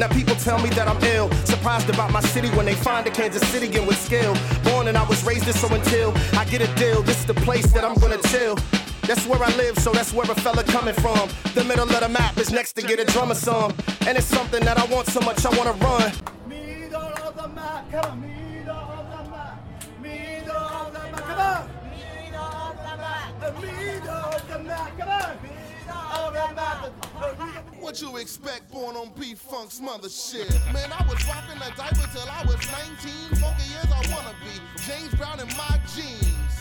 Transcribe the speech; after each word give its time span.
Now 0.00 0.08
people 0.08 0.34
tell 0.36 0.58
me 0.58 0.70
that 0.70 0.88
I'm 0.88 0.96
ill. 1.04 1.30
Surprised 1.44 1.90
about 1.90 2.10
my 2.10 2.22
city 2.22 2.48
when 2.56 2.64
they 2.64 2.74
find 2.74 3.06
a 3.06 3.10
Kansas 3.10 3.46
City 3.48 3.66
again 3.66 3.86
with 3.86 3.98
skill. 3.98 4.34
Born 4.64 4.88
and 4.88 4.96
I 4.96 5.06
was 5.06 5.22
raised 5.24 5.44
this, 5.44 5.60
so 5.60 5.68
until 5.68 6.14
I 6.38 6.46
get 6.46 6.62
a 6.62 6.74
deal, 6.76 7.02
this 7.02 7.20
is 7.20 7.26
the 7.26 7.34
place 7.34 7.70
that 7.74 7.84
I'm 7.84 7.96
gonna 7.96 8.16
chill. 8.28 8.56
That's 9.02 9.26
where 9.26 9.42
I 9.42 9.54
live, 9.56 9.78
so 9.78 9.92
that's 9.92 10.14
where 10.14 10.24
a 10.24 10.34
fella 10.36 10.64
coming 10.64 10.94
from. 10.94 11.28
The 11.52 11.64
middle 11.64 11.84
of 11.84 12.00
the 12.00 12.08
map 12.08 12.38
is 12.38 12.50
next 12.50 12.72
to 12.76 12.82
get 12.82 12.98
a 12.98 13.04
drummer 13.04 13.34
song. 13.34 13.74
And 14.06 14.16
it's 14.16 14.26
something 14.26 14.64
that 14.64 14.78
I 14.78 14.86
want 14.86 15.06
so 15.08 15.20
much 15.20 15.44
I 15.44 15.50
wanna 15.54 15.72
run. 15.72 16.12
What 27.90 28.00
you 28.00 28.18
expect 28.18 28.70
born 28.70 28.94
on 28.94 29.10
P 29.18 29.34
Funk's 29.34 29.80
mother 29.80 30.08
shit? 30.08 30.48
Man, 30.72 30.92
I 30.92 31.04
was 31.08 31.26
rocking 31.26 31.56
a 31.56 31.76
diaper 31.76 32.06
till 32.14 32.22
I 32.30 32.44
was 32.44 32.54
19. 32.70 33.42
Funky 33.42 33.66
years 33.66 33.90
I 33.90 34.14
wanna 34.14 34.32
be. 34.44 34.54
James 34.86 35.12
Brown 35.16 35.40
in 35.40 35.48
my 35.58 35.80
jeans. 35.92 36.54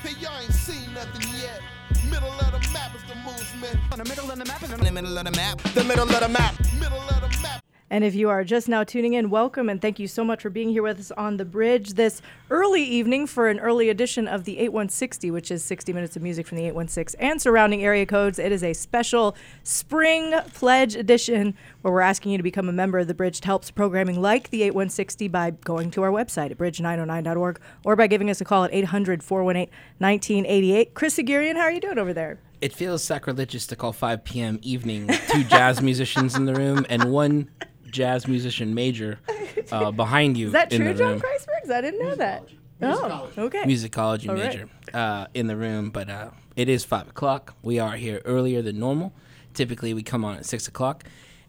Hey, 0.00 0.18
y'all 0.22 0.40
ain't 0.40 0.54
seen 0.54 0.94
nothing 0.94 1.28
yet. 1.38 1.60
Middle 2.08 2.32
of 2.32 2.52
the 2.52 2.66
map 2.72 2.96
is 2.96 3.02
the 3.02 3.14
movement. 3.16 3.78
In 3.92 3.98
the 3.98 4.08
middle 4.08 4.30
of 4.30 4.38
the 4.38 4.44
map, 4.46 4.62
in 4.62 4.70
the 4.70 4.90
middle 4.90 5.18
of 5.18 5.24
the 5.26 5.30
map. 5.32 5.60
The 5.74 5.84
middle 5.84 6.08
of 6.08 6.18
the 6.18 6.28
map. 6.30 6.54
Middle 6.80 6.98
of 6.98 7.30
the 7.30 7.42
map. 7.42 7.62
And 7.92 8.04
if 8.04 8.14
you 8.14 8.28
are 8.28 8.44
just 8.44 8.68
now 8.68 8.84
tuning 8.84 9.14
in, 9.14 9.30
welcome 9.30 9.68
and 9.68 9.82
thank 9.82 9.98
you 9.98 10.06
so 10.06 10.22
much 10.22 10.42
for 10.42 10.48
being 10.48 10.68
here 10.68 10.84
with 10.84 11.00
us 11.00 11.10
on 11.10 11.38
the 11.38 11.44
bridge 11.44 11.94
this 11.94 12.22
early 12.48 12.84
evening 12.84 13.26
for 13.26 13.48
an 13.48 13.58
early 13.58 13.88
edition 13.88 14.28
of 14.28 14.44
the 14.44 14.58
8160, 14.58 15.32
which 15.32 15.50
is 15.50 15.64
60 15.64 15.92
minutes 15.92 16.14
of 16.14 16.22
music 16.22 16.46
from 16.46 16.58
the 16.58 16.66
816 16.66 17.20
and 17.20 17.42
surrounding 17.42 17.82
area 17.82 18.06
codes. 18.06 18.38
It 18.38 18.52
is 18.52 18.62
a 18.62 18.74
special 18.74 19.34
spring 19.64 20.32
pledge 20.54 20.94
edition 20.94 21.56
where 21.82 21.92
we're 21.92 22.00
asking 22.00 22.30
you 22.30 22.38
to 22.38 22.44
become 22.44 22.68
a 22.68 22.72
member 22.72 23.00
of 23.00 23.08
the 23.08 23.14
bridge 23.14 23.40
to 23.40 23.46
help 23.46 23.74
programming 23.74 24.22
like 24.22 24.50
the 24.50 24.62
8160 24.62 25.26
by 25.26 25.50
going 25.50 25.90
to 25.90 26.02
our 26.02 26.12
website 26.12 26.52
at 26.52 26.58
bridge909.org 26.58 27.60
or 27.84 27.96
by 27.96 28.06
giving 28.06 28.30
us 28.30 28.40
a 28.40 28.44
call 28.44 28.62
at 28.62 28.72
800 28.72 29.20
418 29.20 29.68
1988. 29.98 30.94
Chris 30.94 31.16
Haghirian, 31.16 31.56
how 31.56 31.62
are 31.62 31.72
you 31.72 31.80
doing 31.80 31.98
over 31.98 32.12
there? 32.12 32.38
It 32.60 32.72
feels 32.72 33.02
sacrilegious 33.02 33.66
to 33.66 33.74
call 33.74 33.92
5 33.92 34.22
p.m. 34.22 34.60
evening 34.62 35.08
two 35.28 35.42
jazz 35.42 35.82
musicians 35.82 36.36
in 36.36 36.44
the 36.44 36.54
room 36.54 36.86
and 36.88 37.10
one 37.10 37.50
jazz 37.90 38.26
musician 38.28 38.74
major 38.74 39.18
uh, 39.72 39.90
behind 39.90 40.36
you. 40.36 40.46
Is 40.46 40.52
that 40.52 40.72
in 40.72 40.82
true, 40.82 40.92
the 40.92 40.98
John 40.98 41.12
room. 41.12 41.20
Kreisbergs? 41.20 41.70
I 41.72 41.80
didn't 41.80 42.02
know 42.02 42.14
that. 42.16 42.44
Oh, 42.82 43.28
okay. 43.36 43.62
Musicology 43.64 44.28
All 44.28 44.34
right. 44.34 44.46
major 44.46 44.68
uh, 44.94 45.26
in 45.34 45.46
the 45.46 45.56
room, 45.56 45.90
but 45.90 46.08
uh, 46.08 46.30
it 46.56 46.68
is 46.68 46.84
five 46.84 47.08
o'clock. 47.08 47.54
We 47.62 47.78
are 47.78 47.92
here 47.96 48.22
earlier 48.24 48.62
than 48.62 48.78
normal. 48.78 49.12
Typically, 49.52 49.92
we 49.92 50.02
come 50.02 50.24
on 50.24 50.36
at 50.36 50.46
six 50.46 50.66
o'clock 50.66 51.04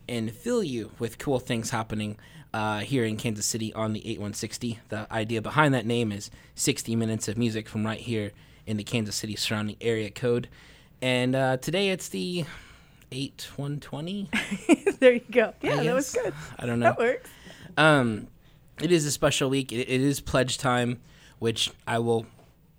and 0.09 0.31
fill 0.31 0.63
you 0.63 0.91
with 0.99 1.17
cool 1.17 1.39
things 1.39 1.69
happening 1.69 2.17
uh, 2.53 2.79
here 2.79 3.05
in 3.05 3.15
Kansas 3.17 3.45
City 3.45 3.73
on 3.73 3.93
the 3.93 3.99
8160. 3.99 4.79
The 4.89 5.07
idea 5.11 5.41
behind 5.41 5.73
that 5.73 5.85
name 5.85 6.11
is 6.11 6.29
60 6.55 6.95
minutes 6.95 7.27
of 7.27 7.37
music 7.37 7.69
from 7.69 7.85
right 7.85 7.99
here 7.99 8.31
in 8.65 8.77
the 8.77 8.83
Kansas 8.83 9.15
City 9.15 9.35
surrounding 9.35 9.77
area 9.79 10.09
code. 10.09 10.49
And 11.01 11.35
uh, 11.35 11.57
today 11.57 11.89
it's 11.89 12.09
the 12.09 12.45
8120. 13.11 14.29
there 14.99 15.13
you 15.13 15.21
go. 15.31 15.53
Yeah, 15.61 15.83
that 15.83 15.93
was 15.95 16.11
good. 16.13 16.33
I 16.57 16.65
don't 16.65 16.79
know. 16.79 16.85
That 16.85 16.97
works. 16.97 17.29
Um, 17.77 18.27
it 18.81 18.91
is 18.91 19.05
a 19.05 19.11
special 19.11 19.49
week. 19.49 19.71
It, 19.71 19.89
it 19.89 20.01
is 20.01 20.19
pledge 20.19 20.57
time, 20.57 20.99
which 21.39 21.71
I 21.87 21.99
will 21.99 22.25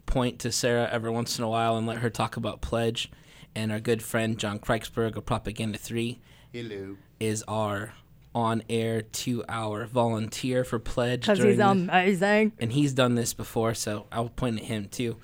point 0.07 0.39
to 0.41 0.53
Sarah 0.53 0.89
every 0.91 1.11
once 1.11 1.39
in 1.39 1.45
a 1.45 1.49
while 1.49 1.77
and 1.77 1.87
let 1.87 1.99
her 1.99 2.11
talk 2.11 2.37
about 2.37 2.61
pledge. 2.61 3.11
And 3.55 3.71
our 3.71 3.81
good 3.81 4.03
friend 4.03 4.39
John 4.39 4.59
Kreiksberg 4.59 5.17
of 5.17 5.27
Propaganda 5.27 5.77
Three 5.79 6.21
Hello. 6.53 6.97
is 7.21 7.45
our 7.47 7.93
on-air 8.35 9.03
two-hour 9.03 9.85
volunteer 9.87 10.65
for 10.65 10.79
pledge. 10.79 11.23
Because 11.23 11.39
he's 11.43 11.59
the- 11.59 11.69
amazing. 11.69 12.53
and 12.59 12.73
he's 12.73 12.95
done 12.95 13.15
this 13.15 13.35
before, 13.35 13.75
so 13.75 14.07
I'll 14.11 14.31
point 14.31 14.59
at 14.59 14.65
him 14.65 14.89
too. 14.89 15.19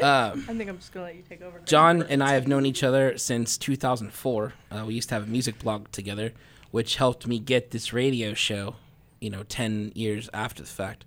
Um, 0.00 0.44
I 0.48 0.54
think 0.54 0.68
I'm 0.68 0.78
just 0.78 0.92
going 0.92 1.04
to 1.06 1.12
let 1.12 1.16
you 1.16 1.22
take 1.28 1.42
over. 1.42 1.60
John 1.64 2.02
and 2.02 2.22
I 2.22 2.32
have 2.34 2.46
known 2.48 2.66
each 2.66 2.82
other 2.82 3.16
since 3.18 3.58
2004. 3.58 4.52
Uh, 4.70 4.84
we 4.86 4.94
used 4.94 5.08
to 5.10 5.14
have 5.14 5.24
a 5.24 5.30
music 5.30 5.58
blog 5.58 5.90
together, 5.92 6.32
which 6.70 6.96
helped 6.96 7.26
me 7.26 7.38
get 7.38 7.70
this 7.70 7.92
radio 7.92 8.34
show, 8.34 8.76
you 9.20 9.30
know, 9.30 9.42
10 9.42 9.92
years 9.94 10.28
after 10.32 10.62
the 10.62 10.68
fact. 10.68 11.04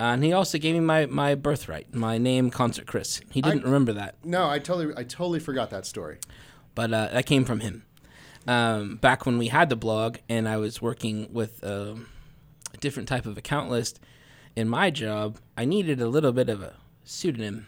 Uh, 0.00 0.04
and 0.04 0.24
he 0.24 0.32
also 0.32 0.58
gave 0.58 0.74
me 0.74 0.80
my, 0.80 1.06
my 1.06 1.34
birthright, 1.34 1.94
my 1.94 2.18
name, 2.18 2.50
Concert 2.50 2.86
Chris. 2.86 3.20
He 3.30 3.40
didn't 3.40 3.60
I- 3.62 3.64
remember 3.64 3.92
that, 3.92 4.16
No, 4.24 4.48
I 4.48 4.58
totally, 4.58 4.94
I 4.96 5.04
totally 5.04 5.38
forgot 5.40 5.70
that 5.70 5.86
story. 5.86 6.18
but 6.74 6.92
uh, 6.92 7.08
that 7.12 7.26
came 7.26 7.44
from 7.44 7.60
him. 7.60 7.84
Um, 8.46 8.96
back 8.96 9.24
when 9.24 9.38
we 9.38 9.48
had 9.48 9.68
the 9.70 9.76
blog 9.76 10.16
and 10.28 10.46
I 10.48 10.56
was 10.58 10.82
working 10.82 11.32
with 11.32 11.62
um, 11.64 12.08
a 12.74 12.76
different 12.76 13.08
type 13.08 13.24
of 13.24 13.38
account 13.38 13.70
list 13.70 14.00
in 14.56 14.68
my 14.68 14.90
job, 14.90 15.38
I 15.56 15.64
needed 15.64 16.00
a 16.00 16.08
little 16.08 16.32
bit 16.32 16.48
of 16.48 16.60
a 16.62 16.74
pseudonym. 17.04 17.66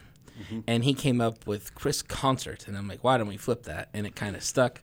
And 0.66 0.84
he 0.84 0.92
came 0.94 1.20
up 1.20 1.46
with 1.46 1.74
Chris 1.74 2.02
Concert. 2.02 2.68
And 2.68 2.76
I'm 2.76 2.86
like, 2.88 3.02
why 3.02 3.16
don't 3.18 3.26
we 3.28 3.36
flip 3.36 3.62
that? 3.64 3.88
And 3.94 4.06
it 4.06 4.14
kind 4.14 4.36
of 4.36 4.42
stuck. 4.42 4.82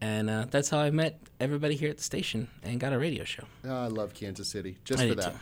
And 0.00 0.28
uh, 0.30 0.46
that's 0.50 0.68
how 0.70 0.78
I 0.78 0.90
met 0.90 1.20
everybody 1.40 1.74
here 1.74 1.90
at 1.90 1.96
the 1.96 2.02
station 2.02 2.48
and 2.62 2.78
got 2.78 2.92
a 2.92 2.98
radio 2.98 3.24
show. 3.24 3.44
Oh, 3.64 3.84
I 3.84 3.86
love 3.88 4.14
Kansas 4.14 4.48
City 4.48 4.76
just 4.84 5.02
I 5.02 5.08
for 5.08 5.14
that. 5.16 5.34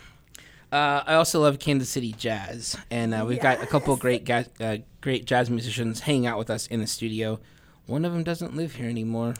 Uh, 0.72 1.02
I 1.06 1.14
also 1.14 1.40
love 1.40 1.58
Kansas 1.60 1.88
City 1.88 2.12
jazz, 2.12 2.76
and 2.90 3.14
uh, 3.14 3.24
we've 3.28 3.40
got 3.40 3.62
a 3.62 3.66
couple 3.66 3.94
great 3.96 4.24
ga- 4.24 4.46
uh, 4.60 4.78
great 5.00 5.24
jazz 5.24 5.48
musicians 5.48 6.00
hanging 6.00 6.26
out 6.26 6.36
with 6.38 6.50
us 6.50 6.66
in 6.66 6.80
the 6.80 6.86
studio. 6.88 7.38
One 7.86 8.04
of 8.04 8.12
them 8.12 8.24
doesn't 8.24 8.56
live 8.56 8.74
here 8.74 8.88
anymore. 8.88 9.34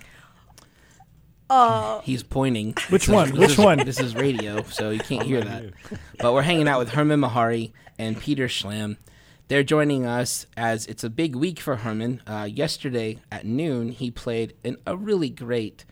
Oh, 1.50 2.00
He's 2.04 2.22
pointing. 2.22 2.75
Which 2.91 3.06
This 3.06 3.09
one? 3.14 3.31
this 3.31 3.38
Which 3.38 3.50
is- 3.50 3.59
one? 3.59 3.78
This 3.78 4.00
is 4.00 4.14
radio, 4.14 4.62
so 4.64 4.91
you 4.91 5.00
can't 5.00 5.22
hear 5.26 5.41
that. 5.43 5.72
But 6.19 6.32
we're 6.34 6.43
hanging 6.43 6.69
out 6.69 6.78
with 6.78 6.91
Hermon 6.91 7.20
Mehari 7.20 7.72
and 7.98 8.19
Peter 8.19 8.47
Schlamb. 8.48 8.97
They're 9.49 9.62
joining 9.62 10.06
us 10.06 10.47
as 10.56 10.87
it's 10.87 11.05
a 11.05 11.10
big 11.10 11.37
week 11.37 11.60
for 11.60 11.77
Hermon. 11.77 12.22
Uh, 12.27 12.49
yesterday 12.50 13.19
at 13.31 13.44
noon, 13.44 13.91
he 13.91 14.10
played 14.10 14.55
an, 14.65 14.78
a 14.87 14.97
really 14.97 15.28
great 15.28 15.84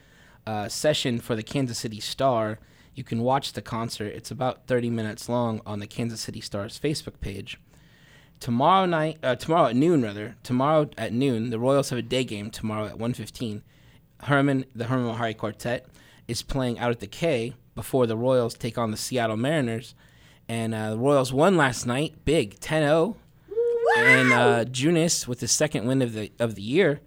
uh, 0.47 0.71
session 0.71 1.21
for 1.21 1.37
the 1.37 1.43
Kansas 1.43 1.79
City 1.79 2.01
Star. 2.01 2.59
You 2.95 3.05
can 3.05 3.21
watch 3.21 3.53
the 3.53 3.61
concert. 3.61 4.15
It's 4.15 4.31
about 4.31 4.67
30 4.69 4.89
minutes 4.89 5.29
long 5.29 5.61
on 5.67 5.81
the 5.81 5.87
Kansas 5.87 6.23
City 6.23 6.41
Star's 6.41 6.81
Facebook 6.81 7.21
page. 7.21 7.61
Tomorrow 8.41 8.87
night, 8.87 9.19
uh, 9.23 9.37
tomorrow 9.37 9.69
at 9.69 9.77
noon 9.77 10.01
rather. 10.01 10.37
Tomorrow 10.43 10.89
at 10.97 11.13
noon, 11.13 11.51
the 11.51 11.59
Royals 11.59 11.91
have 11.91 11.99
a 11.99 12.03
day 12.03 12.25
game 12.25 12.51
tomorrow 12.51 12.87
at 12.87 12.97
1:15. 12.97 13.61
Hermon, 14.23 14.65
the 14.75 14.87
Hermon 14.87 15.15
Mehari 15.15 15.37
Quartet, 15.37 15.87
is 16.27 16.41
playing 16.41 16.79
out 16.79 16.91
at 16.91 17.01
the 17.01 17.07
K 17.07 17.53
before 17.75 18.07
the 18.07 18.17
Royals 18.17 18.55
take 18.55 18.79
on 18.79 18.93
the 18.93 18.97
Seattle 18.97 19.37
Mariners. 19.37 19.95
And 20.49 20.75
uh, 20.75 20.91
the 20.91 20.99
Royals 20.99 21.35
won 21.35 21.59
last 21.59 21.87
night, 21.87 22.25
big 22.25 22.59
10-0. 22.59 23.17
And 23.99 24.33
uh, 24.33 24.65
Junis 24.65 25.27
with 25.27 25.41
the 25.41 25.49
second 25.49 25.87
win 25.87 26.03
of 26.03 26.13
the 26.13 26.33
of 26.39 26.55
the 26.55 26.63
year, 26.63 27.01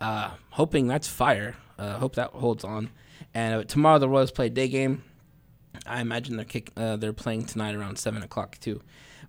uh, 0.00 0.30
hoping 0.50 0.86
that's 0.86 1.08
fire. 1.08 1.56
Uh, 1.78 1.98
hope 1.98 2.14
that 2.16 2.30
holds 2.30 2.64
on. 2.64 2.90
And 3.34 3.54
uh, 3.54 3.64
tomorrow 3.64 3.98
the 3.98 4.08
Royals 4.08 4.30
play 4.30 4.46
a 4.46 4.50
day 4.50 4.68
game. 4.68 5.02
I 5.86 6.00
imagine 6.00 6.36
they're 6.36 6.44
kick, 6.44 6.70
uh, 6.76 6.96
they're 6.96 7.12
playing 7.12 7.46
tonight 7.46 7.74
around 7.74 7.98
seven 7.98 8.22
o'clock 8.22 8.58
too. 8.60 8.82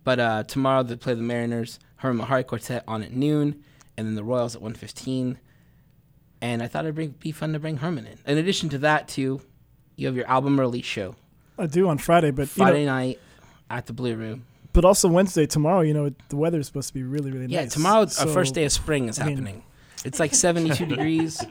But 0.04 0.20
uh, 0.20 0.44
tomorrow 0.44 0.84
they 0.84 0.96
play 0.96 1.14
the 1.14 1.22
Mariners, 1.22 1.80
Hermon 1.98 2.26
Mehari 2.26 2.46
Quartet 2.46 2.84
on 2.88 3.02
at 3.02 3.14
noon, 3.14 3.64
and 3.98 4.06
then 4.06 4.16
the 4.16 4.24
Royals 4.24 4.56
at 4.56 4.62
1.15. 4.62 5.38
And 6.42 6.62
I 6.62 6.68
thought 6.68 6.84
it'd 6.84 6.96
bring, 6.96 7.12
be 7.20 7.32
fun 7.32 7.54
to 7.54 7.60
bring 7.60 7.78
Hermon 7.78 8.06
in. 8.06 8.20
In 8.26 8.38
addition 8.38 8.68
to 8.70 8.78
that, 8.80 9.08
too, 9.08 9.42
you 9.96 10.08
have 10.08 10.16
your 10.16 10.28
album 10.28 10.60
release 10.60 10.86
show 10.86 11.16
I 11.58 11.68
do 11.68 11.88
on 11.88 11.98
Friday, 11.98 12.32
but 12.32 12.44
you 12.44 12.48
Friday 12.48 12.86
know, 12.86 12.94
night 12.94 13.20
at 13.70 13.86
the 13.86 13.94
Blue 13.94 14.16
Room. 14.16 14.46
But 14.74 14.84
also 14.86 15.08
Wednesday 15.08 15.46
tomorrow. 15.46 15.82
You 15.82 15.94
know, 15.94 16.12
the 16.30 16.36
weather 16.36 16.60
is 16.60 16.68
supposed 16.68 16.90
to 16.90 16.94
be 16.94 17.04
really, 17.04 17.32
really 17.32 17.46
Yeah, 17.48 17.62
nice. 17.62 17.72
Yeah, 17.72 17.74
tomorrow, 17.74 18.00
our 18.02 18.08
So, 18.10 18.28
first 18.28 18.54
day 18.54 18.66
of 18.66 18.72
spring 18.72 19.08
is 19.08 19.20
I 19.20 19.26
mean- 19.26 19.38
happening. 19.38 19.64
It's 20.06 20.20
like 20.20 20.34
72 20.36 20.86
degrees. 20.94 21.42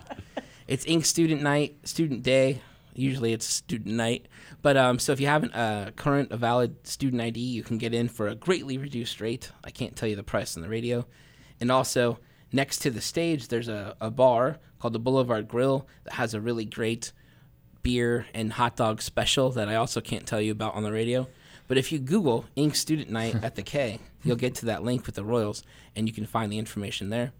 It's 0.68 0.84
Ink 0.86 1.06
Student 1.06 1.40
Night, 1.42 1.76
Student 1.84 2.22
Day. 2.22 2.60
Usually 2.94 3.32
it's 3.32 3.46
Student 3.46 3.94
Night. 3.96 4.26
But 4.60 4.76
um, 4.76 4.98
so 4.98 5.12
if 5.12 5.20
you 5.20 5.26
have 5.26 5.44
a 5.44 5.56
uh, 5.56 5.90
current, 5.92 6.30
a 6.30 6.36
valid 6.36 6.86
student 6.86 7.22
ID, 7.22 7.40
you 7.40 7.62
can 7.62 7.78
get 7.78 7.94
in 7.94 8.08
for 8.08 8.28
a 8.28 8.34
greatly 8.34 8.76
reduced 8.76 9.20
rate. 9.20 9.50
I 9.64 9.70
can't 9.70 9.96
tell 9.96 10.08
you 10.08 10.16
the 10.16 10.22
price 10.22 10.56
on 10.56 10.62
the 10.62 10.68
radio. 10.68 11.06
And 11.60 11.72
also, 11.72 12.18
next 12.52 12.78
to 12.80 12.90
the 12.90 13.00
stage, 13.00 13.48
there's 13.48 13.68
a, 13.68 13.96
a 14.00 14.10
bar 14.10 14.58
called 14.78 14.92
the 14.92 14.98
Boulevard 14.98 15.48
Grill 15.48 15.86
that 16.04 16.14
has 16.14 16.34
a 16.34 16.40
really 16.40 16.66
great 16.66 17.12
beer 17.82 18.26
and 18.34 18.52
hot 18.52 18.76
dog 18.76 19.00
special 19.00 19.50
that 19.52 19.68
I 19.68 19.76
also 19.76 20.00
can't 20.02 20.26
tell 20.26 20.40
you 20.40 20.52
about 20.52 20.74
on 20.74 20.82
the 20.82 20.92
radio. 20.92 21.26
But 21.68 21.78
if 21.78 21.92
you 21.92 21.98
Google 21.98 22.44
Ink 22.56 22.74
Student 22.74 23.10
Night 23.10 23.42
at 23.42 23.54
the 23.54 23.62
K, 23.62 23.98
you'll 24.24 24.36
get 24.36 24.54
to 24.56 24.66
that 24.66 24.82
link 24.82 25.06
with 25.06 25.14
the 25.14 25.24
Royals, 25.24 25.62
and 25.96 26.06
you 26.06 26.12
can 26.12 26.26
find 26.26 26.52
the 26.52 26.58
information 26.58 27.10
there. 27.10 27.32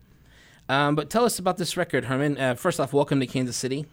Um, 0.69 0.95
but 0.95 1.11
tell 1.11 1.25
us 1.25 1.39
about 1.39 1.57
this 1.59 1.77
record, 1.77 2.07
Hermon. 2.07 2.39
Uh, 2.39 2.55
first 2.55 2.81
off, 2.81 2.93
welcome 2.93 3.21
to 3.21 3.27
Kansas 3.27 3.57
City. 3.57 3.87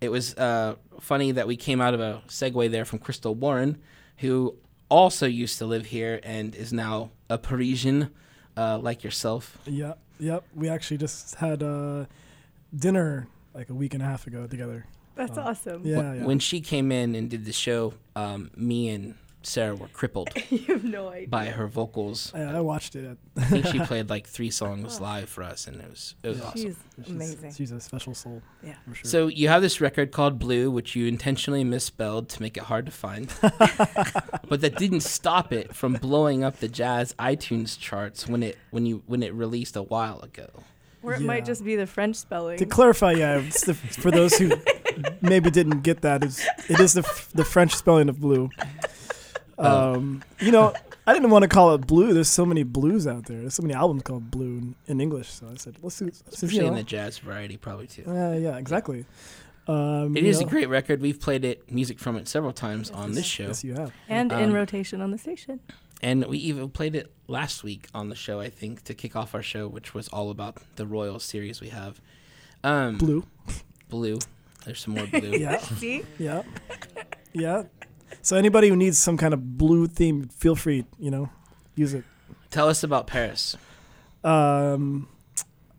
It 0.00 0.10
was 0.10 0.34
uh, 0.36 0.76
funny 1.00 1.32
that 1.32 1.46
we 1.46 1.56
came 1.56 1.80
out 1.80 1.94
of 1.94 2.00
a 2.00 2.22
segue 2.28 2.70
there 2.70 2.84
from 2.84 2.98
Krystle 2.98 3.36
Warren, 3.36 3.78
who 4.18 4.56
also 4.88 5.26
used 5.26 5.58
to 5.58 5.66
live 5.66 5.86
here 5.86 6.20
and 6.22 6.54
is 6.54 6.72
now 6.72 7.10
a 7.30 7.38
Parisian 7.38 8.10
uh, 8.56 8.78
like 8.78 9.04
yourself. 9.04 9.58
Yeah, 9.64 9.94
yep. 10.18 10.44
We 10.54 10.68
actually 10.68 10.98
just 10.98 11.36
had 11.36 11.62
uh, 11.62 12.06
dinner 12.74 13.28
like 13.54 13.70
a 13.70 13.74
week 13.74 13.94
and 13.94 14.02
a 14.02 14.06
half 14.06 14.26
ago 14.26 14.46
together. 14.46 14.86
That's 15.14 15.36
awesome. 15.36 15.82
Yeah, 15.84 16.14
yeah. 16.14 16.24
When 16.24 16.38
she 16.38 16.60
came 16.60 16.92
in 16.92 17.16
and 17.16 17.28
did 17.28 17.44
the 17.44 17.52
show, 17.52 17.94
um, 18.14 18.50
me 18.54 18.88
and 18.90 19.14
Sarah 19.42 19.74
were 19.76 19.88
crippled 19.88 20.28
you 20.50 20.58
have 20.66 20.84
no 20.84 21.08
idea. 21.08 21.28
by 21.28 21.46
her 21.46 21.66
vocals. 21.66 22.32
I, 22.34 22.42
I 22.42 22.60
watched 22.60 22.96
it. 22.96 23.16
I 23.36 23.44
think 23.44 23.66
she 23.66 23.78
played 23.84 24.10
like 24.10 24.26
three 24.26 24.50
songs 24.50 24.98
oh. 24.98 25.02
live 25.02 25.28
for 25.28 25.42
us, 25.42 25.66
and 25.66 25.80
it 25.80 25.88
was 25.88 26.14
it 26.22 26.28
was 26.28 26.40
awesome. 26.40 26.60
She's 26.60 26.76
She's, 26.96 27.08
amazing. 27.14 27.54
She's 27.54 27.70
a 27.70 27.80
special 27.80 28.14
soul. 28.14 28.42
Yeah. 28.62 28.74
For 28.88 28.94
sure. 28.96 29.10
So 29.10 29.26
you 29.28 29.48
have 29.48 29.62
this 29.62 29.80
record 29.80 30.10
called 30.12 30.38
Blue, 30.38 30.70
which 30.70 30.96
you 30.96 31.06
intentionally 31.06 31.64
misspelled 31.64 32.28
to 32.30 32.42
make 32.42 32.56
it 32.56 32.64
hard 32.64 32.86
to 32.86 32.92
find, 32.92 33.32
but 33.40 34.60
that 34.60 34.74
didn't 34.76 35.00
stop 35.00 35.52
it 35.52 35.74
from 35.74 35.94
blowing 35.94 36.42
up 36.42 36.58
the 36.58 36.68
jazz 36.68 37.14
iTunes 37.18 37.78
charts 37.78 38.26
when 38.26 38.42
it 38.42 38.58
when 38.70 38.86
you 38.86 39.02
when 39.06 39.22
it 39.22 39.32
released 39.34 39.76
a 39.76 39.82
while 39.82 40.20
ago. 40.20 40.48
Or 41.02 41.14
it 41.14 41.20
Yeah. 41.20 41.26
might 41.28 41.44
just 41.44 41.64
be 41.64 41.76
the 41.76 41.86
French 41.86 42.16
spelling. 42.16 42.58
to 42.58 42.66
clarify, 42.66 43.12
yeah, 43.12 43.38
the, 43.38 43.74
for 43.74 44.10
those 44.10 44.36
who 44.36 44.50
maybe 45.20 45.48
didn't 45.48 45.82
get 45.82 46.00
that, 46.02 46.24
it's, 46.24 46.44
it 46.68 46.80
is 46.80 46.94
the 46.94 47.02
f- 47.02 47.30
the 47.32 47.44
French 47.44 47.72
spelling 47.76 48.08
of 48.08 48.20
blue. 48.20 48.50
Oh. 49.58 49.94
Um, 49.94 50.22
you 50.40 50.52
know, 50.52 50.72
I 51.06 51.12
didn't 51.12 51.30
want 51.30 51.42
to 51.42 51.48
call 51.48 51.74
it 51.74 51.86
blue. 51.86 52.12
There's 52.14 52.28
so 52.28 52.46
many 52.46 52.62
blues 52.62 53.06
out 53.06 53.26
there. 53.26 53.40
There's 53.40 53.54
so 53.54 53.62
many 53.62 53.74
albums 53.74 54.02
called 54.02 54.30
blue 54.30 54.58
in, 54.58 54.74
in 54.86 55.00
English. 55.00 55.28
So 55.30 55.46
I 55.52 55.56
said, 55.56 55.76
let's 55.82 55.98
do. 55.98 56.06
Since, 56.06 56.22
Especially 56.28 56.58
you 56.60 56.66
in 56.66 56.74
the 56.74 56.82
jazz 56.82 57.18
variety, 57.18 57.56
probably 57.56 57.86
too. 57.88 58.04
uh, 58.06 58.32
yeah, 58.34 58.56
exactly. 58.56 59.04
Um, 59.66 60.16
It 60.16 60.22
you 60.22 60.30
is 60.30 60.40
a 60.40 60.44
great 60.44 60.68
record. 60.68 61.00
We've 61.00 61.20
played 61.20 61.44
it, 61.44 61.70
music 61.70 61.98
from 61.98 62.16
it, 62.16 62.28
several 62.28 62.52
times 62.52 62.90
on 62.90 63.12
this 63.12 63.26
show, 63.26 63.48
Yes, 63.48 63.64
you 63.64 63.74
have. 63.74 63.92
and 64.08 64.32
in 64.32 64.50
Um, 64.50 64.52
rotation 64.54 65.00
on 65.02 65.10
the 65.10 65.18
station. 65.18 65.60
and 66.02 66.24
we 66.26 66.38
even 66.38 66.70
played 66.70 66.94
it 66.94 67.10
last 67.26 67.62
week 67.64 67.88
on 67.94 68.08
the 68.08 68.14
show. 68.14 68.40
I 68.40 68.48
think 68.48 68.84
to 68.84 68.94
kick 68.94 69.14
off 69.16 69.34
our 69.34 69.42
show, 69.42 69.66
which 69.68 69.92
was 69.92 70.08
all 70.08 70.30
about 70.30 70.56
the 70.76 70.86
Royal 70.86 71.18
series 71.18 71.60
we 71.60 71.68
have. 71.70 72.00
Um, 72.64 72.96
Blue. 72.96 73.24
blue. 73.90 74.18
There's 74.64 74.80
some 74.80 74.94
more 74.94 75.06
blue. 75.06 75.32
Yeah, 75.38 75.58
See? 75.80 76.02
yeah, 76.18 76.42
yeah. 77.32 77.64
So 78.28 78.36
anybody 78.36 78.68
who 78.68 78.76
needs 78.76 78.98
some 78.98 79.16
kind 79.16 79.32
of 79.32 79.56
blue 79.56 79.86
theme, 79.86 80.28
feel 80.28 80.54
free. 80.54 80.84
You 80.98 81.10
know, 81.10 81.30
use 81.76 81.94
it. 81.94 82.04
Tell 82.50 82.68
us 82.68 82.82
about 82.82 83.06
Paris. 83.06 83.56
um, 84.22 85.08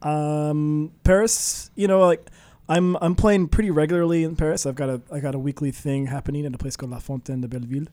um, 0.02 0.92
Paris, 1.04 1.70
you 1.76 1.88
know, 1.88 2.00
like 2.00 2.28
I'm 2.68 2.96
I'm 3.02 3.14
playing 3.14 3.50
pretty 3.50 3.70
regularly 3.70 4.24
in 4.24 4.36
Paris. 4.36 4.66
I've 4.66 4.74
got 4.74 4.90
a 4.90 5.00
I 5.12 5.20
got 5.20 5.36
a 5.36 5.38
weekly 5.38 5.70
thing 5.70 6.08
happening 6.08 6.44
at 6.44 6.56
a 6.56 6.58
place 6.58 6.76
called 6.76 6.92
La 6.92 6.98
Fontaine 6.98 7.42
de 7.42 7.48
Belleville, 7.48 7.86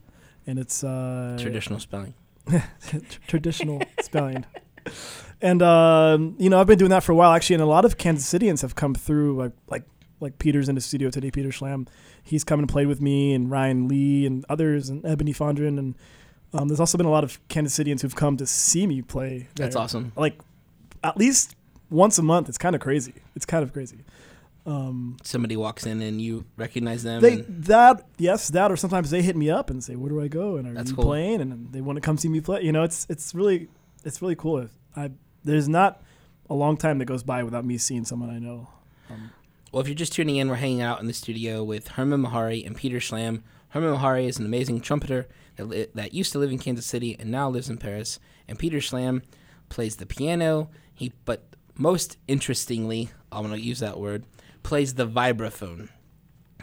and 0.46 0.58
it's 0.58 0.82
uh, 0.82 1.36
Traditional 1.38 1.78
spelling. 1.78 2.14
traditional 3.28 3.82
spelling. 4.00 4.46
And 5.42 5.60
um, 5.60 6.34
you 6.38 6.48
know, 6.48 6.58
I've 6.58 6.66
been 6.66 6.78
doing 6.78 6.92
that 6.92 7.02
for 7.02 7.12
a 7.12 7.14
while 7.14 7.34
actually, 7.34 7.56
and 7.56 7.62
a 7.62 7.66
lot 7.66 7.84
of 7.84 7.98
Kansas 7.98 8.26
Cityans 8.32 8.62
have 8.62 8.74
come 8.74 8.94
through, 8.94 9.36
like 9.36 9.52
like 9.68 9.82
like 10.20 10.38
Peter's 10.38 10.68
in 10.68 10.74
the 10.74 10.80
studio 10.80 11.10
today. 11.10 11.30
Peter 11.30 11.50
Schlamb, 11.50 11.88
he's 12.22 12.44
come 12.44 12.58
and 12.58 12.68
played 12.68 12.86
with 12.86 13.00
me, 13.00 13.34
and 13.34 13.50
Ryan 13.50 13.88
Lee 13.88 14.26
and 14.26 14.44
others, 14.48 14.88
and 14.88 15.04
Ebony 15.04 15.32
Fondren, 15.32 15.78
and 15.78 15.94
um, 16.54 16.68
there's 16.68 16.80
also 16.80 16.96
been 16.96 17.06
a 17.06 17.10
lot 17.10 17.24
of 17.24 17.46
Kansas 17.48 17.78
Cityans 17.78 18.02
who've 18.02 18.14
come 18.14 18.36
to 18.36 18.46
see 18.46 18.86
me 18.86 19.02
play. 19.02 19.48
That's 19.56 19.76
awesome. 19.76 20.12
Like 20.16 20.40
at 21.04 21.16
least 21.16 21.54
once 21.90 22.18
a 22.18 22.22
month. 22.22 22.48
It's 22.48 22.58
kind 22.58 22.74
of 22.74 22.80
crazy. 22.80 23.14
It's 23.34 23.46
kind 23.46 23.62
of 23.62 23.72
crazy. 23.72 24.04
Um, 24.64 25.16
Somebody 25.22 25.56
walks 25.56 25.86
in 25.86 26.02
and 26.02 26.20
you 26.20 26.44
recognize 26.56 27.04
them. 27.04 27.22
they 27.22 27.36
that 27.36 28.04
yes 28.18 28.48
that 28.48 28.72
or 28.72 28.76
sometimes 28.76 29.10
they 29.10 29.22
hit 29.22 29.36
me 29.36 29.48
up 29.48 29.70
and 29.70 29.82
say 29.82 29.94
where 29.94 30.10
do 30.10 30.20
I 30.20 30.26
go 30.26 30.56
and 30.56 30.66
are 30.76 30.82
you 30.82 30.92
cool. 30.92 31.04
playing 31.04 31.40
and 31.40 31.72
they 31.72 31.80
want 31.80 31.98
to 31.98 32.00
come 32.00 32.18
see 32.18 32.28
me 32.28 32.40
play. 32.40 32.62
You 32.62 32.72
know, 32.72 32.82
it's 32.82 33.06
it's 33.08 33.32
really 33.32 33.68
it's 34.04 34.20
really 34.20 34.34
cool. 34.34 34.66
I 34.96 35.12
there's 35.44 35.68
not 35.68 36.02
a 36.50 36.54
long 36.54 36.76
time 36.76 36.98
that 36.98 37.04
goes 37.04 37.22
by 37.22 37.44
without 37.44 37.64
me 37.64 37.78
seeing 37.78 38.04
someone 38.04 38.30
I 38.30 38.40
know. 38.40 38.68
Um, 39.08 39.30
Well, 39.76 39.82
if 39.82 39.88
you're 39.88 39.94
just 39.94 40.14
tuning 40.14 40.36
in, 40.36 40.48
we're 40.48 40.54
hanging 40.54 40.80
out 40.80 41.00
in 41.00 41.06
the 41.06 41.12
studio 41.12 41.62
with 41.62 41.88
Hermon 41.88 42.22
Mehari 42.22 42.66
and 42.66 42.74
Peter 42.74 42.96
Schlamb. 42.96 43.42
Hermon 43.68 43.94
Mehari 43.94 44.26
is 44.26 44.38
an 44.38 44.46
amazing 44.46 44.80
trumpeter 44.80 45.28
that, 45.56 45.66
li- 45.66 45.88
that 45.94 46.14
used 46.14 46.32
to 46.32 46.38
live 46.38 46.50
in 46.50 46.58
Kansas 46.58 46.86
City 46.86 47.14
and 47.20 47.30
now 47.30 47.50
lives 47.50 47.68
in 47.68 47.76
Paris. 47.76 48.18
And 48.48 48.58
Peter 48.58 48.78
Schlamb 48.78 49.20
plays 49.68 49.96
the 49.96 50.06
piano. 50.06 50.70
He, 50.94 51.12
but 51.26 51.44
most 51.74 52.16
interestingly, 52.26 53.10
I'm 53.30 53.42
gonna 53.42 53.58
use 53.58 53.80
that 53.80 54.00
word, 54.00 54.24
plays 54.62 54.94
the 54.94 55.06
vibraphone. 55.06 55.90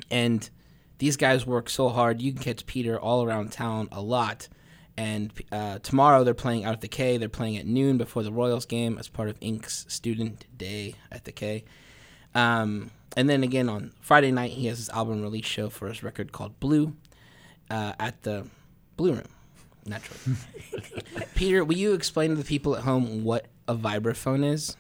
And 0.10 0.50
these 0.98 1.16
guys 1.16 1.46
work 1.46 1.70
so 1.70 1.90
hard. 1.90 2.20
You 2.20 2.34
can 2.34 2.42
catch 2.42 2.66
Peter 2.66 3.00
all 3.00 3.24
around 3.24 3.52
town 3.52 3.90
a 3.92 4.02
lot. 4.02 4.50
And 4.98 5.32
uh, 5.52 5.78
tomorrow 5.84 6.24
they're 6.24 6.34
playing 6.34 6.66
out 6.66 6.74
at 6.74 6.82
the 6.82 6.88
K. 6.88 7.18
They're 7.18 7.30
playing 7.30 7.58
at 7.58 7.68
noon 7.68 8.00
before 8.00 8.24
the 8.24 8.34
Royals 8.34 8.66
game 8.66 8.98
as 8.98 9.08
part 9.08 9.30
of 9.30 9.38
Ink's 9.40 9.86
Student 9.88 10.48
Day 10.58 10.96
at 11.12 11.26
the 11.26 11.32
K. 11.32 11.64
Um, 12.34 12.90
and 13.16 13.30
then 13.30 13.44
again 13.44 13.70
on 13.70 13.92
Friday 14.02 14.32
night, 14.32 14.52
he 14.52 14.68
has 14.68 14.78
his 14.78 14.90
album 14.90 15.22
release 15.22 15.46
show 15.46 15.70
for 15.70 15.88
his 15.88 16.04
record 16.04 16.32
called 16.32 16.60
Blue 16.60 16.94
uh, 17.70 17.94
at 18.00 18.24
the 18.24 18.48
Blue 18.98 19.14
Room, 19.14 19.24
naturally. 19.86 20.38
Peter, 21.36 21.64
will 21.64 21.78
you 21.78 21.94
explain 21.94 22.30
to 22.30 22.36
the 22.36 22.44
people 22.44 22.76
at 22.76 22.84
home 22.84 23.24
what 23.24 23.48
a 23.68 23.76
vibraphone 23.76 24.44
is? 24.44 24.76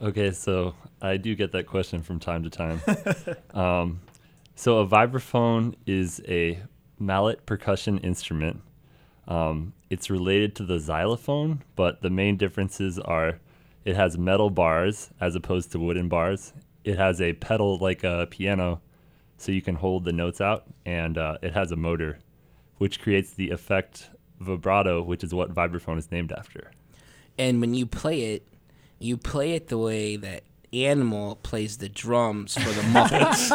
Okay, 0.00 0.30
so 0.30 0.74
I 1.00 1.16
do 1.16 1.34
get 1.34 1.52
that 1.52 1.66
question 1.66 2.02
from 2.02 2.18
time 2.18 2.42
to 2.42 2.50
time. 2.50 2.80
um, 3.54 4.00
so 4.54 4.78
a 4.78 4.86
vibraphone 4.86 5.74
is 5.86 6.20
a 6.28 6.58
mallet 6.98 7.46
percussion 7.46 7.98
instrument. 7.98 8.60
Um, 9.28 9.72
it's 9.90 10.10
related 10.10 10.54
to 10.56 10.64
the 10.64 10.78
xylophone, 10.78 11.62
but 11.74 12.02
the 12.02 12.10
main 12.10 12.36
differences 12.36 12.98
are 12.98 13.38
it 13.84 13.96
has 13.96 14.18
metal 14.18 14.50
bars 14.50 15.10
as 15.20 15.34
opposed 15.34 15.72
to 15.72 15.78
wooden 15.78 16.08
bars. 16.08 16.52
It 16.86 16.96
has 16.96 17.20
a 17.20 17.32
pedal 17.34 17.78
like 17.78 18.04
a 18.04 18.26
piano, 18.30 18.80
so 19.36 19.50
you 19.50 19.60
can 19.60 19.74
hold 19.74 20.04
the 20.04 20.12
notes 20.12 20.40
out, 20.40 20.64
and 20.84 21.18
uh, 21.18 21.36
it 21.42 21.52
has 21.52 21.72
a 21.72 21.76
motor, 21.76 22.20
which 22.78 23.00
creates 23.02 23.32
the 23.32 23.50
effect 23.50 24.08
vibrato, 24.40 25.02
which 25.02 25.24
is 25.24 25.34
what 25.34 25.52
vibraphone 25.52 25.98
is 25.98 26.10
named 26.12 26.30
after. 26.30 26.70
And 27.36 27.60
when 27.60 27.74
you 27.74 27.86
play 27.86 28.34
it, 28.34 28.46
you 29.00 29.16
play 29.16 29.52
it 29.52 29.68
the 29.68 29.78
way 29.78 30.16
that 30.16 30.44
Animal 30.72 31.36
plays 31.36 31.78
the 31.78 31.88
drums 31.88 32.54
for 32.54 32.68
the 32.68 32.82
Muppets. 32.82 33.50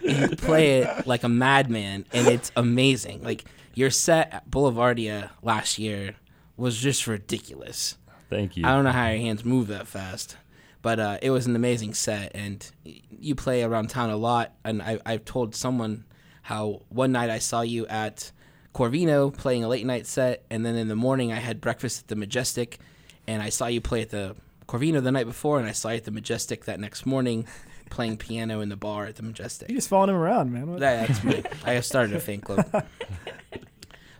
you 0.30 0.36
play 0.36 0.80
it 0.80 1.06
like 1.06 1.22
a 1.22 1.28
madman, 1.28 2.06
and 2.12 2.26
it's 2.28 2.50
amazing. 2.56 3.22
Like 3.22 3.44
your 3.74 3.90
set 3.90 4.32
at 4.32 4.50
Boulevardia 4.50 5.30
last 5.42 5.78
year 5.78 6.14
was 6.56 6.78
just 6.78 7.06
ridiculous. 7.06 7.96
Thank 8.30 8.56
you. 8.56 8.64
I 8.64 8.70
don't 8.74 8.84
know 8.84 8.92
how 8.92 9.08
your 9.08 9.18
hands 9.18 9.44
move 9.44 9.66
that 9.68 9.86
fast, 9.86 10.36
but 10.84 11.00
uh, 11.00 11.18
it 11.22 11.30
was 11.30 11.46
an 11.46 11.56
amazing 11.56 11.94
set, 11.94 12.30
and 12.34 12.70
you 13.10 13.34
play 13.34 13.62
around 13.64 13.88
town 13.88 14.10
a 14.10 14.16
lot. 14.16 14.52
And 14.64 14.80
I, 14.82 15.00
I've 15.06 15.24
told 15.24 15.54
someone 15.54 16.04
how 16.42 16.82
one 16.90 17.10
night 17.10 17.30
I 17.30 17.38
saw 17.38 17.62
you 17.62 17.86
at 17.86 18.30
Corvino 18.74 19.34
playing 19.36 19.64
a 19.64 19.68
late 19.68 19.86
night 19.86 20.06
set, 20.06 20.44
and 20.50 20.64
then 20.64 20.76
in 20.76 20.88
the 20.88 20.94
morning 20.96 21.32
I 21.32 21.36
had 21.36 21.60
breakfast 21.60 22.02
at 22.02 22.08
the 22.08 22.16
Majestic, 22.16 22.78
and 23.26 23.42
I 23.42 23.48
saw 23.48 23.66
you 23.66 23.80
play 23.80 24.02
at 24.02 24.10
the 24.10 24.36
Corvino 24.68 25.02
the 25.02 25.10
night 25.12 25.26
before, 25.26 25.58
and 25.58 25.66
I 25.66 25.72
saw 25.72 25.88
you 25.88 25.96
at 25.96 26.04
the 26.04 26.10
Majestic 26.10 26.66
that 26.66 26.78
next 26.78 27.06
morning 27.06 27.46
playing 27.90 28.16
piano 28.18 28.60
in 28.60 28.68
the 28.68 28.76
bar 28.76 29.06
at 29.06 29.16
the 29.16 29.22
Majestic. 29.22 29.68
you 29.70 29.76
just 29.76 29.88
following 29.88 30.10
him 30.10 30.16
around, 30.16 30.52
man. 30.52 30.70
What- 30.70 30.80
That- 30.80 31.08
that's 31.08 31.24
me. 31.24 31.42
I 31.64 31.80
started 31.80 32.14
a 32.14 32.20
fan 32.20 32.40
club. 32.42 32.66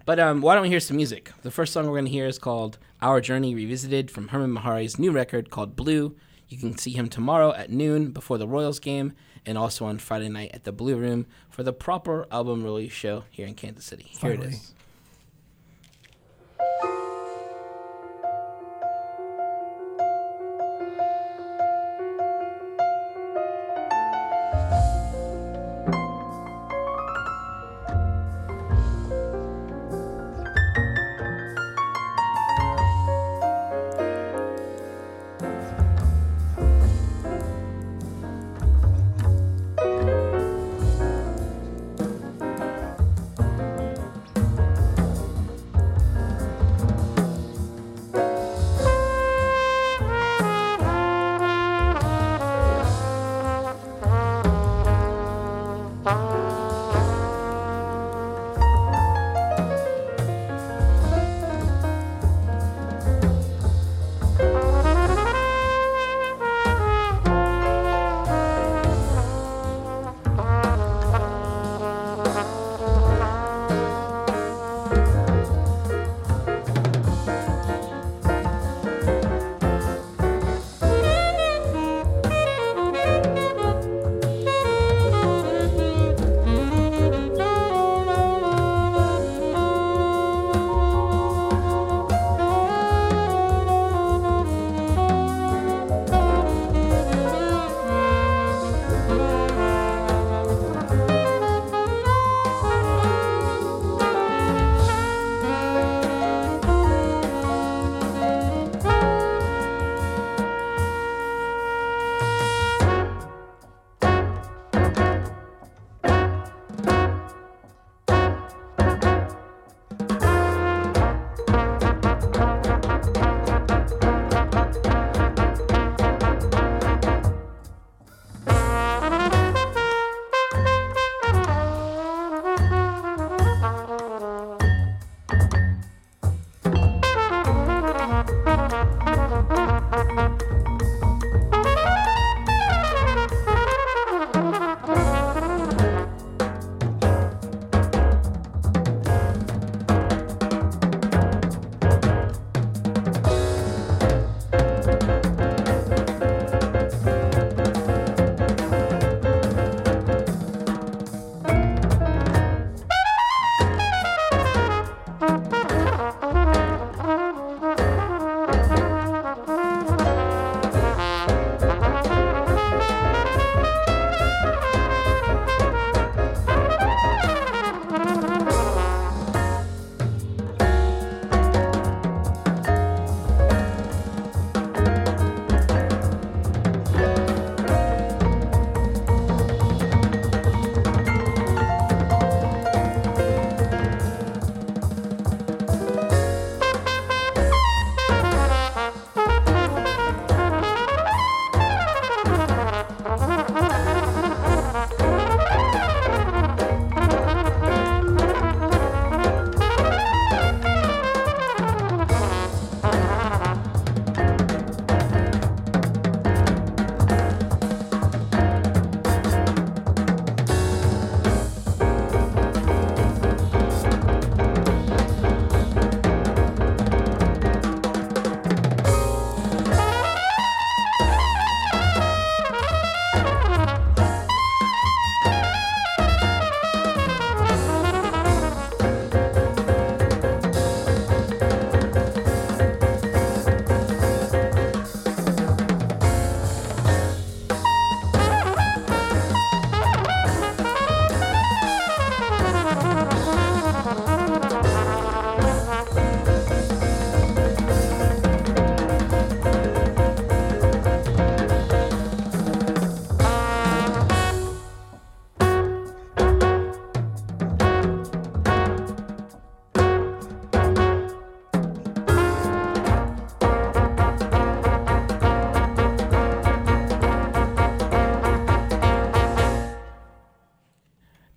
But 0.07 0.21
um, 0.21 0.43
why 0.43 0.55
don't 0.55 0.63
we 0.65 0.69
hear 0.69 0.81
some 0.81 0.99
music? 0.99 1.33
The 1.43 1.51
first 1.51 1.73
song 1.73 1.87
we're 1.87 1.93
going 1.95 2.05
to 2.05 2.11
hear 2.11 2.27
is 2.27 2.39
called 2.39 2.79
Our 3.01 3.23
Journey 3.23 3.55
Revisited 3.55 4.11
from 4.11 4.29
Hermon 4.29 4.53
Mehari's 4.53 4.99
new 4.99 5.11
record 5.13 5.49
called 5.49 5.77
Blue. 5.77 6.15
You 6.55 6.61
can 6.61 6.79
see 6.79 6.93
him 6.93 7.09
tomorrow 7.09 7.53
at 7.53 7.71
noon 7.71 8.13
before 8.13 8.39
the 8.39 8.47
Royals 8.47 8.79
game 8.79 9.15
and 9.45 9.59
also 9.59 9.87
on 9.87 9.99
Friday 9.99 10.29
night 10.29 10.53
at 10.55 10.63
the 10.63 10.71
Blue 10.71 10.95
Room 10.95 11.27
for 11.51 11.65
the 11.65 11.73
proper 11.73 12.29
album 12.31 12.63
release 12.63 12.93
show 12.93 13.25
here 13.29 13.45
in 13.45 13.55
Kansas 13.55 13.85
City. 13.85 14.05
Here 14.05 14.31
it 14.31 14.41
is. 14.41 14.73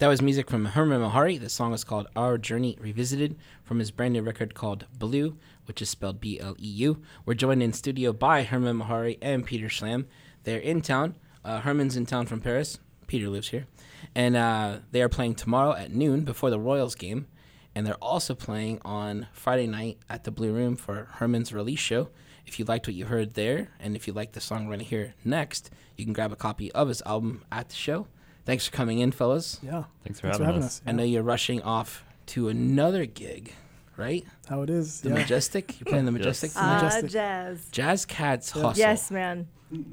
That 0.07 0.11
was 0.11 0.21
music 0.21 0.49
from 0.49 0.63
Hermon 0.63 1.01
Mehari. 1.01 1.37
The 1.37 1.49
song 1.49 1.73
is 1.73 1.83
called 1.83 2.07
Our 2.15 2.37
Journey 2.37 2.77
Revisited 2.79 3.35
from 3.65 3.79
his 3.79 3.91
brand 3.91 4.13
new 4.13 4.21
record 4.21 4.53
called 4.53 4.85
Blue, 4.97 5.35
which 5.65 5.81
is 5.81 5.89
spelled 5.89 6.21
B 6.21 6.39
L 6.39 6.55
E 6.57 6.65
U. 6.65 7.01
We're 7.25 7.33
joined 7.33 7.61
in 7.61 7.73
studio 7.73 8.13
by 8.13 8.43
Hermon 8.43 8.79
Mehari 8.79 9.17
and 9.21 9.45
Peter 9.45 9.67
Schlamb. 9.67 10.05
They're 10.45 10.59
in 10.59 10.79
town. 10.79 11.17
Uh, 11.43 11.59
Hermon's 11.59 11.97
in 11.97 12.05
town 12.05 12.25
from 12.25 12.39
Paris. 12.39 12.79
Peter 13.07 13.27
lives 13.27 13.49
here. 13.49 13.67
And 14.15 14.37
uh, 14.37 14.77
they 14.91 15.01
are 15.01 15.09
playing 15.09 15.35
tomorrow 15.35 15.73
at 15.73 15.91
noon 15.91 16.23
before 16.23 16.51
the 16.51 16.57
Royals 16.57 16.95
game. 16.95 17.27
And 17.75 17.85
they're 17.85 17.95
also 17.95 18.33
playing 18.33 18.79
on 18.85 19.27
Friday 19.33 19.67
night 19.67 19.97
at 20.09 20.23
the 20.23 20.31
Blue 20.31 20.53
Room 20.53 20.77
for 20.77 21.09
Hermon's 21.15 21.51
release 21.51 21.81
show. 21.81 22.07
If 22.45 22.59
you 22.59 22.63
liked 22.63 22.87
what 22.87 22.95
you 22.95 23.07
heard 23.07 23.33
there, 23.33 23.71
and 23.77 23.93
if 23.93 24.07
you 24.07 24.13
like 24.13 24.31
the 24.31 24.39
song 24.39 24.67
we're 24.67 24.75
going 24.75 24.79
to 24.79 24.85
hear 24.85 25.15
next, 25.25 25.69
you 25.97 26.05
can 26.05 26.13
grab 26.13 26.31
a 26.31 26.37
copy 26.37 26.71
of 26.71 26.87
his 26.87 27.01
album 27.01 27.43
at 27.51 27.67
the 27.67 27.75
show. 27.75 28.07
Thanks 28.47 28.65
for 28.65 28.71
coming 28.75 28.99
in, 28.99 29.11
fellas. 29.11 29.59
Yeah. 29.61 29.83
Thanks 30.03 30.19
for 30.19 30.27
Thanks 30.27 30.37
having, 30.37 30.39
for 30.39 30.45
having 30.45 30.63
us. 30.63 30.77
us. 30.79 30.81
I 30.87 30.91
know 30.93 31.03
you're 31.03 31.21
rushing 31.21 31.61
off 31.61 32.03
to 32.27 32.47
another 32.47 33.05
gig, 33.05 33.53
right? 33.97 34.25
How 34.47 34.61
it 34.61 34.69
is. 34.69 35.01
The 35.01 35.09
yeah. 35.09 35.15
Majestic. 35.15 35.79
You're 35.79 35.85
playing 35.85 36.05
the 36.05 36.11
Majestic. 36.13 36.51
The 36.51 36.59
Ah, 36.61 36.75
Majestic. 36.81 37.11
jazz. 37.11 37.67
Jazz 37.71 38.05
Cats 38.05 38.53
Yeah. 38.55 38.61
hustle. 38.63 38.79
Yes, 38.79 39.11
man. 39.11 39.47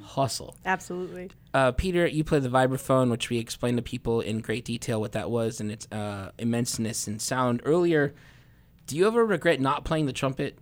Hustle. 0.05 0.57
Absolutely. 0.65 1.33
Uh, 1.53 1.73
Peter, 1.73 2.07
you 2.07 2.23
play 2.23 2.39
the 2.39 2.49
vibraphone, 2.49 3.11
which 3.11 3.29
we 3.29 3.39
explained 3.39 3.77
to 3.77 3.83
people 3.83 4.21
in 4.21 4.39
great 4.39 4.65
detail 4.65 5.01
what 5.01 5.11
that 5.13 5.31
was 5.33 5.61
and 5.61 5.73
its 5.73 5.89
uh, 5.91 6.31
immenseness 6.39 7.09
and 7.09 7.21
sound 7.21 7.61
earlier. 7.65 8.15
Do 8.87 8.97
you 8.97 9.09
ever 9.09 9.27
regret 9.27 9.61
not 9.61 9.85
playing 9.85 10.07
the 10.07 10.13
trumpet? 10.13 10.57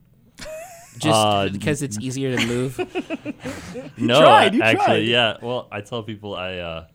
Just 0.99 1.07
Uh, 1.15 1.49
because 1.53 1.83
it's 1.83 1.99
easier 1.99 2.35
to 2.39 2.47
move. 2.47 2.79
No, 3.99 4.21
tried, 4.21 4.55
you 4.55 4.63
actually, 4.63 4.85
tried. 4.87 4.97
yeah. 5.05 5.37
Well, 5.43 5.69
I 5.71 5.83
tell 5.83 6.03
people 6.03 6.35
I 6.35 6.57
uh, 6.59 6.87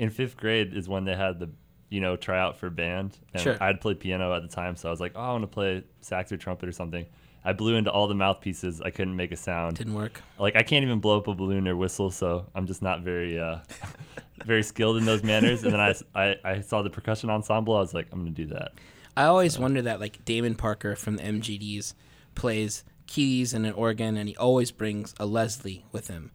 in 0.00 0.08
fifth 0.08 0.36
grade 0.38 0.72
is 0.74 0.88
when 0.88 1.04
they 1.04 1.14
had 1.14 1.38
the 1.38 1.50
you 1.90 2.00
know 2.00 2.16
tryout 2.16 2.56
for 2.56 2.70
band, 2.70 3.18
and 3.34 3.42
Sure. 3.42 3.56
I 3.60 3.66
had 3.66 3.80
played 3.80 4.00
piano 4.00 4.34
at 4.34 4.42
the 4.42 4.48
time, 4.48 4.74
so 4.74 4.88
I 4.88 4.90
was 4.90 4.98
like, 5.00 5.12
oh, 5.14 5.20
I 5.20 5.32
want 5.32 5.42
to 5.42 5.46
play 5.48 5.84
sax 6.00 6.32
or 6.32 6.38
trumpet 6.38 6.68
or 6.68 6.72
something. 6.72 7.04
I 7.44 7.52
blew 7.52 7.74
into 7.74 7.90
all 7.90 8.08
the 8.08 8.14
mouthpieces. 8.14 8.80
I 8.80 8.90
couldn't 8.90 9.16
make 9.16 9.30
a 9.30 9.36
sound. 9.36 9.76
Didn't 9.76 9.94
work. 9.94 10.22
Like 10.38 10.56
I 10.56 10.62
can't 10.62 10.84
even 10.84 11.00
blow 11.00 11.18
up 11.18 11.28
a 11.28 11.34
balloon 11.34 11.68
or 11.68 11.76
whistle, 11.76 12.10
so 12.10 12.46
I'm 12.54 12.66
just 12.66 12.80
not 12.80 13.02
very 13.02 13.38
uh, 13.38 13.58
very 14.46 14.62
skilled 14.62 14.96
in 14.96 15.04
those 15.04 15.22
manners. 15.22 15.62
And 15.62 15.74
then 15.74 15.80
I, 15.80 15.94
I 16.14 16.36
I 16.44 16.60
saw 16.62 16.80
the 16.80 16.90
percussion 16.90 17.28
ensemble. 17.28 17.76
I 17.76 17.80
was 17.80 17.92
like, 17.92 18.08
I'm 18.10 18.20
gonna 18.20 18.30
do 18.30 18.46
that. 18.46 18.72
I 19.18 19.24
always 19.24 19.58
wonder 19.58 19.82
that 19.82 20.00
like 20.00 20.24
Damon 20.24 20.54
Parker 20.54 20.96
from 20.96 21.16
the 21.16 21.22
MGDs 21.22 21.92
plays 22.34 22.84
keys 23.06 23.52
and 23.52 23.66
an 23.66 23.74
organ, 23.74 24.16
and 24.16 24.28
he 24.30 24.36
always 24.36 24.70
brings 24.70 25.14
a 25.20 25.26
Leslie 25.26 25.84
with 25.92 26.08
him, 26.08 26.30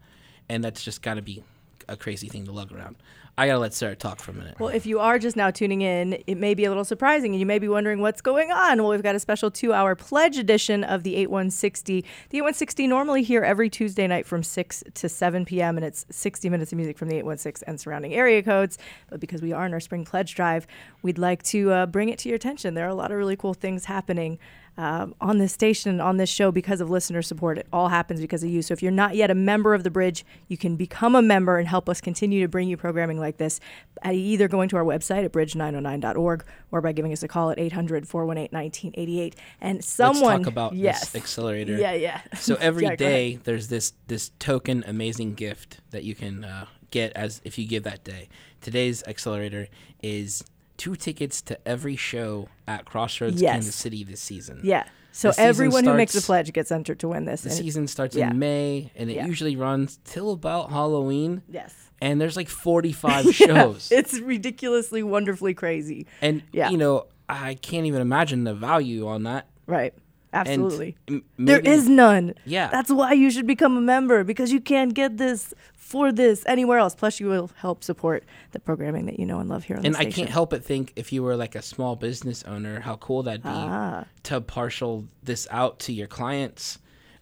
and 0.48 0.62
that's 0.62 0.84
just 0.84 1.02
got 1.02 1.14
to 1.14 1.22
be 1.22 1.42
a 1.88 1.96
crazy 1.96 2.28
thing 2.28 2.44
to 2.46 2.52
lug 2.52 2.72
around. 2.72 2.96
I 3.38 3.46
gotta 3.46 3.58
let 3.58 3.74
Sarah 3.74 3.94
talk 3.94 4.20
for 4.20 4.30
a 4.30 4.34
minute. 4.34 4.58
Well, 4.58 4.70
if 4.70 4.86
you 4.86 4.98
are 4.98 5.18
just 5.18 5.36
now 5.36 5.50
tuning 5.50 5.82
in, 5.82 6.22
it 6.26 6.36
may 6.36 6.54
be 6.54 6.64
a 6.64 6.70
little 6.70 6.86
surprising 6.86 7.32
and 7.32 7.40
you 7.40 7.44
may 7.44 7.58
be 7.58 7.68
wondering 7.68 8.00
what's 8.00 8.22
going 8.22 8.50
on. 8.50 8.78
Well, 8.78 8.90
we've 8.90 9.02
got 9.02 9.14
a 9.14 9.20
special 9.20 9.50
two 9.50 9.74
hour 9.74 9.94
pledge 9.94 10.38
edition 10.38 10.82
of 10.82 11.02
the 11.02 11.16
8160. 11.16 12.00
The 12.30 12.38
8160 12.38 12.86
normally 12.86 13.22
here 13.22 13.44
every 13.44 13.68
Tuesday 13.68 14.06
night 14.06 14.24
from 14.24 14.42
6 14.42 14.84
to 14.94 15.08
7 15.08 15.44
p.m., 15.44 15.76
and 15.76 15.84
it's 15.84 16.06
60 16.10 16.48
minutes 16.48 16.72
of 16.72 16.76
music 16.78 16.96
from 16.96 17.08
the 17.08 17.16
816 17.16 17.68
and 17.68 17.78
surrounding 17.78 18.14
area 18.14 18.42
codes. 18.42 18.78
But 19.10 19.20
because 19.20 19.42
we 19.42 19.52
are 19.52 19.66
in 19.66 19.74
our 19.74 19.80
spring 19.80 20.06
pledge 20.06 20.34
drive, 20.34 20.66
we'd 21.02 21.18
like 21.18 21.42
to 21.44 21.70
uh, 21.72 21.86
bring 21.86 22.08
it 22.08 22.18
to 22.20 22.30
your 22.30 22.36
attention. 22.36 22.72
There 22.72 22.86
are 22.86 22.90
a 22.90 22.94
lot 22.94 23.12
of 23.12 23.18
really 23.18 23.36
cool 23.36 23.52
things 23.52 23.84
happening. 23.84 24.38
Um, 24.78 25.14
on 25.22 25.38
this 25.38 25.54
station, 25.54 26.02
on 26.02 26.18
this 26.18 26.28
show, 26.28 26.52
because 26.52 26.82
of 26.82 26.90
listener 26.90 27.22
support. 27.22 27.56
It 27.56 27.66
all 27.72 27.88
happens 27.88 28.20
because 28.20 28.42
of 28.42 28.50
you. 28.50 28.60
So 28.60 28.74
if 28.74 28.82
you're 28.82 28.92
not 28.92 29.16
yet 29.16 29.30
a 29.30 29.34
member 29.34 29.72
of 29.72 29.84
the 29.84 29.90
Bridge, 29.90 30.24
you 30.48 30.58
can 30.58 30.76
become 30.76 31.14
a 31.14 31.22
member 31.22 31.56
and 31.56 31.66
help 31.66 31.88
us 31.88 32.02
continue 32.02 32.42
to 32.42 32.48
bring 32.48 32.68
you 32.68 32.76
programming 32.76 33.18
like 33.18 33.38
this 33.38 33.58
at 34.02 34.14
either 34.14 34.48
going 34.48 34.68
to 34.68 34.76
our 34.76 34.84
website 34.84 35.24
at 35.24 35.32
bridge909.org 35.32 36.44
or 36.70 36.80
by 36.82 36.92
giving 36.92 37.12
us 37.12 37.22
a 37.22 37.28
call 37.28 37.50
at 37.50 37.58
800 37.58 38.06
418 38.06 38.54
1988. 38.54 39.36
And 39.60 39.82
someone. 39.82 40.22
Let's 40.22 40.38
talk 40.40 40.46
about 40.46 40.74
yes. 40.74 41.00
this 41.00 41.22
accelerator. 41.22 41.76
Yeah, 41.76 41.92
yeah. 41.94 42.20
So 42.36 42.56
every 42.56 42.84
Yeah, 42.84 42.96
day 42.96 43.38
there's 43.42 43.68
this 43.68 43.92
this 44.06 44.30
token 44.38 44.84
amazing 44.86 45.34
gift 45.34 45.80
that 45.90 46.04
you 46.04 46.14
can 46.14 46.44
uh, 46.44 46.66
get 46.90 47.12
as 47.14 47.40
if 47.44 47.58
you 47.58 47.66
give 47.66 47.82
that 47.84 48.04
day. 48.04 48.28
Today's 48.60 49.02
accelerator 49.04 49.68
is 50.02 50.44
two 50.76 50.96
tickets 50.96 51.40
to 51.42 51.58
every 51.68 51.96
show 51.96 52.48
at 52.66 52.84
Crossroads 52.84 53.40
Yes. 53.40 53.52
Kansas 53.52 53.74
City 53.74 54.04
this 54.04 54.20
season. 54.20 54.60
Yeah. 54.62 54.84
So 55.12 55.30
The 55.30 55.40
everyone 55.40 55.84
who 55.84 55.94
makes 55.94 56.14
a 56.14 56.20
pledge 56.20 56.52
gets 56.52 56.70
entered 56.70 56.98
to 57.00 57.08
win 57.08 57.24
this. 57.24 57.40
The 57.42 57.50
season 57.50 57.86
starts 57.86 58.14
yeah. 58.14 58.30
in 58.30 58.38
May 58.38 58.92
and 58.96 59.10
it 59.10 59.14
Yeah. 59.16 59.26
usually 59.26 59.56
runs 59.56 59.98
till 60.04 60.30
about 60.32 60.70
Halloween. 60.70 61.42
yes. 61.48 61.74
And 62.02 62.20
there's 62.20 62.36
like 62.36 62.50
45 62.50 63.34
shows. 63.34 63.88
It's 63.90 64.18
ridiculously, 64.20 65.02
wonderfully 65.02 65.54
crazy. 65.54 66.06
and 66.20 66.42
Yeah. 66.52 66.68
you 66.68 66.76
know, 66.76 67.06
I 67.28 67.54
can't 67.54 67.86
even 67.86 68.02
imagine 68.02 68.44
the 68.44 68.54
value 68.54 69.06
on 69.08 69.22
that. 69.22 69.48
Right. 69.66 69.94
Absolutely. 70.34 70.96
m- 71.08 71.24
There 71.38 71.60
is 71.60 71.88
none. 71.88 72.34
Yeah. 72.44 72.68
That's 72.68 72.90
why 72.90 73.12
you 73.14 73.30
should 73.30 73.46
become 73.46 73.76
a 73.78 73.80
member 73.80 74.22
because 74.22 74.52
you 74.52 74.60
can't 74.60 74.92
get 74.92 75.16
this 75.16 75.54
for 75.86 76.10
this 76.10 76.42
anywhere 76.46 76.78
else. 76.78 76.94
Plus, 76.96 77.20
you 77.20 77.26
will 77.28 77.48
help 77.56 77.84
support 77.84 78.24
the 78.50 78.58
programming 78.58 79.06
that 79.06 79.18
you 79.20 79.26
know 79.26 79.38
and 79.38 79.48
love 79.48 79.64
here 79.64 79.76
on 79.76 79.86
and 79.86 79.94
the 79.94 79.98
I 80.00 80.06
can't 80.10 80.28
help 80.30 80.50
but 80.50 80.64
think 80.64 80.92
if 80.96 81.12
you 81.12 81.22
were 81.22 81.36
like 81.36 81.54
a 81.54 81.62
small 81.62 81.94
business 81.96 82.42
owner, 82.44 82.80
how 82.80 82.96
cool 82.96 83.22
that'd 83.22 83.42
be 83.42 83.48
Ah. 83.48 84.04
to 84.24 84.40
partial 84.40 85.04
this 85.22 85.46
out 85.50 85.78
to 85.80 85.92
your 85.92 86.08
clients. 86.08 86.78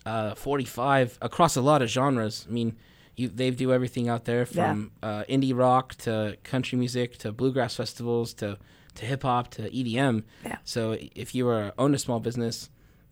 Uh, 0.07 0.35
45 0.35 1.19
across 1.23 1.57
a 1.57 1.61
lot 1.63 1.81
of 1.83 1.89
genres. 1.89 2.47
I 2.49 2.53
mean, 2.53 2.77
you 3.17 3.29
they 3.29 3.51
do 3.51 3.73
everything 3.73 4.09
out 4.09 4.25
there 4.25 4.41
Yeah. 4.51 4.73
from 4.73 4.91
uh, 5.03 5.25
indie 5.29 5.57
rock 5.57 5.95
to 6.07 6.37
country 6.43 6.79
music 6.79 7.19
to 7.19 7.33
bluegrass 7.33 7.77
festivals 7.77 8.35
to 8.35 8.59
to 8.97 9.07
hip 9.07 9.23
hop 9.25 9.49
to 9.57 9.63
EDM. 9.71 10.23
Yeah. 10.45 10.59
So 10.65 10.97
if 11.15 11.35
you 11.35 11.45
were 11.47 11.73
own 11.79 11.95
a 11.95 11.99
small 11.99 12.21
business, 12.21 12.71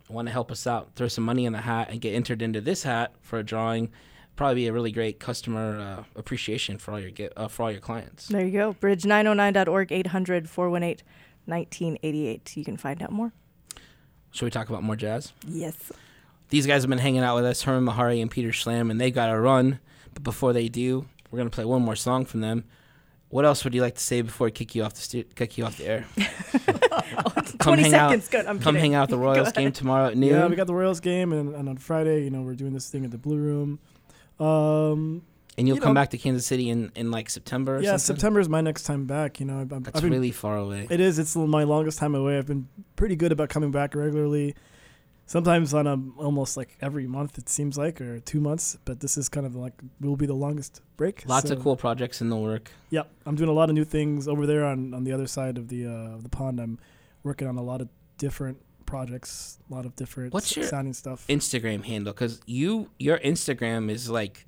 want 0.09 0.29
to 0.29 0.33
help 0.33 0.51
us 0.53 0.67
out, 0.67 0.91
throw 0.97 1.09
some 1.09 1.25
money 1.25 1.45
in 1.47 1.53
the 1.53 1.61
hat 1.63 1.89
and 1.91 2.01
get 2.01 2.13
entered 2.15 2.41
into 2.43 2.61
this 2.61 2.83
hat 2.85 3.09
for 3.21 3.39
a 3.39 3.43
drawing. 3.45 3.91
Probably 4.37 4.55
be 4.63 4.67
a 4.67 4.73
really 4.73 4.93
great 4.93 5.21
customer 5.21 5.79
uh, 5.79 6.05
appreciation 6.19 6.79
for 6.79 6.93
all 6.93 6.99
your 7.01 7.11
get 7.11 7.33
uh, 7.37 7.49
for 7.49 7.65
all 7.65 7.71
your 7.71 7.81
clients. 7.81 8.29
There 8.29 8.45
you 8.45 8.51
go. 8.53 8.73
Bridge909.org, 8.75 9.93
800 9.93 10.49
418 10.49 11.05
1988. 11.45 12.57
You 12.57 12.65
can 12.65 12.77
find 12.77 13.03
out 13.03 13.13
more. 13.13 13.33
Should 14.31 14.47
we 14.47 14.51
talk 14.51 14.69
about 14.71 14.83
more 14.83 14.97
jazz? 14.97 15.33
Yes. 15.47 15.93
These 16.49 16.67
guys 16.67 16.83
have 16.83 16.89
been 16.89 16.99
hanging 16.99 17.23
out 17.23 17.35
with 17.37 17.45
us, 17.45 17.63
Hermon 17.63 17.93
Mehari 17.95 18.21
and 18.23 18.31
Peter 18.31 18.49
Schlamb, 18.51 18.91
and 18.91 19.01
they 19.01 19.11
got 19.11 19.27
to 19.27 19.39
run. 19.39 19.79
But 20.15 20.23
before 20.23 20.53
they 20.53 20.69
do, 20.69 21.07
we're 21.31 21.39
gonna 21.39 21.51
play 21.51 21.65
one 21.65 21.83
more 21.83 21.97
song 21.97 22.25
from 22.25 22.41
them. 22.41 22.65
What 23.29 23.45
else 23.47 23.65
would 23.65 23.75
you 23.75 23.81
like 23.81 23.95
to 23.95 24.03
say 24.03 24.21
before 24.21 24.47
I 24.49 24.51
kick 24.51 24.75
you 24.75 24.83
off 24.85 24.93
the 24.95 25.01
stu- 25.01 25.25
kick 25.25 25.57
you 25.57 25.65
off 25.65 25.79
the 25.79 25.87
air? 25.87 26.05
20 27.61 27.83
hang 27.83 27.95
out- 27.95 28.11
seconds. 28.11 28.29
Good. 28.29 28.47
I'm 28.47 28.59
Come 28.59 28.75
kidding. 28.75 28.81
hang 28.93 28.95
out 28.95 29.05
at 29.05 29.09
the 29.11 29.19
Royals 29.27 29.53
game 29.53 29.73
tomorrow 29.73 30.09
at 30.09 30.17
noon. 30.17 30.31
Yeah, 30.31 30.47
we 30.47 30.57
got 30.57 30.67
the 30.67 30.75
Royals 30.75 31.01
game, 31.01 31.33
and, 31.33 31.55
and 31.55 31.69
on 31.69 31.77
Friday, 31.79 32.25
you 32.25 32.31
know, 32.31 32.43
we're 32.43 32.55
doing 32.55 32.73
this 32.75 32.89
thing 32.91 33.05
at 33.05 33.11
the 33.11 33.19
Blue 33.19 33.39
Room. 33.39 33.79
Um, 34.41 35.23
and 35.59 35.69
you'll 35.69 35.77
you 35.77 35.83
come 35.83 35.95
know- 35.95 36.01
back 36.01 36.11
to 36.11 36.19
Kansas 36.19 36.47
City 36.47 36.71
in, 36.71 36.91
in 36.95 37.11
like 37.11 37.29
September. 37.31 37.77
Or 37.77 37.81
yeah, 37.81 37.97
something? 37.97 38.17
September 38.17 38.41
is 38.41 38.49
my 38.49 38.61
next 38.61 38.85
time 38.85 39.05
back. 39.05 39.39
You 39.41 39.47
know, 39.47 39.61
I've, 39.61 39.73
I've 39.73 39.85
That's 39.85 40.01
been, 40.01 40.11
really 40.11 40.31
far 40.31 40.57
away. 40.57 40.87
It 40.91 41.01
is. 41.01 41.19
It's 41.19 41.37
my 41.37 41.65
longest 41.65 41.99
time 41.99 42.15
away. 42.15 42.39
I've 42.39 42.47
been 42.47 42.69
pretty 42.97 43.17
good 43.17 43.33
about 43.33 43.49
coming 43.51 43.71
back 43.71 43.95
regularly. 43.95 44.55
Sometimes 45.27 45.73
on 45.73 45.87
a 45.87 45.97
almost 46.21 46.57
like 46.57 46.77
every 46.81 47.07
month 47.07 47.39
it 47.39 47.49
seems 47.49 47.79
like, 47.79 48.01
or 48.01 48.19
two 48.21 48.41
months. 48.41 48.77
But 48.85 49.01
this 49.01 49.17
is 49.17 49.29
kind 49.29 49.47
of 49.47 49.55
like 49.55 49.73
will 50.01 50.17
be 50.17 50.27
the 50.27 50.35
longest 50.35 50.83
break. 50.97 51.25
Lots 51.27 51.49
So, 51.49 51.55
of 51.55 51.63
cool 51.63 51.77
projects 51.77 52.21
in 52.21 52.29
the 52.29 52.37
work. 52.37 52.71
Yep, 52.91 53.09
I'm 53.25 53.37
doing 53.37 53.49
a 53.49 53.53
lot 53.53 53.69
of 53.71 53.75
new 53.75 53.85
things 53.85 54.27
over 54.29 54.47
there 54.47 54.65
on 54.65 54.93
on 54.95 55.05
the 55.05 55.13
other 55.13 55.27
side 55.27 55.59
of 55.59 55.69
the 55.69 55.87
uh, 55.87 56.15
of 56.17 56.23
the 56.23 56.29
pond. 56.29 56.61
I'm 56.61 56.79
working 57.23 57.47
on 57.47 57.57
a 57.57 57.63
lot 57.63 57.81
of 57.81 57.89
different 58.19 58.59
projects, 58.93 59.59
a 59.71 59.75
lot 59.75 59.87
of 59.87 59.97
different 59.97 60.35
What's 60.35 60.55
your- 60.55 60.67
sounding 60.67 60.93
stuff. 60.93 61.25
Instagram 61.29 61.85
handle, 61.85 62.13
because 62.13 62.41
you 62.47 62.91
your 62.99 63.19
Instagram 63.19 63.91
is 63.91 64.11
like 64.11 64.45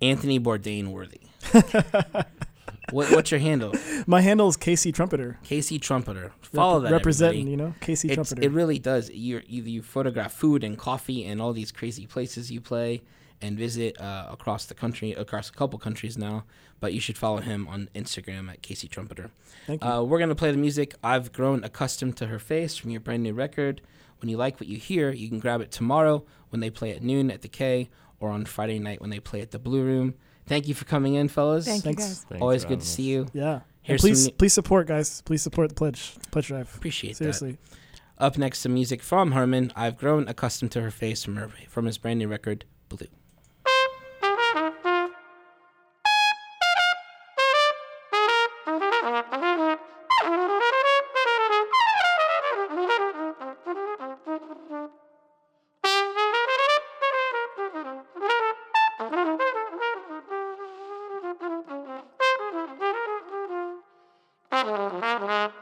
Anthony 0.00 0.40
Bourdain 0.40 0.88
worthy. 0.88 1.20
what, 2.90 3.10
what's 3.12 3.30
your 3.30 3.40
handle? 3.40 3.72
My 4.06 4.20
handle 4.20 4.48
is 4.48 4.56
Casey 4.56 4.92
Trumpeter. 4.92 5.38
Casey 5.44 5.78
Trumpeter. 5.78 6.32
Follow 6.40 6.80
that. 6.80 6.90
representing, 6.92 7.42
everybody. 7.42 7.50
you 7.50 7.56
know, 7.56 7.74
Casey 7.80 8.08
It's, 8.08 8.14
Trumpeter. 8.14 8.42
it 8.42 8.50
really 8.50 8.78
does. 8.78 9.10
You 9.10 9.42
you 9.46 9.62
you 9.64 9.82
photograph 9.82 10.32
food 10.32 10.64
and 10.64 10.78
coffee 10.78 11.24
and 11.24 11.40
all 11.40 11.52
these 11.52 11.70
crazy 11.70 12.06
places 12.06 12.50
you 12.50 12.60
play 12.60 13.02
and 13.42 13.56
visit 13.58 14.00
uh, 14.00 14.26
across 14.30 14.66
the 14.66 14.74
country, 14.74 15.12
across 15.12 15.48
a 15.48 15.52
couple 15.52 15.78
countries 15.78 16.18
now. 16.18 16.44
But 16.80 16.92
you 16.94 17.00
should 17.00 17.18
follow 17.18 17.38
him 17.38 17.68
on 17.68 17.88
Instagram 17.94 18.50
at 18.50 18.62
Casey 18.62 18.88
Trumpeter. 18.88 19.30
Thank 19.66 19.84
you. 19.84 19.90
Uh, 19.90 20.02
we're 20.02 20.18
gonna 20.18 20.34
play 20.34 20.50
the 20.50 20.56
music. 20.58 20.94
I've 21.04 21.32
grown 21.32 21.62
accustomed 21.64 22.16
to 22.18 22.26
her 22.28 22.38
face 22.38 22.76
from 22.76 22.90
your 22.90 23.00
brand 23.00 23.22
new 23.22 23.34
record. 23.34 23.82
When 24.20 24.28
you 24.28 24.36
like 24.36 24.60
what 24.60 24.68
you 24.68 24.78
hear, 24.78 25.10
you 25.10 25.28
can 25.28 25.38
grab 25.40 25.60
it 25.60 25.70
tomorrow 25.70 26.24
when 26.50 26.60
they 26.60 26.70
play 26.70 26.90
at 26.92 27.02
noon 27.02 27.30
at 27.30 27.42
the 27.42 27.48
K, 27.48 27.88
or 28.18 28.30
on 28.30 28.44
Friday 28.44 28.78
night 28.78 29.00
when 29.00 29.10
they 29.10 29.20
play 29.20 29.40
at 29.40 29.50
the 29.50 29.58
Blue 29.58 29.82
Room. 29.82 30.14
Thank 30.46 30.68
you 30.68 30.74
for 30.74 30.84
coming 30.84 31.14
in, 31.14 31.28
fellas. 31.28 31.64
Thank 31.66 31.84
Thanks. 31.84 32.02
you 32.02 32.08
guys. 32.08 32.24
Thanks 32.28 32.42
Always 32.42 32.64
good 32.64 32.80
to 32.80 32.86
see 32.86 33.04
you. 33.04 33.26
yeah. 33.32 33.52
And 33.54 33.62
Here's 33.82 34.00
please, 34.02 34.24
some- 34.24 34.34
please 34.34 34.52
support, 34.52 34.86
guys. 34.88 35.22
Please 35.22 35.40
support 35.42 35.68
the 35.70 35.74
pledge, 35.74 36.14
pledge 36.30 36.48
drive. 36.48 36.74
Appreciate 36.74 37.12
that. 37.12 37.16
Seriously. 37.16 37.56
Up 38.18 38.36
next, 38.36 38.58
some 38.60 38.74
music 38.74 39.02
from 39.02 39.32
Hermon. 39.32 39.72
I've 39.74 39.96
grown 39.96 40.28
accustomed 40.28 40.72
to 40.72 40.82
her 40.82 40.90
face 40.90 41.24
from 41.24 41.36
her 41.36 41.48
from 41.68 41.86
his 41.86 41.96
brand 41.96 42.18
new 42.18 42.28
record, 42.28 42.64
Blue. 42.90 43.06
uh-huh 65.30 65.59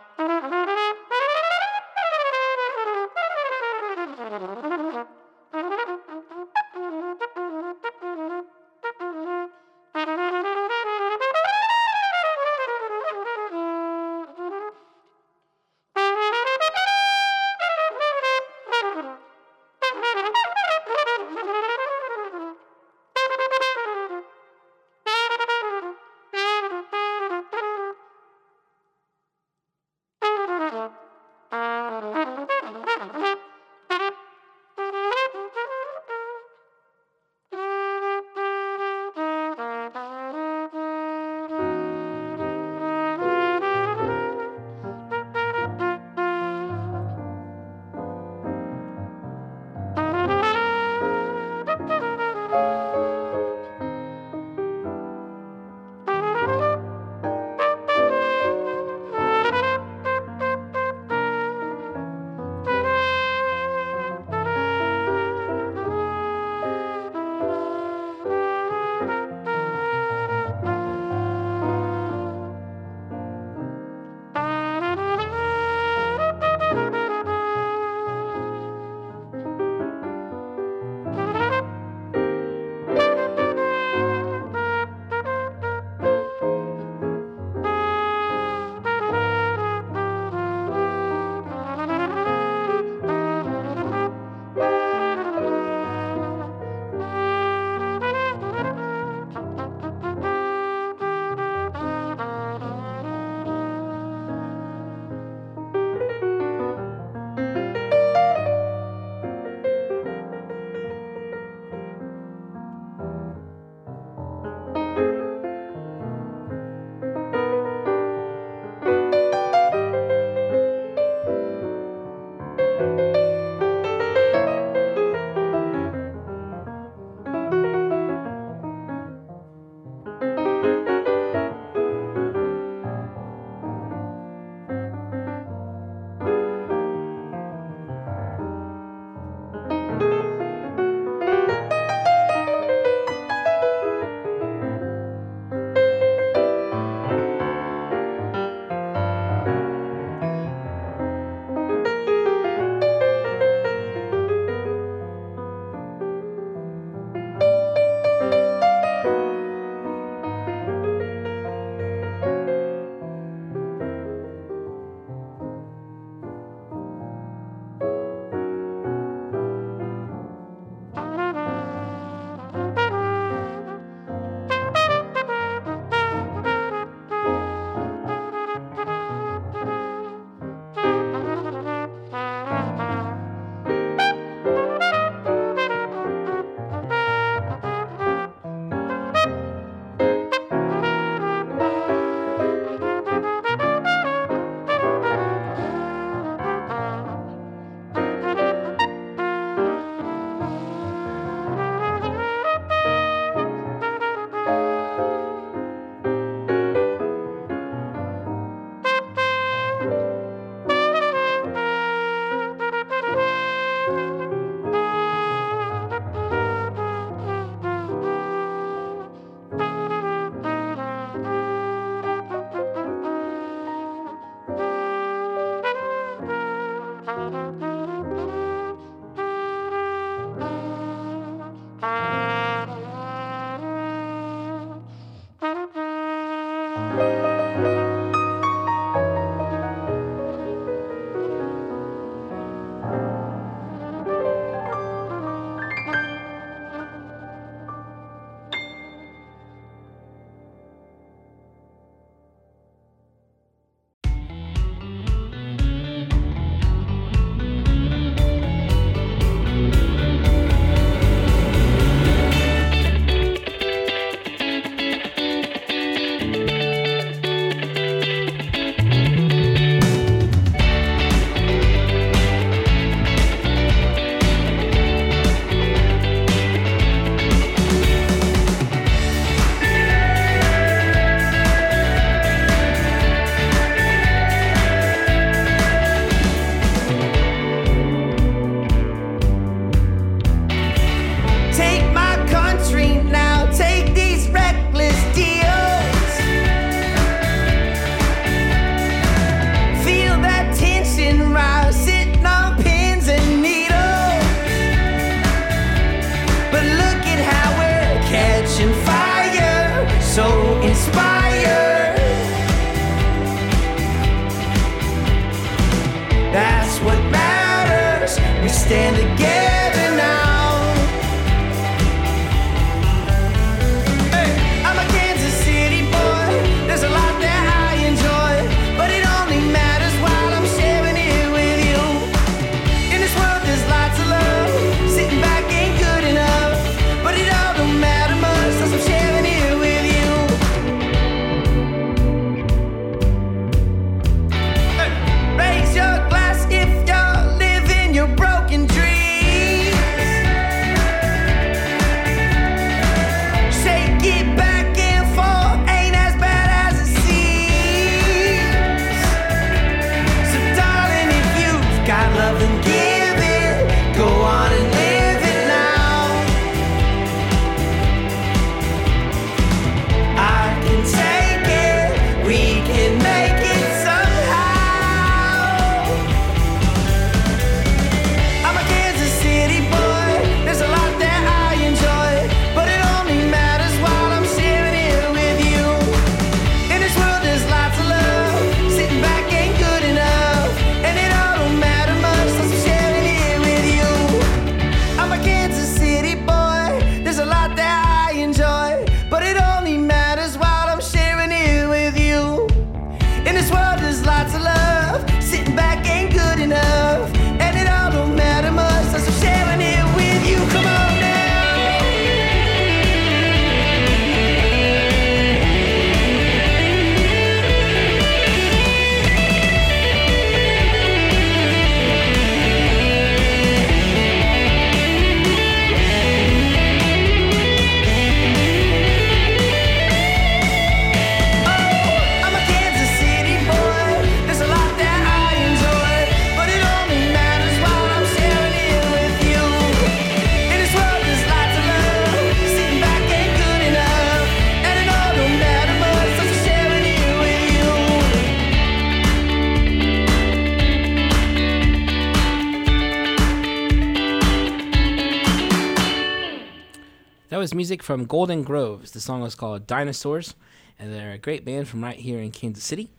was 457.48 457.54
music 457.54 457.82
from 457.82 458.04
Golden 458.04 458.42
Groves. 458.42 458.90
The 458.90 459.00
song 459.00 459.22
was 459.22 459.34
called 459.34 459.66
Dinosaurs, 459.66 460.34
and 460.78 460.92
they're 460.92 461.12
a 461.12 461.18
great 461.18 461.46
band 461.46 461.66
from 461.66 461.82
right 461.82 461.96
here 461.96 462.18
in 462.18 462.30
Kansas 462.30 462.62
City. 462.62 462.90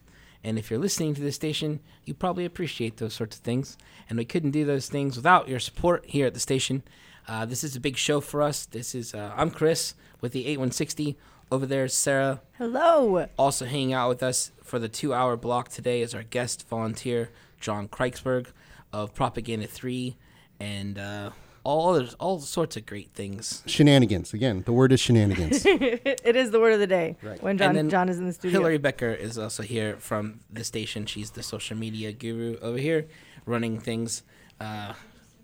And 0.43 0.57
if 0.57 0.71
you're 0.71 0.79
listening 0.79 1.13
to 1.13 1.21
this 1.21 1.35
station, 1.35 1.81
you 2.03 2.15
probably 2.15 2.45
appreciate 2.45 2.97
those 2.97 3.13
sorts 3.13 3.37
of 3.37 3.43
things. 3.43 3.77
And 4.09 4.17
we 4.17 4.25
couldn't 4.25 4.49
do 4.49 4.65
those 4.65 4.89
things 4.89 5.15
without 5.15 5.49
your 5.49 5.59
support 5.59 6.03
here 6.07 6.25
at 6.25 6.33
the 6.33 6.39
station. 6.39 6.81
Uh, 7.27 7.45
this 7.45 7.63
is 7.63 7.75
a 7.75 7.79
big 7.79 7.95
show 7.95 8.21
for 8.21 8.41
us. 8.41 8.65
This 8.65 8.95
is 8.95 9.13
uh, 9.13 9.31
I'm 9.37 9.51
Chris 9.51 9.93
with 10.19 10.31
the 10.31 10.47
8160. 10.47 11.15
Over 11.51 11.67
there 11.67 11.85
is 11.85 11.93
Sarah. 11.93 12.41
Hello. 12.57 13.27
Also 13.37 13.65
hanging 13.65 13.93
out 13.93 14.09
with 14.09 14.23
us 14.23 14.51
for 14.63 14.79
the 14.79 14.89
two-hour 14.89 15.37
block 15.37 15.69
today 15.69 16.01
is 16.01 16.15
our 16.15 16.23
guest 16.23 16.67
volunteer 16.67 17.29
John 17.59 17.87
Kreiksberg 17.87 18.47
of 18.91 19.13
Propaganda 19.13 19.67
3, 19.67 20.17
and 20.59 20.97
uh, 20.97 21.29
all 21.63 21.89
others, 21.95 22.13
all 22.15 22.39
sorts 22.39 22.77
of 22.77 22.85
great 22.85 23.11
things. 23.13 23.63
Shenanigans. 23.65 24.33
Again, 24.33 24.63
the 24.65 24.73
word 24.73 24.91
is 24.91 24.99
shenanigans. 24.99 25.63
it 25.65 26.35
is 26.35 26.51
the 26.51 26.59
word 26.59 26.73
of 26.73 26.79
the 26.79 26.87
day 26.87 27.15
Right. 27.21 27.41
when 27.41 27.57
John, 27.57 27.89
John 27.89 28.09
is 28.09 28.17
in 28.17 28.25
the 28.25 28.33
studio. 28.33 28.59
Hillary 28.59 28.77
Becker 28.77 29.09
is 29.11 29.37
also 29.37 29.63
here 29.63 29.97
from 29.97 30.39
the 30.51 30.63
station. 30.63 31.05
She's 31.05 31.31
the 31.31 31.43
social 31.43 31.77
media 31.77 32.11
guru 32.13 32.57
over 32.61 32.77
here, 32.77 33.07
running 33.45 33.79
things, 33.79 34.23
uh, 34.59 34.93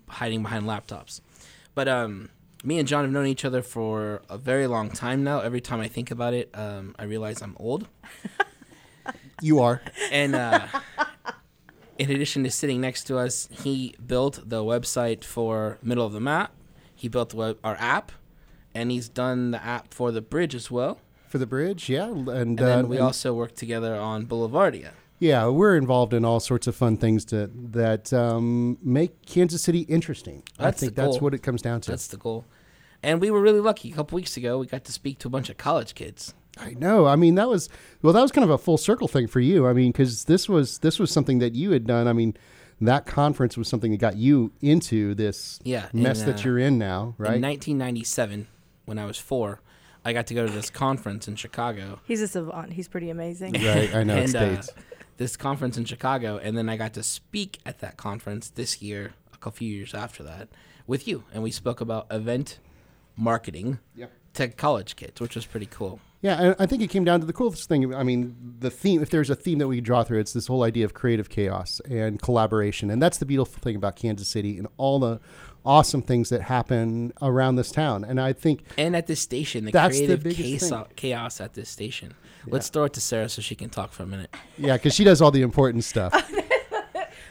hiding 0.07 0.41
behind 0.41 0.65
laptops. 0.65 1.21
But 1.73 1.87
um, 1.87 2.29
me 2.63 2.79
and 2.79 2.87
John 2.87 3.03
have 3.03 3.11
known 3.11 3.27
each 3.27 3.43
other 3.45 3.61
for 3.61 4.21
a 4.29 4.37
very 4.37 4.67
long 4.67 4.89
time 4.89 5.23
now. 5.23 5.39
Every 5.41 5.61
time 5.61 5.79
I 5.81 5.87
think 5.87 6.09
about 6.11 6.33
it, 6.33 6.49
um, 6.53 6.95
I 6.97 7.03
realize 7.03 7.41
I'm 7.41 7.55
old. 7.59 7.87
you 9.41 9.59
are. 9.59 9.81
And 10.11 10.35
uh, 10.35 10.67
in 11.97 12.11
addition 12.11 12.43
to 12.43 12.51
sitting 12.51 12.81
next 12.81 13.05
to 13.05 13.17
us, 13.17 13.47
he 13.63 13.95
built 14.05 14.49
the 14.49 14.63
website 14.63 15.23
for 15.23 15.77
Middle 15.81 16.05
of 16.05 16.13
the 16.13 16.19
Map. 16.19 16.51
He 16.93 17.07
built 17.07 17.29
the 17.29 17.35
web, 17.37 17.57
our 17.63 17.75
app, 17.79 18.11
and 18.73 18.91
he's 18.91 19.09
done 19.09 19.51
the 19.51 19.63
app 19.63 19.93
for 19.93 20.11
the 20.11 20.21
bridge 20.21 20.55
as 20.55 20.69
well. 20.71 20.99
For 21.27 21.37
the 21.37 21.45
bridge, 21.45 21.89
yeah. 21.89 22.07
And, 22.07 22.27
And 22.29 22.61
uh, 22.61 22.83
we 22.87 22.97
and- 22.97 23.05
also 23.05 23.33
work 23.33 23.55
together 23.55 23.95
on 23.95 24.25
Boulevardia. 24.25 24.91
Yeah, 25.17 25.47
we're 25.47 25.77
involved 25.77 26.13
in 26.13 26.25
all 26.25 26.41
sorts 26.41 26.67
of 26.67 26.75
fun 26.75 26.97
things 26.97 27.23
to 27.25 27.49
that 27.71 28.11
um, 28.11 28.77
make 28.83 29.25
Kansas 29.25 29.61
City 29.61 29.81
interesting. 29.81 30.43
That's 30.57 30.77
I 30.77 30.79
think 30.79 30.95
that's 30.95 31.21
what 31.21 31.33
it 31.33 31.39
comes 31.39 31.61
down 31.61 31.79
to. 31.81 31.91
That's 31.91 32.07
the 32.07 32.17
goal. 32.17 32.43
And 33.01 33.21
we 33.21 33.31
were 33.31 33.39
really 33.39 33.61
lucky. 33.61 33.91
A 33.91 33.95
couple 33.95 34.17
weeks 34.17 34.35
ago, 34.35 34.57
we 34.57 34.65
got 34.67 34.83
to 34.83 34.91
speak 34.91 35.19
to 35.19 35.27
a 35.27 35.31
bunch 35.31 35.49
of 35.49 35.57
college 35.57 35.95
kids. 35.95 36.33
I 36.57 36.73
know. 36.73 37.05
I 37.05 37.15
mean, 37.15 37.35
that 37.35 37.49
was 37.49 37.69
well, 38.01 38.13
that 38.13 38.21
was 38.21 38.31
kind 38.31 38.43
of 38.45 38.49
a 38.49 38.57
full 38.57 38.77
circle 38.77 39.07
thing 39.07 39.27
for 39.27 39.39
you. 39.39 39.67
I 39.67 39.73
mean, 39.73 39.91
because 39.91 40.25
this 40.25 40.47
was 40.47 40.79
this 40.79 40.99
was 40.99 41.11
something 41.11 41.39
that 41.39 41.53
you 41.55 41.71
had 41.71 41.85
done. 41.85 42.07
I 42.07 42.13
mean, 42.13 42.35
that 42.81 43.05
conference 43.05 43.57
was 43.57 43.67
something 43.67 43.91
that 43.91 43.97
got 43.97 44.15
you 44.17 44.51
into 44.61 45.15
this 45.15 45.59
Yeah, 45.63 45.87
mess 45.93 46.21
in, 46.21 46.27
that 46.27 46.39
uh, 46.39 46.43
you're 46.43 46.59
in 46.59 46.77
now, 46.77 47.15
right? 47.17 47.35
In 47.35 47.41
1997, 47.41 48.47
when 48.85 48.97
I 48.99 49.05
was 49.05 49.17
four, 49.17 49.61
I 50.03 50.13
got 50.13 50.27
to 50.27 50.33
go 50.33 50.45
to 50.45 50.51
this 50.51 50.69
conference 50.69 51.27
in 51.27 51.35
Chicago. 51.35 51.99
He's 52.05 52.21
a 52.21 52.27
savant. 52.27 52.73
He's 52.73 52.87
pretty 52.87 53.09
amazing. 53.09 53.53
right. 53.53 53.93
I 53.93 54.03
know. 54.03 54.15
and 54.15 54.35
uh, 54.35 54.61
states. 54.61 54.69
this 55.17 55.35
conference 55.37 55.77
in 55.77 55.85
Chicago, 55.85 56.37
and 56.37 56.57
then 56.57 56.69
I 56.69 56.77
got 56.77 56.93
to 56.93 57.03
speak 57.03 57.59
at 57.65 57.79
that 57.79 57.97
conference 57.97 58.49
this 58.49 58.81
year, 58.81 59.13
a 59.43 59.51
few 59.51 59.69
years 59.73 59.93
after 59.93 60.23
that, 60.23 60.47
with 60.87 61.07
you, 61.07 61.23
and 61.33 61.43
we 61.43 61.51
spoke 61.51 61.81
about 61.81 62.07
event 62.11 62.59
marketing 63.17 63.79
Yep. 63.95 64.11
to 64.35 64.47
college 64.49 64.95
kids, 64.95 65.19
which 65.21 65.35
was 65.35 65.45
pretty 65.45 65.65
cool. 65.67 65.99
Yeah, 66.25 66.41
and 66.41 66.55
I 66.57 66.65
think 66.65 66.81
it 66.81 66.89
came 66.89 67.03
down 67.03 67.19
to 67.19 67.25
the 67.27 67.33
coolest 67.33 67.69
thing. 67.69 67.93
I 67.93 68.01
mean, 68.01 68.35
the 68.57 68.71
theme, 68.71 68.99
if 69.03 69.11
there's 69.11 69.29
a 69.29 69.35
theme 69.35 69.59
that 69.59 69.67
we 69.67 69.79
draw 69.79 70.03
through, 70.03 70.21
it's 70.21 70.33
this 70.33 70.47
whole 70.47 70.63
idea 70.63 70.83
of 70.83 70.95
creative 70.95 71.29
chaos 71.29 71.79
and 71.87 72.19
collaboration. 72.19 72.89
And 72.89 72.99
that's 72.99 73.19
the 73.19 73.27
beautiful 73.27 73.61
thing 73.61 73.75
about 73.75 73.95
Kansas 73.95 74.27
City 74.27 74.57
and 74.57 74.67
all 74.77 74.97
the 74.97 75.19
awesome 75.63 76.01
things 76.01 76.29
that 76.29 76.41
happen 76.41 77.13
around 77.21 77.57
this 77.57 77.71
town. 77.71 78.03
And 78.03 78.19
I 78.19 78.33
think, 78.33 78.63
And 78.75 78.95
at 78.95 79.05
this 79.05 79.19
station, 79.19 79.65
the 79.65 79.71
That's 79.71 79.99
the 79.99 80.07
creative 80.07 80.23
biggest 80.23 80.69
chaos, 80.71 80.87
chaos 80.95 81.41
at 81.41 81.53
this 81.53 81.69
station. 81.69 82.15
Let's 82.47 82.69
throw 82.69 82.85
it 82.85 82.93
to 82.93 83.01
Sarah 83.01 83.29
so 83.29 83.43
she 83.43 83.53
can 83.53 83.69
talk 83.69 83.91
for 83.91 84.01
a 84.01 84.07
minute. 84.07 84.33
yeah, 84.57 84.77
because 84.77 84.95
she 84.95 85.03
does 85.03 85.21
all 85.21 85.29
the 85.29 85.43
important 85.43 85.83
stuff. 85.83 86.11
Oh, 86.44 86.44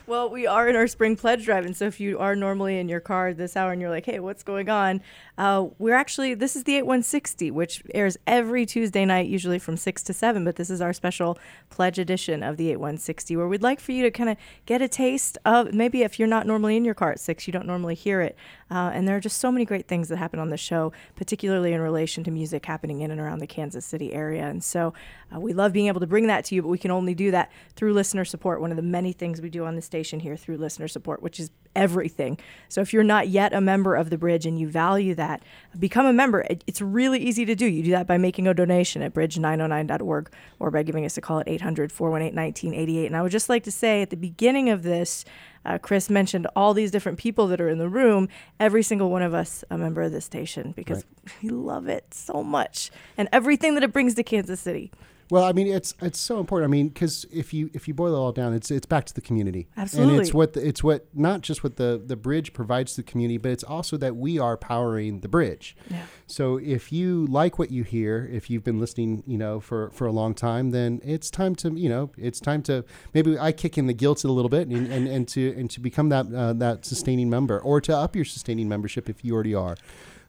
Well, 0.07 0.29
we 0.29 0.47
are 0.47 0.69
in 0.69 0.77
our 0.77 0.87
spring 0.87 1.17
pledge 1.17 1.47
drive, 1.47 1.65
and 1.65 1.75
so 1.75 1.87
if 1.87 1.99
you 1.99 2.19
are 2.19 2.37
normally 2.37 2.79
in 2.79 2.91
your 2.91 3.01
car 3.01 3.33
this 3.33 3.57
hour 3.57 3.73
and 3.73 3.81
you're 3.81 3.89
like, 3.89 4.05
"Hey, 4.05 4.21
what's 4.21 4.43
going 4.43 4.69
on?" 4.69 5.01
Uh, 5.39 5.69
we're 5.79 5.95
actually 5.95 6.35
this 6.35 6.57
is 6.57 6.65
the 6.65 6.77
8160, 6.77 7.51
which 7.51 7.83
airs 7.95 8.19
every 8.27 8.67
Tuesday 8.67 9.07
night, 9.07 9.29
usually 9.29 9.59
from 9.59 9.79
six 9.79 10.03
to 10.03 10.13
seven. 10.13 10.45
But 10.45 10.57
this 10.57 10.69
is 10.69 10.83
our 10.83 10.93
special 10.93 11.39
pledge 11.71 11.99
edition 11.99 12.43
of 12.43 12.59
the 12.59 12.69
8160, 12.69 13.37
where 13.37 13.49
we'd 13.49 13.63
like 13.63 13.81
for 13.81 13.93
you 13.93 14.03
to 14.03 14.11
kind 14.11 14.29
of 14.29 14.37
get 14.67 14.83
a 14.83 14.89
taste 14.89 15.39
of 15.47 15.73
maybe 15.73 16.03
if 16.03 16.19
you're 16.19 16.29
not 16.29 16.47
normally 16.47 16.77
in 16.77 16.85
your 16.85 16.95
car 16.95 17.13
at 17.13 17.19
six, 17.19 17.47
you 17.47 17.53
don't 17.55 17.67
normally 17.67 17.95
hear 17.95 18.21
it. 18.21 18.37
Uh, 18.71 18.91
and 18.95 19.07
there 19.07 19.17
are 19.17 19.21
just 19.21 19.39
so 19.39 19.53
many 19.53 19.65
great 19.65 19.87
things 19.87 20.09
that 20.09 20.17
happen 20.17 20.39
on 20.39 20.51
the 20.51 20.57
show, 20.57 20.93
particularly 21.17 21.73
in 21.73 21.81
relation 21.81 22.25
to 22.25 22.31
music 22.31 22.67
happening 22.67 23.01
in 23.01 23.11
and 23.11 23.21
around 23.21 23.39
the 23.39 23.47
Kansas 23.47 23.85
City 23.85 24.13
area. 24.13 24.47
And 24.47 24.63
so 24.63 24.95
uh, 25.35 25.41
we 25.41 25.53
love 25.53 25.73
being 25.73 25.89
able 25.89 26.01
to 26.01 26.07
bring 26.07 26.27
that 26.27 26.45
to 26.47 26.55
you, 26.55 26.63
but 26.63 26.69
we 26.69 26.79
can 26.79 26.91
only 26.91 27.15
do 27.15 27.31
that 27.31 27.51
through 27.77 27.93
listener 27.93 28.25
support. 28.25 28.61
One 28.61 28.71
of 28.71 28.77
the 28.77 28.83
many 28.83 29.13
things 29.13 29.41
we 29.41 29.51
do 29.51 29.65
on 29.65 29.77
the 29.77 29.83
station 29.83 30.21
here 30.21 30.37
through 30.37 30.57
listener 30.57 30.89
support, 30.89 31.23
which 31.23 31.39
is 31.39 31.51
everything. 31.75 32.39
So 32.69 32.81
if 32.81 32.93
you're 32.93 33.03
not 33.05 33.29
yet 33.29 33.53
a 33.53 33.61
member 33.61 33.95
of 33.95 34.11
the 34.11 34.19
bridge 34.19 34.47
and 34.47 34.59
you 34.59 34.69
value 34.69 35.15
that, 35.15 35.43
become 35.79 36.07
a 36.07 36.13
member. 36.13 36.47
It's 36.67 36.81
really 36.81 37.19
easy 37.19 37.45
to 37.45 37.55
do. 37.55 37.67
You 37.67 37.83
do 37.83 37.91
that 37.93 38.07
by 38.07 38.19
making 38.19 38.49
a 38.49 38.55
donation 38.55 39.03
at 39.03 39.15
bridge909.org 39.15 40.31
or 40.59 40.71
by 40.71 40.83
giving 40.83 41.05
us 41.05 41.17
a 41.17 41.21
call 41.21 41.41
at 41.41 41.49
800 41.49 41.93
418 41.93 42.35
1988. 42.37 43.07
And 43.07 43.17
I 43.17 43.23
would 43.23 43.33
just 43.33 43.49
like 43.49 43.65
to 43.65 43.71
say 43.71 44.03
at 44.03 44.11
the 44.11 44.17
beginning 44.17 44.71
of 44.71 44.83
this, 44.83 45.25
uh, 45.65 45.79
Chris 45.79 46.11
mentioned 46.11 46.47
all 46.55 46.75
these 46.75 46.91
different 46.91 47.19
people 47.19 47.47
that 47.49 47.61
are 47.61 47.69
in 47.69 47.79
the 47.79 47.89
room. 47.89 48.29
Every 48.61 48.83
single 48.83 49.11
one 49.11 49.23
of 49.23 49.35
us 49.35 49.65
a 49.71 49.79
member 49.79 50.03
of 50.03 50.13
this 50.13 50.25
station 50.25 50.73
because 50.77 51.05
we 51.43 51.49
love 51.49 51.89
it 51.89 52.13
so 52.13 52.43
much 52.43 52.91
and 53.17 53.29
everything 53.33 53.75
that 53.75 53.83
it 53.83 53.93
brings 53.93 54.15
to 54.15 54.23
Kansas 54.23 54.61
City. 54.61 54.91
Well, 55.35 55.43
I 55.43 55.51
mean, 55.51 55.67
it's 55.67 55.95
it's 56.01 56.21
so 56.21 56.39
important. 56.39 56.71
I 56.71 56.71
mean, 56.71 56.91
because 56.91 57.27
if 57.33 57.53
you 57.53 57.69
if 57.75 57.89
you 57.89 57.93
boil 57.93 58.15
it 58.15 58.17
all 58.17 58.31
down, 58.31 58.55
it's 58.55 58.71
it's 58.71 58.87
back 58.87 59.05
to 59.07 59.15
the 59.15 59.21
community, 59.21 59.67
and 59.75 59.83
Absolutely. 59.83 60.19
it's 60.21 60.33
what 60.33 60.53
the, 60.53 60.65
it's 60.65 60.85
what 60.85 61.09
not 61.13 61.41
just 61.41 61.65
what 61.65 61.75
the 61.75 62.01
the 62.07 62.15
bridge 62.15 62.53
provides 62.53 62.95
to 62.95 63.03
the 63.03 63.11
community, 63.11 63.39
but 63.39 63.51
it's 63.51 63.65
also 63.65 63.97
that 63.97 64.15
we 64.15 64.39
are 64.39 64.57
powering 64.57 65.23
the 65.23 65.29
bridge. 65.29 65.77
Yeah. 65.91 66.05
So 66.29 66.59
if 66.59 66.93
you 66.93 67.27
like 67.27 67.59
what 67.59 67.73
you 67.73 67.83
hear, 67.83 68.31
if 68.33 68.49
you've 68.49 68.63
been 68.63 68.79
listening, 68.79 69.25
you 69.27 69.37
know, 69.37 69.59
for 69.59 69.91
for 69.91 70.07
a 70.07 70.13
long 70.13 70.35
time, 70.35 70.71
then 70.71 71.01
it's 71.03 71.33
time 71.33 71.57
to 71.57 71.73
you 71.73 71.89
know 71.89 72.13
it's 72.17 72.39
time 72.39 72.63
to 72.71 72.85
maybe 73.13 73.37
I 73.37 73.51
kick 73.51 73.77
in 73.77 73.89
the 73.89 73.93
guilt 73.93 74.23
a 74.23 74.31
little 74.31 74.49
bit 74.49 74.69
and 74.69 74.87
and, 74.87 75.09
and 75.09 75.27
to 75.31 75.53
and 75.59 75.69
to 75.71 75.81
become 75.81 76.11
that 76.11 76.33
uh, 76.33 76.53
that 76.53 76.85
sustaining 76.85 77.29
member 77.29 77.59
or 77.59 77.81
to 77.81 77.97
up 77.97 78.15
your 78.15 78.25
sustaining 78.25 78.69
membership 78.69 79.09
if 79.09 79.25
you 79.25 79.35
already 79.35 79.57
are. 79.57 79.77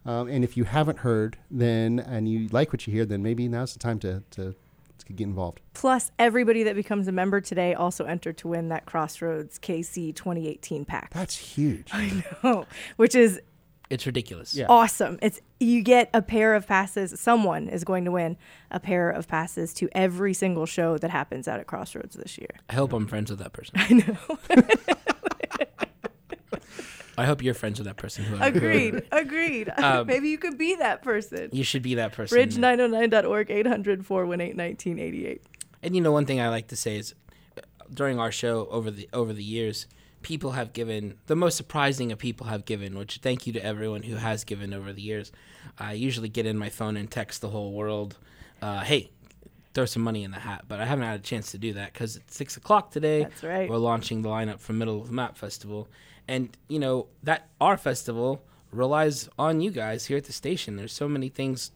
Um, 0.06 0.28
and 0.30 0.44
if 0.44 0.56
you 0.56 0.65
haven't 0.65 1.00
heard, 1.00 1.38
then 1.52 2.00
and 2.00 2.30
you 2.30 2.48
like 2.52 2.72
what 2.72 2.86
you 2.86 2.94
hear, 2.94 3.06
then 3.06 3.24
maybe 3.24 3.48
now's 3.48 3.74
the 3.74 3.80
time 3.80 4.00
to 4.00 4.24
to, 4.32 4.56
to 5.06 5.13
get 5.13 5.26
involved. 5.26 5.62
Plus, 5.74 6.12
everybody 6.20 6.63
that 6.63 6.76
becomes 6.76 7.08
a 7.08 7.12
member 7.12 7.41
today 7.41 7.74
also 7.74 8.06
entered 8.06 8.38
to 8.39 8.48
win 8.48 8.70
that 8.70 8.86
Crossroads 8.86 9.60
KC 9.60 10.15
2018 10.15 10.86
pack. 10.86 11.12
That's 11.13 11.36
huge. 11.38 11.89
I 11.94 12.24
know, 12.44 12.65
which 12.98 13.15
is 13.15 13.41
It's 13.89 14.06
ridiculous. 14.06 14.56
Yeah. 14.56 14.65
awesome. 14.70 15.20
It's 15.22 15.41
you 15.60 15.82
get 15.84 16.10
a 16.13 16.22
pair 16.22 16.56
of 16.56 16.68
passes. 16.68 17.20
Someone 17.20 17.70
is 17.70 17.84
going 17.84 18.06
to 18.06 18.12
win 18.12 18.36
a 18.72 18.80
pair 18.80 19.10
of 19.10 19.28
passes 19.28 19.74
to 19.76 19.89
every 19.94 20.34
single 20.34 20.65
show 20.65 20.98
that 20.98 21.12
happens 21.12 21.48
out 21.48 21.60
at 21.60 21.68
Crossroads 21.68 22.15
this 22.15 22.38
year. 22.38 22.50
I 22.70 22.74
hope 22.76 22.91
I'm 22.94 23.08
friends 23.08 23.30
with 23.30 23.39
that 23.39 23.54
person. 23.54 23.74
I 23.76 23.94
know. 23.94 24.18
I 27.17 27.25
hope 27.25 27.41
you're 27.43 27.54
friends 27.54 27.80
with 27.80 27.88
that 27.88 27.97
person. 27.97 28.25
Whoever. 28.25 28.43
Agreed. 28.58 29.04
Agreed. 29.12 29.71
Um, 29.78 30.08
Maybe 30.08 30.30
you 30.30 30.38
could 30.38 30.58
be 30.58 30.75
that 30.75 31.04
person. 31.04 31.49
You 31.51 31.63
should 31.63 31.82
be 31.84 31.95
that 31.95 32.12
person. 32.13 32.38
Bridge909.org, 32.38 33.51
800 33.51 34.06
418 34.06 34.58
1988. 34.58 35.41
And 35.84 35.95
you 35.95 36.01
know, 36.01 36.12
one 36.12 36.25
thing 36.25 36.41
I 36.41 36.49
like 36.49 36.67
to 36.69 36.75
say 36.75 36.97
is, 36.97 37.13
uh, 37.58 37.62
during 37.93 38.19
our 38.19 38.32
show 38.32 38.67
over 38.71 38.89
the 38.89 39.08
over 39.13 39.32
the 39.34 39.43
years, 39.43 39.86
people 40.23 40.51
have 40.51 40.73
given 40.73 41.15
the 41.28 41.36
most 41.36 41.56
surprising 41.56 42.12
of 42.12 42.17
people 42.17 42.47
have 42.47 42.65
given. 42.65 42.97
Which 42.97 43.17
thank 43.21 43.45
you 43.45 43.54
to 43.54 43.63
everyone 43.63 44.01
who 44.04 44.15
has 44.15 44.43
given 44.43 44.73
over 44.73 44.91
the 44.91 45.01
years. 45.01 45.32
I 45.78 45.93
usually 45.93 46.30
get 46.30 46.45
in 46.47 46.58
my 46.58 46.69
phone 46.69 46.97
and 46.97 47.10
text 47.12 47.41
the 47.41 47.49
whole 47.49 47.73
world, 47.73 48.17
uh, 48.62 48.80
"Hey, 48.82 49.12
throw 49.75 49.86
some 49.86 50.01
money 50.01 50.23
in 50.23 50.32
the 50.32 50.39
hat." 50.39 50.65
But 50.67 50.80
I 50.80 50.86
haven't 50.86 51.06
had 51.06 51.19
a 51.19 51.23
chance 51.23 51.51
to 51.51 51.58
do 51.60 51.73
that 51.73 51.93
because 51.93 52.15
it's 52.15 52.36
six 52.36 52.58
o'clock 52.58 52.89
today. 52.91 53.23
That's 53.23 53.43
right. 53.43 53.69
We're 53.69 53.78
launching 53.78 54.23
the 54.23 54.30
lineup 54.30 54.60
for 54.60 54.73
Middle 54.73 55.01
of 55.01 55.08
the 55.08 55.13
Map 55.13 55.38
Festival, 55.38 55.88
and 56.28 56.56
you 56.68 56.80
know 56.80 57.08
that 57.24 57.50
our 57.60 57.78
festival 57.78 58.44
relies 58.72 59.30
on 59.38 59.62
you 59.62 59.72
guys 59.72 60.06
here 60.06 60.18
at 60.18 60.26
the 60.26 60.34
station. 60.34 60.76
There's 60.76 60.94
so 60.94 61.08
many 61.08 61.30
things 61.30 61.72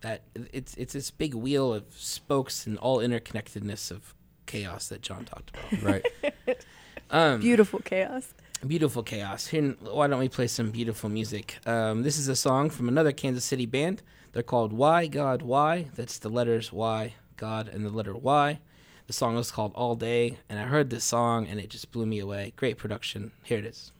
that 0.00 0.22
it's 0.34 0.74
it's 0.74 0.92
this 0.92 1.10
big 1.10 1.34
wheel 1.34 1.72
of 1.72 1.84
spokes 1.90 2.66
and 2.66 2.78
all 2.78 2.98
interconnectedness 2.98 3.90
of 3.90 4.14
chaos 4.46 4.88
that 4.88 5.02
John 5.02 5.24
talked 5.24 5.50
about. 5.50 5.82
right. 5.82 7.40
Beautiful 7.40 7.80
chaos. 7.80 8.34
beautiful 8.66 9.02
chaos. 9.02 9.46
Here, 9.46 9.76
why 9.80 10.06
don't 10.06 10.18
we 10.18 10.28
play 10.28 10.46
some 10.46 10.70
beautiful 10.70 11.10
music? 11.10 11.58
Um, 11.66 12.02
this 12.02 12.18
is 12.18 12.28
a 12.28 12.36
song 12.36 12.70
from 12.70 12.88
another 12.88 13.12
Kansas 13.12 13.44
City 13.44 13.66
band. 13.66 14.02
They're 14.32 14.42
called 14.42 14.72
Why 14.72 15.06
God 15.08 15.42
Why. 15.42 15.88
That's 15.94 16.18
the 16.18 16.30
letters 16.30 16.72
Y 16.72 17.14
God 17.42 17.68
and 17.68 17.84
the 17.84 17.90
letter 17.90 18.14
Y. 18.14 18.60
The 19.06 19.12
song 19.12 19.36
is 19.36 19.50
called 19.50 19.72
All 19.74 19.96
Day, 19.96 20.38
and 20.48 20.58
I 20.58 20.64
heard 20.64 20.90
this 20.90 21.04
song 21.04 21.46
and 21.46 21.58
it 21.58 21.70
just 21.70 21.90
blew 21.90 22.06
me 22.06 22.18
away. 22.18 22.52
Great 22.56 22.78
production. 22.78 23.32
Here 23.42 23.58
it 23.58 23.66
is. 23.66 23.92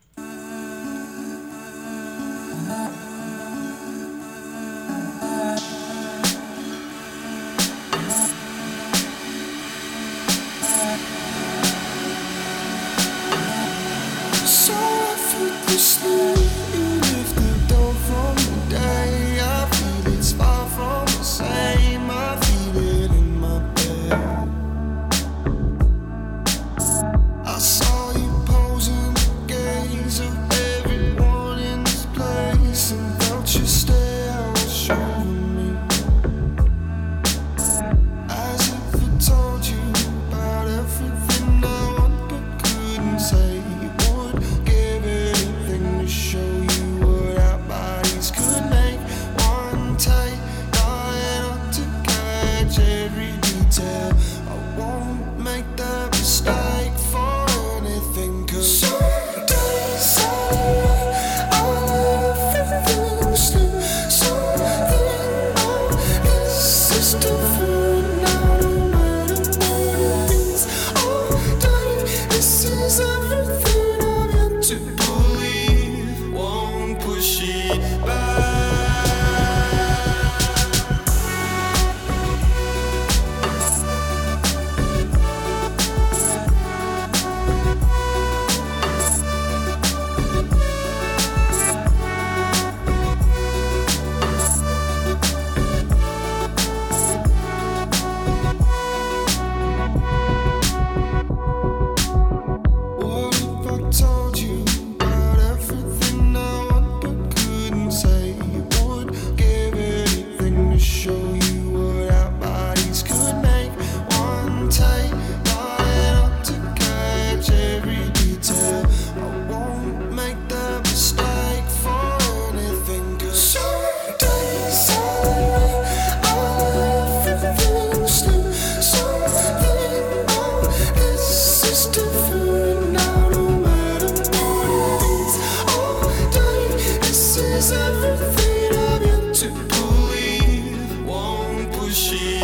she 141.95 142.41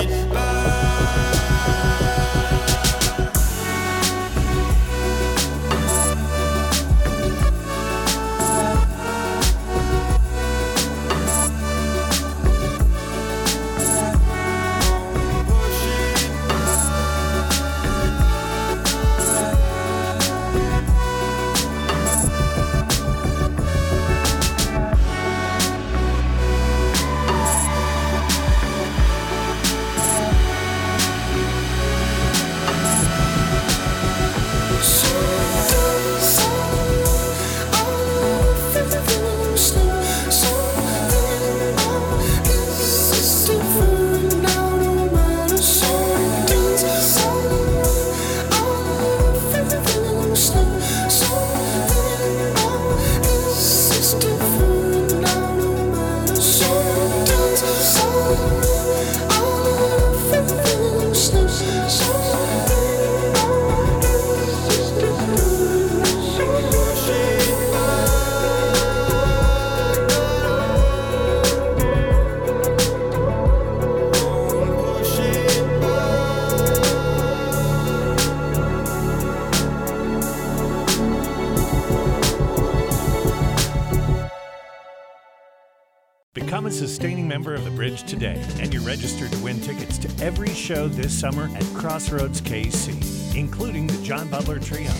Bridge 87.78 88.02
today, 88.02 88.44
and 88.58 88.74
you're 88.74 88.82
registered 88.82 89.30
to 89.30 89.38
win 89.38 89.60
tickets 89.60 89.98
to 89.98 90.08
every 90.24 90.48
show 90.48 90.88
this 90.88 91.16
summer 91.16 91.48
at 91.54 91.62
Crossroads 91.76 92.40
KC, 92.40 93.36
including 93.36 93.86
the 93.86 94.02
John 94.02 94.28
Butler 94.28 94.58
Trio, 94.58 94.90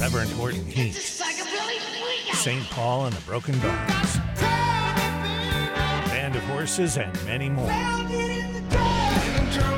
Reverend 0.00 0.30
Horton 0.30 0.64
Heat, 0.64 0.94
St. 0.94 2.64
Paul 2.70 3.04
and 3.04 3.14
the 3.14 3.20
Broken 3.26 3.52
Bones, 3.58 4.16
Band 6.08 6.36
of 6.36 6.42
Horses, 6.44 6.96
and 6.96 7.12
many 7.26 7.50
more. 7.50 7.70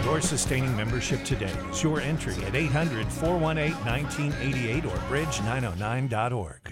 Your 0.04 0.20
sustaining 0.20 0.76
membership 0.76 1.24
today 1.24 1.52
is 1.72 1.82
your 1.82 2.00
entry 2.00 2.36
at 2.44 2.54
800 2.54 3.08
418 3.08 3.74
1988 3.84 4.84
or 4.84 4.96
bridge909.org. 5.08 6.67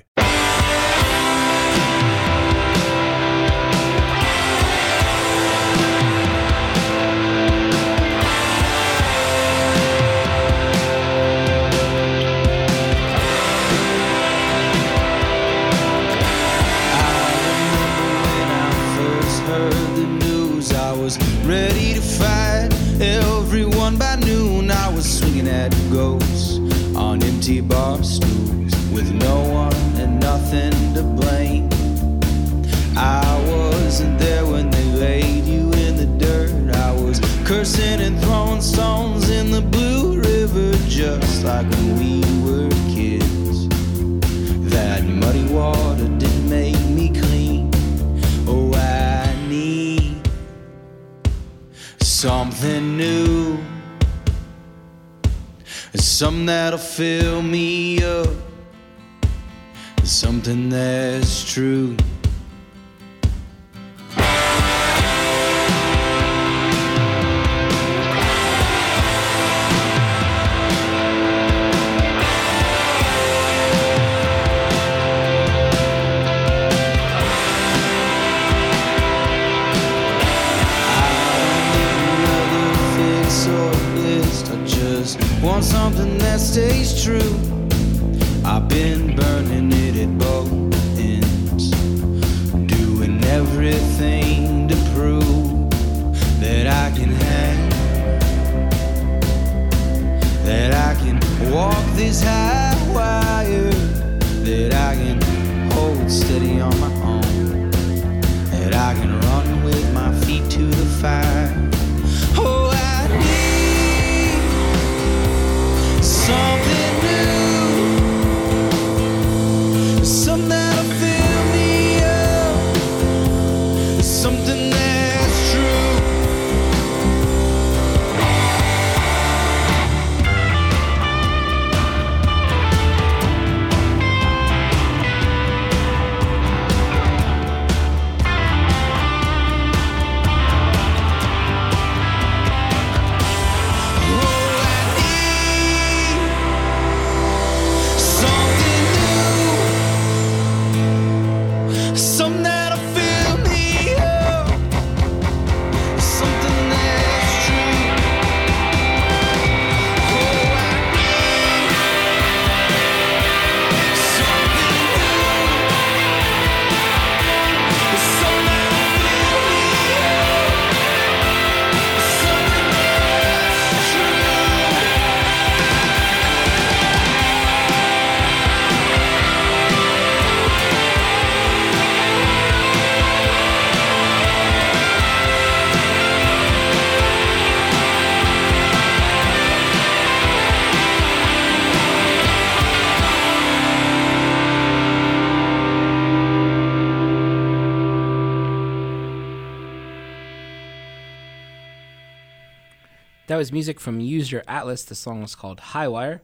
That 203.37 203.41
was 203.41 203.53
music 203.53 203.81
from 203.81 204.01
Use 204.01 204.33
Your 204.33 204.43
Atlas. 204.49 204.83
The 204.83 204.95
song 204.95 205.21
was 205.21 205.35
called 205.35 205.59
Highwire. 205.59 206.21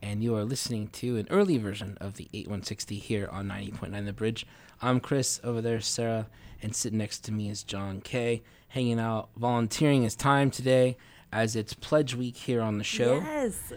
And 0.00 0.22
you 0.22 0.36
are 0.36 0.44
listening 0.44 0.86
to 0.90 1.16
an 1.16 1.26
early 1.28 1.58
version 1.58 1.98
of 2.00 2.14
the 2.14 2.28
8160 2.32 2.98
here 3.00 3.28
on 3.32 3.48
90.9 3.48 4.04
The 4.06 4.12
Bridge. 4.12 4.46
I'm 4.80 5.00
Chris, 5.00 5.40
over 5.42 5.60
there, 5.60 5.80
Sarah, 5.80 6.28
and 6.62 6.72
sitting 6.72 6.98
next 6.98 7.24
to 7.24 7.32
me 7.32 7.50
is 7.50 7.64
John 7.64 8.00
Kay, 8.00 8.42
hanging 8.68 9.00
out, 9.00 9.30
volunteering 9.36 10.04
his 10.04 10.14
time 10.14 10.52
today 10.52 10.96
as 11.32 11.56
it's 11.56 11.74
Pledge 11.74 12.14
Week 12.14 12.36
here 12.36 12.60
on 12.60 12.78
the 12.78 12.84
show. 12.84 13.16
Yes. 13.16 13.72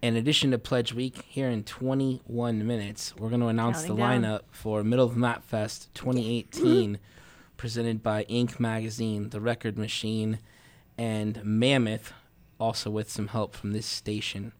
In 0.00 0.14
addition 0.14 0.52
to 0.52 0.58
Pledge 0.58 0.94
Week, 0.94 1.24
here 1.26 1.48
in 1.48 1.64
21 1.64 2.64
minutes, 2.64 3.16
we're 3.16 3.30
going 3.30 3.40
to 3.40 3.48
announce 3.48 3.78
Counting 3.78 3.96
the 3.96 4.00
down. 4.00 4.22
lineup 4.22 4.40
for 4.52 4.84
Middle 4.84 5.06
of 5.06 5.16
Map 5.16 5.42
Fest 5.42 5.92
2018, 5.94 7.00
presented 7.56 8.00
by 8.00 8.22
Ink 8.28 8.60
Magazine, 8.60 9.30
The 9.30 9.40
Record 9.40 9.76
Machine, 9.76 10.38
and 10.96 11.44
Mammoth, 11.44 12.12
also 12.58 12.90
with 12.90 13.10
some 13.10 13.28
help 13.28 13.54
from 13.54 13.72
this 13.72 13.86
station. 13.86 14.52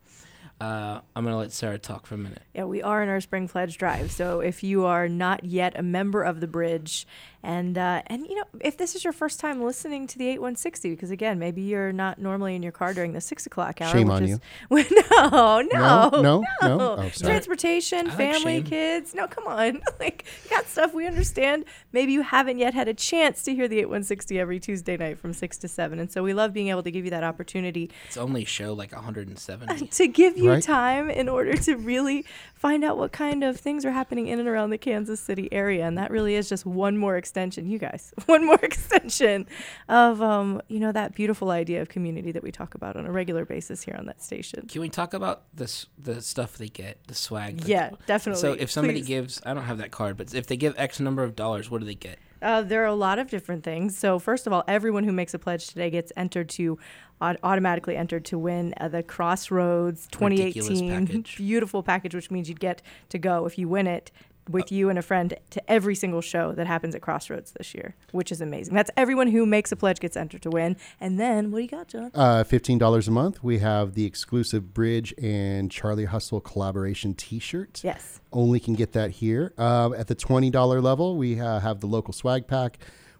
Uh, 0.60 1.00
I'm 1.14 1.24
going 1.24 1.34
to 1.34 1.38
let 1.38 1.52
Sarah 1.52 1.78
talk 1.78 2.04
for 2.04 2.16
a 2.16 2.18
minute. 2.18 2.42
Yeah, 2.52 2.64
we 2.64 2.82
are 2.82 3.00
in 3.02 3.08
our 3.08 3.20
spring 3.20 3.46
pledge 3.46 3.78
drive. 3.78 4.10
So 4.10 4.40
if 4.40 4.64
you 4.64 4.86
are 4.86 5.08
not 5.08 5.44
yet 5.44 5.78
a 5.78 5.84
member 5.84 6.22
of 6.22 6.40
the 6.40 6.48
bridge, 6.48 7.06
and 7.42 7.78
uh, 7.78 8.02
and 8.06 8.26
you 8.26 8.34
know 8.34 8.44
if 8.60 8.76
this 8.76 8.94
is 8.94 9.04
your 9.04 9.12
first 9.12 9.38
time 9.40 9.62
listening 9.62 10.06
to 10.08 10.18
the 10.18 10.26
8160, 10.28 10.90
because 10.90 11.10
again 11.10 11.38
maybe 11.38 11.62
you're 11.62 11.92
not 11.92 12.18
normally 12.18 12.54
in 12.56 12.62
your 12.62 12.72
car 12.72 12.92
during 12.94 13.12
the 13.12 13.20
six 13.20 13.46
o'clock 13.46 13.80
hour. 13.80 13.92
Shame 13.92 14.08
which 14.08 14.16
on 14.16 14.22
is, 14.24 14.30
you. 14.30 14.40
no, 15.30 15.60
no, 15.62 16.10
No? 16.10 16.10
No? 16.22 16.44
No? 16.62 16.80
Oh, 16.98 17.08
sorry. 17.10 17.30
Transportation, 17.32 17.98
I 18.00 18.02
like 18.08 18.16
family, 18.16 18.56
shame. 18.56 18.64
kids. 18.64 19.14
No, 19.14 19.26
come 19.26 19.46
on. 19.46 19.80
like 20.00 20.24
you 20.44 20.50
got 20.50 20.66
stuff 20.66 20.94
we 20.94 21.06
understand. 21.06 21.64
Maybe 21.92 22.12
you 22.12 22.22
haven't 22.22 22.58
yet 22.58 22.74
had 22.74 22.88
a 22.88 22.94
chance 22.94 23.42
to 23.44 23.54
hear 23.54 23.68
the 23.68 23.78
8160 23.78 24.38
every 24.40 24.60
Tuesday 24.60 24.96
night 24.96 25.18
from 25.18 25.32
six 25.32 25.56
to 25.58 25.68
seven, 25.68 25.98
and 25.98 26.10
so 26.10 26.22
we 26.22 26.34
love 26.34 26.52
being 26.52 26.68
able 26.68 26.82
to 26.82 26.90
give 26.90 27.04
you 27.04 27.10
that 27.12 27.24
opportunity 27.24 27.90
It's 28.06 28.16
only 28.16 28.44
show 28.44 28.72
like 28.72 28.92
170. 28.92 29.86
to 29.90 30.08
give 30.08 30.36
you 30.36 30.48
Right. 30.50 30.62
time 30.62 31.10
in 31.10 31.28
order 31.28 31.54
to 31.56 31.76
really 31.76 32.24
find 32.54 32.82
out 32.82 32.96
what 32.96 33.12
kind 33.12 33.44
of 33.44 33.58
things 33.58 33.84
are 33.84 33.90
happening 33.92 34.26
in 34.28 34.38
and 34.38 34.48
around 34.48 34.70
the 34.70 34.78
Kansas 34.78 35.20
City 35.20 35.48
area. 35.52 35.86
And 35.86 35.96
that 35.98 36.10
really 36.10 36.34
is 36.34 36.48
just 36.48 36.64
one 36.66 36.96
more 36.96 37.16
extension, 37.28 37.68
you 37.68 37.78
guys, 37.78 38.14
one 38.26 38.46
more 38.46 38.58
extension 38.62 39.46
of, 39.88 40.22
um, 40.22 40.62
you 40.68 40.80
know, 40.80 40.92
that 40.92 41.14
beautiful 41.14 41.50
idea 41.50 41.82
of 41.82 41.88
community 41.90 42.32
that 42.32 42.42
we 42.42 42.50
talk 42.50 42.74
about 42.74 42.96
on 42.96 43.04
a 43.04 43.12
regular 43.12 43.44
basis 43.44 43.82
here 43.82 43.94
on 43.98 44.06
that 44.06 44.22
station. 44.22 44.66
Can 44.66 44.80
we 44.80 44.88
talk 44.88 45.12
about 45.12 45.42
this 45.54 45.86
the 45.98 46.22
stuff 46.22 46.56
they 46.56 46.68
get, 46.68 46.98
the 47.06 47.14
swag? 47.14 47.58
that- 47.58 47.68
Yeah, 47.68 47.90
definitely. 48.06 48.40
So 48.40 48.52
if 48.54 48.70
somebody 48.70 49.00
Please. 49.00 49.06
gives, 49.08 49.40
I 49.44 49.52
don't 49.52 49.64
have 49.64 49.78
that 49.78 49.90
card, 49.90 50.16
but 50.16 50.34
if 50.34 50.46
they 50.46 50.56
give 50.56 50.74
X 50.78 51.00
number 51.00 51.22
of 51.22 51.36
dollars, 51.36 51.70
what 51.70 51.80
do 51.80 51.86
they 51.86 51.94
get? 51.94 52.18
Uh, 52.40 52.62
there 52.62 52.82
are 52.84 52.86
a 52.86 52.94
lot 52.94 53.18
of 53.18 53.28
different 53.28 53.64
things. 53.64 53.98
So 53.98 54.18
first 54.20 54.46
of 54.46 54.52
all, 54.52 54.62
everyone 54.68 55.02
who 55.04 55.12
makes 55.12 55.34
a 55.34 55.38
pledge 55.40 55.66
today 55.66 55.90
gets 55.90 56.12
entered 56.16 56.48
to 56.50 56.78
aut- 57.20 57.36
automatically 57.42 57.96
entered 57.96 58.24
to 58.26 58.38
win 58.38 58.72
uh, 58.80 58.86
the 58.88 59.02
Crossroads 59.02 60.06
2018 60.12 60.88
package. 61.06 61.36
beautiful 61.36 61.82
package, 61.82 62.14
which 62.14 62.30
means 62.30 62.48
you'd 62.48 62.60
get 62.60 62.80
to 63.08 63.18
go 63.18 63.44
if 63.44 63.58
you 63.58 63.68
win 63.68 63.88
it 63.88 64.12
with 64.48 64.72
you 64.72 64.88
and 64.88 64.98
a 64.98 65.02
friend 65.02 65.34
to 65.50 65.70
every 65.70 65.94
single 65.94 66.20
show 66.20 66.52
that 66.52 66.66
happens 66.66 66.94
at 66.94 67.02
Crossroads 67.02 67.52
this 67.52 67.74
year, 67.74 67.94
which 68.12 68.32
is 68.32 68.40
amazing. 68.40 68.74
That's 68.74 68.90
everyone 68.96 69.28
who 69.28 69.46
makes 69.46 69.72
a 69.72 69.76
pledge 69.76 70.00
gets 70.00 70.16
entered 70.16 70.42
to 70.42 70.50
win. 70.50 70.76
And 71.00 71.18
then 71.20 71.50
what 71.50 71.58
do 71.58 71.62
you 71.62 71.68
got, 71.68 71.88
John? 71.88 72.10
Uh, 72.14 72.44
fifteen 72.44 72.78
dollars 72.78 73.08
a 73.08 73.10
month. 73.10 73.42
We 73.42 73.58
have 73.58 73.94
the 73.94 74.04
exclusive 74.04 74.74
Bridge 74.74 75.14
and 75.20 75.70
Charlie 75.70 76.06
Hustle 76.06 76.40
collaboration 76.40 77.14
T-shirt. 77.14 77.82
Yes. 77.84 78.20
Only 78.32 78.60
can 78.60 78.74
get 78.74 78.92
that 78.92 79.10
here. 79.10 79.52
Um, 79.58 79.94
at 79.94 80.06
the 80.06 80.14
twenty 80.14 80.50
dollar 80.50 80.80
level, 80.80 81.16
we 81.16 81.40
uh, 81.40 81.60
have 81.60 81.80
the 81.80 81.86
local 81.86 82.12
swag 82.12 82.46
pack, 82.46 82.78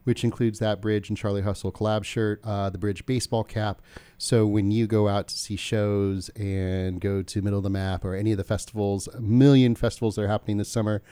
which 0.09 0.25
includes 0.25 0.59
that 0.59 0.81
Bridge 0.81 1.11
and 1.11 1.19
Charlie 1.19 1.43
Hustle 1.43 1.71
collab 1.71 2.03
shirt, 2.03 2.41
uh, 2.43 2.71
the 2.71 2.79
Bridge 2.79 3.05
baseball 3.05 3.45
cap. 3.45 3.83
So 4.17 4.47
when 4.47 4.71
you 4.71 4.87
go 4.87 5.07
out 5.07 5.29
to 5.29 5.37
see 5.37 5.55
shows 5.55 6.31
and 6.31 6.99
go 6.99 7.21
to 7.21 7.43
Middle 7.43 7.59
of 7.59 7.63
the 7.63 7.69
Map 7.69 8.07
or 8.07 8.15
any 8.15 8.33
of 8.33 8.39
the 8.39 8.43
festivals, 8.45 9.07
a 9.09 9.21
million 9.21 9.75
festivals 9.75 10.17
that 10.17 10.23
are 10.23 10.29
happening 10.29 10.57
this 10.57 10.71
summer. 10.71 11.03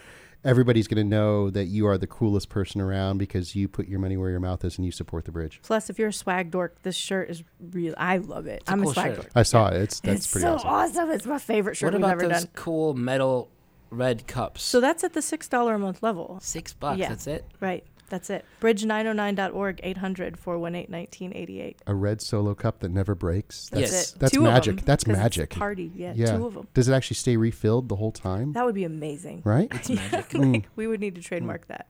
Everybody's 0.45 0.89
going 0.89 1.05
to 1.05 1.09
know 1.09 1.51
that 1.51 1.65
you 1.65 1.87
are 1.89 1.99
the 1.99 2.07
coolest 2.07 2.49
person 2.49 2.81
around 2.81 3.19
because 3.19 3.55
you 3.55 3.69
put 3.69 3.87
your 3.87 3.99
money 3.99 4.17
where 4.17 4.31
your 4.31 4.41
mouth 4.41 4.65
is 4.65 4.79
and 4.79 4.87
you 4.87 4.93
support 4.93 5.25
the 5.27 5.33
bridge. 5.33 5.61
Plus, 5.63 5.91
if 5.91 5.99
you're 5.99 6.09
a 6.09 6.13
swag 6.13 6.51
dork, 6.51 6.81
this 6.83 6.97
shirt 6.97 7.29
is 7.29 7.43
real. 7.73 7.95
I 7.99 8.17
love 8.19 8.47
it. 8.47 8.63
I'm 8.67 8.81
cool 8.81 8.93
a 8.93 8.95
swag 8.95 9.07
shirt. 9.09 9.17
dork. 9.17 9.31
I 9.35 9.43
saw 9.43 9.69
it. 9.69 9.75
It's 9.83 10.01
that's 10.01 10.19
it's 10.19 10.33
pretty 10.33 10.45
so 10.45 10.55
awesome. 10.55 10.69
awesome. 10.71 11.11
It's 11.11 11.27
my 11.27 11.39
favorite 11.39 11.77
shirt 11.77 11.89
what 11.93 11.99
we've 11.99 12.05
about 12.05 12.23
ever 12.23 12.33
those 12.33 12.45
done. 12.45 12.53
cool 12.55 12.95
metal 12.95 13.51
red 13.91 14.27
cups? 14.27 14.63
So 14.63 14.81
that's 14.81 15.05
at 15.05 15.13
the 15.13 15.23
six 15.23 15.49
dollar 15.49 15.75
a 15.75 15.79
month 15.79 16.03
level. 16.03 16.39
Six 16.41 16.73
bucks. 16.73 16.99
Yeah. 16.99 17.09
That's 17.11 17.27
it. 17.27 17.45
Right. 17.61 17.85
That's 18.09 18.31
it. 18.31 18.45
Bridge909.org 18.61 19.81
800 19.83 20.39
418 20.39 20.93
1988. 20.93 21.79
A 21.89 21.95
red 21.95 22.21
solo 22.21 22.55
cup 22.55 22.79
that 22.81 22.91
never 22.91 23.15
breaks. 23.15 23.69
That's 23.71 23.91
Yes. 23.93 24.13
it. 24.15 24.19
That's 24.21 24.33
Two 24.33 24.47
of 24.47 24.53
magic. 24.53 24.77
them, 24.77 24.85
That's 24.87 25.03
'cause 25.05 25.15
it's 25.15 25.23
magic. 25.23 25.51
party. 25.51 25.91
Yeah, 25.95 26.13
Yeah. 26.15 26.37
Two 26.37 26.47
of 26.47 26.55
them. 26.55 26.69
Does 26.75 26.89
it 26.89 26.93
actually 26.93 27.17
stay 27.17 27.37
refilled 27.37 27.89
the 27.89 27.97
whole 27.97 28.13
time? 28.13 28.53
That 28.53 28.65
would 28.65 28.75
be 28.77 28.85
amazing. 28.85 29.43
Right? 29.45 29.69
It's 29.73 29.89
magic. 30.13 30.35
Like, 30.35 30.69
we 30.77 30.87
would 30.87 31.01
need 31.01 31.17
to 31.17 31.21
trademark 31.21 31.67
that. 31.69 31.89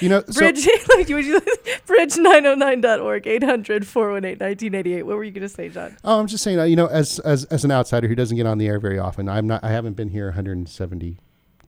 You 0.00 0.08
know, 0.08 0.22
so 0.30 0.40
Bridge, 0.40 0.66
like, 0.96 1.08
would 1.08 1.24
you, 1.26 1.40
bridge909.org 1.86 3.26
800 3.26 3.86
418 3.86 4.38
1988. 4.38 5.02
What 5.06 5.16
were 5.16 5.24
you 5.24 5.30
going 5.30 5.42
to 5.42 5.48
say, 5.48 5.68
John? 5.68 5.96
oh, 6.04 6.18
I'm 6.20 6.26
just 6.26 6.42
saying, 6.42 6.58
uh, 6.58 6.64
you 6.64 6.76
know, 6.76 6.86
as 6.86 7.18
as 7.20 7.44
as 7.46 7.64
an 7.64 7.70
outsider 7.70 8.08
who 8.08 8.14
doesn't 8.14 8.36
get 8.36 8.46
on 8.46 8.58
the 8.58 8.66
air 8.66 8.78
very 8.80 8.98
often, 8.98 9.28
I'm 9.28 9.46
not. 9.46 9.62
I 9.62 9.70
haven't 9.70 9.94
been 9.94 10.08
here 10.08 10.26
170 10.26 11.18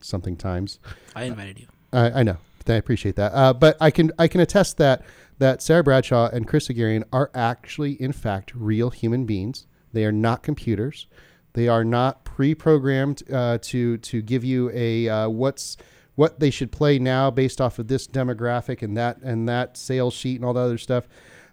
something 0.01 0.37
times. 0.37 0.79
I 1.15 1.25
invited 1.25 1.61
you. 1.61 1.67
I, 1.95 2.21
I 2.21 2.23
know. 2.23 2.39
I 2.67 2.75
appreciate 2.75 3.17
that. 3.17 3.33
Uh, 3.35 3.53
but 3.53 3.77
I 3.81 3.91
can 3.91 4.11
I 4.19 4.29
can 4.29 4.41
attest 4.41 4.79
that 4.79 5.05
that 5.39 5.63
Sarah 5.63 5.85
Bradshaw 5.85 6.29
and 6.33 6.47
Chris 6.47 6.69
Haghirian 6.69 7.05
are 7.13 7.31
actually, 7.35 7.93
in 8.01 8.13
fact, 8.13 8.53
real 8.55 8.91
human 8.91 9.27
beings. 9.27 9.67
They 9.93 10.05
are 10.05 10.13
not 10.13 10.43
computers. 10.43 11.07
They 11.53 11.69
are 11.69 11.85
not 11.85 12.25
pre-programmed 12.25 13.23
uh, 13.31 13.59
to 13.63 13.99
to 13.99 14.23
give 14.23 14.45
you 14.45 14.71
a 14.73 15.09
uh, 15.09 15.29
what's 15.29 15.77
what 16.15 16.41
they 16.41 16.51
should 16.51 16.73
play 16.73 16.99
now 16.99 17.31
based 17.31 17.61
off 17.61 17.79
of 17.79 17.89
this 17.89 18.07
demographic 18.07 18.83
and 18.83 18.97
that 18.97 19.19
and 19.19 19.49
that 19.49 19.77
sales 19.77 20.15
sheet 20.15 20.37
and 20.37 20.45
all 20.45 20.55
the 20.55 20.61
other 20.61 20.79
stuff. 20.79 21.07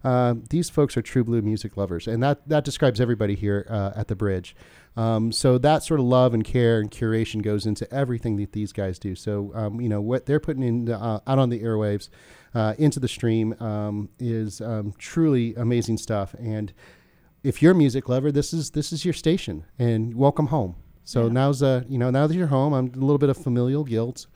Um, 0.04 0.44
these 0.50 0.70
folks 0.70 0.98
are 0.98 1.02
true 1.04 1.24
blue 1.24 1.42
music 1.42 1.78
lovers, 1.78 2.08
and 2.08 2.24
that 2.24 2.48
that 2.48 2.64
describes 2.64 3.00
everybody 3.00 3.36
here 3.36 3.68
uh, 3.70 3.92
at 3.96 4.08
the 4.08 4.16
bridge. 4.16 4.56
Um, 4.98 5.32
so 5.32 5.58
that 5.58 5.84
sort 5.84 6.00
of 6.00 6.06
love 6.06 6.34
and 6.34 6.44
care 6.44 6.80
and 6.80 6.92
curation 6.92 7.42
goes 7.42 7.66
into 7.66 7.92
everything 7.94 8.36
that 8.38 8.52
these 8.52 8.74
guys 8.74 9.00
do. 9.00 9.16
So 9.16 9.52
um, 9.56 9.80
you 9.80 9.88
know 9.88 10.02
what 10.02 10.26
they're 10.26 10.40
putting 10.40 10.64
in 10.64 10.90
uh, 10.92 11.22
out 11.26 11.40
on 11.40 11.50
the 11.50 11.62
airwaves, 11.62 12.10
uh, 12.54 12.74
into 12.78 13.00
the 13.00 13.08
stream 13.08 13.56
um, 13.62 14.10
is 14.20 14.60
um, 14.62 14.94
truly 14.98 15.56
amazing 15.56 15.98
stuff. 15.98 16.34
And 16.36 16.74
if 17.44 17.62
you're 17.62 17.72
a 17.72 17.76
music 17.76 18.10
lover, 18.10 18.32
this 18.32 18.54
is 18.54 18.72
this 18.72 18.92
is 18.92 19.06
your 19.06 19.14
station, 19.14 19.66
and 19.80 20.14
welcome 20.14 20.48
home. 20.48 20.76
So 21.04 21.28
now's 21.28 21.64
uh 21.64 21.84
you 21.90 21.98
know 21.98 22.12
now 22.12 22.28
that 22.28 22.36
you're 22.36 22.48
home, 22.48 22.74
I'm 22.74 22.88
a 22.88 22.98
little 22.98 23.18
bit 23.18 23.30
of 23.30 23.38
familial 23.38 23.84
guilt. 23.84 24.28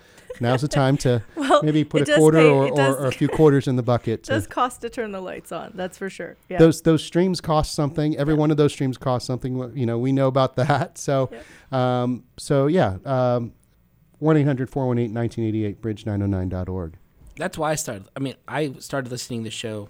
Now's 0.42 0.62
the 0.62 0.68
time 0.68 0.98
to 0.98 1.24
Well, 1.36 1.64
maybe 1.64 1.84
put 1.84 2.08
a 2.10 2.16
quarter 2.16 2.38
pay- 2.40 2.50
or, 2.50 2.68
or, 2.72 2.98
or 2.98 3.06
a 3.08 3.12
few 3.12 3.28
quarters 3.28 3.68
in 3.68 3.76
the 3.76 3.84
bucket. 3.84 4.20
It 4.30 4.34
does 4.34 4.48
cost 4.48 4.82
to 4.82 4.90
turn 4.90 5.12
the 5.12 5.22
lights 5.22 5.52
on. 5.52 5.72
That's 5.76 5.98
for 5.98 6.10
sure. 6.10 6.36
Yeah. 6.50 6.58
those 6.60 6.82
those 6.82 7.04
streams 7.04 7.42
cost 7.42 7.74
something. 7.74 8.16
Every 8.18 8.34
one 8.34 8.52
of 8.52 8.58
those 8.58 8.74
streams 8.74 8.98
costs 8.98 9.28
something. 9.28 9.72
You 9.76 9.86
know, 9.86 9.98
we 10.00 10.12
know 10.12 10.28
about 10.28 10.56
that. 10.64 10.98
So, 10.98 11.30
um, 11.72 12.24
so 12.38 12.68
yeah, 12.68 12.98
um, 13.06 13.54
one 14.20 14.36
1988 14.38 15.82
bridge909.org. 15.82 16.98
That's 17.38 17.58
why 17.58 17.72
I 17.72 17.76
started. 17.76 18.08
I 18.16 18.20
mean, 18.20 18.36
I 18.48 18.74
started 18.80 19.12
listening 19.12 19.42
to 19.44 19.48
the 19.50 19.52
show. 19.52 19.90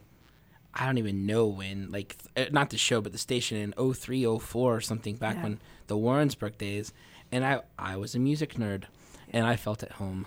I 0.74 0.86
don't 0.86 0.98
even 0.98 1.26
know 1.26 1.46
when, 1.48 1.90
like, 1.92 2.18
th- 2.36 2.48
uh, 2.50 2.52
not 2.52 2.70
the 2.70 2.78
show, 2.78 3.00
but 3.02 3.12
the 3.14 3.18
station 3.18 3.58
in 3.58 3.94
03, 3.94 4.26
04 4.40 4.76
or 4.76 4.82
something 4.82 5.16
back 5.16 5.36
Yeah. 5.36 5.44
when 5.44 5.60
the 5.88 5.96
Warrensburg 5.96 6.58
days. 6.58 6.92
And 7.32 7.46
I, 7.46 7.62
I 7.80 7.96
was 7.96 8.14
a 8.16 8.20
music 8.20 8.56
nerd, 8.56 8.84
and 9.36 9.46
I 9.46 9.58
felt 9.58 9.84
at 9.84 9.92
home. 9.92 10.26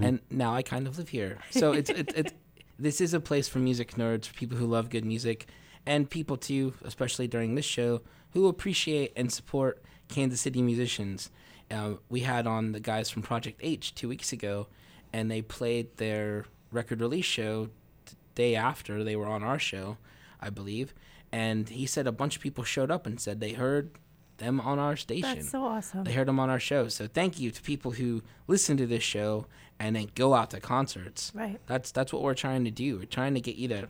And 0.00 0.20
now 0.30 0.54
I 0.54 0.62
kind 0.62 0.86
of 0.86 0.96
live 0.96 1.10
here. 1.10 1.38
So 1.50 1.72
it's, 1.72 1.90
it's, 1.90 2.14
it's, 2.14 2.32
this 2.78 3.00
is 3.00 3.12
a 3.12 3.20
place 3.20 3.46
for 3.46 3.58
music 3.58 3.92
nerds, 3.92 4.26
for 4.26 4.34
people 4.34 4.56
who 4.56 4.66
love 4.66 4.88
good 4.88 5.04
music, 5.04 5.46
and 5.84 6.08
people 6.08 6.38
too, 6.38 6.72
especially 6.82 7.28
during 7.28 7.54
this 7.54 7.66
show, 7.66 8.00
who 8.32 8.48
appreciate 8.48 9.12
and 9.16 9.30
support 9.30 9.82
Kansas 10.08 10.40
City 10.40 10.62
musicians. 10.62 11.30
Um, 11.70 12.00
we 12.08 12.20
had 12.20 12.46
on 12.46 12.72
the 12.72 12.80
guys 12.80 13.10
from 13.10 13.20
Project 13.20 13.60
H 13.62 13.94
two 13.94 14.08
weeks 14.08 14.32
ago, 14.32 14.66
and 15.12 15.30
they 15.30 15.42
played 15.42 15.96
their 15.98 16.46
record 16.72 17.02
release 17.02 17.26
show 17.26 17.68
the 18.06 18.14
day 18.34 18.54
after 18.54 19.04
they 19.04 19.16
were 19.16 19.26
on 19.26 19.42
our 19.42 19.58
show, 19.58 19.98
I 20.40 20.48
believe. 20.48 20.94
And 21.30 21.68
he 21.68 21.84
said 21.84 22.06
a 22.06 22.12
bunch 22.12 22.36
of 22.36 22.42
people 22.42 22.64
showed 22.64 22.90
up 22.90 23.06
and 23.06 23.20
said 23.20 23.40
they 23.40 23.52
heard 23.52 23.90
them 24.38 24.60
on 24.60 24.78
our 24.78 24.96
station. 24.96 25.34
That's 25.34 25.50
so 25.50 25.64
awesome. 25.64 26.04
They 26.04 26.12
heard 26.12 26.28
them 26.28 26.40
on 26.40 26.50
our 26.50 26.60
show. 26.60 26.88
So 26.88 27.06
thank 27.06 27.38
you 27.38 27.50
to 27.50 27.62
people 27.62 27.92
who 27.92 28.22
listen 28.46 28.76
to 28.78 28.86
this 28.86 29.02
show 29.02 29.46
and 29.78 29.94
then 29.94 30.08
go 30.14 30.34
out 30.34 30.50
to 30.50 30.60
concerts. 30.60 31.32
Right. 31.34 31.60
That's 31.66 31.90
that's 31.92 32.12
what 32.12 32.22
we're 32.22 32.34
trying 32.34 32.64
to 32.64 32.70
do. 32.70 32.98
We're 32.98 33.04
trying 33.04 33.34
to 33.34 33.40
get 33.40 33.56
you 33.56 33.68
to, 33.68 33.88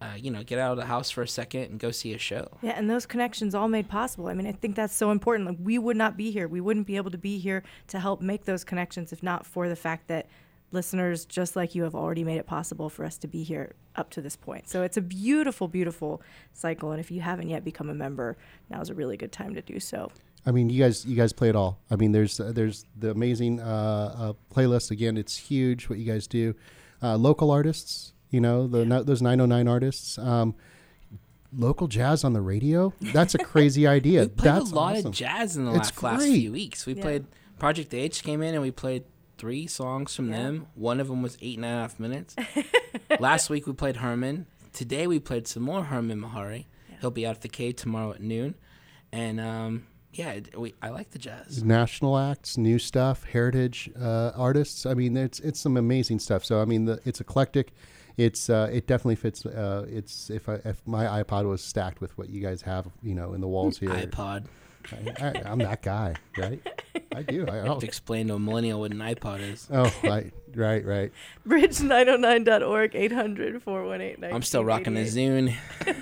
uh, 0.00 0.14
you 0.16 0.30
know, 0.30 0.42
get 0.42 0.58
out 0.58 0.72
of 0.72 0.76
the 0.78 0.86
house 0.86 1.10
for 1.10 1.22
a 1.22 1.28
second 1.28 1.62
and 1.62 1.80
go 1.80 1.90
see 1.90 2.12
a 2.12 2.18
show. 2.18 2.48
Yeah, 2.62 2.72
and 2.72 2.88
those 2.88 3.06
connections 3.06 3.54
all 3.54 3.68
made 3.68 3.88
possible. 3.88 4.26
I 4.28 4.34
mean, 4.34 4.46
I 4.46 4.52
think 4.52 4.76
that's 4.76 4.94
so 4.94 5.10
important. 5.10 5.48
Like 5.48 5.58
we 5.62 5.78
would 5.78 5.96
not 5.96 6.16
be 6.16 6.30
here. 6.30 6.46
We 6.46 6.60
wouldn't 6.60 6.86
be 6.86 6.96
able 6.96 7.10
to 7.10 7.18
be 7.18 7.38
here 7.38 7.62
to 7.88 7.98
help 8.00 8.20
make 8.20 8.44
those 8.44 8.64
connections 8.64 9.12
if 9.12 9.22
not 9.22 9.46
for 9.46 9.68
the 9.68 9.76
fact 9.76 10.08
that 10.08 10.26
listeners 10.72 11.24
just 11.24 11.56
like 11.56 11.74
you 11.74 11.82
have 11.84 11.94
already 11.94 12.24
made 12.24 12.36
it 12.38 12.46
possible 12.46 12.88
for 12.90 13.04
us 13.04 13.16
to 13.18 13.28
be 13.28 13.42
here 13.42 13.74
up 13.94 14.10
to 14.10 14.20
this 14.20 14.36
point. 14.36 14.68
So 14.68 14.82
it's 14.82 14.96
a 14.96 15.00
beautiful, 15.00 15.68
beautiful 15.68 16.20
cycle. 16.52 16.90
And 16.90 17.00
if 17.00 17.10
you 17.10 17.20
haven't 17.20 17.48
yet 17.48 17.64
become 17.64 17.88
a 17.88 17.94
member, 17.94 18.36
now 18.70 18.80
is 18.80 18.90
a 18.90 18.94
really 18.94 19.16
good 19.16 19.32
time 19.32 19.54
to 19.54 19.62
do 19.62 19.78
so. 19.80 20.10
I 20.44 20.52
mean, 20.52 20.68
you 20.70 20.82
guys, 20.82 21.04
you 21.06 21.16
guys 21.16 21.32
play 21.32 21.48
it 21.48 21.56
all. 21.56 21.78
I 21.90 21.96
mean, 21.96 22.12
there's 22.12 22.38
uh, 22.38 22.52
there's 22.54 22.84
the 22.98 23.10
amazing 23.10 23.60
uh, 23.60 23.64
uh, 24.16 24.32
playlist. 24.54 24.90
Again, 24.90 25.16
it's 25.16 25.36
huge 25.36 25.88
what 25.88 25.98
you 25.98 26.04
guys 26.04 26.26
do. 26.26 26.54
Uh, 27.02 27.16
local 27.16 27.50
artists, 27.50 28.12
you 28.30 28.40
know, 28.40 28.66
the 28.68 28.84
no, 28.84 29.02
those 29.02 29.20
909 29.22 29.66
artists. 29.68 30.18
Um, 30.18 30.54
local 31.56 31.88
jazz 31.88 32.22
on 32.22 32.32
the 32.32 32.40
radio. 32.40 32.92
That's 33.00 33.34
a 33.34 33.38
crazy 33.38 33.86
idea. 33.98 34.22
We 34.22 34.28
played 34.28 34.54
That's 34.54 34.70
a 34.70 34.74
lot 34.74 34.96
awesome. 34.96 35.06
of 35.06 35.12
jazz 35.14 35.56
in 35.56 35.64
the 35.64 35.70
It's 35.72 35.90
last, 35.90 36.02
last 36.02 36.24
few 36.26 36.52
weeks. 36.52 36.86
We 36.86 36.94
Yeah. 36.94 37.02
played 37.02 37.26
Project 37.58 37.94
H 37.94 38.22
came 38.22 38.42
in 38.42 38.52
and 38.54 38.62
we 38.62 38.70
played 38.70 39.04
three 39.38 39.66
songs 39.66 40.14
from 40.14 40.30
Yeah. 40.30 40.36
them. 40.42 40.66
One 40.74 41.00
of 41.00 41.08
them 41.08 41.22
was 41.22 41.36
eight 41.40 41.56
and 41.56 41.64
a 41.64 41.68
half 41.68 41.98
minutes. 42.00 42.34
last 43.20 43.50
week 43.50 43.66
we 43.66 43.72
played 43.72 43.96
Hermon. 43.96 44.46
Today 44.72 45.06
we 45.06 45.18
played 45.18 45.46
some 45.48 45.62
more 45.62 45.84
Hermon 45.84 46.20
Mehari. 46.20 46.66
He'll 47.00 47.10
be 47.10 47.26
out 47.26 47.36
at 47.36 47.42
the 47.42 47.48
cave 47.48 47.76
tomorrow 47.76 48.12
at 48.12 48.20
noon. 48.22 48.54
And 49.12 49.40
um, 49.40 49.86
yeah, 50.12 50.40
we, 50.56 50.74
I 50.82 50.88
like 50.90 51.10
the 51.10 51.18
jazz. 51.18 51.62
national 51.62 52.18
acts, 52.18 52.56
new 52.56 52.78
stuff, 52.78 53.24
heritage 53.24 53.90
uh, 54.00 54.32
artists. 54.34 54.86
I 54.86 54.94
mean, 54.94 55.16
it's 55.16 55.40
it's 55.40 55.60
some 55.60 55.76
amazing 55.76 56.18
stuff. 56.18 56.44
So 56.44 56.60
I 56.60 56.64
mean, 56.64 56.86
the, 56.86 57.00
it's 57.04 57.20
eclectic. 57.20 57.72
It's 58.16 58.48
uh, 58.48 58.70
it 58.72 58.86
definitely 58.86 59.16
fits. 59.16 59.44
Uh, 59.44 59.84
it's 59.88 60.30
if 60.30 60.48
I, 60.48 60.54
if 60.64 60.80
my 60.86 61.04
iPod 61.22 61.46
was 61.46 61.62
stacked 61.62 62.00
with 62.00 62.16
what 62.16 62.30
you 62.30 62.40
guys 62.40 62.62
have, 62.62 62.86
you 63.02 63.14
know, 63.14 63.34
in 63.34 63.40
the 63.42 63.48
walls 63.48 63.78
here. 63.78 63.90
iPod. 63.90 64.46
I, 64.92 65.26
I, 65.26 65.42
I'm 65.44 65.58
that 65.58 65.82
guy, 65.82 66.14
right? 66.36 66.60
I 67.14 67.22
do. 67.22 67.46
I, 67.48 67.56
have 67.56 67.66
I'll, 67.66 67.80
to 67.80 67.86
explain 67.86 68.28
to 68.28 68.34
a 68.34 68.38
millennial 68.38 68.80
what 68.80 68.92
an 68.92 68.98
iPod 68.98 69.40
is. 69.40 69.68
oh, 69.72 69.92
right, 70.02 70.32
right, 70.54 70.84
right. 70.84 71.12
Bridge909.org, 71.46 72.94
800 72.94 73.62
418 73.62 74.32
I'm 74.32 74.42
still 74.42 74.64
rocking 74.64 74.96
a 74.96 75.00
Zune. 75.00 75.54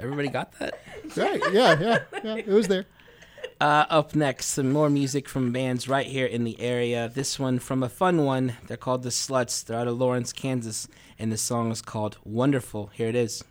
Everybody 0.00 0.28
got 0.28 0.52
that? 0.58 0.80
Right. 1.16 1.42
Yeah, 1.52 1.78
yeah, 1.78 1.98
yeah. 2.24 2.36
It 2.36 2.48
was 2.48 2.68
there. 2.68 2.86
Uh, 3.60 3.84
up 3.90 4.14
next, 4.14 4.46
some 4.46 4.72
more 4.72 4.88
music 4.88 5.28
from 5.28 5.52
bands 5.52 5.86
right 5.86 6.06
here 6.06 6.24
in 6.24 6.44
the 6.44 6.58
area. 6.58 7.10
This 7.12 7.38
one 7.38 7.58
from 7.58 7.82
a 7.82 7.90
fun 7.90 8.24
one. 8.24 8.54
They're 8.66 8.78
called 8.78 9.02
The 9.02 9.10
Sluts. 9.10 9.62
They're 9.62 9.78
out 9.78 9.86
of 9.86 9.98
Lawrence, 9.98 10.32
Kansas, 10.32 10.88
and 11.18 11.30
the 11.30 11.36
song 11.36 11.70
is 11.70 11.82
called 11.82 12.16
Wonderful. 12.24 12.90
Here 12.94 13.08
it 13.08 13.14
is. 13.14 13.44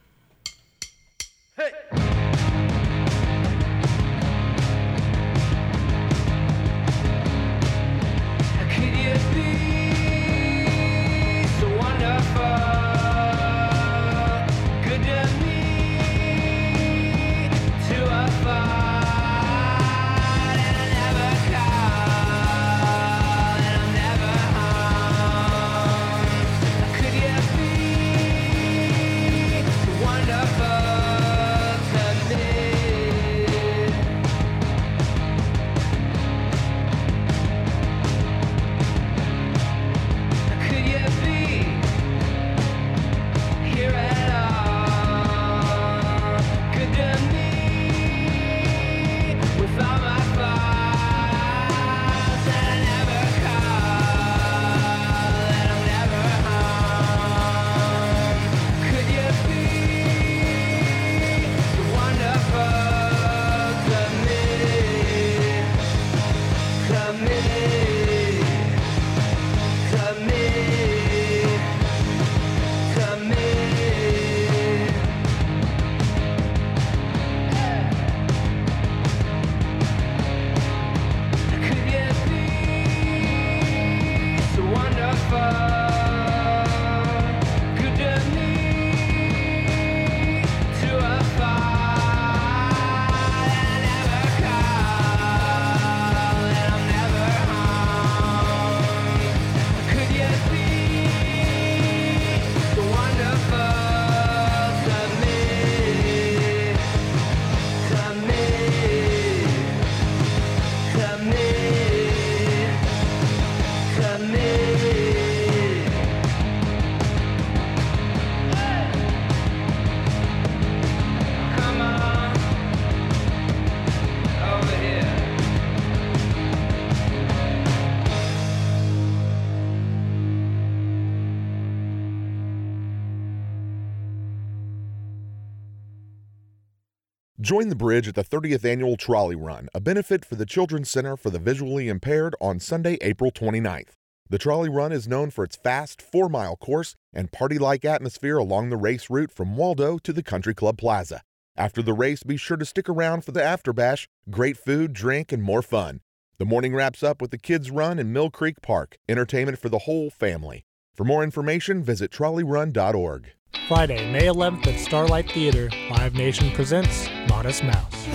Join 137.49 137.69
the 137.69 137.75
bridge 137.75 138.07
at 138.07 138.13
the 138.13 138.23
30th 138.23 138.63
Annual 138.63 138.95
Trolley 138.97 139.35
Run, 139.35 139.69
a 139.73 139.79
benefit 139.79 140.23
for 140.23 140.35
the 140.35 140.45
Children's 140.45 140.91
Center 140.91 141.17
for 141.17 141.31
the 141.31 141.39
Visually 141.39 141.87
Impaired 141.89 142.35
on 142.39 142.59
Sunday, 142.59 142.99
April 143.01 143.31
29th. 143.31 143.93
The 144.29 144.37
Trolley 144.37 144.69
Run 144.69 144.91
is 144.91 145.07
known 145.07 145.31
for 145.31 145.43
its 145.43 145.55
fast 145.55 145.99
four 145.99 146.29
mile 146.29 146.55
course 146.55 146.95
and 147.11 147.31
party 147.31 147.57
like 147.57 147.83
atmosphere 147.83 148.37
along 148.37 148.69
the 148.69 148.77
race 148.77 149.09
route 149.09 149.31
from 149.31 149.57
Waldo 149.57 149.97
to 149.97 150.13
the 150.13 150.21
Country 150.21 150.53
Club 150.53 150.77
Plaza. 150.77 151.23
After 151.57 151.81
the 151.81 151.93
race, 151.93 152.21
be 152.21 152.37
sure 152.37 152.55
to 152.55 152.65
stick 152.65 152.87
around 152.87 153.25
for 153.25 153.31
the 153.31 153.43
after 153.43 153.73
bash, 153.73 154.07
great 154.29 154.55
food, 154.55 154.93
drink, 154.93 155.31
and 155.31 155.41
more 155.41 155.63
fun. 155.63 156.01
The 156.37 156.45
morning 156.45 156.75
wraps 156.75 157.01
up 157.01 157.19
with 157.19 157.31
the 157.31 157.39
Kids 157.39 157.71
Run 157.71 157.97
in 157.97 158.13
Mill 158.13 158.29
Creek 158.29 158.61
Park, 158.61 158.99
entertainment 159.09 159.57
for 159.57 159.69
the 159.69 159.79
whole 159.79 160.11
family. 160.11 160.65
For 160.93 161.03
more 161.03 161.23
information, 161.23 161.81
visit 161.81 162.11
trolleyrun.org. 162.11 163.31
Friday, 163.67 164.11
May 164.11 164.27
11th 164.27 164.67
at 164.67 164.79
Starlight 164.79 165.31
Theater, 165.31 165.69
Live 165.91 166.13
Nation 166.13 166.51
presents 166.51 167.09
Modest 167.27 167.63
Mouse. 167.63 168.07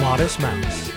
Modest 0.00 0.38
Mouse. 0.40 0.90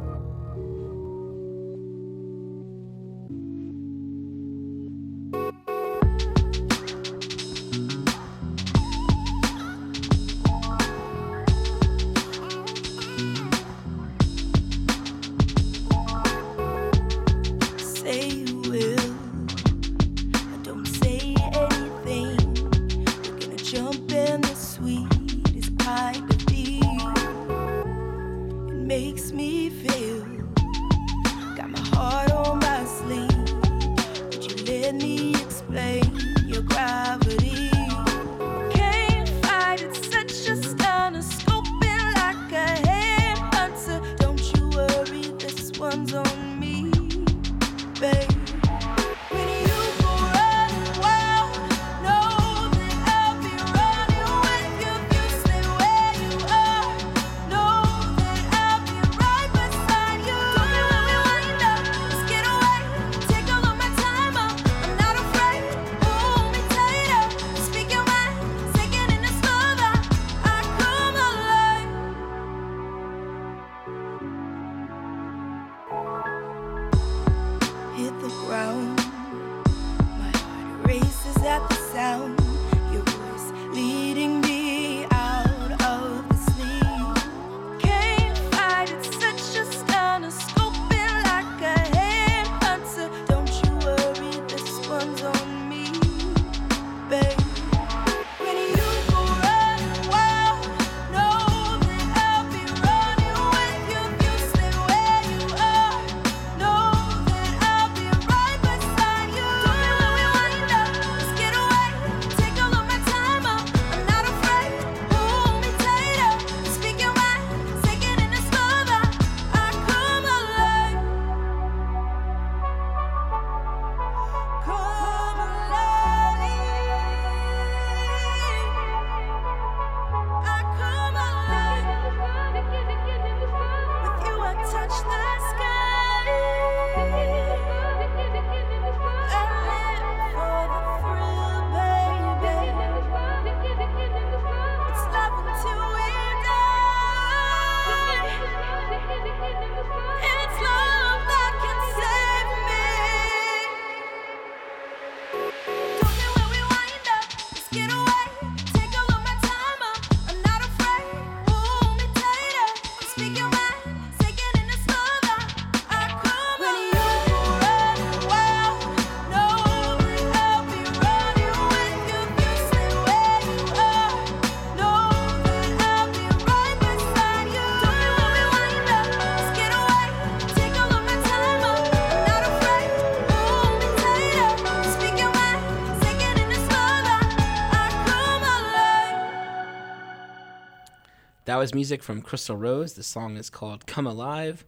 That 191.49 191.57
was 191.57 191.73
music 191.73 192.03
from 192.03 192.21
Crystal 192.21 192.55
Rose. 192.55 192.93
The 192.93 193.01
song 193.01 193.35
is 193.35 193.49
called 193.49 193.87
Come 193.87 194.05
Alive. 194.05 194.63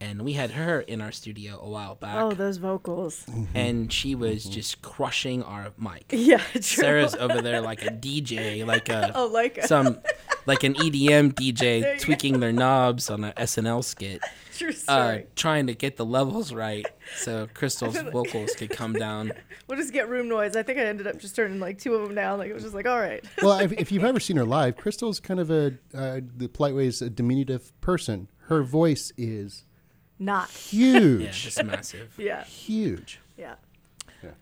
And 0.00 0.22
we 0.22 0.32
had 0.32 0.50
her 0.50 0.80
in 0.80 1.00
our 1.00 1.12
studio 1.12 1.60
a 1.62 1.68
while 1.68 1.94
back. 1.94 2.16
Oh, 2.16 2.32
those 2.32 2.56
vocals. 2.56 3.24
Mm-hmm. 3.30 3.56
And 3.56 3.92
she 3.92 4.16
was 4.16 4.42
mm-hmm. 4.42 4.50
just 4.50 4.82
crushing 4.82 5.44
our 5.44 5.70
mic. 5.78 6.06
Yeah, 6.12 6.38
true. 6.38 6.62
Sarah's 6.62 7.14
over 7.20 7.40
there 7.40 7.60
like 7.60 7.84
a 7.84 7.90
DJ, 7.90 8.66
like 8.66 8.88
a 8.88 9.12
Oh, 9.14 9.28
like 9.28 9.58
a- 9.58 9.68
some 9.68 10.00
like 10.46 10.64
an 10.64 10.74
EDM 10.74 11.32
DJ 11.32 12.00
tweaking 12.00 12.40
their 12.40 12.50
knobs 12.50 13.08
on 13.08 13.22
an 13.22 13.32
SNL 13.34 13.84
skit. 13.84 14.20
True 14.86 14.94
Uh, 14.94 15.18
trying 15.34 15.66
to 15.66 15.74
get 15.74 15.96
the 15.96 16.04
levels 16.04 16.52
right 16.52 16.86
so 17.18 17.46
Crystal's 17.54 17.96
vocals 17.98 18.54
could 18.54 18.70
come 18.70 18.92
down. 19.06 19.32
We'll 19.68 19.78
just 19.78 19.92
get 19.92 20.08
room 20.08 20.28
noise. 20.28 20.56
I 20.56 20.62
think 20.62 20.78
I 20.78 20.82
ended 20.82 21.06
up 21.06 21.18
just 21.18 21.36
turning 21.36 21.60
like 21.60 21.78
two 21.78 21.94
of 21.94 22.06
them 22.06 22.14
down. 22.14 22.38
Like 22.38 22.50
it 22.50 22.54
was 22.54 22.62
just 22.62 22.74
like, 22.74 22.86
all 22.86 22.98
right. 23.00 23.24
well, 23.42 23.58
if, 23.60 23.72
if 23.72 23.90
you've 23.92 24.04
ever 24.04 24.20
seen 24.20 24.36
her 24.36 24.44
live, 24.44 24.76
Crystal's 24.76 25.20
kind 25.20 25.40
of 25.40 25.50
a 25.50 25.74
uh, 25.94 26.20
the 26.36 26.48
polite 26.48 26.74
way 26.74 26.86
is 26.86 27.02
a 27.02 27.10
diminutive 27.10 27.78
person. 27.80 28.28
Her 28.48 28.62
voice 28.62 29.12
is 29.16 29.64
Not. 30.18 30.50
huge. 30.50 31.22
Yeah, 31.22 31.30
just 31.30 31.64
massive. 31.64 32.14
Yeah. 32.18 32.44
Huge. 32.44 33.20
Yeah. 33.36 33.54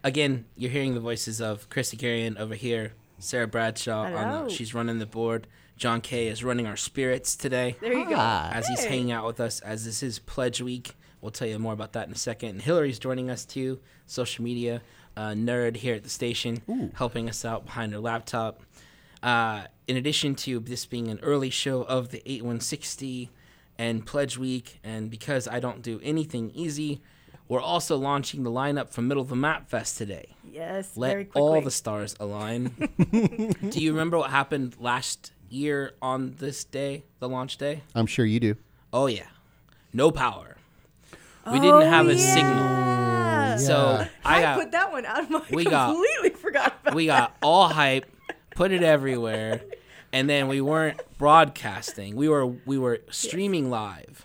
Again, 0.03 0.47
you're 0.57 0.71
hearing 0.71 0.95
the 0.95 1.01
voices 1.01 1.41
of 1.41 1.69
Chris 1.69 1.95
Haghirian 1.95 2.39
over 2.39 2.55
here, 2.55 2.93
Sarah 3.19 3.47
Bradshaw. 3.47 4.05
On 4.05 4.13
Hello. 4.13 4.45
the, 4.45 4.51
she's 4.51 4.73
running 4.73 4.99
the 4.99 5.07
board. 5.07 5.47
John 5.77 6.01
Kay 6.01 6.29
is 6.29 6.45
running 6.45 6.66
our 6.66 6.77
spirits 6.77 7.37
today. 7.37 7.77
There 7.81 7.93
you 7.93 8.09
go. 8.09 8.14
As 8.16 8.68
he's 8.68 8.85
hanging 8.85 9.12
out 9.12 9.27
with 9.27 9.41
us, 9.41 9.61
as 9.61 9.85
this 9.85 10.03
is 10.03 10.18
Pledge 10.18 10.61
Week. 10.61 10.95
We'll 11.20 11.31
tell 11.31 11.49
you 11.49 11.59
more 11.59 11.72
about 11.72 11.95
that 11.95 12.07
in 12.07 12.12
a 12.12 12.18
second. 12.18 12.51
And 12.51 12.62
Hillary's 12.62 12.99
joining 12.99 13.31
us 13.31 13.45
too, 13.45 13.81
social 14.07 14.45
media 14.45 14.83
uh, 15.16 15.31
nerd 15.31 15.77
here 15.77 15.95
at 15.95 16.03
the 16.05 16.11
station, 16.11 16.91
helping 16.95 17.29
us 17.29 17.45
out 17.45 17.64
behind 17.64 17.93
her 17.93 17.99
laptop. 17.99 18.62
Uh, 19.22 19.64
in 19.89 19.97
addition 19.97 20.35
to 20.35 20.61
this 20.61 20.85
being 20.85 21.09
an 21.09 21.18
early 21.22 21.51
show 21.51 21.83
of 21.83 22.11
the 22.11 22.18
8160 22.31 23.31
and 23.79 24.05
Pledge 24.07 24.37
Week, 24.37 24.79
and 24.85 25.11
because 25.11 25.49
I 25.49 25.61
don't 25.61 25.83
do 25.83 25.99
anything 26.03 26.51
easy, 26.55 27.01
we're 27.49 27.61
also 27.61 27.97
launching 27.97 28.43
the 28.43 28.51
lineup 28.51 28.91
for 28.91 29.03
Middle 29.03 29.22
of 29.22 29.29
the 29.29 29.37
Map 29.37 29.68
Fest 29.68 29.99
today. 29.99 30.35
Yes. 30.51 30.97
Let 30.97 31.11
very 31.11 31.25
quickly. 31.25 31.43
all 31.43 31.61
the 31.61 31.70
stars 31.70 32.14
align. 32.20 32.75
do 33.11 33.81
you 33.81 33.93
remember 33.93 34.18
what 34.18 34.31
happened 34.31 34.77
last 34.79 35.33
year 35.51 35.93
on 36.03 36.35
this 36.39 36.65
day, 36.65 37.05
the 37.21 37.29
launch 37.29 37.57
day? 37.59 37.83
I'm 37.95 38.07
sure 38.07 38.25
you 38.27 38.41
do. 38.41 38.57
Oh 38.93 39.07
yeah, 39.07 39.27
no 39.93 40.11
power. 40.11 40.57
We 41.47 41.61
didn't 41.61 41.75
oh, 41.75 41.81
have 41.91 42.07
a 42.09 42.13
Oh, 42.13 42.17
signal, 42.17 43.59
so 43.59 44.07
I 44.25 44.45
I 44.47 44.55
put 44.57 44.73
that 44.73 44.91
one 44.91 45.05
out 45.05 45.21
of 45.25 45.31
my. 45.31 45.43
we 45.51 45.65
got- 45.65 45.93
completely 45.95 46.31
forgot 46.31 46.75
about. 46.83 46.95
we 46.95 47.07
got 47.07 47.37
all 47.43 47.69
hype, 47.69 48.07
put 48.55 48.73
it 48.73 48.83
everywhere, 48.83 49.61
and 50.13 50.29
then 50.29 50.49
we 50.49 50.61
weren't 50.61 51.01
broadcasting. 51.19 52.17
We 52.17 52.29
were 52.29 52.47
we 52.47 52.79
were 52.79 53.01
streaming 53.11 53.69
live, 53.69 54.25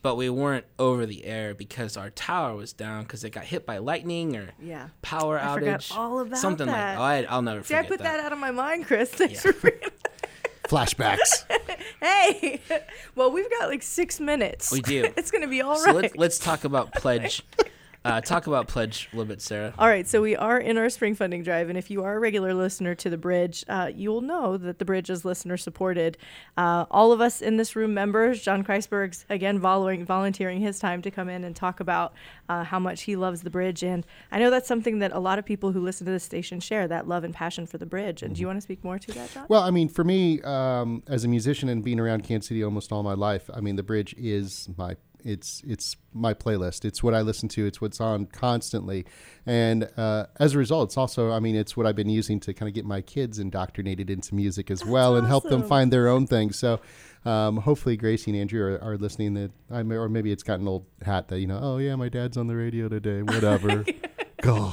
but 0.00 0.14
we 0.14 0.30
weren't 0.30 0.64
over 0.78 1.06
the 1.06 1.24
air 1.24 1.54
because 1.54 1.96
our 1.96 2.10
tower 2.10 2.54
was 2.54 2.72
down 2.72 3.02
because 3.02 3.24
it 3.24 3.30
got 3.30 3.44
hit 3.44 3.66
by 3.66 3.78
lightning 3.78 4.36
or 4.36 4.50
Yeah. 4.62 4.88
power 5.02 5.40
I 5.40 5.46
outage. 5.46 5.88
forgot 5.88 5.92
all 5.96 6.20
about 6.20 6.38
something 6.38 6.66
that. 6.66 6.98
like 6.98 7.26
oh, 7.26 7.28
I, 7.32 7.34
I'll 7.34 7.42
never 7.42 7.64
See, 7.64 7.74
I 7.74 7.82
put 7.82 7.98
that. 7.98 8.20
out 8.20 8.32
of 8.32 8.38
my 8.38 8.52
mind, 8.52 8.86
Chris. 8.86 9.10
Thanks 9.10 9.44
Yeah. 9.44 9.50
For 10.70 10.76
bringing 10.96 11.18
Flashbacks. 11.18 11.44
Hey, 12.00 12.60
well, 13.14 13.30
we've 13.30 13.50
got 13.58 13.68
like 13.68 13.82
six 13.82 14.20
minutes. 14.20 14.72
We 14.72 14.80
do. 14.80 15.04
it's 15.16 15.30
gonna 15.30 15.48
be 15.48 15.60
all 15.60 15.76
so 15.76 15.86
right. 15.86 16.02
let's 16.02 16.16
let's 16.16 16.38
talk 16.38 16.64
about 16.64 16.92
pledge. 16.94 17.42
Uh, 18.02 18.18
talk 18.18 18.46
about 18.46 18.66
pledge 18.66 19.10
a 19.12 19.16
little 19.16 19.28
bit, 19.28 19.42
Sarah. 19.42 19.74
All 19.78 19.86
right, 19.86 20.08
so 20.08 20.22
we 20.22 20.34
are 20.34 20.58
in 20.58 20.78
our 20.78 20.88
spring 20.88 21.14
funding 21.14 21.42
drive, 21.42 21.68
and 21.68 21.76
if 21.76 21.90
you 21.90 22.02
are 22.02 22.16
a 22.16 22.18
regular 22.18 22.54
listener 22.54 22.94
to 22.94 23.10
the 23.10 23.18
bridge, 23.18 23.62
uh, 23.68 23.90
you 23.94 24.10
will 24.10 24.22
know 24.22 24.56
that 24.56 24.78
the 24.78 24.86
bridge 24.86 25.10
is 25.10 25.22
listener 25.22 25.58
supported. 25.58 26.16
Uh, 26.56 26.86
all 26.90 27.12
of 27.12 27.20
us 27.20 27.42
in 27.42 27.58
this 27.58 27.76
room 27.76 27.92
members, 27.92 28.40
John 28.40 28.64
Kreisberg's 28.64 29.26
again 29.28 29.58
volunteering, 29.58 30.06
volunteering 30.06 30.60
his 30.60 30.78
time 30.78 31.02
to 31.02 31.10
come 31.10 31.28
in 31.28 31.44
and 31.44 31.54
talk 31.54 31.80
about 31.80 32.14
uh, 32.48 32.64
how 32.64 32.78
much 32.78 33.02
he 33.02 33.16
loves 33.16 33.42
the 33.42 33.50
bridge, 33.50 33.82
and 33.82 34.06
I 34.32 34.38
know 34.38 34.48
that's 34.48 34.68
something 34.68 35.00
that 35.00 35.12
a 35.12 35.20
lot 35.20 35.38
of 35.38 35.44
people 35.44 35.72
who 35.72 35.80
listen 35.80 36.06
to 36.06 36.12
this 36.12 36.24
station 36.24 36.58
share 36.58 36.88
that 36.88 37.06
love 37.06 37.22
and 37.22 37.34
passion 37.34 37.66
for 37.66 37.76
the 37.76 37.86
bridge. 37.86 38.22
And 38.22 38.34
do 38.34 38.40
you 38.40 38.46
want 38.46 38.56
to 38.56 38.62
speak 38.62 38.82
more 38.82 38.98
to 38.98 39.12
that, 39.12 39.30
John? 39.32 39.44
Well, 39.50 39.62
I 39.62 39.70
mean, 39.70 39.90
for 39.90 40.04
me, 40.04 40.40
um, 40.40 41.02
as 41.06 41.24
a 41.24 41.28
musician 41.28 41.68
and 41.68 41.84
being 41.84 42.00
around 42.00 42.24
Kansas 42.24 42.48
City 42.48 42.64
almost 42.64 42.92
all 42.92 43.02
my 43.02 43.14
life, 43.14 43.50
I 43.52 43.60
mean, 43.60 43.76
the 43.76 43.82
bridge 43.82 44.14
is 44.16 44.70
my 44.78 44.96
it's 45.24 45.62
it's 45.66 45.96
my 46.12 46.34
playlist. 46.34 46.84
It's 46.84 47.02
what 47.02 47.14
I 47.14 47.20
listen 47.22 47.48
to. 47.50 47.66
It's 47.66 47.80
what's 47.80 48.00
on 48.00 48.26
constantly, 48.26 49.06
and 49.46 49.88
uh, 49.96 50.26
as 50.38 50.54
a 50.54 50.58
result, 50.58 50.90
it's 50.90 50.96
also 50.96 51.32
I 51.32 51.40
mean, 51.40 51.56
it's 51.56 51.76
what 51.76 51.86
I've 51.86 51.96
been 51.96 52.08
using 52.08 52.40
to 52.40 52.54
kind 52.54 52.68
of 52.68 52.74
get 52.74 52.84
my 52.84 53.00
kids 53.00 53.38
indoctrinated 53.38 54.10
into 54.10 54.34
music 54.34 54.70
as 54.70 54.84
well 54.84 55.16
and 55.16 55.26
help 55.26 55.44
them 55.48 55.62
find 55.62 55.92
their 55.92 56.08
own 56.08 56.26
thing. 56.26 56.52
So. 56.52 56.80
Um, 57.22 57.58
hopefully, 57.58 57.98
Gracie 57.98 58.30
and 58.30 58.40
Andrew 58.40 58.62
are, 58.62 58.82
are 58.82 58.96
listening. 58.96 59.34
That 59.34 59.50
I 59.70 59.82
may, 59.82 59.96
or 59.96 60.08
maybe 60.08 60.32
it's 60.32 60.42
got 60.42 60.58
an 60.58 60.66
old 60.66 60.86
hat 61.02 61.28
that 61.28 61.38
you 61.38 61.46
know. 61.46 61.60
Oh 61.60 61.76
yeah, 61.76 61.94
my 61.94 62.08
dad's 62.08 62.38
on 62.38 62.46
the 62.46 62.56
radio 62.56 62.88
today. 62.88 63.20
Whatever. 63.20 63.84
Go. 64.40 64.72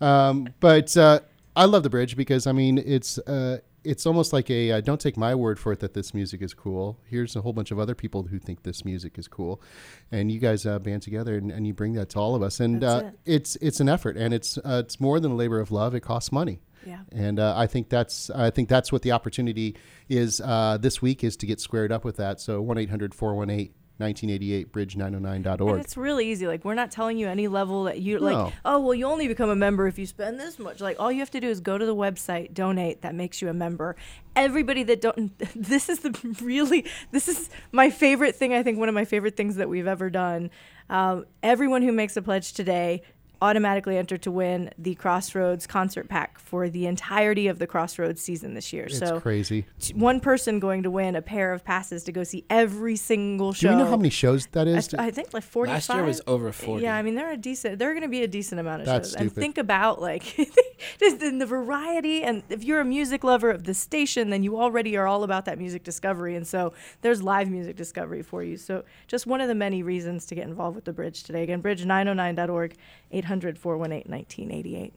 Um, 0.00 0.48
but 0.60 0.96
uh, 0.96 1.20
I 1.54 1.64
love 1.64 1.82
the 1.82 1.90
bridge 1.90 2.16
because 2.16 2.46
I 2.46 2.52
mean 2.52 2.78
it's 2.78 3.18
uh, 3.18 3.58
it's 3.86 4.06
almost 4.06 4.32
like 4.32 4.50
a 4.50 4.72
uh, 4.72 4.80
don't 4.80 5.00
take 5.00 5.16
my 5.16 5.34
word 5.34 5.58
for 5.58 5.72
it 5.72 5.80
that 5.80 5.94
this 5.94 6.12
music 6.12 6.42
is 6.42 6.54
cool. 6.54 6.98
Here's 7.04 7.36
a 7.36 7.40
whole 7.40 7.52
bunch 7.52 7.70
of 7.70 7.78
other 7.78 7.94
people 7.94 8.24
who 8.24 8.38
think 8.38 8.62
this 8.62 8.84
music 8.84 9.18
is 9.18 9.28
cool, 9.28 9.62
and 10.10 10.30
you 10.30 10.38
guys 10.38 10.66
uh, 10.66 10.78
band 10.78 11.02
together 11.02 11.36
and, 11.36 11.50
and 11.50 11.66
you 11.66 11.72
bring 11.72 11.92
that 11.94 12.10
to 12.10 12.18
all 12.18 12.34
of 12.34 12.42
us. 12.42 12.60
And 12.60 12.82
uh, 12.82 13.02
it. 13.04 13.34
it's 13.34 13.56
it's 13.56 13.80
an 13.80 13.88
effort, 13.88 14.16
and 14.16 14.34
it's 14.34 14.58
uh, 14.58 14.82
it's 14.84 15.00
more 15.00 15.20
than 15.20 15.32
a 15.32 15.36
labor 15.36 15.60
of 15.60 15.70
love. 15.70 15.94
It 15.94 16.00
costs 16.00 16.32
money. 16.32 16.60
Yeah. 16.84 17.00
And 17.10 17.40
uh, 17.40 17.54
I 17.56 17.66
think 17.66 17.88
that's 17.88 18.30
I 18.30 18.50
think 18.50 18.68
that's 18.68 18.92
what 18.92 19.02
the 19.02 19.12
opportunity 19.12 19.76
is 20.08 20.40
uh, 20.40 20.78
this 20.80 21.02
week 21.02 21.24
is 21.24 21.36
to 21.38 21.46
get 21.46 21.60
squared 21.60 21.92
up 21.92 22.04
with 22.04 22.16
that. 22.16 22.40
So 22.40 22.60
one 22.62 22.76
418 22.76 23.72
1988 23.98 24.72
bridge909.org. 24.72 25.70
And 25.70 25.80
it's 25.80 25.96
really 25.96 26.30
easy. 26.30 26.46
Like 26.46 26.64
we're 26.64 26.74
not 26.74 26.90
telling 26.90 27.16
you 27.16 27.28
any 27.28 27.48
level 27.48 27.84
that 27.84 28.00
you 28.00 28.18
like. 28.18 28.36
No. 28.36 28.52
Oh 28.64 28.80
well, 28.80 28.94
you 28.94 29.06
only 29.06 29.26
become 29.26 29.48
a 29.48 29.56
member 29.56 29.86
if 29.86 29.98
you 29.98 30.06
spend 30.06 30.38
this 30.38 30.58
much. 30.58 30.80
Like 30.80 31.00
all 31.00 31.10
you 31.10 31.20
have 31.20 31.30
to 31.30 31.40
do 31.40 31.48
is 31.48 31.60
go 31.60 31.78
to 31.78 31.86
the 31.86 31.94
website, 31.94 32.52
donate. 32.52 33.02
That 33.02 33.14
makes 33.14 33.40
you 33.40 33.48
a 33.48 33.54
member. 33.54 33.96
Everybody 34.34 34.82
that 34.84 35.00
don't. 35.00 35.32
This 35.56 35.88
is 35.88 36.00
the 36.00 36.10
really. 36.42 36.84
This 37.10 37.28
is 37.28 37.48
my 37.72 37.88
favorite 37.90 38.36
thing. 38.36 38.52
I 38.52 38.62
think 38.62 38.78
one 38.78 38.88
of 38.88 38.94
my 38.94 39.04
favorite 39.04 39.36
things 39.36 39.56
that 39.56 39.68
we've 39.68 39.86
ever 39.86 40.10
done. 40.10 40.50
Um, 40.90 41.26
everyone 41.42 41.82
who 41.82 41.92
makes 41.92 42.16
a 42.16 42.22
pledge 42.22 42.52
today 42.52 43.02
automatically 43.42 43.98
enter 43.98 44.16
to 44.16 44.30
win 44.30 44.70
the 44.78 44.94
Crossroads 44.94 45.66
concert 45.66 46.08
pack 46.08 46.38
for 46.38 46.68
the 46.68 46.86
entirety 46.86 47.48
of 47.48 47.58
the 47.58 47.66
Crossroads 47.66 48.22
season 48.22 48.54
this 48.54 48.72
year. 48.72 48.84
It's 48.84 48.98
so 48.98 49.20
crazy. 49.20 49.66
t- 49.78 49.94
one 49.94 50.20
person 50.20 50.58
going 50.58 50.82
to 50.82 50.90
win 50.90 51.16
a 51.16 51.22
pair 51.22 51.52
of 51.52 51.64
passes 51.64 52.04
to 52.04 52.12
go 52.12 52.24
see 52.24 52.44
every 52.48 52.96
single 52.96 53.52
show. 53.52 53.68
Do 53.68 53.74
you 53.74 53.78
know 53.78 53.90
how 53.90 53.96
many 53.96 54.10
shows 54.10 54.46
that 54.52 54.66
is? 54.66 54.94
I, 54.94 55.06
I 55.06 55.10
think 55.10 55.34
like 55.34 55.42
45. 55.42 55.74
Last 55.74 55.88
year 55.90 56.04
was 56.04 56.20
over 56.26 56.52
40. 56.52 56.82
Yeah, 56.82 56.96
I 56.96 57.02
mean, 57.02 57.14
they're 57.14 57.32
a 57.32 57.36
decent, 57.36 57.78
they're 57.78 57.92
going 57.92 58.02
to 58.02 58.08
be 58.08 58.22
a 58.22 58.28
decent 58.28 58.60
amount 58.60 58.82
of 58.82 58.86
That's 58.86 59.10
shows. 59.10 59.14
And 59.16 59.30
stupid. 59.30 59.40
think 59.40 59.58
about 59.58 60.00
like 60.00 60.22
just 60.98 61.22
in 61.22 61.38
the 61.38 61.46
variety. 61.46 62.22
And 62.22 62.42
if 62.48 62.64
you're 62.64 62.80
a 62.80 62.84
music 62.84 63.24
lover 63.24 63.50
of 63.50 63.64
the 63.64 63.74
station, 63.74 64.30
then 64.30 64.42
you 64.42 64.58
already 64.58 64.96
are 64.96 65.06
all 65.06 65.24
about 65.24 65.44
that 65.46 65.58
music 65.58 65.82
discovery. 65.82 66.36
And 66.36 66.46
so 66.46 66.72
there's 67.02 67.22
live 67.22 67.50
music 67.50 67.76
discovery 67.76 68.22
for 68.22 68.42
you. 68.42 68.56
So 68.56 68.84
just 69.06 69.26
one 69.26 69.40
of 69.40 69.48
the 69.48 69.54
many 69.54 69.82
reasons 69.82 70.26
to 70.26 70.34
get 70.34 70.44
involved 70.46 70.76
with 70.76 70.84
the 70.84 70.92
bridge 70.92 71.22
today. 71.22 71.42
Again, 71.42 71.62
bridge909.org, 71.62 72.74
800 73.12 73.58
418 73.58 74.10
1988. 74.10 74.92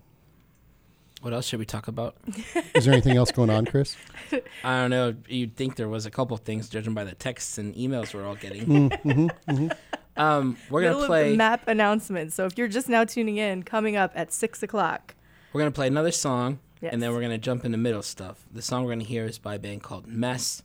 What 1.22 1.34
else 1.34 1.46
should 1.48 1.60
we 1.60 1.66
talk 1.66 1.90
about? 1.90 2.16
Is 2.76 2.86
there 2.86 2.94
anything 2.94 3.18
else 3.18 3.32
going 3.32 3.50
on, 3.50 3.66
Chris? 3.66 3.98
I 4.64 4.82
don't 4.82 4.90
know. 4.90 5.16
You'd 5.28 5.56
think 5.58 5.76
there 5.76 5.90
was 5.90 6.06
a 6.06 6.12
couple 6.12 6.38
things, 6.38 6.70
judging 6.70 6.94
by 6.94 7.04
the 7.04 7.14
texts 7.14 7.58
and 7.58 7.76
emails 7.76 8.14
we're 8.14 8.26
all 8.26 8.36
getting. 8.36 8.66
Mm, 8.66 9.32
mhm, 9.46 9.78
Um, 10.18 10.58
we're 10.70 10.82
Middle 10.82 10.96
gonna 10.96 11.04
of 11.04 11.08
play. 11.08 11.32
the 11.32 11.38
map 11.38 11.66
announcement. 11.68 12.34
So 12.34 12.46
if 12.46 12.58
you're 12.58 12.68
just 12.68 12.90
now 12.90 13.06
tuning 13.06 13.38
in, 13.38 13.64
coming 13.64 13.96
up 13.96 14.12
at 14.16 14.34
6 14.34 14.64
o'clock. 14.64 15.16
We're 15.54 15.62
gonna 15.62 15.72
play 15.72 15.88
another 15.88 16.12
song, 16.12 16.60
Yes. 16.82 16.92
and 16.94 17.02
then 17.02 17.14
we're 17.14 17.22
gonna 17.22 17.38
jump 17.38 17.64
into 17.66 17.78
middle 17.78 18.02
stuff. 18.02 18.46
The 18.52 18.62
song 18.62 18.84
we're 18.84 18.92
gonna 18.92 19.04
hear 19.06 19.26
is 19.26 19.38
by 19.40 19.56
a 19.56 19.60
band 19.60 19.82
called 19.84 20.08
Mess. 20.08 20.62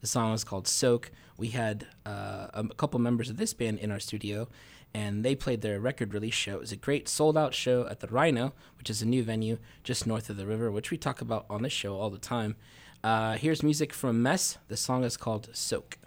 The 0.00 0.06
song 0.08 0.34
is 0.34 0.42
called 0.44 0.66
Soak. 0.68 1.10
We 1.36 1.48
had 1.48 1.86
uh, 2.04 2.48
a 2.54 2.64
couple 2.76 2.98
members 3.00 3.28
of 3.30 3.36
this 3.36 3.54
band 3.54 3.78
in 3.78 3.90
our 3.92 4.00
studio, 4.00 4.48
and 4.96 5.22
they 5.22 5.34
played 5.34 5.60
their 5.60 5.78
record 5.78 6.14
release 6.14 6.32
show. 6.32 6.54
It 6.54 6.60
was 6.60 6.72
a 6.72 6.76
great 6.76 7.06
sold 7.06 7.36
out 7.36 7.52
show 7.52 7.86
at 7.86 8.00
the 8.00 8.06
Rhino, 8.06 8.54
which 8.78 8.88
is 8.88 9.02
a 9.02 9.06
new 9.06 9.22
venue 9.22 9.58
just 9.84 10.06
north 10.06 10.30
of 10.30 10.38
the 10.38 10.46
river, 10.46 10.70
which 10.70 10.90
we 10.90 10.96
talk 10.96 11.20
about 11.20 11.44
on 11.50 11.64
this 11.64 11.72
show 11.72 11.96
all 11.98 12.08
the 12.08 12.16
time. 12.16 12.56
Uh, 13.04 13.34
here's 13.34 13.62
music 13.62 13.92
from 13.92 14.22
Mess. 14.22 14.56
The 14.68 14.76
song 14.78 15.04
is 15.04 15.18
called 15.18 15.50
Soak. 15.52 15.98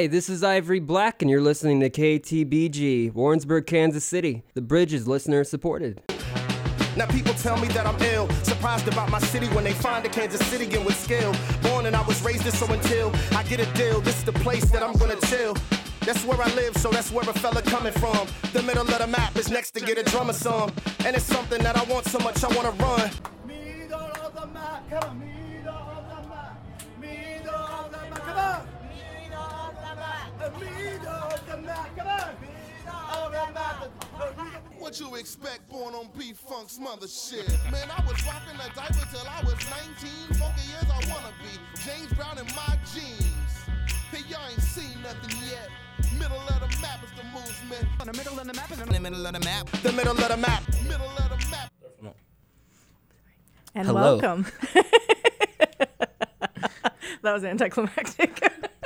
Hi, 0.00 0.06
this 0.06 0.30
is 0.30 0.42
Ivory 0.42 0.80
Black, 0.80 1.20
and 1.20 1.30
you're 1.30 1.42
listening 1.42 1.80
to 1.80 1.90
KTBG, 1.90 3.12
Warrensburg, 3.12 3.66
Kansas 3.66 4.02
City. 4.02 4.42
The 4.54 4.62
bridge 4.62 4.94
is 4.94 5.06
listener 5.06 5.44
supported. 5.44 6.00
Now 6.96 7.04
people 7.04 7.34
tell 7.34 7.58
me 7.58 7.68
that 7.68 7.86
I'm 7.86 8.00
ill, 8.04 8.26
surprised 8.42 8.88
about 8.88 9.10
my 9.10 9.18
city 9.18 9.46
when 9.48 9.62
they 9.62 9.74
find 9.74 10.02
a 10.06 10.08
Kansas 10.08 10.40
City 10.46 10.74
in 10.74 10.86
with 10.86 10.98
skill. 10.98 11.34
Born 11.60 11.84
and 11.84 11.94
I 11.94 12.00
was 12.06 12.22
raised 12.24 12.44
this, 12.44 12.58
so 12.58 12.64
until 12.72 13.12
I 13.32 13.42
get 13.42 13.60
a 13.60 13.70
deal, 13.74 14.00
this 14.00 14.16
is 14.16 14.24
the 14.24 14.32
place 14.32 14.70
that 14.70 14.82
I'm 14.82 14.94
gonna 14.94 15.20
chill. 15.26 15.54
That's 16.06 16.24
where 16.24 16.40
I 16.40 16.48
live, 16.54 16.78
so 16.78 16.88
that's 16.88 17.12
where 17.12 17.28
a 17.28 17.34
fella 17.34 17.60
coming 17.60 17.92
from. 17.92 18.26
The 18.54 18.62
middle 18.62 18.88
of 18.88 18.98
the 18.98 19.06
map 19.06 19.36
is 19.36 19.50
next 19.50 19.72
to 19.72 19.80
get 19.80 19.98
a 19.98 20.02
drummer 20.02 20.32
song, 20.32 20.72
and 21.04 21.14
it's 21.14 21.26
something 21.26 21.62
that 21.62 21.76
I 21.76 21.82
want 21.92 22.06
so 22.06 22.18
much 22.20 22.42
I 22.42 22.48
wanna 22.56 22.70
run. 22.70 23.10
Middle 23.46 24.00
of 24.00 24.34
the 24.34 24.46
map, 24.46 24.88
come 24.88 25.10
on. 25.10 25.18
Middle 25.18 25.74
of 25.74 26.08
the 26.08 26.28
map, 26.30 26.56
middle 26.98 27.54
of 27.54 27.92
the 27.92 27.98
map, 27.98 28.24
come 28.24 28.38
on. 28.38 28.79
What 34.78 34.98
you 34.98 35.14
expect 35.16 35.68
born 35.68 35.94
on 35.94 36.08
P 36.18 36.32
Funk's 36.32 36.78
mother 36.78 37.06
shit? 37.06 37.46
Man, 37.70 37.88
I 37.90 38.02
was 38.06 38.24
rocking 38.24 38.56
a 38.56 38.74
diaper 38.74 39.06
till 39.12 39.28
I 39.28 39.42
was 39.44 39.54
19. 39.68 40.38
Funky 40.38 40.62
years 40.68 40.84
I 40.84 41.12
wanna 41.12 41.34
be. 41.42 41.60
James 41.84 42.12
Brown 42.14 42.38
in 42.38 42.46
my 42.56 42.78
jeans. 42.92 43.52
Hey, 44.10 44.22
y'all 44.30 44.40
ain't 44.50 44.62
seen 44.62 45.02
nothing 45.02 45.36
yet. 45.46 45.68
Middle 46.18 46.38
of 46.38 46.60
the 46.60 46.80
map 46.80 47.04
is 47.04 47.10
the 47.16 47.24
movement. 47.24 47.86
On 48.00 48.06
the 48.06 48.14
middle 48.14 48.40
of 48.40 48.46
the 48.46 48.54
map 48.54 48.70
is 48.70 48.78
The 48.78 48.86
middle 49.00 49.26
of 49.26 49.32
the 49.34 49.40
map. 49.40 49.70
The 49.82 49.92
middle 49.92 50.18
of 50.18 50.28
the 50.28 50.36
map. 50.38 50.62
Middle 50.88 51.06
of 51.06 51.28
the 51.28 51.46
map. 51.50 51.70
And 53.74 53.86
Hello. 53.86 54.16
welcome. 54.16 54.46
that 57.22 57.32
was 57.34 57.44
anticlimactic. 57.44 58.42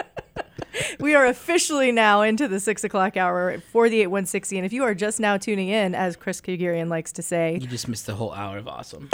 we 1.00 1.14
are 1.14 1.26
officially 1.26 1.92
now 1.92 2.22
into 2.22 2.48
the 2.48 2.60
six 2.60 2.84
o'clock 2.84 3.16
hour 3.16 3.58
for 3.72 3.88
the 3.88 4.00
8160. 4.00 4.56
And 4.58 4.66
if 4.66 4.72
you 4.72 4.84
are 4.84 4.94
just 4.94 5.20
now 5.20 5.36
tuning 5.36 5.68
in, 5.68 5.94
as 5.94 6.16
Chris 6.16 6.40
Haghirian 6.40 6.88
likes 6.88 7.12
to 7.12 7.22
say, 7.22 7.58
You 7.60 7.66
just 7.66 7.88
missed 7.88 8.06
the 8.06 8.14
whole 8.14 8.32
hour 8.32 8.58
of 8.58 8.68
awesome. 8.68 9.08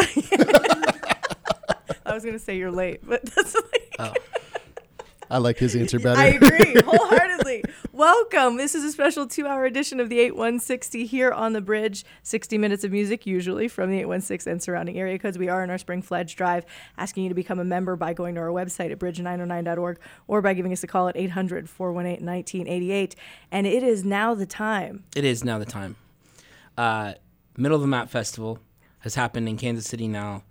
I 2.07 2.14
was 2.14 2.22
going 2.24 2.35
to 2.35 2.39
say 2.45 2.57
you're 2.57 2.70
late, 2.72 3.01
but 3.07 3.24
that's 3.24 3.55
like, 3.55 3.97
Oh. 3.99 4.14
I 5.31 5.39
like 5.39 5.59
his 5.59 5.76
answer 5.76 5.99
better. 6.01 6.20
I 6.20 6.26
agree 6.26 6.74
wholeheartedly. 6.85 7.64
Welcome. 7.93 8.57
This 8.57 8.74
is 8.74 8.83
a 8.83 8.91
special 8.91 9.26
two 9.26 9.47
hour 9.47 9.64
edition 9.64 10.01
of 10.01 10.09
the 10.09 10.18
8160 10.18 11.07
here 11.07 11.31
on 11.31 11.53
the 11.53 11.61
bridge. 11.61 12.05
60 12.22 12.59
minutes 12.59 12.83
of 12.83 12.91
music, 12.91 13.26
usually 13.26 13.68
from 13.68 13.91
the 13.91 13.99
816 13.99 14.51
and 14.51 14.62
surrounding 14.62 14.99
area 14.99 15.18
codes. 15.18 15.39
We 15.39 15.49
are 15.49 15.62
in 15.62 15.70
our 15.70 15.78
spring 15.78 16.03
pledge 16.03 16.35
drive, 16.35 16.64
asking 16.99 17.24
you 17.24 17.28
to 17.28 17.35
become 17.35 17.61
a 17.61 17.64
member 17.64 17.95
by 17.97 18.12
going 18.12 18.35
to 18.35 18.41
our 18.41 18.49
website 18.49 18.91
at 18.91 18.99
bridge909.org 18.99 20.01
or 20.26 20.43
by 20.43 20.55
giving 20.55 20.72
us 20.72 20.83
a 20.83 20.87
call 20.87 21.09
at 21.09 21.16
800 21.16 21.68
418 21.68 22.26
1988. 22.26 23.14
And 23.53 23.66
it 23.66 23.83
is 23.83 24.05
now 24.05 24.35
the 24.35 24.47
time. 24.47 25.05
It 25.14 25.24
is 25.24 25.45
now 25.45 25.59
the 25.59 25.64
time. 25.64 25.97
Uh, 26.76 27.14
Middle 27.57 27.76
of 27.76 27.83
the 27.83 27.89
Map 27.89 28.09
Festival 28.11 28.59
has 29.01 29.14
happened 29.14 29.49
in 29.49 29.57
Kansas 29.57 29.87
City 29.87 30.09
now. 30.09 30.43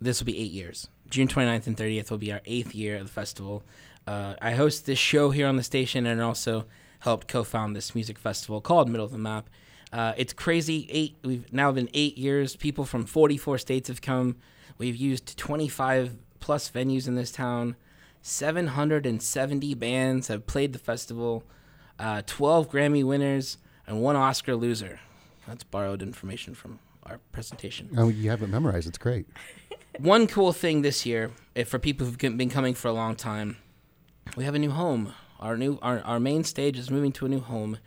This 0.00 0.20
will 0.20 0.26
be 0.26 0.38
eight 0.38 0.52
years. 0.52 0.88
June 1.10 1.28
29th 1.28 1.66
and 1.66 1.76
30th 1.76 2.10
will 2.10 2.18
be 2.18 2.32
our 2.32 2.40
eighth 2.44 2.74
year 2.74 2.96
of 2.96 3.04
the 3.04 3.12
festival. 3.12 3.62
Uh, 4.06 4.34
I 4.40 4.52
host 4.52 4.86
this 4.86 4.98
show 4.98 5.30
here 5.30 5.46
on 5.46 5.56
the 5.56 5.62
station 5.62 6.06
and 6.06 6.20
also 6.20 6.66
helped 7.00 7.28
co-found 7.28 7.74
this 7.74 7.94
music 7.94 8.18
festival 8.18 8.60
called 8.60 8.88
Middle 8.88 9.06
of 9.06 9.12
the 9.12 9.18
Map. 9.18 9.48
Uh, 9.92 10.12
it's 10.16 10.32
crazy. 10.32 10.86
Eight. 10.90 11.16
We've 11.22 11.52
now 11.52 11.72
been 11.72 11.88
eight 11.94 12.18
years. 12.18 12.56
People 12.56 12.84
from 12.84 13.06
44 13.06 13.58
states 13.58 13.88
have 13.88 14.02
come. 14.02 14.36
We've 14.78 14.96
used 14.96 15.36
25 15.36 16.16
plus 16.40 16.70
venues 16.70 17.08
in 17.08 17.14
this 17.14 17.32
town. 17.32 17.76
770 18.22 19.74
bands 19.74 20.28
have 20.28 20.46
played 20.46 20.72
the 20.72 20.78
festival. 20.78 21.44
Uh, 21.98 22.22
12 22.26 22.70
Grammy 22.70 23.04
winners 23.04 23.58
and 23.86 24.02
one 24.02 24.16
Oscar 24.16 24.56
loser. 24.56 25.00
That's 25.46 25.64
borrowed 25.64 26.02
information 26.02 26.54
from 26.54 26.80
our 27.04 27.20
presentation. 27.32 27.90
Oh, 27.96 28.08
you 28.08 28.30
have 28.30 28.42
it 28.42 28.48
memorized. 28.48 28.88
It's 28.88 28.98
great. 28.98 29.26
One 29.98 30.26
cool 30.26 30.52
thing 30.52 30.82
this 30.82 31.06
year, 31.06 31.30
if 31.54 31.68
for 31.68 31.78
people 31.78 32.06
who've 32.06 32.18
been 32.18 32.50
coming 32.50 32.74
for 32.74 32.88
a 32.88 32.92
long 32.92 33.16
time, 33.16 33.56
we 34.36 34.44
have 34.44 34.54
a 34.54 34.58
new 34.58 34.70
home. 34.70 35.14
Our 35.40 35.56
new 35.56 35.78
our, 35.82 36.00
our 36.00 36.20
main 36.20 36.44
stage 36.44 36.78
is 36.78 36.90
moving 36.90 37.12
to 37.12 37.26
a 37.26 37.28
new 37.28 37.40
home. 37.40 37.78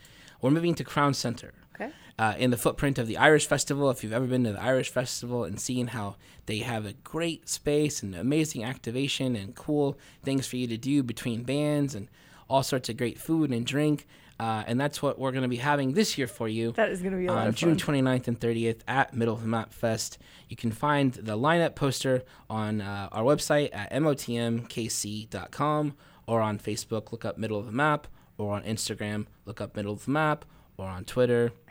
We're 0.42 0.52
moving 0.52 0.76
to 0.76 0.84
Crown 0.84 1.14
Center. 1.14 1.54
Okay. 1.76 1.92
Uh, 2.18 2.34
in 2.38 2.52
the 2.52 2.58
footprint 2.58 2.98
of 2.98 3.08
the 3.08 3.18
Irish 3.18 3.46
Festival, 3.46 3.90
if 3.90 4.04
you've 4.04 4.14
ever 4.14 4.26
been 4.26 4.44
to 4.44 4.54
the 4.54 4.62
Irish 4.62 4.90
Festival 4.90 5.44
and 5.44 5.60
seen 5.60 5.88
how 5.88 6.16
they 6.46 6.60
have 6.60 6.86
a 6.86 6.94
great 6.94 7.48
space 7.48 8.02
and 8.02 8.16
amazing 8.16 8.64
activation 8.64 9.36
and 9.36 9.56
cool 9.56 9.98
things 10.24 10.48
for 10.48 10.58
you 10.58 10.68
to 10.68 10.78
do 10.78 11.04
between 11.04 11.44
bands 11.44 11.96
and 11.96 12.08
all 12.50 12.64
sorts 12.64 12.90
of 12.90 12.98
great 12.98 13.20
food 13.20 13.52
and 13.52 13.66
drink. 13.66 14.08
Uh, 14.40 14.64
and 14.68 14.80
that's 14.80 15.02
what 15.02 15.20
we're 15.20 15.32
going 15.32 15.44
to 15.44 15.50
be 15.50 15.58
having 15.58 15.94
this 15.94 16.18
year 16.18 16.28
for 16.28 16.48
you. 16.48 16.72
That 16.72 16.90
is 16.90 17.02
going 17.02 17.12
to 17.12 17.18
be 17.18 17.26
a 17.26 17.34
lot 17.34 17.48
on 17.48 17.54
June 17.54 17.78
fun. 17.78 17.96
29th 17.96 18.28
and 18.30 18.40
30th 18.40 18.80
at 18.88 19.14
Middle 19.14 19.34
of 19.34 19.42
the 19.42 19.48
Map 19.48 19.74
Fest. 19.74 20.18
You 20.48 20.56
can 20.56 20.72
find 20.72 21.14
the 21.14 21.38
lineup 21.38 21.76
poster 21.76 22.24
on 22.50 22.80
uh, 22.80 23.10
our 23.12 23.24
website 23.24 23.70
at 23.74 23.92
motmkc.com 23.92 25.94
or 26.26 26.42
on 26.42 26.60
Facebook, 26.60 27.12
look 27.12 27.26
up 27.26 27.38
Middle 27.38 27.60
of 27.60 27.66
the 27.66 27.72
Map, 27.72 28.08
or 28.38 28.54
on 28.54 28.64
Instagram, 28.64 29.26
look 29.46 29.60
up 29.60 29.76
Middle 29.76 29.94
of 29.94 30.06
the 30.06 30.12
Map, 30.12 30.46
or 30.78 30.88
on 30.88 31.06
Twitter. 31.06 31.52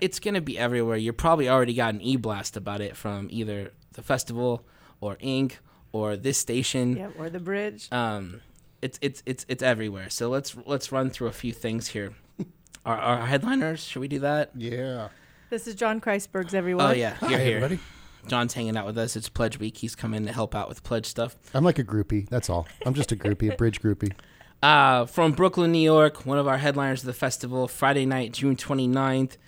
It's 0.00 0.18
going 0.18 0.32
to 0.32 0.40
be 0.40 0.58
everywhere. 0.58 0.96
You 0.96 1.12
probably 1.12 1.46
already 1.46 1.74
got 1.74 1.92
an 1.92 2.00
e 2.00 2.16
blast 2.16 2.56
about 2.56 2.80
it 2.80 2.96
from 2.96 3.28
either 3.30 3.72
the 3.92 4.02
festival 4.02 4.64
or 4.98 5.18
Ink 5.20 5.58
or 5.92 6.16
this 6.16 6.38
station. 6.38 6.96
Yeah, 6.96 7.08
or 7.18 7.28
the 7.28 7.38
bridge. 7.38 7.86
Um, 7.92 8.40
it's 8.82 8.98
it's 9.02 9.22
it's 9.26 9.46
it's 9.48 9.62
everywhere. 9.62 10.10
So 10.10 10.28
let's 10.28 10.56
let's 10.66 10.92
run 10.92 11.10
through 11.10 11.28
a 11.28 11.32
few 11.32 11.52
things 11.52 11.88
here. 11.88 12.12
Our, 12.86 12.96
our 12.96 13.26
headliners, 13.26 13.84
should 13.84 14.00
we 14.00 14.08
do 14.08 14.20
that? 14.20 14.52
Yeah. 14.56 15.08
This 15.50 15.66
is 15.66 15.74
John 15.74 16.00
Kreisberg's 16.00 16.54
everyone. 16.54 16.86
Oh 16.86 16.92
yeah, 16.92 17.14
you're 17.20 17.30
Hi, 17.38 17.44
here. 17.44 17.56
everybody. 17.58 17.78
John's 18.26 18.54
hanging 18.54 18.74
out 18.74 18.86
with 18.86 18.96
us. 18.96 19.16
It's 19.16 19.28
Pledge 19.28 19.58
Week. 19.58 19.76
He's 19.76 19.94
come 19.94 20.14
in 20.14 20.24
to 20.24 20.32
help 20.32 20.54
out 20.54 20.66
with 20.66 20.82
pledge 20.82 21.04
stuff. 21.04 21.36
I'm 21.52 21.62
like 21.62 21.78
a 21.78 21.84
groupie. 21.84 22.26
That's 22.30 22.48
all. 22.48 22.66
I'm 22.86 22.94
just 22.94 23.12
a 23.12 23.16
groupie, 23.16 23.52
a 23.52 23.56
bridge 23.56 23.80
groupie. 23.82 24.12
Uh, 24.62 25.06
from 25.06 25.32
Brooklyn, 25.32 25.72
New 25.72 25.78
York, 25.78 26.26
one 26.26 26.36
of 26.36 26.46
our 26.46 26.58
headliners 26.58 27.00
of 27.00 27.06
the 27.06 27.14
festival, 27.14 27.66
Friday 27.66 28.04
night, 28.04 28.32
June 28.32 28.56
29th, 28.56 29.38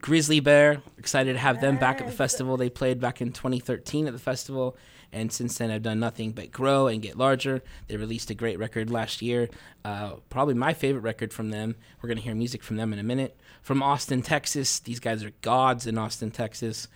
Grizzly 0.00 0.40
Bear. 0.40 0.80
Excited 0.96 1.34
to 1.34 1.38
have 1.38 1.60
them 1.60 1.76
back 1.76 2.00
at 2.00 2.06
the 2.06 2.12
festival. 2.12 2.56
They 2.56 2.70
played 2.70 2.98
back 2.98 3.20
in 3.20 3.32
2013 3.32 4.06
at 4.06 4.14
the 4.14 4.18
festival, 4.18 4.74
and 5.12 5.30
since 5.32 5.58
then 5.58 5.70
I've 5.70 5.82
done 5.82 6.00
nothing 6.00 6.32
but 6.32 6.50
grow 6.50 6.86
and 6.86 7.02
get 7.02 7.16
larger. 7.18 7.62
They 7.88 7.96
released 7.96 8.30
a 8.30 8.34
great 8.34 8.58
record 8.58 8.90
last 8.90 9.22
year, 9.22 9.48
uh, 9.84 10.14
probably 10.30 10.54
my 10.54 10.72
favorite 10.74 11.02
record 11.02 11.32
from 11.32 11.50
them. 11.50 11.76
We're 12.00 12.08
going 12.08 12.18
to 12.18 12.22
hear 12.24 12.34
music 12.34 12.62
from 12.62 12.76
them 12.76 12.92
in 12.92 12.98
a 12.98 13.02
minute. 13.04 13.36
From 13.62 13.82
Austin, 13.82 14.22
Texas, 14.22 14.78
these 14.78 15.00
guys 15.00 15.22
are 15.22 15.32
gods 15.42 15.86
in 15.86 15.98
Austin, 15.98 16.30
Texas. 16.30 16.88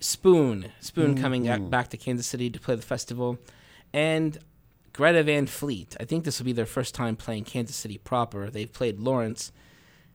Spoon, 0.00 0.72
Spoon 0.80 1.16
coming 1.20 1.44
back- 1.44 1.70
back 1.70 1.88
to 1.90 1.96
Kansas 1.96 2.26
City 2.26 2.50
to 2.50 2.60
play 2.60 2.74
the 2.74 2.82
festival, 2.82 3.38
and 3.92 4.38
Greta 4.92 5.22
Van 5.22 5.46
Fleet. 5.46 5.96
I 6.00 6.04
think 6.04 6.24
this 6.24 6.38
will 6.38 6.46
be 6.46 6.52
their 6.52 6.66
first 6.66 6.94
time 6.94 7.16
playing 7.16 7.44
Kansas 7.44 7.76
City 7.76 7.98
proper. 7.98 8.48
They've 8.50 8.72
played 8.72 8.98
Lawrence. 8.98 9.52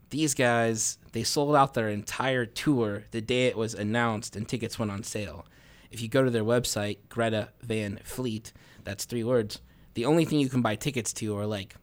These 0.09 0.33
guys, 0.33 0.97
they 1.13 1.23
sold 1.23 1.55
out 1.55 1.73
their 1.73 1.89
entire 1.89 2.45
tour 2.45 3.03
the 3.11 3.21
day 3.21 3.47
it 3.47 3.57
was 3.57 3.73
announced 3.73 4.35
and 4.35 4.47
tickets 4.47 4.77
went 4.79 4.91
on 4.91 5.03
sale. 5.03 5.45
If 5.91 6.01
you 6.01 6.07
go 6.07 6.23
to 6.23 6.31
their 6.31 6.43
website, 6.43 6.97
Greta 7.09 7.49
Van 7.61 7.99
Fleet, 8.03 8.53
that's 8.83 9.05
three 9.05 9.23
words, 9.23 9.61
the 9.93 10.05
only 10.05 10.25
thing 10.25 10.39
you 10.39 10.49
can 10.49 10.61
buy 10.61 10.75
tickets 10.75 11.11
to 11.13 11.37
are 11.37 11.45
like 11.45 11.75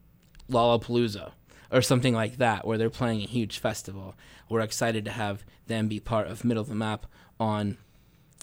Lollapalooza 0.51 1.33
or 1.71 1.83
something 1.83 2.15
like 2.15 2.39
that, 2.39 2.67
where 2.67 2.79
they're 2.79 2.91
playing 2.91 3.21
a 3.21 3.27
huge 3.27 3.59
festival. 3.59 4.15
We're 4.49 4.61
excited 4.61 5.05
to 5.05 5.11
have 5.11 5.45
them 5.67 5.89
be 5.89 6.01
part 6.01 6.27
of 6.29 6.45
Middle 6.45 6.63
of 6.63 6.69
the 6.69 6.75
Map 6.75 7.07
on 7.39 7.77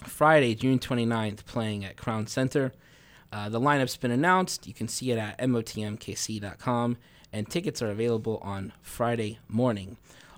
Friday, 0.04 0.54
June 0.54 0.78
29th, 0.78 1.44
playing 1.44 1.84
at 1.84 1.96
Crown 1.96 2.26
Center. 2.26 2.72
Uh, 3.32 3.48
the 3.48 3.60
lineup's 3.60 3.96
been 3.96 4.12
announced. 4.12 4.66
You 4.66 4.74
can 4.74 4.86
see 4.86 5.10
it 5.10 5.18
at 5.18 5.38
motmkc.com, 5.38 6.96
and 7.32 7.50
tickets 7.50 7.82
are 7.82 7.90
available 7.90 8.38
on 8.42 8.72
Friday 8.82 9.38
morning. 9.48 9.96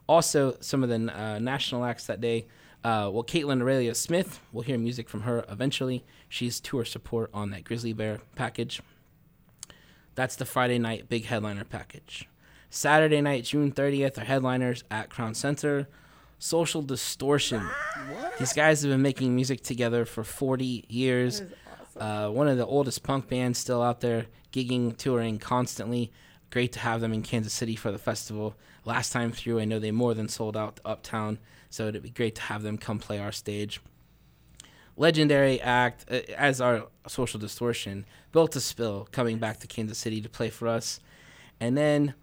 Also, 0.08 0.56
some 0.60 0.82
of 0.82 0.88
the 0.88 1.14
uh, 1.14 1.38
national 1.38 1.84
acts 1.84 2.06
that 2.06 2.20
day. 2.20 2.46
Uh, 2.84 3.10
well, 3.12 3.24
Kaitlyn 3.24 3.60
Aurelia 3.60 3.94
Smith, 3.94 4.40
we'll 4.52 4.62
hear 4.62 4.78
music 4.78 5.08
from 5.08 5.22
her 5.22 5.44
eventually. 5.48 6.04
She's 6.28 6.60
tour 6.60 6.84
support 6.84 7.30
on 7.34 7.50
that 7.50 7.64
Grizzly 7.64 7.92
Bear 7.92 8.20
package. 8.36 8.80
That's 10.14 10.36
the 10.36 10.44
Friday 10.44 10.78
night 10.78 11.08
big 11.08 11.26
headliner 11.26 11.64
package. 11.64 12.28
Saturday 12.70 13.20
night, 13.20 13.44
June 13.44 13.72
30th, 13.72 14.18
are 14.18 14.24
headliners 14.24 14.84
at 14.90 15.10
Crown 15.10 15.34
Center. 15.34 15.88
Social 16.38 16.82
Distortion. 16.82 17.66
These 18.38 18.52
guys 18.52 18.82
have 18.82 18.90
been 18.92 19.02
making 19.02 19.34
music 19.34 19.62
together 19.62 20.04
for 20.04 20.22
40 20.22 20.84
years. 20.88 21.42
Uh, 21.96 22.28
one 22.28 22.46
of 22.46 22.56
the 22.56 22.66
oldest 22.66 23.02
punk 23.02 23.28
bands 23.28 23.58
still 23.58 23.82
out 23.82 24.00
there, 24.00 24.26
gigging, 24.52 24.96
touring 24.96 25.38
constantly. 25.38 26.12
Great 26.50 26.72
to 26.72 26.78
have 26.78 27.00
them 27.00 27.12
in 27.12 27.22
Kansas 27.22 27.52
City 27.52 27.74
for 27.74 27.90
the 27.90 27.98
festival. 27.98 28.54
Last 28.84 29.12
time 29.12 29.32
through, 29.32 29.58
I 29.58 29.64
know 29.64 29.78
they 29.78 29.90
more 29.90 30.14
than 30.14 30.28
sold 30.28 30.56
out 30.56 30.78
Uptown, 30.84 31.38
so 31.70 31.88
it'd 31.88 32.02
be 32.02 32.10
great 32.10 32.34
to 32.36 32.42
have 32.42 32.62
them 32.62 32.78
come 32.78 32.98
play 32.98 33.18
our 33.18 33.32
stage. 33.32 33.80
Legendary 34.96 35.60
act, 35.60 36.04
uh, 36.10 36.20
as 36.36 36.60
our 36.60 36.88
Social 37.06 37.38
Distortion, 37.38 38.04
Built 38.32 38.52
to 38.52 38.60
Spill, 38.60 39.08
coming 39.12 39.38
back 39.38 39.60
to 39.60 39.66
Kansas 39.66 39.98
City 39.98 40.20
to 40.20 40.28
play 40.28 40.50
for 40.50 40.66
us. 40.66 41.00
And 41.60 41.76
then, 41.76 42.14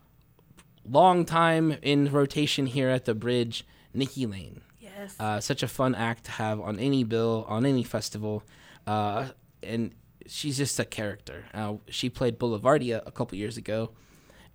long 0.87 1.25
time 1.25 1.77
in 1.81 2.11
rotation 2.11 2.65
here 2.65 2.89
at 2.89 3.05
the 3.05 3.15
bridge, 3.15 3.65
Nikki 3.93 4.25
Lane. 4.25 4.61
Yes. 4.79 5.15
Uh, 5.19 5.39
such 5.39 5.63
a 5.63 5.67
fun 5.67 5.95
act 5.95 6.25
to 6.25 6.31
have 6.31 6.59
on 6.59 6.79
any 6.79 7.03
bill, 7.03 7.45
on 7.47 7.65
any 7.65 7.83
festival. 7.83 8.43
Uh, 8.85 9.29
and 9.63 9.93
she's 10.27 10.57
just 10.57 10.79
a 10.79 10.85
character. 10.85 11.45
Uh, 11.53 11.75
she 11.87 12.09
played 12.09 12.37
Boulevardia 12.39 13.01
a 13.05 13.11
couple 13.11 13.37
years 13.37 13.57
ago 13.57 13.91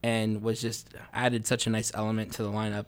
and 0.02 0.42
was 0.42 0.60
just 0.60 0.94
added 1.12 1.46
such 1.46 1.66
a 1.66 1.70
nice 1.70 1.90
element 1.94 2.32
to 2.32 2.42
the 2.42 2.50
lineup. 2.50 2.86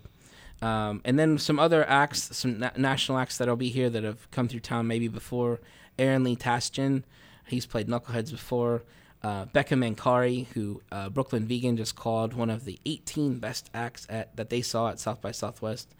Um, 0.62 1.00
and 1.04 1.18
then 1.18 1.38
some 1.38 1.58
other 1.58 1.86
acts, 1.88 2.36
some 2.36 2.60
na- 2.60 2.70
national 2.76 3.18
acts 3.18 3.38
that'll 3.38 3.56
be 3.56 3.68
here 3.68 3.90
that 3.90 4.04
have 4.04 4.30
come 4.30 4.48
through 4.48 4.60
town 4.60 4.86
maybe 4.86 5.08
before. 5.08 5.60
Aaron 5.98 6.24
Lee 6.24 6.36
Tasjan, 6.36 7.02
he's 7.46 7.66
played 7.66 7.88
Knuckleheads 7.88 8.30
before. 8.30 8.84
Uh, 9.22 9.44
Becca 9.46 9.74
Mancari, 9.74 10.46
who 10.48 10.82
uh, 10.90 11.08
Brooklyn 11.08 11.46
Vegan 11.46 11.76
just 11.76 11.94
called 11.94 12.34
one 12.34 12.50
of 12.50 12.64
the 12.64 12.78
18 12.86 13.38
best 13.38 13.70
acts 13.74 14.06
at, 14.08 14.34
that 14.36 14.50
they 14.50 14.62
saw 14.62 14.88
at 14.88 14.98
South 14.98 15.20
by 15.20 15.30
Southwest. 15.30 15.94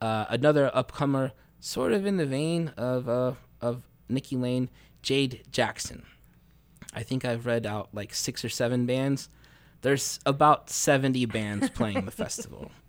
Uh, 0.00 0.24
another 0.28 0.70
upcomer, 0.74 1.32
sort 1.60 1.92
of 1.92 2.06
in 2.06 2.16
the 2.16 2.26
vein 2.26 2.72
of 2.76 3.08
uh, 3.08 3.32
of 3.60 3.82
Nikki 4.08 4.36
Lane, 4.36 4.68
Jade 5.02 5.44
Jackson. 5.50 6.04
I 6.92 7.02
think 7.02 7.24
I've 7.24 7.46
read 7.46 7.66
out 7.66 7.88
like 7.92 8.14
six 8.14 8.44
or 8.44 8.48
seven 8.48 8.86
bands. 8.86 9.28
There's 9.82 10.18
about 10.26 10.70
70 10.70 11.26
bands 11.26 11.70
playing 11.70 12.04
the 12.04 12.10
festival. 12.10 12.70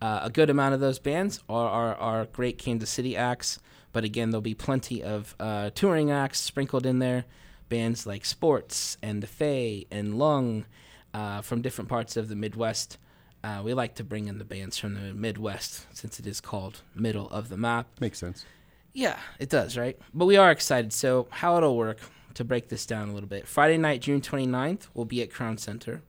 Uh, 0.00 0.20
a 0.22 0.30
good 0.30 0.50
amount 0.50 0.74
of 0.74 0.80
those 0.80 0.98
bands 0.98 1.42
are, 1.48 1.68
are, 1.68 1.94
are 1.96 2.24
great 2.26 2.58
Kansas 2.58 2.90
City 2.90 3.16
acts, 3.16 3.58
but 3.92 4.04
again, 4.04 4.30
there'll 4.30 4.42
be 4.42 4.54
plenty 4.54 5.02
of 5.02 5.34
uh, 5.40 5.70
touring 5.74 6.10
acts 6.10 6.40
sprinkled 6.40 6.86
in 6.86 6.98
there. 6.98 7.24
Bands 7.68 8.06
like 8.06 8.24
Sports 8.24 8.96
and 9.02 9.22
The 9.22 9.26
Fae 9.26 9.84
and 9.90 10.18
Lung 10.18 10.64
uh, 11.12 11.42
from 11.42 11.62
different 11.62 11.88
parts 11.88 12.16
of 12.16 12.28
the 12.28 12.36
Midwest. 12.36 12.96
Uh, 13.42 13.60
we 13.64 13.74
like 13.74 13.94
to 13.96 14.04
bring 14.04 14.26
in 14.26 14.38
the 14.38 14.44
bands 14.44 14.78
from 14.78 14.94
the 14.94 15.14
Midwest 15.14 15.86
since 15.94 16.18
it 16.18 16.26
is 16.26 16.40
called 16.40 16.82
Middle 16.94 17.28
of 17.30 17.48
the 17.48 17.56
Map. 17.56 17.86
Makes 18.00 18.18
sense. 18.18 18.44
Yeah, 18.92 19.18
it 19.38 19.48
does, 19.48 19.76
right? 19.76 19.98
But 20.14 20.26
we 20.26 20.36
are 20.36 20.50
excited. 20.50 20.92
So, 20.92 21.28
how 21.30 21.56
it'll 21.56 21.76
work 21.76 22.00
to 22.34 22.44
break 22.44 22.68
this 22.68 22.86
down 22.86 23.08
a 23.08 23.14
little 23.14 23.28
bit. 23.28 23.46
Friday 23.46 23.78
night, 23.78 24.00
June 24.00 24.20
29th, 24.20 24.88
we'll 24.94 25.04
be 25.04 25.22
at 25.22 25.32
Crown 25.32 25.58
Center. 25.58 26.02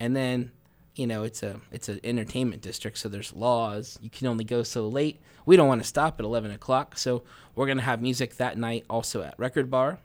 And 0.00 0.14
then, 0.16 0.50
you 0.94 1.06
know, 1.06 1.24
it's 1.24 1.42
a 1.42 1.60
it's 1.72 1.88
an 1.88 2.00
entertainment 2.04 2.62
district, 2.62 2.98
so 2.98 3.08
there's 3.08 3.32
laws. 3.32 3.98
You 4.00 4.10
can 4.10 4.26
only 4.26 4.44
go 4.44 4.62
so 4.62 4.86
late. 4.88 5.20
We 5.46 5.56
don't 5.56 5.68
want 5.68 5.82
to 5.82 5.88
stop 5.88 6.18
at 6.18 6.24
11 6.24 6.52
o'clock, 6.52 6.96
so 6.96 7.22
we're 7.54 7.66
going 7.66 7.78
to 7.78 7.84
have 7.84 8.00
music 8.00 8.36
that 8.36 8.56
night 8.56 8.84
also 8.88 9.22
at 9.22 9.34
Record 9.38 9.70
Bar, 9.70 9.98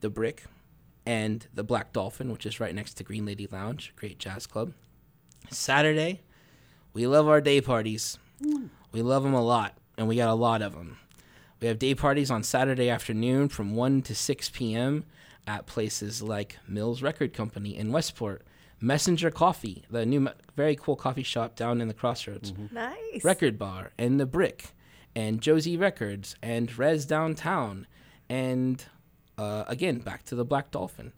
The 0.00 0.10
Brick, 0.10 0.44
and 1.04 1.46
The 1.54 1.64
Black 1.64 1.92
Dolphin, 1.92 2.30
which 2.30 2.46
is 2.46 2.60
right 2.60 2.74
next 2.74 2.94
to 2.94 3.04
Green 3.04 3.24
Lady 3.24 3.48
Lounge, 3.50 3.92
great 3.96 4.18
jazz 4.18 4.46
club. 4.46 4.72
Saturday, 5.50 6.22
we 6.92 7.06
love 7.06 7.28
our 7.28 7.40
day 7.40 7.60
parties. 7.60 8.18
Mm. 8.42 8.68
We 8.92 9.02
love 9.02 9.22
them 9.22 9.34
a 9.34 9.42
lot, 9.42 9.76
and 9.96 10.06
we 10.06 10.16
got 10.16 10.28
a 10.28 10.34
lot 10.34 10.62
of 10.62 10.74
them. 10.74 10.98
We 11.60 11.68
have 11.68 11.78
day 11.78 11.94
parties 11.94 12.30
on 12.30 12.42
Saturday 12.42 12.90
afternoon 12.90 13.48
from 13.48 13.74
1 13.74 14.02
to 14.02 14.14
6 14.14 14.50
p.m. 14.50 15.04
at 15.46 15.66
places 15.66 16.22
like 16.22 16.58
Mills 16.68 17.00
Record 17.02 17.32
Company 17.32 17.76
in 17.76 17.92
Westport, 17.92 18.42
Messenger 18.80 19.30
Coffee, 19.30 19.84
the 19.90 20.04
new 20.04 20.28
very 20.54 20.76
cool 20.76 20.96
coffee 20.96 21.22
shop 21.22 21.56
down 21.56 21.80
in 21.80 21.88
the 21.88 21.94
Crossroads, 21.94 22.52
Nice. 22.70 23.24
Record 23.24 23.58
Bar, 23.58 23.92
and 23.98 24.20
The 24.20 24.26
Brick, 24.26 24.66
and 25.14 25.40
Josey 25.40 25.76
Records, 25.78 26.36
and 26.42 26.76
Res 26.78 27.06
Downtown, 27.06 27.86
and 28.28 28.84
uh, 29.38 29.64
again, 29.66 29.98
back 29.98 30.24
to 30.26 30.34
the 30.34 30.44
Black 30.44 30.70
Dolphin. 30.70 31.12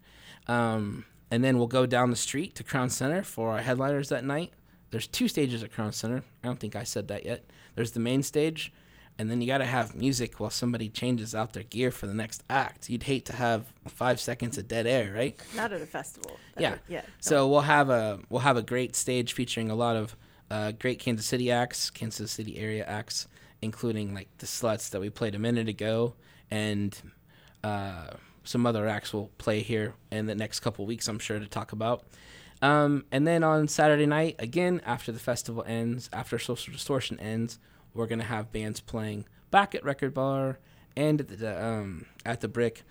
Um, 0.47 1.05
and 1.31 1.45
then 1.45 1.59
we'll 1.59 1.67
go 1.67 1.85
down 1.87 2.11
the 2.11 2.17
street 2.17 2.55
to 2.57 2.65
Crown 2.65 2.91
Center 2.91 3.23
for 3.23 3.51
our 3.53 3.61
headliners 3.61 4.09
that 4.09 4.25
night. 4.25 4.53
There's 4.91 5.07
two 5.07 5.29
stages 5.29 5.63
at 5.63 5.73
Crown 5.73 5.93
Center. 5.93 6.23
I 6.43 6.47
don't 6.47 6.59
think 6.59 6.75
I 6.75 6.85
said 6.85 7.09
that 7.09 7.27
yet. 7.27 7.45
There's 7.75 7.91
the 7.93 8.01
main 8.01 8.23
stage, 8.23 8.73
and 9.19 9.31
then 9.31 9.41
you 9.41 9.47
got 9.47 9.59
to 9.59 9.65
have 9.65 9.95
music 9.95 10.39
while 10.39 10.51
somebody 10.51 10.89
changes 10.89 11.35
out 11.35 11.53
their 11.53 11.65
gear 11.65 11.91
for 11.91 12.07
the 12.07 12.15
next 12.15 12.45
act. 12.49 12.89
You'd 12.89 13.03
hate 13.03 13.25
to 13.27 13.33
have 13.35 13.65
five 13.87 14.21
seconds 14.21 14.57
of 14.59 14.69
dead 14.69 14.87
air, 14.87 15.13
right? 15.13 15.39
Not 15.57 15.73
at 15.73 15.81
a 15.83 15.87
festival. 15.87 16.39
That 16.55 16.63
Yeah. 16.63 16.71
would- 16.71 16.81
yeah. 16.89 17.03
So 17.21 17.49
we'll 17.49 17.63
have 17.63 17.91
a 17.91 18.21
we'll 18.31 18.43
have 18.43 18.57
a 18.57 18.63
great 18.63 18.95
stage 18.97 19.33
featuring 19.33 19.71
a 19.71 19.75
lot 19.75 19.97
of 19.97 20.17
uh, 20.51 20.73
great 20.73 20.99
Kansas 20.99 21.27
City 21.27 21.51
acts, 21.51 21.91
Kansas 21.91 22.31
City 22.33 22.57
area 22.59 22.85
acts, 22.87 23.27
including 23.61 24.15
like 24.15 24.29
the 24.39 24.47
Sluts 24.47 24.89
that 24.91 25.01
we 25.01 25.11
played 25.11 25.35
a 25.35 25.39
minute 25.39 25.69
ago, 25.69 26.15
and 26.51 26.97
uh, 27.65 28.07
some 28.45 28.65
other 28.67 28.87
acts 28.89 29.13
will 29.13 29.31
play 29.39 29.61
here 29.61 29.95
in 30.11 30.27
the 30.27 30.35
next 30.35 30.61
couple 30.61 30.87
weeks. 30.87 31.07
I'm 31.09 31.19
sure 31.19 31.39
to 31.39 31.47
talk 31.47 31.73
about. 31.73 32.05
Um, 32.63 33.05
and 33.13 33.27
then 33.27 33.45
on 33.45 33.69
Saturday 33.69 34.07
night, 34.07 34.37
again 34.39 34.81
after 34.87 35.13
the 35.13 35.19
festival 35.19 35.65
ends, 35.67 36.09
after 36.13 36.39
Social 36.39 36.73
Distortion 36.73 37.21
ends, 37.21 37.59
we're 37.95 38.07
gonna 38.07 38.25
have 38.25 38.53
bands 38.53 38.81
playing 38.81 39.27
back 39.51 39.75
at 39.75 39.85
Record 39.85 40.15
Bar 40.15 40.59
and 40.97 41.21
at 41.21 41.29
the 41.39 41.65
um, 41.65 42.07
at 42.25 42.41
the 42.41 42.49
Brick, 42.49 42.83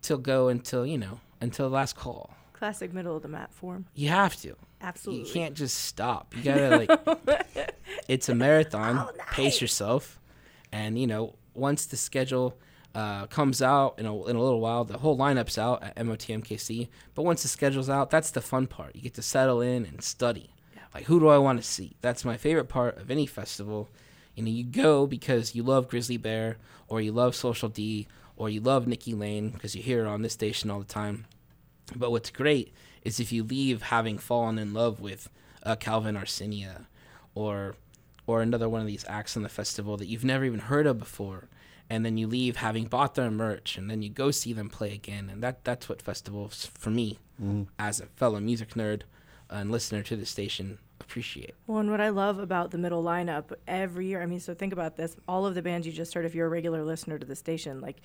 till 0.00 0.18
go 0.18 0.48
until 0.48 0.86
you 0.86 0.98
know 0.98 1.20
until 1.40 1.68
the 1.68 1.74
last 1.74 1.96
call. 1.96 2.34
Classic 2.52 2.92
middle 2.92 3.16
of 3.16 3.22
the 3.22 3.28
map 3.28 3.52
form. 3.52 3.86
You 3.94 4.08
have 4.08 4.36
to. 4.42 4.56
Absolutely. 4.80 5.28
You 5.28 5.32
can't 5.32 5.54
just 5.54 5.76
stop. 5.76 6.34
You 6.36 6.42
gotta 6.42 6.76
like. 7.26 7.76
it's 8.08 8.28
a 8.28 8.34
marathon. 8.34 9.08
Pace 9.32 9.60
yourself, 9.60 10.20
and 10.70 10.98
you 10.98 11.06
know 11.06 11.34
once 11.54 11.86
the 11.86 11.96
schedule 11.96 12.56
uh, 12.94 13.26
comes 13.26 13.62
out 13.62 13.98
in 13.98 14.06
a, 14.06 14.24
in 14.26 14.36
a 14.36 14.42
little 14.42 14.60
while, 14.60 14.84
the 14.84 14.98
whole 14.98 15.16
lineup's 15.16 15.58
out 15.58 15.82
at 15.82 15.96
MOTMKC. 15.96 16.88
But 17.14 17.22
once 17.22 17.42
the 17.42 17.48
schedule's 17.48 17.90
out, 17.90 18.10
that's 18.10 18.30
the 18.30 18.40
fun 18.40 18.66
part. 18.66 18.94
You 18.94 19.02
get 19.02 19.14
to 19.14 19.22
settle 19.22 19.60
in 19.60 19.84
and 19.86 20.02
study. 20.02 20.50
Like 20.94 21.04
who 21.04 21.20
do 21.20 21.28
I 21.28 21.38
want 21.38 21.58
to 21.58 21.66
see? 21.66 21.96
That's 22.00 22.24
my 22.24 22.36
favorite 22.36 22.68
part 22.68 22.98
of 22.98 23.10
any 23.10 23.26
festival. 23.26 23.88
You 24.34 24.42
know, 24.44 24.50
you 24.50 24.64
go 24.64 25.06
because 25.06 25.54
you 25.54 25.62
love 25.62 25.88
Grizzly 25.88 26.16
Bear, 26.16 26.56
or 26.88 27.00
you 27.00 27.12
love 27.12 27.34
Social 27.34 27.68
D, 27.68 28.06
or 28.36 28.48
you 28.48 28.60
love 28.60 28.86
Nikki 28.86 29.14
Lane 29.14 29.50
because 29.50 29.74
you 29.76 29.82
hear 29.82 30.04
her 30.04 30.10
on 30.10 30.22
this 30.22 30.32
station 30.32 30.70
all 30.70 30.78
the 30.78 30.84
time. 30.84 31.26
But 31.94 32.10
what's 32.10 32.30
great 32.30 32.72
is 33.04 33.20
if 33.20 33.32
you 33.32 33.42
leave 33.44 33.82
having 33.82 34.16
fallen 34.18 34.58
in 34.58 34.72
love 34.72 35.00
with 35.00 35.28
uh, 35.64 35.76
Calvin 35.76 36.16
Arsenia 36.16 36.86
or 37.34 37.76
or 38.26 38.40
another 38.40 38.68
one 38.68 38.80
of 38.80 38.86
these 38.86 39.04
acts 39.08 39.36
on 39.36 39.42
the 39.42 39.48
festival 39.48 39.96
that 39.96 40.06
you've 40.06 40.24
never 40.24 40.44
even 40.44 40.60
heard 40.60 40.86
of 40.86 40.98
before, 40.98 41.48
and 41.90 42.06
then 42.06 42.16
you 42.16 42.26
leave 42.28 42.56
having 42.56 42.84
bought 42.84 43.16
their 43.16 43.30
merch, 43.32 43.76
and 43.76 43.90
then 43.90 44.00
you 44.00 44.08
go 44.08 44.30
see 44.30 44.52
them 44.52 44.70
play 44.70 44.94
again, 44.94 45.28
and 45.28 45.42
that 45.42 45.64
that's 45.64 45.88
what 45.88 46.00
festivals 46.00 46.66
for 46.78 46.90
me, 46.90 47.18
Mhm. 47.42 47.66
as 47.80 47.98
a 48.00 48.06
fellow 48.06 48.38
music 48.38 48.70
nerd 48.74 49.02
and 49.50 49.72
listener 49.72 50.02
to 50.04 50.14
the 50.16 50.24
station, 50.24 50.78
appreciate. 51.02 51.54
Well, 51.66 51.78
and 51.78 51.90
what 51.90 52.00
I 52.00 52.08
love 52.08 52.38
about 52.38 52.70
the 52.70 52.78
middle 52.78 53.02
lineup 53.02 53.52
every 53.66 54.06
year, 54.06 54.22
I 54.22 54.26
mean, 54.26 54.40
so 54.40 54.54
think 54.54 54.72
about 54.72 54.96
this 54.96 55.16
all 55.28 55.46
of 55.46 55.54
the 55.54 55.62
bands 55.62 55.86
you 55.86 55.92
just 55.92 56.14
heard, 56.14 56.24
if 56.24 56.34
you're 56.34 56.46
a 56.46 56.50
regular 56.50 56.84
listener 56.84 57.18
to 57.18 57.26
the 57.26 57.36
station, 57.36 57.80
like 57.80 57.96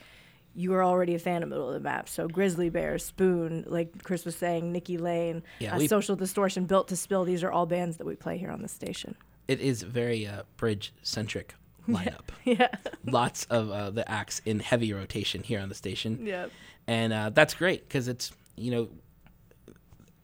you 0.56 0.74
are 0.74 0.84
already 0.84 1.14
a 1.14 1.20
fan 1.20 1.44
of 1.44 1.50
Middle 1.50 1.68
of 1.68 1.74
the 1.76 1.80
Map. 1.80 2.10
So 2.10 2.28
Grizzly 2.28 2.70
Bear, 2.70 2.98
Spoon, 2.98 3.64
like 3.68 4.04
Chris 4.04 4.26
was 4.26 4.36
saying, 4.36 4.72
Nikki 4.72 4.98
Lane, 4.98 5.44
Yeah, 5.60 5.76
uh, 5.76 5.88
Social 5.88 6.16
Distortion, 6.16 6.66
Built 6.66 6.88
to 6.88 6.96
Spill, 6.96 7.26
these 7.26 7.44
are 7.44 7.52
all 7.52 7.68
bands 7.68 7.98
that 7.98 8.08
we 8.08 8.16
play 8.16 8.38
here 8.40 8.50
on 8.50 8.64
the 8.64 8.68
station. 8.68 9.16
It 9.48 9.60
is 9.60 9.84
very 9.84 10.26
uh, 10.26 10.44
bridge 10.58 10.94
centric 11.04 11.54
lineup. 11.88 12.30
Yeah. 12.44 12.70
Lots 13.06 13.46
of 13.46 13.70
uh, 13.70 13.92
the 13.92 14.10
acts 14.10 14.42
in 14.46 14.60
heavy 14.60 14.92
rotation 14.94 15.44
here 15.44 15.60
on 15.60 15.70
the 15.70 15.76
station. 15.76 16.26
Yep. 16.26 16.52
And 16.88 17.14
uh, 17.14 17.30
that's 17.30 17.54
great 17.54 17.88
because 17.88 18.08
it's, 18.08 18.32
you 18.56 18.72
know, 18.72 18.90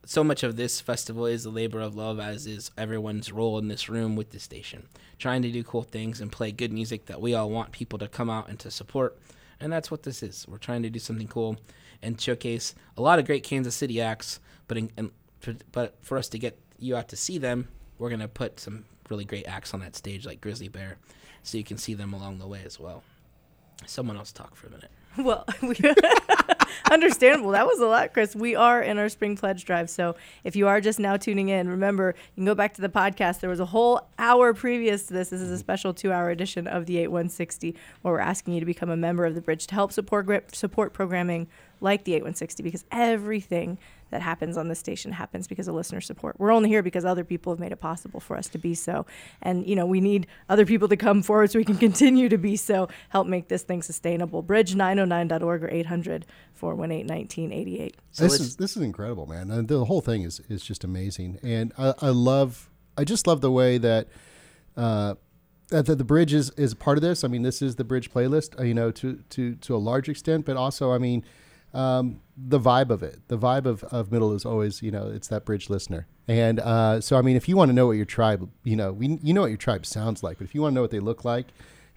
so 0.05 0.23
much 0.23 0.43
of 0.43 0.55
this 0.55 0.81
festival 0.81 1.25
is 1.25 1.45
a 1.45 1.49
labor 1.49 1.80
of 1.80 1.95
love, 1.95 2.19
as 2.19 2.45
is 2.45 2.71
everyone's 2.77 3.31
role 3.31 3.57
in 3.57 3.67
this 3.67 3.88
room 3.88 4.15
with 4.15 4.31
the 4.31 4.39
station. 4.39 4.88
Trying 5.17 5.41
to 5.43 5.51
do 5.51 5.63
cool 5.63 5.84
things 5.84 6.19
and 6.19 6.31
play 6.31 6.51
good 6.51 6.73
music 6.73 7.05
that 7.05 7.21
we 7.21 7.34
all 7.34 7.49
want 7.49 7.71
people 7.71 7.99
to 7.99 8.07
come 8.07 8.30
out 8.30 8.49
and 8.49 8.59
to 8.59 8.71
support. 8.71 9.17
And 9.59 9.71
that's 9.71 9.89
what 9.89 10.03
this 10.03 10.21
is. 10.21 10.45
We're 10.47 10.57
trying 10.57 10.84
to 10.84 10.89
do 10.89 10.99
something 10.99 11.27
cool 11.27 11.57
and 12.01 12.19
showcase 12.19 12.75
a 12.97 13.01
lot 13.01 13.17
of 13.17 13.25
great 13.25 13.43
Kansas 13.43 13.75
City 13.75 14.01
acts. 14.01 14.39
But 14.67 14.77
in, 14.77 15.11
for, 15.39 15.55
but 15.71 15.95
for 16.01 16.17
us 16.17 16.27
to 16.30 16.39
get 16.39 16.59
you 16.77 16.95
out 16.97 17.07
to 17.09 17.15
see 17.15 17.38
them, 17.38 17.69
we're 17.97 18.09
gonna 18.09 18.27
put 18.27 18.59
some 18.59 18.85
really 19.09 19.25
great 19.25 19.47
acts 19.47 19.73
on 19.73 19.80
that 19.80 19.95
stage, 19.95 20.25
like 20.25 20.41
Grizzly 20.41 20.67
Bear, 20.67 20.97
so 21.43 21.57
you 21.57 21.63
can 21.63 21.77
see 21.77 21.93
them 21.93 22.13
along 22.13 22.39
the 22.39 22.47
way 22.47 22.61
as 22.65 22.80
well. 22.80 23.03
Someone 23.85 24.17
else 24.17 24.31
talk 24.31 24.55
for 24.55 24.67
a 24.67 24.71
minute. 24.71 24.91
Well, 25.15 25.45
we 25.61 25.75
understandable. 26.94 27.52
That 27.52 27.65
was 27.65 27.80
a 27.80 27.88
lot, 27.88 28.14
Chris. 28.14 28.36
We 28.36 28.56
are 28.56 28.82
in 28.82 28.98
our 28.99 29.10
spring 29.10 29.36
pledge 29.36 29.65
drive. 29.65 29.90
So 29.90 30.15
if 30.44 30.56
you 30.56 30.68
are 30.68 30.80
just 30.80 30.99
now 30.99 31.18
tuning 31.18 31.49
in, 31.49 31.68
remember 31.68 32.14
you 32.36 32.41
can 32.41 32.45
go 32.45 32.56
back 32.56 32.74
to 32.76 32.82
the 32.82 32.90
podcast. 32.90 33.40
There 33.40 33.49
was 33.49 33.60
a 33.60 33.65
whole 33.65 34.07
hour 34.20 34.53
previous 34.53 35.07
to 35.07 35.14
this. 35.14 35.30
This 35.30 35.41
is 35.41 35.49
a 35.49 35.53
mm-hmm. 35.53 35.60
special 35.60 35.94
two 35.94 36.11
hour 36.11 36.30
edition 36.30 36.68
of 36.68 36.86
the 36.86 36.98
8160 36.98 37.76
where 38.02 38.14
we're 38.14 38.20
asking 38.20 38.53
you 38.53 38.60
to 38.60 38.65
become 38.65 38.90
a 38.90 38.98
member 38.98 39.26
of 39.26 39.36
the 39.36 39.41
bridge 39.41 39.68
to 39.68 39.76
help 39.76 39.91
support 39.91 40.56
support 40.56 40.94
programming 40.94 41.48
like 41.82 42.03
the 42.06 42.14
8160 42.14 42.64
because 42.64 42.86
everything 42.91 43.78
that 44.14 44.22
happens 44.22 44.57
on 44.57 44.68
this 44.68 44.77
station 44.77 45.11
happens 45.11 45.48
because 45.48 45.68
of 45.68 45.73
listener 45.73 45.99
support. 45.99 46.35
We're 46.38 46.52
only 46.52 46.69
here 46.69 46.84
because 46.84 47.03
other 47.03 47.23
people 47.23 47.52
have 47.52 47.60
made 47.60 47.72
it 47.72 47.80
possible 47.80 48.19
for 48.19 48.38
us 48.38 48.48
to 48.49 48.60
be 48.60 48.76
so. 48.76 49.07
And, 49.41 49.68
you 49.68 49.76
know, 49.76 49.88
we 49.88 50.02
need 50.02 50.27
other 50.48 50.68
people 50.68 50.88
to 50.90 50.95
come 50.95 51.23
forward 51.23 51.49
so 51.49 51.57
we 51.57 51.65
can 51.65 51.77
continue 51.77 52.30
to 52.30 52.38
be 52.38 52.56
so, 52.56 52.90
help 53.10 53.26
make 53.26 53.48
this 53.48 53.64
thing 53.64 53.81
sustainable. 53.81 54.44
Bridge909.org 54.44 55.64
or 55.64 55.69
800 55.69 56.27
418 56.53 57.07
1988. 57.07 57.98
this 58.15 58.40
is 58.40 58.56
this 58.57 58.77
is 58.77 58.84
incredible, 58.84 59.26
man. 59.26 59.49
Uh, 59.49 59.64
the 59.65 59.85
whole 59.85 60.02
thing 60.02 60.22
is 60.22 60.40
is 60.48 60.64
just 60.64 60.84
amazing, 60.84 61.40
and 61.41 61.73
I, 61.77 61.95
I 61.99 62.10
love 62.10 62.69
I 62.95 63.03
just 63.03 63.26
love 63.26 63.41
the 63.41 63.52
way 63.52 63.80
that 63.80 64.07
uh, 64.77 65.15
that 65.69 65.88
the, 65.88 65.95
the 65.95 66.03
bridge 66.03 66.34
is 66.34 66.52
is 66.52 66.76
part 66.76 66.99
of 66.99 67.02
this. 67.02 67.23
I 67.23 67.27
mean, 67.27 67.41
this 67.41 67.64
is 67.64 67.77
the 67.77 67.84
bridge 67.84 68.11
playlist, 68.11 68.60
uh, 68.60 68.64
you 68.64 68.76
know, 68.76 68.91
to 68.91 69.23
to 69.31 69.56
to 69.56 69.76
a 69.76 69.77
large 69.77 70.07
extent, 70.07 70.45
but 70.45 70.56
also, 70.56 70.91
I 70.91 70.99
mean, 70.99 71.26
um, 71.73 72.21
the 72.37 72.59
vibe 72.59 72.89
of 72.89 73.03
it, 73.03 73.19
the 73.27 73.37
vibe 73.37 73.65
of, 73.65 73.83
of 73.85 74.11
middle 74.11 74.33
is 74.33 74.45
always, 74.45 74.81
you 74.81 74.91
know, 74.91 75.07
it's 75.07 75.27
that 75.29 75.45
bridge 75.45 75.69
listener, 75.69 76.07
and 76.27 76.59
uh, 76.59 77.01
so 77.01 77.17
I 77.17 77.21
mean, 77.21 77.35
if 77.35 77.47
you 77.49 77.57
want 77.57 77.69
to 77.69 77.73
know 77.73 77.87
what 77.87 77.93
your 77.93 78.05
tribe, 78.05 78.49
you 78.63 78.75
know, 78.75 78.91
we 78.91 79.19
you 79.21 79.33
know 79.33 79.41
what 79.41 79.51
your 79.51 79.57
tribe 79.57 79.85
sounds 79.85 80.23
like, 80.23 80.37
but 80.37 80.45
if 80.45 80.55
you 80.55 80.61
want 80.61 80.73
to 80.73 80.75
know 80.75 80.81
what 80.81 80.91
they 80.91 80.99
look 80.99 81.25
like 81.25 81.47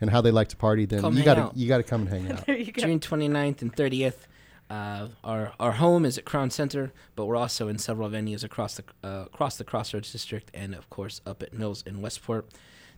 and 0.00 0.10
how 0.10 0.20
they 0.20 0.30
like 0.30 0.48
to 0.48 0.56
party, 0.56 0.86
then 0.86 1.00
Come 1.00 1.16
you 1.16 1.22
got 1.24 1.34
to 1.34 1.58
you 1.58 1.68
got 1.68 1.78
to 1.78 1.82
come 1.82 2.02
and 2.02 2.10
hang 2.10 2.32
out. 2.32 2.46
June 2.46 3.00
29th 3.00 3.62
and 3.62 3.74
30th. 3.74 4.26
Uh, 4.68 5.08
our 5.22 5.52
our 5.60 5.72
home 5.72 6.04
is 6.04 6.18
at 6.18 6.24
Crown 6.24 6.50
Center, 6.50 6.92
but 7.14 7.26
we're 7.26 7.36
also 7.36 7.68
in 7.68 7.78
several 7.78 8.08
venues 8.10 8.42
across 8.42 8.74
the 8.74 8.84
uh, 9.04 9.24
across 9.26 9.56
the 9.56 9.64
Crossroads 9.64 10.10
District, 10.10 10.50
and 10.52 10.74
of 10.74 10.90
course 10.90 11.20
up 11.24 11.42
at 11.42 11.52
Mills 11.52 11.84
in 11.86 12.00
Westport. 12.00 12.48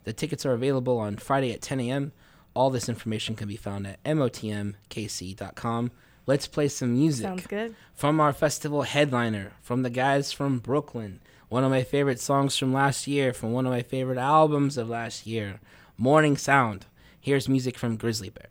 The 0.04 0.14
tickets 0.14 0.46
are 0.46 0.52
available 0.52 0.98
on 0.98 1.16
Friday 1.16 1.52
at 1.52 1.60
10 1.60 1.80
a.m. 1.80 2.12
All 2.54 2.70
this 2.70 2.88
information 2.88 3.34
can 3.34 3.46
be 3.46 3.56
found 3.56 3.86
at 3.86 4.02
motmkc.com. 4.04 5.90
Let's 6.28 6.46
play 6.46 6.68
some 6.68 6.92
music. 6.92 7.24
Sounds 7.24 7.46
good. 7.46 7.74
From 7.94 8.20
our 8.20 8.34
festival 8.34 8.82
headliner, 8.82 9.52
from 9.62 9.82
the 9.82 9.88
guys 9.88 10.30
from 10.30 10.58
Brooklyn. 10.58 11.20
One 11.48 11.64
of 11.64 11.70
my 11.70 11.82
favorite 11.82 12.20
songs 12.20 12.54
from 12.54 12.70
last 12.70 13.06
year, 13.06 13.32
from 13.32 13.52
one 13.52 13.64
of 13.64 13.72
my 13.72 13.80
favorite 13.80 14.18
albums 14.18 14.76
of 14.76 14.90
last 14.90 15.26
year, 15.26 15.58
Morning 15.96 16.36
Sound. 16.36 16.84
Here's 17.18 17.48
music 17.48 17.78
from 17.78 17.96
Grizzly 17.96 18.28
Bear. 18.28 18.48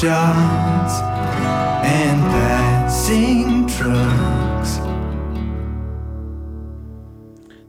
shots 0.00 1.00
and 1.84 2.20
passing 2.30 3.66
trucks. 3.66 4.76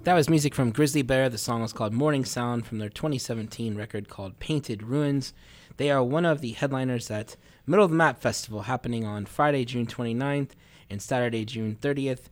That 0.04 0.14
was 0.14 0.30
music 0.30 0.54
from 0.54 0.70
Grizzly 0.70 1.02
Bear. 1.02 1.28
The 1.30 1.40
song 1.40 1.64
was 1.64 1.74
called 1.74 1.92
Morning 1.92 2.24
Sound 2.24 2.68
from 2.68 2.78
their 2.78 2.90
2017 2.90 3.74
record 3.76 4.10
called 4.10 4.38
Painted 4.38 4.84
Ruins. 4.84 5.34
They 5.78 5.90
are 5.90 6.04
one 6.04 6.24
of 6.24 6.42
the 6.42 6.52
headliners 6.52 7.10
at 7.10 7.36
Middle 7.66 7.86
of 7.86 7.90
the 7.90 7.98
Map 7.98 8.22
Festival 8.22 8.62
happening 8.62 9.06
on 9.06 9.26
Friday, 9.26 9.66
June 9.66 9.88
29th 9.88 10.52
and 10.88 11.02
Saturday, 11.02 11.46
June 11.46 11.78
30th 11.82 12.26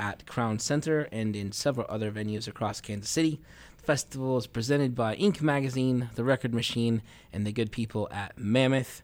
at 0.00 0.26
Crown 0.26 0.58
Center 0.58 1.06
and 1.12 1.36
in 1.36 1.52
several 1.52 1.86
other 1.88 2.10
venues 2.10 2.48
across 2.48 2.80
Kansas 2.80 3.08
City. 3.08 3.40
The 3.76 3.84
festival 3.84 4.36
is 4.36 4.48
presented 4.48 4.96
by 4.96 5.14
Ink 5.14 5.40
Magazine, 5.40 6.10
The 6.16 6.24
Record 6.24 6.52
Machine, 6.52 7.02
and 7.32 7.46
the 7.46 7.52
good 7.52 7.70
people 7.70 8.08
at 8.10 8.36
Mammoth. 8.36 9.02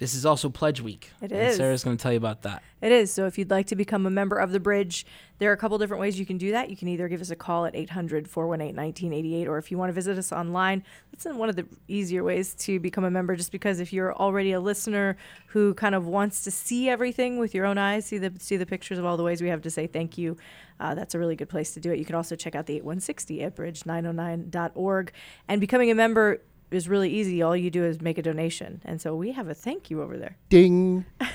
This 0.00 0.14
is 0.14 0.24
also 0.24 0.48
Pledge 0.48 0.80
Week. 0.80 1.12
It 1.20 1.30
and. 1.30 1.54
Sarah's 1.54 1.84
going 1.84 1.98
to 1.98 2.02
tell 2.02 2.10
you 2.10 2.16
about 2.16 2.40
that. 2.42 2.62
It 2.80 2.90
is. 2.90 3.12
So 3.12 3.26
if 3.26 3.36
you'd 3.36 3.50
like 3.50 3.66
to 3.66 3.76
become 3.76 4.06
a 4.06 4.10
member 4.10 4.38
of 4.38 4.50
the 4.50 4.58
bridge, 4.58 5.04
there 5.38 5.50
are 5.50 5.52
a 5.52 5.58
couple 5.58 5.76
different 5.76 6.00
ways 6.00 6.18
you 6.18 6.24
can 6.24 6.38
do 6.38 6.52
that. 6.52 6.70
You 6.70 6.76
can 6.76 6.88
either 6.88 7.06
give 7.06 7.20
us 7.20 7.28
a 7.28 7.36
call 7.36 7.66
at 7.66 7.76
800 7.76 8.26
418 8.26 8.74
1988, 8.74 9.46
or 9.46 9.58
if 9.58 9.70
you 9.70 9.76
want 9.76 9.90
to 9.90 9.92
visit 9.92 10.16
us 10.16 10.32
online, 10.32 10.84
that's 11.12 11.26
one 11.36 11.50
of 11.50 11.56
the 11.56 11.66
easier 11.86 12.24
ways 12.24 12.54
to 12.54 12.80
become 12.80 13.04
a 13.04 13.10
member, 13.10 13.36
just 13.36 13.52
because 13.52 13.78
if 13.78 13.92
you're 13.92 14.14
already 14.16 14.52
a 14.52 14.60
listener 14.60 15.18
who 15.48 15.74
kind 15.74 15.94
of 15.94 16.06
wants 16.06 16.44
to 16.44 16.50
see 16.50 16.88
everything 16.88 17.38
with 17.38 17.54
your 17.54 17.66
own 17.66 17.76
eyes, 17.76 18.06
see 18.06 18.16
the, 18.16 18.32
see 18.38 18.56
the 18.56 18.64
pictures 18.64 18.96
of 18.96 19.04
all 19.04 19.18
the 19.18 19.22
ways 19.22 19.42
we 19.42 19.48
have 19.48 19.60
to 19.60 19.70
say 19.70 19.86
thank 19.86 20.16
you, 20.16 20.34
uh, 20.80 20.94
that's 20.94 21.14
a 21.14 21.18
really 21.18 21.36
good 21.36 21.50
place 21.50 21.74
to 21.74 21.80
do 21.80 21.92
it. 21.92 21.98
You 21.98 22.06
can 22.06 22.14
also 22.14 22.36
check 22.36 22.54
out 22.54 22.64
the 22.64 22.76
8160 22.76 23.42
at 23.42 23.54
bridge909.org. 23.54 25.12
And 25.46 25.60
becoming 25.60 25.90
a 25.90 25.94
member 25.94 26.40
is 26.70 26.88
really 26.88 27.10
easy. 27.10 27.42
All 27.42 27.56
you 27.56 27.70
do 27.70 27.84
is 27.84 28.00
make 28.00 28.18
a 28.18 28.22
donation. 28.22 28.80
And 28.84 29.00
so 29.00 29.14
we 29.14 29.32
have 29.32 29.48
a 29.48 29.54
thank 29.54 29.90
you 29.90 30.02
over 30.02 30.16
there. 30.16 30.36
Ding. 30.48 31.04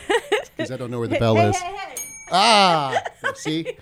Because 0.58 0.72
I 0.72 0.78
don't 0.78 0.90
know 0.90 1.00
where 1.00 1.08
the 1.10 1.20
bell 1.20 1.38
is. 1.38 1.58
Ah, 2.32 2.98
see, 3.36 3.76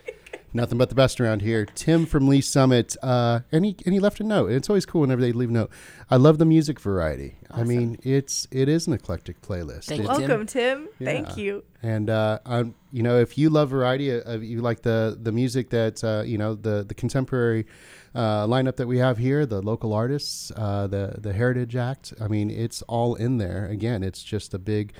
nothing 0.53 0.77
but 0.79 0.89
the 0.89 0.95
best 0.95 1.21
around 1.21 1.43
here. 1.43 1.65
Tim 1.65 2.07
from 2.07 2.27
Lee 2.27 2.41
Summit, 2.41 2.97
uh, 3.03 3.41
and 3.51 3.63
he 3.63 3.75
and 3.85 3.93
he 3.93 3.99
left 3.99 4.19
a 4.19 4.23
note. 4.23 4.51
It's 4.51 4.69
always 4.69 4.83
cool 4.85 5.01
whenever 5.01 5.21
they 5.21 5.31
leave 5.33 5.49
a 5.49 5.53
note. 5.53 5.69
I 6.09 6.15
love 6.15 6.39
the 6.39 6.45
music 6.45 6.79
variety. 6.79 7.35
I 7.51 7.63
mean, 7.63 7.99
it's 8.01 8.47
it 8.49 8.67
is 8.69 8.87
an 8.87 8.93
eclectic 8.93 9.41
playlist. 9.41 9.85
Thank 9.85 10.01
you, 10.01 10.07
Welcome, 10.07 10.47
Tim. 10.47 10.89
Thank 10.97 11.29
Yeah. 11.37 11.43
you. 11.43 11.63
And 11.83 12.09
uh, 12.09 12.39
um, 12.47 12.73
you 12.91 13.03
know, 13.03 13.19
if 13.19 13.37
you 13.37 13.51
love 13.51 13.69
variety, 13.69 14.11
uh, 14.11 14.33
uh, 14.33 14.37
you 14.39 14.61
like 14.61 14.81
the 14.81 15.15
the 15.21 15.31
music 15.31 15.69
that 15.69 16.03
uh, 16.03 16.23
you 16.25 16.39
know 16.39 16.55
the 16.55 16.83
the 16.83 16.95
contemporary 16.95 17.67
uh, 18.15 18.45
lineup 18.45 18.75
that 18.75 18.87
we 18.87 18.97
have 18.99 19.17
here, 19.17 19.45
the 19.45 19.61
local 19.61 19.93
artists, 19.93 20.51
uh, 20.55 20.87
the 20.87 21.15
the 21.17 21.33
Heritage 21.33 21.75
Act. 21.75 22.13
I 22.21 22.27
mean, 22.27 22.49
it's 22.49 22.81
all 22.83 23.15
in 23.15 23.37
there. 23.37 23.67
Again, 23.67 24.03
it's 24.03 24.23
just 24.23 24.53
a 24.53 24.59
big, 24.59 24.93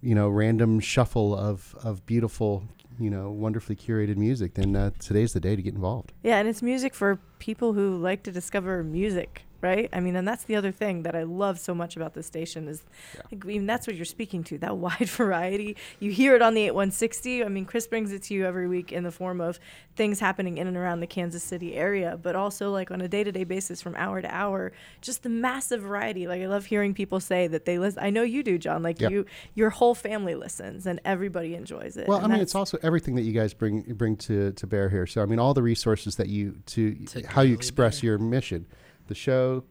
you 0.00 0.14
know, 0.14 0.28
random 0.28 0.80
shuffle 0.80 1.36
of 1.36 1.74
of 1.82 2.04
beautiful, 2.06 2.64
you 2.98 3.10
know, 3.10 3.30
wonderfully 3.30 3.76
curated 3.76 4.16
music. 4.16 4.54
Then 4.54 4.74
uh, 4.74 4.90
today's 4.98 5.32
the 5.32 5.40
day 5.40 5.56
to 5.56 5.62
get 5.62 5.74
involved. 5.74 6.12
Yeah, 6.22 6.38
and 6.38 6.48
it's 6.48 6.62
music 6.62 6.94
for 6.94 7.18
people 7.38 7.72
who 7.74 7.96
like 7.96 8.22
to 8.24 8.32
discover 8.32 8.82
music, 8.82 9.42
right? 9.60 9.88
I 9.92 10.00
mean, 10.00 10.16
and 10.16 10.26
that's 10.26 10.44
the 10.44 10.56
other 10.56 10.70
thing 10.72 11.02
that 11.02 11.14
I 11.16 11.24
love 11.24 11.58
so 11.58 11.74
much 11.74 11.96
about 11.96 12.14
this 12.14 12.26
station 12.26 12.68
is, 12.68 12.82
like, 13.30 13.44
I 13.44 13.46
mean, 13.46 13.66
that's 13.66 13.86
what 13.86 13.96
you're 13.96 14.04
speaking 14.04 14.44
to, 14.44 14.58
that 14.58 14.76
wide 14.86 15.08
variety. 15.08 15.76
You 16.00 16.10
hear 16.12 16.34
it 16.34 16.42
on 16.42 16.54
the 16.54 16.62
8160. 16.62 17.44
I 17.44 17.48
mean, 17.48 17.64
Chris 17.64 17.86
brings 17.86 18.12
it 18.12 18.22
to 18.24 18.34
you 18.34 18.46
every 18.46 18.68
week 18.68 18.92
in 18.92 19.04
the 19.04 19.10
form 19.10 19.40
of 19.40 19.58
things 19.96 20.20
happening 20.20 20.58
in 20.58 20.66
and 20.66 20.76
around 20.76 21.00
the 21.00 21.06
Kansas 21.06 21.42
City 21.42 21.74
area, 21.74 22.18
but 22.22 22.36
also 22.36 22.70
like 22.70 22.90
on 22.90 23.00
a 23.00 23.08
day-to-day 23.08 23.44
basis 23.44 23.82
from 23.82 23.94
hour 23.96 24.22
to 24.22 24.32
hour, 24.32 24.72
just 25.00 25.22
the 25.22 25.28
massive 25.28 25.82
variety. 25.82 26.26
Like 26.28 26.40
I 26.40 26.46
love 26.46 26.66
hearing 26.66 26.94
people 26.94 27.18
say 27.20 27.48
that 27.48 27.64
they 27.64 27.78
listen. 27.78 28.02
I 28.02 28.10
know 28.10 28.22
you 28.22 28.42
do, 28.42 28.58
John. 28.58 28.82
Like 28.82 29.00
Yeah. 29.00 29.08
you, 29.08 29.26
your 29.54 29.70
whole 29.70 29.94
family 29.94 30.34
listens 30.34 30.86
and 30.86 31.00
everybody 31.04 31.54
enjoys 31.54 31.96
it. 31.96 32.06
Well, 32.06 32.18
And 32.18 32.26
I 32.26 32.36
mean, 32.36 32.42
it's 32.42 32.54
also 32.54 32.78
everything 32.82 33.16
that 33.16 33.22
you 33.22 33.32
guys 33.32 33.54
bring 33.54 33.82
bring 33.94 34.16
to 34.18 34.52
to 34.52 34.66
bear 34.66 34.88
here. 34.88 35.06
So, 35.06 35.22
I 35.22 35.26
mean, 35.26 35.38
all 35.38 35.54
the 35.54 35.62
resources 35.62 36.16
that 36.16 36.28
you 36.28 36.58
to 36.66 36.96
how 37.26 37.42
you 37.42 37.54
express 37.54 38.02
your 38.02 38.18
mission, 38.18 38.66
the 39.08 39.14
show, 39.14 39.64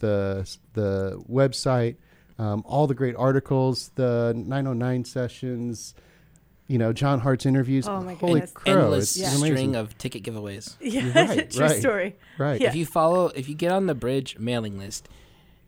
the 0.00 0.48
the 0.72 1.22
website, 1.30 1.96
um, 2.38 2.62
all 2.66 2.86
the 2.86 2.94
great 2.94 3.14
articles, 3.16 3.90
the 3.94 4.32
909 4.36 5.04
sessions, 5.04 5.94
you 6.66 6.78
know, 6.78 6.92
John 6.92 7.20
Hart's 7.20 7.46
interviews. 7.46 7.88
Oh 7.88 8.00
my 8.00 8.14
Holy 8.14 8.34
goodness. 8.34 8.52
crow! 8.52 8.72
Endless 8.72 9.16
it's 9.16 9.28
amazing. 9.36 9.56
string 9.56 9.76
of 9.76 9.96
ticket 9.98 10.22
giveaways. 10.22 10.76
Yeah, 10.80 11.02
You're 11.02 11.12
right, 11.12 11.50
true 11.50 11.66
right, 11.66 11.80
story. 11.80 12.16
Right. 12.38 12.60
If 12.60 12.74
you 12.74 12.86
follow, 12.86 13.26
if 13.28 13.48
you 13.48 13.54
get 13.54 13.72
on 13.72 13.86
the 13.86 13.94
bridge 13.94 14.38
mailing 14.38 14.78
list, 14.78 15.08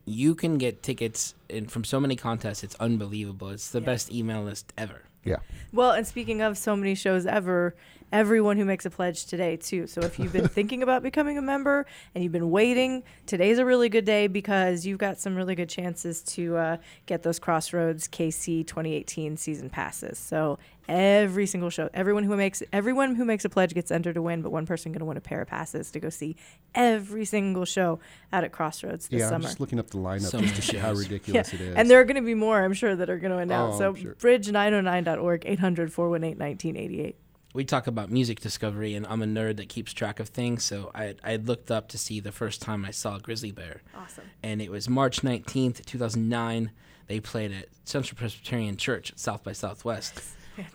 you 0.04 0.34
can 0.34 0.58
get 0.58 0.82
tickets 0.82 1.34
in, 1.48 1.66
from 1.66 1.84
so 1.84 2.00
many 2.00 2.16
contests. 2.16 2.64
It's 2.64 2.74
unbelievable. 2.76 3.50
It's 3.50 3.70
the 3.70 3.80
best 3.80 4.12
email 4.12 4.42
list 4.42 4.72
ever. 4.78 5.02
Yeah. 5.24 5.36
Well, 5.72 5.92
and 5.92 6.06
speaking 6.06 6.40
of 6.40 6.58
so 6.58 6.74
many 6.74 6.94
shows 6.94 7.26
ever, 7.26 7.74
everyone 8.12 8.58
who 8.58 8.64
makes 8.64 8.84
a 8.84 8.90
pledge 8.90 9.24
today 9.26 9.56
too. 9.56 9.86
So 9.86 10.02
if 10.02 10.18
you've 10.18 10.32
been 10.32 10.48
thinking 10.58 10.82
about 10.82 11.02
becoming 11.02 11.38
a 11.38 11.42
member 11.42 11.86
and 12.14 12.22
you've 12.22 12.32
been 12.32 12.50
waiting, 12.50 13.02
today's 13.26 13.58
a 13.58 13.64
really 13.64 13.88
good 13.88 14.04
day 14.04 14.26
because 14.26 14.84
you've 14.86 14.98
got 14.98 15.18
some 15.18 15.34
really 15.34 15.54
good 15.54 15.68
chances 15.68 16.22
to 16.22 16.56
uh, 16.56 16.76
get 17.06 17.22
those 17.22 17.38
Crossroads 17.38 18.06
KC 18.08 18.66
2018 18.66 19.36
season 19.36 19.70
passes. 19.70 20.18
So 20.18 20.58
every 20.88 21.46
single 21.46 21.70
show, 21.70 21.88
everyone 21.94 22.24
who 22.24 22.36
makes 22.36 22.62
everyone 22.72 23.14
who 23.14 23.24
makes 23.24 23.44
a 23.44 23.48
pledge 23.48 23.72
gets 23.72 23.90
entered 23.90 24.14
to 24.14 24.22
win, 24.22 24.42
but 24.42 24.50
one 24.52 24.66
person 24.66 24.92
going 24.92 25.00
to 25.00 25.06
win 25.06 25.16
a 25.16 25.20
pair 25.20 25.40
of 25.40 25.48
passes 25.48 25.90
to 25.92 26.00
go 26.00 26.10
see 26.10 26.36
every 26.74 27.24
single 27.24 27.64
show 27.64 27.98
out 28.32 28.44
at 28.44 28.52
Crossroads 28.52 29.08
this 29.08 29.22
summer. 29.22 29.30
yeah, 29.30 29.34
I'm 29.34 29.42
just 29.42 29.58
looking 29.60 29.78
up 29.78 29.88
the 29.90 29.98
lineup 29.98 30.22
So 30.22 30.40
just 30.40 30.56
to 30.56 30.62
see 30.62 30.76
how 30.76 30.88
shows. 30.88 31.04
ridiculous 31.04 31.54
it 31.54 31.60
is. 31.60 31.76
And 31.76 31.88
there 31.88 31.98
are 32.00 32.04
going 32.04 32.16
to 32.16 32.22
be 32.22 32.34
more, 32.34 32.62
I'm 32.62 32.74
sure, 32.74 32.94
that 32.94 33.08
are 33.08 33.18
going 33.18 33.32
to 33.32 33.38
announce. 33.38 33.76
Oh, 33.76 33.94
so 33.94 33.94
sure. 33.94 34.14
bridge909.org, 34.16 35.44
800 35.46 35.92
418 35.92 36.38
1988. 36.38 37.16
We 37.54 37.64
talk 37.64 37.86
about 37.86 38.10
music 38.10 38.40
discovery, 38.40 38.94
and 38.94 39.06
I'm 39.06 39.20
a 39.22 39.26
nerd 39.26 39.56
that 39.56 39.68
keeps 39.68 39.92
track 39.92 40.20
of 40.20 40.28
things. 40.28 40.64
So 40.64 40.90
I 40.94 41.14
I 41.22 41.36
looked 41.36 41.70
up 41.70 41.88
to 41.88 41.98
see 41.98 42.18
the 42.20 42.32
first 42.32 42.62
time 42.62 42.84
I 42.84 42.90
saw 42.90 43.18
Grizzly 43.18 43.52
Bear. 43.52 43.82
Awesome. 43.94 44.24
And 44.42 44.62
it 44.62 44.70
was 44.70 44.88
March 44.88 45.20
19th, 45.22 45.84
2009. 45.84 46.70
They 47.08 47.20
played 47.20 47.52
at 47.52 47.66
Central 47.84 48.16
Presbyterian 48.16 48.76
Church 48.76 49.10
at 49.10 49.18
South 49.18 49.42
by 49.44 49.52
Southwest, 49.52 50.20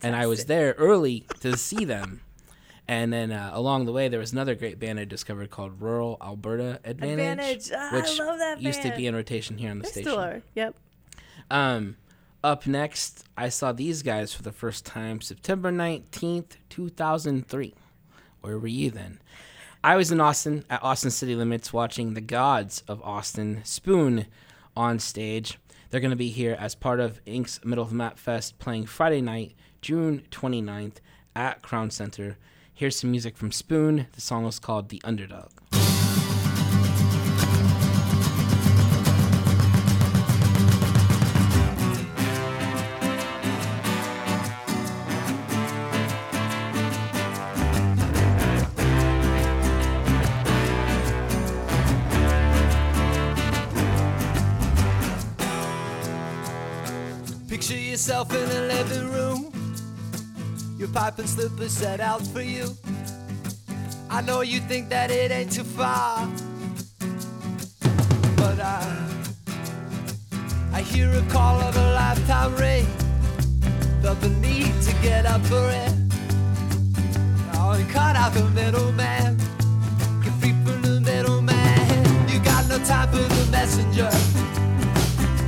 and 0.04 0.16
I 0.16 0.28
was 0.28 0.46
there 0.46 0.74
early 0.78 1.26
to 1.40 1.58
see 1.58 1.84
them. 1.86 2.22
And 2.90 3.12
then 3.12 3.32
uh, 3.34 3.50
along 3.54 3.86
the 3.86 3.92
way, 3.92 4.08
there 4.08 4.20
was 4.20 4.32
another 4.32 4.56
great 4.56 4.80
band 4.80 4.98
I 5.00 5.04
discovered 5.06 5.50
called 5.50 5.82
Rural 5.82 6.16
Alberta 6.22 6.80
Advantage, 6.86 7.70
Advantage. 7.70 7.72
I 7.74 7.96
which 7.96 8.20
love 8.20 8.40
that 8.40 8.62
used 8.62 8.82
to 8.84 8.96
be 8.96 9.08
in 9.08 9.16
rotation 9.16 9.58
here 9.58 9.72
on 9.72 9.80
the 9.80 9.84
They 9.84 9.90
station. 9.92 10.10
still 10.12 10.20
are. 10.24 10.42
Yep. 10.56 10.76
Um, 11.52 11.98
up 12.44 12.68
next, 12.68 13.26
I 13.36 13.50
saw 13.50 13.72
these 13.72 14.04
guys 14.04 14.34
for 14.34 14.44
the 14.44 14.52
first 14.52 14.86
time 14.86 15.22
September 15.22 15.72
19th, 15.72 16.58
2003. 16.70 17.74
Where 18.42 18.60
were 18.60 18.68
you 18.68 18.92
then? 18.92 19.20
I 19.84 19.96
was 19.96 20.12
in 20.12 20.22
Austin 20.22 20.66
at 20.70 20.84
Austin 20.84 21.12
City 21.12 21.36
Limits 21.36 21.74
watching 21.74 22.14
the 22.14 22.22
Gods 22.22 22.84
of 22.88 23.02
Austin 23.02 23.62
Spoon 23.64 24.28
on 24.76 25.00
stage. 25.00 25.60
They're 25.90 26.02
going 26.02 26.12
to 26.12 26.18
be 26.18 26.30
here 26.30 26.58
as 26.60 26.76
part 26.76 27.00
of 27.00 27.22
Ink's 27.26 27.64
Middle 27.64 27.84
of 27.84 27.90
the 27.90 27.96
Map 27.96 28.20
Fest 28.20 28.60
playing 28.60 28.86
Friday 28.86 29.22
night, 29.22 29.56
June 29.82 30.24
29th 30.32 30.98
at 31.36 31.62
Crown 31.62 31.90
Center. 31.90 32.38
Here's 32.74 33.00
some 33.00 33.12
music 33.12 33.38
from 33.38 33.52
Spoon. 33.52 34.08
The 34.12 34.22
song 34.22 34.44
was 34.44 34.60
called 34.60 34.90
The 34.90 35.02
Underdog. 35.04 35.50
Yourself 57.98 58.32
in 58.32 58.48
a 58.52 58.62
living 58.68 59.10
room. 59.10 59.52
Your 60.78 60.88
pipe 60.90 61.18
and 61.18 61.28
slippers 61.28 61.72
set 61.72 62.00
out 62.00 62.22
for 62.28 62.42
you. 62.44 62.78
I 64.08 64.22
know 64.22 64.42
you 64.42 64.60
think 64.60 64.90
that 64.90 65.10
it 65.10 65.32
ain't 65.32 65.52
too 65.52 65.64
far. 65.64 66.30
But 68.36 68.60
I 68.60 68.84
I 70.74 70.82
hear 70.82 71.12
a 71.12 71.24
call 71.32 71.60
of 71.60 71.76
a 71.76 71.92
lifetime 71.94 72.56
ring. 72.58 72.86
Felt 74.04 74.22
the 74.22 74.30
need 74.30 74.80
to 74.84 74.94
get 75.02 75.26
up 75.26 75.42
for 75.48 75.68
it. 75.72 75.94
Oh, 77.56 77.72
and 77.80 77.90
cut 77.90 78.16
out 78.16 78.32
the 78.36 78.48
middleman. 78.52 79.38
Get 80.24 80.34
free 80.40 80.56
from 80.64 80.84
the 80.84 81.02
middleman. 81.02 82.30
You 82.30 82.38
got 82.42 82.70
no 82.70 82.78
time 82.78 83.10
for 83.10 83.26
the 83.38 83.48
messenger. 83.50 84.12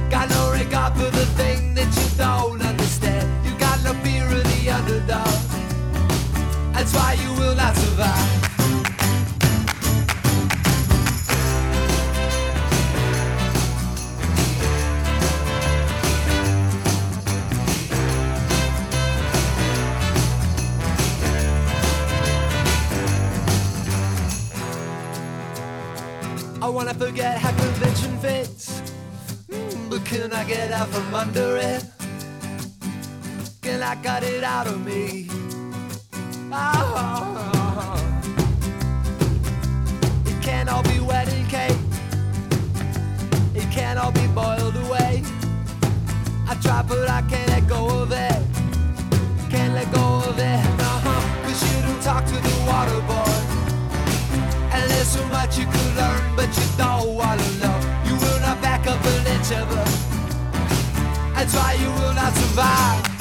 Got 0.10 0.32
no 0.32 0.52
regard 0.52 0.94
for 0.96 1.12
the 1.12 1.28
thing 1.38 1.69
you 1.69 1.69
don't 2.20 2.62
understand. 2.62 3.26
You 3.46 3.58
got 3.58 3.82
no 3.82 3.94
fear 4.04 4.26
of 4.26 4.44
the 4.44 4.70
underdog. 4.70 5.40
That's 6.74 6.94
why 6.94 7.14
you 7.14 7.32
will 7.40 7.56
not 7.56 7.74
survive. 7.78 8.36
I 26.62 26.68
wanna 26.68 26.94
forget 26.94 27.38
how 27.38 27.52
convention 27.52 28.18
fits, 28.20 28.82
mm, 29.50 29.90
but 29.90 30.04
can 30.04 30.34
I 30.34 30.44
get 30.44 30.74
out 30.74 30.90
from 30.90 31.16
under 31.16 31.56
it? 31.56 31.99
Can 33.70 33.84
I 33.84 33.94
got 34.02 34.24
it 34.24 34.44
out 34.44 34.66
of 34.66 34.84
me? 34.84 35.28
Ah. 36.52 37.96
It 40.26 40.42
can't 40.42 40.68
all 40.68 40.82
be 40.82 41.00
wedding 41.00 41.46
cake. 41.46 41.78
It 43.54 43.70
can't 43.70 44.00
all 44.00 44.12
be 44.12 44.26
boiled 44.34 44.76
away. 44.76 45.22
I 46.48 46.56
try, 46.64 46.82
but 46.82 47.08
I 47.08 47.22
can't 47.30 47.48
let 47.50 47.68
go 47.68 48.02
of 48.02 48.12
it. 48.12 48.42
Can't 49.52 49.76
let 49.76 49.94
go 49.94 50.24
of 50.28 50.40
it. 50.40 50.66
Uh-huh. 50.90 51.44
Cause 51.44 51.62
you 51.70 51.80
don't 51.84 52.02
talk 52.02 52.26
to 52.26 52.38
the 52.50 52.56
water 52.66 53.00
boy. 53.12 53.38
And 54.74 54.90
there's 54.90 55.10
so 55.10 55.24
much 55.28 55.60
you 55.60 55.68
could 55.68 55.92
learn, 55.96 56.36
but 56.36 56.50
you 56.58 56.68
don't 56.76 57.14
wanna 57.14 57.50
know. 57.62 57.78
You 58.08 58.16
will 58.16 58.40
not 58.42 58.60
back 58.64 58.88
up 58.88 59.00
an 59.06 59.28
inch 59.28 59.52
of 59.52 59.70
it. 59.82 59.90
That's 61.36 61.54
why 61.54 61.74
you 61.74 61.90
will 62.02 62.16
not 62.16 62.34
survive. 62.34 63.19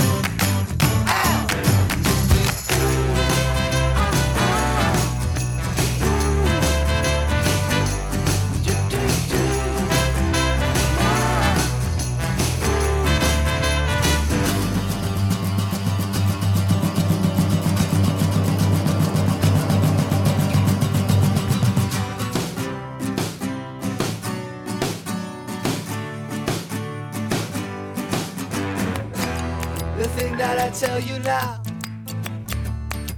Tell 30.78 31.00
you 31.00 31.18
now, 31.18 31.60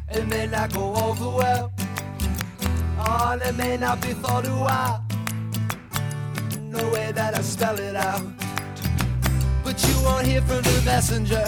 it 0.08 0.26
may 0.28 0.46
not 0.46 0.72
go 0.72 0.94
over 0.94 1.28
well. 1.28 1.72
And 2.98 3.42
it 3.42 3.54
may 3.54 3.76
not 3.76 4.00
be 4.00 4.14
thought 4.14 4.46
a 4.46 4.50
while. 4.50 5.04
No 6.62 6.88
way 6.90 7.12
that 7.12 7.36
I 7.36 7.42
spell 7.42 7.78
it 7.78 7.96
out. 7.96 8.22
But 9.62 9.76
you 9.86 9.94
won't 10.02 10.26
hear 10.26 10.40
from 10.40 10.62
the 10.62 10.82
messenger. 10.86 11.44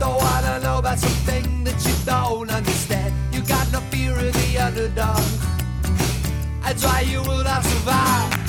Though 0.00 0.18
I 0.18 0.42
Don't 0.42 0.62
know 0.64 0.78
about 0.78 0.98
something 0.98 1.62
that 1.62 1.78
you 1.86 1.94
don't 2.04 2.50
understand. 2.50 3.14
You 3.32 3.42
got 3.42 3.70
no 3.70 3.78
fear 3.92 4.14
of 4.18 4.32
the 4.32 4.58
underdog. 4.58 5.22
That's 6.64 6.84
why 6.84 7.02
you 7.02 7.22
will 7.22 7.44
not 7.44 7.62
survive. 7.62 8.45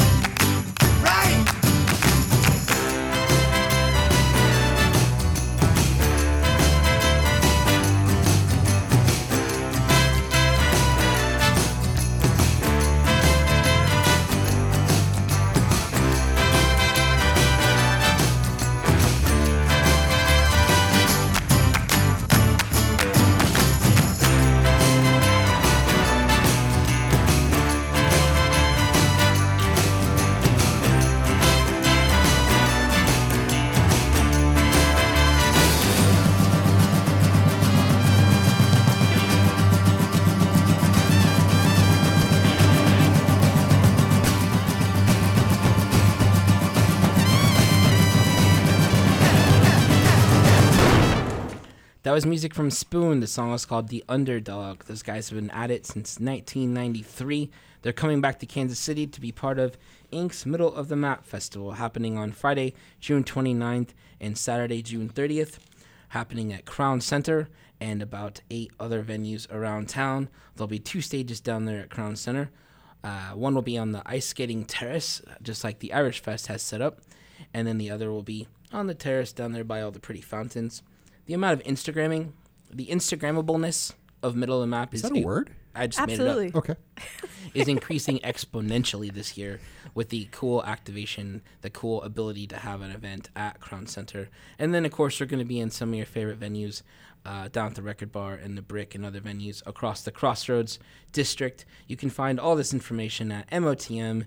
That 52.07 52.13
was 52.13 52.25
music 52.25 52.53
from 52.53 52.71
Spoon. 52.71 53.19
The 53.19 53.27
song 53.27 53.51
was 53.51 53.65
called 53.65 53.89
The 53.89 54.01
Underdog. 54.07 54.85
Those 54.85 55.03
guys 55.03 55.27
have 55.27 55.37
been 55.37 55.51
at 55.51 55.69
it 55.69 55.85
since 55.85 56.21
1993. 56.21 57.51
They're 57.81 57.91
coming 57.91 58.21
back 58.21 58.39
to 58.39 58.45
Kansas 58.45 58.79
City 58.79 59.05
to 59.05 59.19
be 59.19 59.33
part 59.33 59.59
of 59.59 59.77
Ink's 60.09 60.45
Middle 60.45 60.73
of 60.73 60.87
the 60.87 60.95
Map 60.95 61.25
Festival, 61.25 61.73
happening 61.73 62.17
on 62.17 62.31
Friday, 62.31 62.73
June 63.01 63.25
29th, 63.25 63.89
and 64.21 64.37
Saturday, 64.37 64.81
June 64.81 65.09
30th, 65.09 65.57
happening 66.07 66.53
at 66.53 66.63
Crown 66.63 67.01
Center 67.01 67.49
and 67.81 68.01
about 68.01 68.39
eight 68.49 68.71
other 68.79 69.03
venues 69.03 69.45
around 69.51 69.89
town. 69.89 70.29
There'll 70.55 70.69
be 70.69 70.79
two 70.79 71.01
stages 71.01 71.41
down 71.41 71.65
there 71.65 71.81
at 71.81 71.89
Crown 71.89 72.15
Center. 72.15 72.51
Uh, 73.03 73.31
one 73.31 73.53
will 73.53 73.61
be 73.61 73.77
on 73.77 73.91
the 73.91 74.01
ice 74.05 74.27
skating 74.27 74.63
terrace, 74.63 75.21
just 75.43 75.61
like 75.61 75.79
the 75.79 75.91
Irish 75.91 76.21
Fest 76.21 76.47
has 76.47 76.61
set 76.61 76.81
up, 76.81 77.01
and 77.53 77.67
then 77.67 77.77
the 77.77 77.91
other 77.91 78.09
will 78.11 78.23
be 78.23 78.47
on 78.71 78.87
the 78.87 78.95
terrace 78.95 79.33
down 79.33 79.51
there 79.51 79.65
by 79.65 79.81
all 79.81 79.91
the 79.91 79.99
pretty 79.99 80.21
fountains. 80.21 80.83
The 81.27 81.33
amount 81.33 81.59
of 81.59 81.67
Instagramming, 81.67 82.31
the 82.71 82.87
Instagrammableness 82.87 83.93
of 84.23 84.35
Middle 84.35 84.55
of 84.55 84.61
the 84.61 84.67
Map 84.67 84.93
is, 84.93 85.01
that 85.03 85.15
a 85.15 85.21
word? 85.21 85.51
I 85.75 85.87
just 85.87 85.99
Absolutely. 85.99 86.45
made 86.45 86.55
it 86.55 86.57
up. 86.57 86.69
Okay. 86.69 86.75
is 87.53 87.67
increasing 87.67 88.19
exponentially 88.19 89.13
this 89.13 89.37
year 89.37 89.59
with 89.93 90.07
the 90.09 90.29
cool 90.31 90.63
activation, 90.63 91.41
the 91.61 91.69
cool 91.69 92.01
ability 92.03 92.47
to 92.47 92.57
have 92.57 92.81
an 92.81 92.91
event 92.91 93.29
at 93.35 93.59
Crown 93.59 93.87
Center, 93.87 94.29
and 94.57 94.73
then 94.73 94.85
of 94.85 94.91
course 94.91 95.19
you're 95.19 95.27
going 95.27 95.39
to 95.39 95.45
be 95.45 95.59
in 95.59 95.69
some 95.69 95.89
of 95.89 95.95
your 95.95 96.05
favorite 96.05 96.39
venues. 96.39 96.81
Uh, 97.25 97.49
down 97.49 97.67
at 97.67 97.75
the 97.75 97.81
Record 97.81 98.11
Bar 98.13 98.35
and 98.35 98.57
the 98.57 98.61
Brick 98.61 98.95
and 98.95 99.05
other 99.05 99.19
venues 99.19 99.61
across 99.67 100.01
the 100.01 100.11
Crossroads 100.11 100.79
district. 101.11 101.65
You 101.85 101.97
can 101.97 102.09
find 102.09 102.39
all 102.39 102.55
this 102.55 102.71
information 102.71 103.33
at 103.33 103.49
motmkc.com 103.49 104.25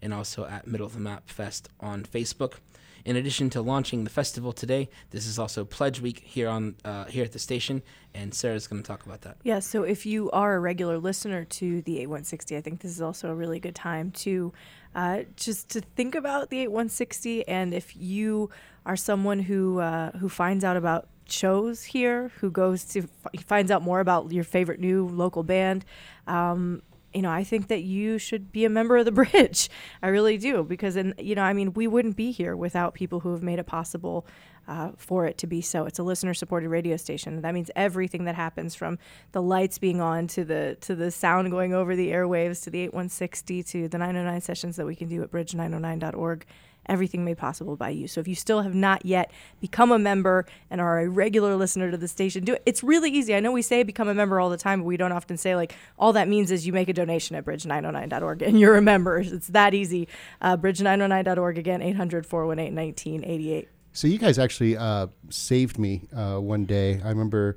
and 0.00 0.14
also 0.14 0.46
at 0.46 0.66
Middle 0.66 0.86
of 0.86 0.94
the 0.94 1.00
Map 1.00 1.28
Fest 1.28 1.68
on 1.80 2.04
Facebook. 2.04 2.54
In 3.04 3.16
addition 3.16 3.50
to 3.50 3.62
launching 3.62 4.04
the 4.04 4.10
festival 4.10 4.52
today, 4.52 4.88
this 5.10 5.26
is 5.26 5.38
also 5.38 5.64
Pledge 5.64 6.00
Week 6.00 6.20
here 6.24 6.48
on 6.48 6.74
uh, 6.84 7.04
here 7.04 7.24
at 7.24 7.32
the 7.32 7.38
station, 7.38 7.82
and 8.14 8.34
Sarah's 8.34 8.66
going 8.66 8.82
to 8.82 8.86
talk 8.86 9.06
about 9.06 9.22
that. 9.22 9.36
Yeah, 9.44 9.60
so 9.60 9.82
if 9.82 10.04
you 10.04 10.30
are 10.30 10.54
a 10.54 10.60
regular 10.60 10.98
listener 10.98 11.44
to 11.44 11.82
the 11.82 11.98
8160, 11.98 12.56
I 12.56 12.60
think 12.60 12.80
this 12.80 12.90
is 12.90 13.00
also 13.00 13.30
a 13.30 13.34
really 13.34 13.60
good 13.60 13.74
time 13.74 14.10
to 14.12 14.52
uh, 14.94 15.22
just 15.36 15.68
to 15.70 15.80
think 15.80 16.14
about 16.14 16.50
the 16.50 16.60
8160. 16.60 17.46
And 17.48 17.74
if 17.74 17.96
you 17.96 18.50
are 18.86 18.96
someone 18.96 19.40
who 19.40 19.80
uh, 19.80 20.12
who 20.12 20.28
finds 20.28 20.64
out 20.64 20.76
about 20.76 21.08
shows 21.28 21.84
here, 21.84 22.32
who 22.40 22.50
goes 22.50 22.84
to 22.84 23.06
f- 23.24 23.44
finds 23.44 23.70
out 23.70 23.82
more 23.82 24.00
about 24.00 24.32
your 24.32 24.44
favorite 24.44 24.80
new 24.80 25.06
local 25.06 25.42
band, 25.42 25.84
um, 26.26 26.82
you 27.14 27.22
know, 27.22 27.30
I 27.30 27.44
think 27.44 27.68
that 27.68 27.82
you 27.82 28.18
should 28.18 28.52
be 28.52 28.64
a 28.64 28.70
member 28.70 28.96
of 28.96 29.04
the 29.04 29.12
bridge. 29.24 29.70
I 30.02 30.08
really 30.08 30.38
do 30.38 30.62
because, 30.62 30.96
and 30.96 31.14
you 31.18 31.34
know, 31.34 31.42
I 31.42 31.52
mean, 31.52 31.72
we 31.72 31.86
wouldn't 31.86 32.16
be 32.16 32.30
here 32.30 32.56
without 32.56 32.94
people 32.94 33.20
who 33.20 33.32
have 33.32 33.42
made 33.42 33.58
it 33.58 33.66
possible 33.66 34.26
uh, 34.68 34.90
for 34.96 35.24
it 35.24 35.38
to 35.38 35.46
be 35.46 35.62
so. 35.62 35.86
It's 35.86 35.98
a 35.98 36.02
listener-supported 36.02 36.68
radio 36.68 36.98
station. 36.98 37.40
That 37.40 37.54
means 37.54 37.70
everything 37.74 38.24
that 38.24 38.34
happens 38.34 38.74
from 38.74 38.98
the 39.32 39.40
lights 39.40 39.78
being 39.78 40.00
on 40.00 40.26
to 40.28 40.44
the 40.44 40.76
to 40.82 40.94
the 40.94 41.10
sound 41.10 41.50
going 41.50 41.72
over 41.72 41.96
the 41.96 42.10
airwaves 42.10 42.62
to 42.64 42.70
the 42.70 42.80
8160 42.80 43.62
to 43.62 43.88
the 43.88 43.98
909 43.98 44.40
sessions 44.42 44.76
that 44.76 44.84
we 44.86 44.94
can 44.94 45.08
do 45.08 45.22
at 45.22 45.30
bridge909.org. 45.30 46.44
Everything 46.88 47.24
made 47.24 47.38
possible 47.38 47.76
by 47.76 47.90
you. 47.90 48.08
So 48.08 48.20
if 48.20 48.28
you 48.28 48.34
still 48.34 48.62
have 48.62 48.74
not 48.74 49.04
yet 49.04 49.30
become 49.60 49.92
a 49.92 49.98
member 49.98 50.46
and 50.70 50.80
are 50.80 51.00
a 51.00 51.08
regular 51.08 51.56
listener 51.56 51.90
to 51.90 51.96
the 51.96 52.08
station, 52.08 52.44
do 52.44 52.54
it. 52.54 52.62
It's 52.66 52.82
really 52.82 53.10
easy. 53.10 53.34
I 53.34 53.40
know 53.40 53.52
we 53.52 53.62
say 53.62 53.82
become 53.82 54.08
a 54.08 54.14
member 54.14 54.40
all 54.40 54.50
the 54.50 54.56
time, 54.56 54.80
but 54.80 54.86
we 54.86 54.96
don't 54.96 55.12
often 55.12 55.36
say 55.36 55.54
like 55.54 55.74
all 55.98 56.12
that 56.14 56.28
means 56.28 56.50
is 56.50 56.66
you 56.66 56.72
make 56.72 56.88
a 56.88 56.92
donation 56.92 57.36
at 57.36 57.44
bridge909.org 57.44 58.42
and 58.42 58.58
you're 58.58 58.76
a 58.76 58.82
member. 58.82 59.18
It's 59.18 59.48
that 59.48 59.74
easy. 59.74 60.08
Uh, 60.40 60.56
bridge909.org 60.56 61.58
again, 61.58 61.82
800 61.82 62.24
418 62.26 62.74
1988. 62.74 63.68
So 63.92 64.06
you 64.06 64.18
guys 64.18 64.38
actually 64.38 64.76
uh, 64.76 65.08
saved 65.28 65.78
me 65.78 66.08
uh, 66.14 66.36
one 66.36 66.64
day. 66.64 67.00
I 67.04 67.08
remember 67.08 67.56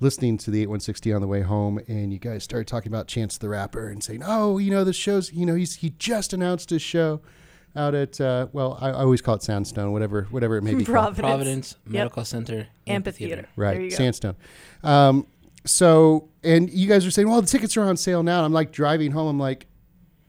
listening 0.00 0.38
to 0.38 0.50
the 0.50 0.60
8160 0.60 1.12
on 1.12 1.20
the 1.20 1.26
way 1.26 1.42
home, 1.42 1.80
and 1.88 2.12
you 2.12 2.18
guys 2.18 2.42
started 2.42 2.66
talking 2.66 2.90
about 2.90 3.06
Chance 3.06 3.38
the 3.38 3.48
Rapper 3.48 3.88
and 3.88 4.02
saying, 4.02 4.22
"Oh, 4.24 4.58
you 4.58 4.70
know, 4.70 4.84
this 4.84 4.96
show's, 4.96 5.32
you 5.32 5.46
know, 5.46 5.54
he's 5.54 5.76
he 5.76 5.90
just 5.98 6.32
announced 6.32 6.70
his 6.70 6.82
show 6.82 7.20
out 7.76 7.94
at, 7.94 8.20
uh, 8.20 8.46
well, 8.52 8.78
I, 8.80 8.88
I 8.90 9.02
always 9.02 9.20
call 9.20 9.34
it 9.34 9.42
Sandstone, 9.42 9.92
whatever, 9.92 10.28
whatever 10.30 10.56
it 10.56 10.62
may 10.62 10.74
be 10.74 10.84
called. 10.84 10.94
Providence. 11.16 11.20
Providence 11.20 11.76
Yep. 11.86 11.92
Medical 11.92 12.24
Center 12.24 12.68
Amphitheater. 12.86 13.48
Right, 13.56 13.74
There 13.74 13.82
you 13.82 13.90
go. 13.90 13.96
Sandstone. 13.96 14.36
Um, 14.82 15.26
so, 15.66 16.28
and 16.42 16.70
you 16.70 16.88
guys 16.88 17.04
are 17.06 17.10
saying, 17.10 17.28
well, 17.28 17.40
the 17.40 17.46
tickets 17.48 17.76
are 17.76 17.82
on 17.82 17.96
sale 17.96 18.22
now. 18.22 18.44
I'm 18.44 18.52
like 18.52 18.70
driving 18.70 19.10
home. 19.12 19.26
I'm 19.28 19.38
like, 19.38 19.66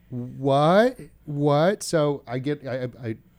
what? 0.10 0.98
What? 1.26 1.84
So 1.84 2.24
I 2.28 2.40
get, 2.40 2.66
I, 2.68 2.84
I 2.84 2.88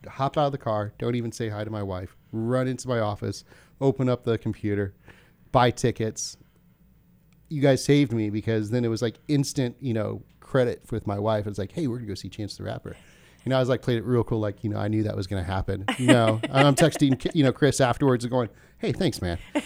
I 0.06 0.10
hop 0.10 0.36
out 0.36 0.46
of 0.46 0.52
the 0.52 0.58
car, 0.58 0.92
don't 0.98 1.14
even 1.14 1.32
say 1.32 1.48
hi 1.48 1.64
to 1.64 1.70
my 1.70 1.82
wife, 1.82 2.16
run 2.32 2.68
into 2.68 2.86
my 2.86 3.00
office, 3.00 3.44
open 3.80 4.08
up 4.08 4.24
the 4.24 4.38
computer, 4.38 4.94
buy 5.52 5.70
tickets. 5.70 6.36
You 7.48 7.60
guys 7.62 7.82
saved 7.84 8.12
me 8.12 8.30
because 8.30 8.70
then 8.70 8.84
it 8.84 8.88
was 8.88 9.02
like 9.02 9.16
instant, 9.28 9.76
you 9.80 9.94
know, 9.94 10.22
credit 10.40 10.82
with 10.90 11.06
my 11.06 11.18
wife. 11.18 11.46
It's 11.46 11.58
like, 11.58 11.72
hey, 11.72 11.86
we're 11.86 11.96
gonna 11.96 12.08
go 12.08 12.14
see 12.14 12.28
Chance 12.28 12.56
the 12.56 12.64
Rapper. 12.64 12.96
You 13.46 13.50
know, 13.50 13.56
I 13.56 13.60
was 13.60 13.68
like 13.68 13.80
played 13.80 13.98
it 13.98 14.04
real 14.04 14.24
cool, 14.24 14.40
like 14.40 14.64
you 14.64 14.70
know, 14.70 14.76
I 14.76 14.88
knew 14.88 15.04
that 15.04 15.16
was 15.16 15.28
gonna 15.28 15.44
happen. 15.44 15.84
You 15.98 16.08
know, 16.08 16.40
I'm 16.50 16.74
texting 16.74 17.30
you 17.34 17.44
know 17.44 17.52
Chris 17.52 17.80
afterwards 17.80 18.24
and 18.24 18.30
going, 18.30 18.48
hey, 18.78 18.92
thanks, 18.92 19.22
man. 19.22 19.38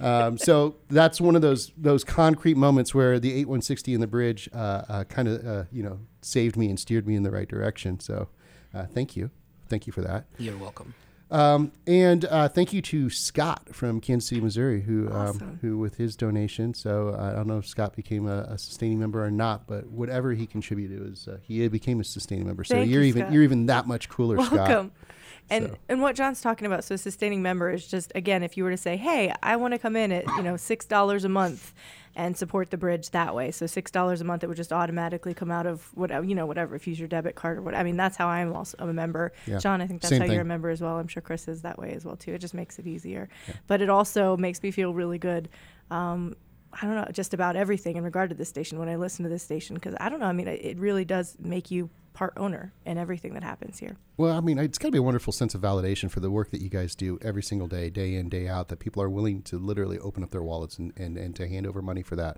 Um, 0.00 0.36
so 0.36 0.74
that's 0.88 1.20
one 1.20 1.36
of 1.36 1.42
those 1.42 1.70
those 1.76 2.02
concrete 2.02 2.56
moments 2.56 2.92
where 2.92 3.20
the 3.20 3.28
8160 3.28 3.94
and 3.94 4.02
the 4.02 4.08
bridge 4.08 4.48
uh, 4.52 4.82
uh, 4.88 5.04
kind 5.04 5.28
of 5.28 5.46
uh, 5.46 5.64
you 5.70 5.84
know 5.84 6.00
saved 6.22 6.56
me 6.56 6.68
and 6.68 6.80
steered 6.80 7.06
me 7.06 7.14
in 7.14 7.22
the 7.22 7.30
right 7.30 7.48
direction. 7.48 8.00
So 8.00 8.26
uh, 8.74 8.86
thank 8.86 9.16
you, 9.16 9.30
thank 9.68 9.86
you 9.86 9.92
for 9.92 10.00
that. 10.00 10.24
You're 10.38 10.58
welcome. 10.58 10.94
Um, 11.32 11.72
and 11.86 12.26
uh, 12.26 12.48
thank 12.48 12.74
you 12.74 12.82
to 12.82 13.08
Scott 13.08 13.70
from 13.74 14.00
Kansas 14.00 14.28
City, 14.28 14.40
Missouri, 14.42 14.82
who 14.82 15.10
um, 15.10 15.58
who 15.62 15.78
with 15.78 15.96
his 15.96 16.14
donation. 16.14 16.74
So 16.74 17.16
I 17.18 17.32
don't 17.32 17.46
know 17.46 17.56
if 17.58 17.66
Scott 17.66 17.96
became 17.96 18.26
a, 18.28 18.42
a 18.42 18.58
sustaining 18.58 18.98
member 18.98 19.24
or 19.24 19.30
not, 19.30 19.66
but 19.66 19.86
whatever 19.86 20.32
he 20.34 20.46
contributed 20.46 21.00
was 21.00 21.26
uh, 21.26 21.38
he 21.42 21.66
became 21.68 22.00
a 22.00 22.04
sustaining 22.04 22.46
member. 22.46 22.64
So 22.64 22.74
Thank 22.74 22.90
you're 22.90 23.02
you, 23.02 23.08
even 23.08 23.22
Scott. 23.22 23.32
you're 23.32 23.42
even 23.44 23.66
that 23.66 23.86
much 23.86 24.08
cooler, 24.10 24.36
Scott. 24.44 24.52
Welcome. 24.52 24.92
And 25.50 25.68
So- 25.68 25.76
and 25.88 26.02
what 26.02 26.16
John's 26.16 26.40
talking 26.42 26.66
about, 26.66 26.84
so 26.84 26.94
a 26.94 26.98
sustaining 26.98 27.42
member 27.42 27.70
is 27.70 27.86
just 27.86 28.12
again, 28.14 28.42
if 28.42 28.56
you 28.58 28.64
were 28.64 28.70
to 28.70 28.76
say, 28.76 28.96
hey, 28.98 29.34
I 29.42 29.56
want 29.56 29.72
to 29.72 29.78
come 29.78 29.96
in 29.96 30.12
at 30.12 30.26
you 30.36 30.42
know 30.42 30.58
six 30.58 30.84
dollars 30.84 31.24
a 31.24 31.28
month 31.30 31.72
and 32.14 32.36
support 32.36 32.70
the 32.70 32.76
bridge 32.76 33.10
that 33.10 33.34
way, 33.34 33.50
so 33.50 33.66
six 33.66 33.90
dollars 33.90 34.20
a 34.20 34.24
month, 34.24 34.44
it 34.44 34.46
would 34.46 34.56
just 34.56 34.72
automatically 34.72 35.34
come 35.34 35.50
out 35.50 35.66
of 35.66 35.88
whatever 35.94 36.24
you 36.24 36.34
know 36.34 36.46
whatever. 36.46 36.74
If 36.74 36.86
you 36.86 36.92
use 36.92 36.98
your 36.98 37.08
debit 37.08 37.34
card 37.34 37.58
or 37.58 37.62
what, 37.62 37.74
I 37.74 37.82
mean, 37.82 37.96
that's 37.96 38.16
how 38.16 38.28
I'm 38.28 38.54
also 38.54 38.76
I'm 38.78 38.88
a 38.88 38.92
member. 38.92 39.32
Yeah. 39.46 39.58
John, 39.58 39.80
I 39.80 39.86
think 39.86 40.02
that's 40.02 40.10
Same 40.10 40.20
how 40.20 40.26
you're 40.26 40.42
a 40.42 40.44
member 40.44 40.70
as 40.70 40.80
well. 40.80 40.98
I'm 40.98 41.08
sure 41.08 41.22
Chris 41.22 41.48
is 41.48 41.62
that 41.62 41.78
way 41.78 41.92
as 41.92 42.04
well 42.04 42.16
too. 42.16 42.34
It 42.34 42.38
just 42.38 42.54
makes 42.54 42.78
it 42.78 42.86
easier, 42.86 43.28
but 43.66 43.80
it 43.80 43.88
also 43.88 44.36
makes 44.36 44.62
me 44.62 44.70
feel 44.70 44.92
really 44.94 45.18
good. 45.18 45.48
Um, 45.90 46.36
I 46.74 46.86
don't 46.86 46.94
know, 46.94 47.06
just 47.12 47.34
about 47.34 47.56
everything 47.56 47.96
in 47.96 48.04
regard 48.04 48.30
to 48.30 48.34
this 48.34 48.48
station 48.48 48.78
when 48.78 48.88
I 48.88 48.96
listen 48.96 49.24
to 49.24 49.28
this 49.28 49.42
station 49.42 49.74
because 49.74 49.94
I 50.00 50.08
don't 50.08 50.20
know. 50.20 50.26
I 50.26 50.32
mean, 50.32 50.48
it, 50.48 50.64
it 50.64 50.78
really 50.78 51.04
does 51.04 51.36
make 51.38 51.70
you 51.70 51.90
part 52.12 52.34
owner 52.36 52.72
in 52.84 52.98
everything 52.98 53.34
that 53.34 53.42
happens 53.42 53.78
here. 53.78 53.96
Well, 54.16 54.36
I 54.36 54.40
mean, 54.40 54.58
it's 54.58 54.78
got 54.78 54.88
to 54.88 54.92
be 54.92 54.98
a 54.98 55.02
wonderful 55.02 55.32
sense 55.32 55.54
of 55.54 55.60
validation 55.60 56.10
for 56.10 56.20
the 56.20 56.30
work 56.30 56.50
that 56.50 56.60
you 56.60 56.68
guys 56.68 56.94
do 56.94 57.18
every 57.22 57.42
single 57.42 57.66
day, 57.66 57.90
day 57.90 58.14
in, 58.14 58.28
day 58.28 58.48
out, 58.48 58.68
that 58.68 58.78
people 58.78 59.02
are 59.02 59.08
willing 59.08 59.42
to 59.42 59.58
literally 59.58 59.98
open 59.98 60.22
up 60.22 60.30
their 60.30 60.42
wallets 60.42 60.78
and, 60.78 60.92
and, 60.96 61.16
and 61.16 61.34
to 61.36 61.48
hand 61.48 61.66
over 61.66 61.80
money 61.80 62.02
for 62.02 62.16
that. 62.16 62.36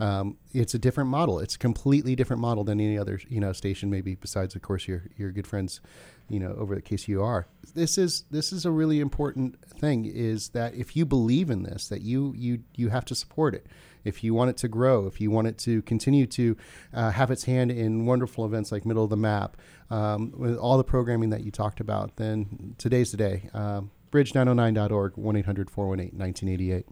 Um, 0.00 0.36
it's 0.52 0.74
a 0.74 0.78
different 0.78 1.10
model. 1.10 1.38
It's 1.38 1.54
a 1.54 1.58
completely 1.58 2.16
different 2.16 2.42
model 2.42 2.64
than 2.64 2.80
any 2.80 2.98
other, 2.98 3.20
you 3.28 3.40
know, 3.40 3.52
station, 3.52 3.90
maybe 3.90 4.14
besides, 4.14 4.54
of 4.56 4.62
course, 4.62 4.88
your, 4.88 5.04
your 5.16 5.30
good 5.30 5.46
friends, 5.46 5.80
you 6.28 6.38
know, 6.38 6.54
over 6.58 6.74
at 6.74 6.84
KCUR. 6.84 7.44
This 7.74 7.98
is, 7.98 8.24
this 8.30 8.52
is 8.52 8.64
a 8.64 8.70
really 8.70 9.00
important 9.00 9.62
thing 9.66 10.04
is 10.04 10.50
that 10.50 10.74
if 10.74 10.96
you 10.96 11.04
believe 11.04 11.50
in 11.50 11.62
this, 11.62 11.88
that 11.88 12.02
you, 12.02 12.34
you, 12.36 12.60
you 12.74 12.88
have 12.88 13.04
to 13.06 13.14
support 13.14 13.54
it 13.54 13.66
if 14.04 14.24
you 14.24 14.34
want 14.34 14.50
it 14.50 14.56
to 14.58 14.68
grow, 14.68 15.06
if 15.06 15.20
you 15.20 15.30
want 15.30 15.46
it 15.46 15.58
to 15.58 15.82
continue 15.82 16.26
to 16.26 16.56
uh, 16.92 17.10
have 17.10 17.30
its 17.30 17.44
hand 17.44 17.70
in 17.70 18.06
wonderful 18.06 18.44
events 18.44 18.72
like 18.72 18.84
Middle 18.84 19.04
of 19.04 19.10
the 19.10 19.16
Map, 19.16 19.56
um, 19.90 20.32
with 20.36 20.56
all 20.56 20.76
the 20.76 20.84
programming 20.84 21.30
that 21.30 21.44
you 21.44 21.50
talked 21.50 21.80
about, 21.80 22.16
then 22.16 22.74
today's 22.78 23.10
the 23.10 23.16
day. 23.16 23.48
Um, 23.54 23.90
Bridge909.org, 24.10 25.16
1 25.16 25.36
800 25.36 25.70
418 25.70 26.18
1988. 26.18 26.86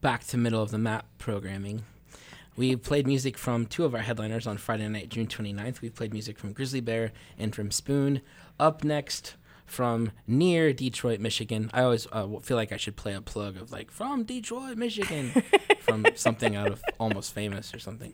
Back 0.00 0.24
to 0.28 0.36
middle 0.36 0.62
of 0.62 0.70
the 0.70 0.78
map 0.78 1.06
programming. 1.18 1.82
We 2.58 2.74
played 2.74 3.06
music 3.06 3.38
from 3.38 3.66
two 3.66 3.84
of 3.84 3.94
our 3.94 4.00
headliners 4.00 4.44
on 4.44 4.56
Friday 4.56 4.88
night, 4.88 5.10
June 5.10 5.28
29th. 5.28 5.80
We 5.80 5.90
played 5.90 6.12
music 6.12 6.40
from 6.40 6.52
Grizzly 6.52 6.80
Bear 6.80 7.12
and 7.38 7.54
from 7.54 7.70
Spoon. 7.70 8.20
Up 8.58 8.82
next, 8.82 9.36
from 9.64 10.10
near 10.26 10.72
Detroit, 10.72 11.20
Michigan. 11.20 11.70
I 11.72 11.84
always 11.84 12.08
uh, 12.10 12.26
feel 12.40 12.56
like 12.56 12.72
I 12.72 12.76
should 12.76 12.96
play 12.96 13.14
a 13.14 13.20
plug 13.20 13.56
of 13.56 13.70
like 13.70 13.92
from 13.92 14.24
Detroit, 14.24 14.76
Michigan, 14.76 15.40
from 15.82 16.04
something 16.16 16.56
out 16.56 16.72
of 16.72 16.82
Almost 16.98 17.32
Famous 17.32 17.72
or 17.72 17.78
something. 17.78 18.12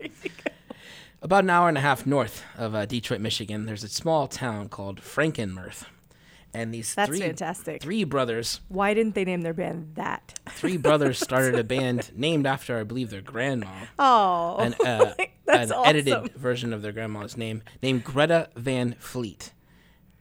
About 1.22 1.44
an 1.44 1.48
hour 1.48 1.70
and 1.70 1.78
a 1.78 1.80
half 1.80 2.04
north 2.04 2.44
of 2.58 2.74
uh, 2.74 2.84
Detroit, 2.84 3.22
Michigan, 3.22 3.64
there's 3.64 3.82
a 3.82 3.88
small 3.88 4.28
town 4.28 4.68
called 4.68 5.00
Frankenmuth. 5.00 5.86
And 6.54 6.72
these 6.72 6.94
That's 6.94 7.08
three, 7.08 7.20
fantastic. 7.20 7.82
three 7.82 8.04
brothers 8.04 8.60
Why 8.68 8.94
didn't 8.94 9.14
they 9.14 9.24
name 9.24 9.42
their 9.42 9.52
band 9.54 9.92
that? 9.94 10.38
three 10.50 10.76
brothers 10.76 11.18
started 11.22 11.58
a 11.58 11.64
band 11.64 12.10
named 12.16 12.46
after, 12.46 12.78
I 12.78 12.84
believe, 12.84 13.10
their 13.10 13.20
grandma. 13.20 13.66
Oh, 13.98 14.56
an, 14.58 14.74
uh, 14.86 15.14
that's 15.44 15.70
an 15.70 15.76
awesome. 15.76 15.88
edited 15.88 16.34
version 16.34 16.72
of 16.72 16.82
their 16.82 16.92
grandma's 16.92 17.36
name, 17.36 17.62
named 17.82 18.04
Greta 18.04 18.48
Van 18.56 18.94
Fleet. 18.98 19.52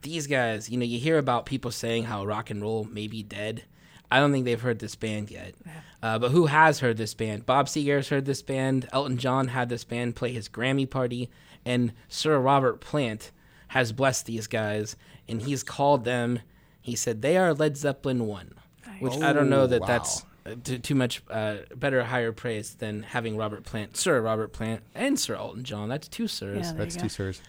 These 0.01 0.27
guys, 0.27 0.69
you 0.69 0.77
know, 0.77 0.85
you 0.85 0.99
hear 0.99 1.18
about 1.18 1.45
people 1.45 1.72
saying 1.72 2.05
how 2.05 2.26
rock 2.26 2.49
and 2.49 2.61
roll 2.61 2.84
may 2.84 3.07
be 3.07 3.23
dead. 3.23 3.64
I 4.11 4.19
don't 4.19 4.31
think 4.31 4.45
they've 4.45 4.61
heard 4.61 4.80
this 4.80 4.95
band 4.95 5.31
yet. 5.31 5.55
Uh, 6.03 6.19
but 6.19 6.31
who 6.31 6.47
has 6.47 6.81
heard 6.81 6.97
this 6.97 7.14
band? 7.14 7.45
Bob 7.45 7.65
Seger's 7.68 8.10
heard 8.10 8.26
this 8.26 8.41
band. 8.43 8.88
Elton 8.91 9.18
John 9.18 9.47
had 9.47 9.69
this 9.69 9.84
band 9.84 10.15
play 10.15 10.34
his 10.34 10.49
Grammy 10.49 10.88
party. 10.88 11.31
And 11.65 11.93
Sir 12.10 12.38
Robert 12.38 12.80
Plant 12.80 13.31
has 13.69 13.91
blessed 13.91 14.27
these 14.27 14.45
guys, 14.45 14.95
and 15.27 15.41
he's 15.41 15.63
called 15.63 16.03
them, 16.05 16.39
he 16.81 16.95
said, 16.95 17.21
they 17.21 17.37
are 17.37 17.53
Led 17.53 17.77
Zeppelin 17.77 18.25
1. 18.27 18.53
Which 18.99 19.17
I 19.17 19.33
don't 19.33 19.49
know 19.49 19.61
Oh, 19.61 19.67
that 19.67 19.81
wow. 19.81 19.87
that's 19.87 20.25
uh, 20.45 20.55
too, 20.63 20.77
too 20.77 20.95
much 20.95 21.21
uh, 21.29 21.57
better, 21.75 22.03
higher 22.03 22.31
praise 22.31 22.75
than 22.75 23.03
having 23.03 23.35
Robert 23.37 23.63
Plant, 23.63 23.97
Sir 23.97 24.21
Robert 24.21 24.53
Plant, 24.53 24.81
and 24.93 25.19
Sir 25.19 25.35
Elton 25.35 25.63
John. 25.63 25.89
That's 25.89 26.07
two 26.07 26.27
sirs. 26.27 26.67
Yeah, 26.67 26.73
That's 26.73 26.95
two 26.95 27.09
sirs. 27.09 27.41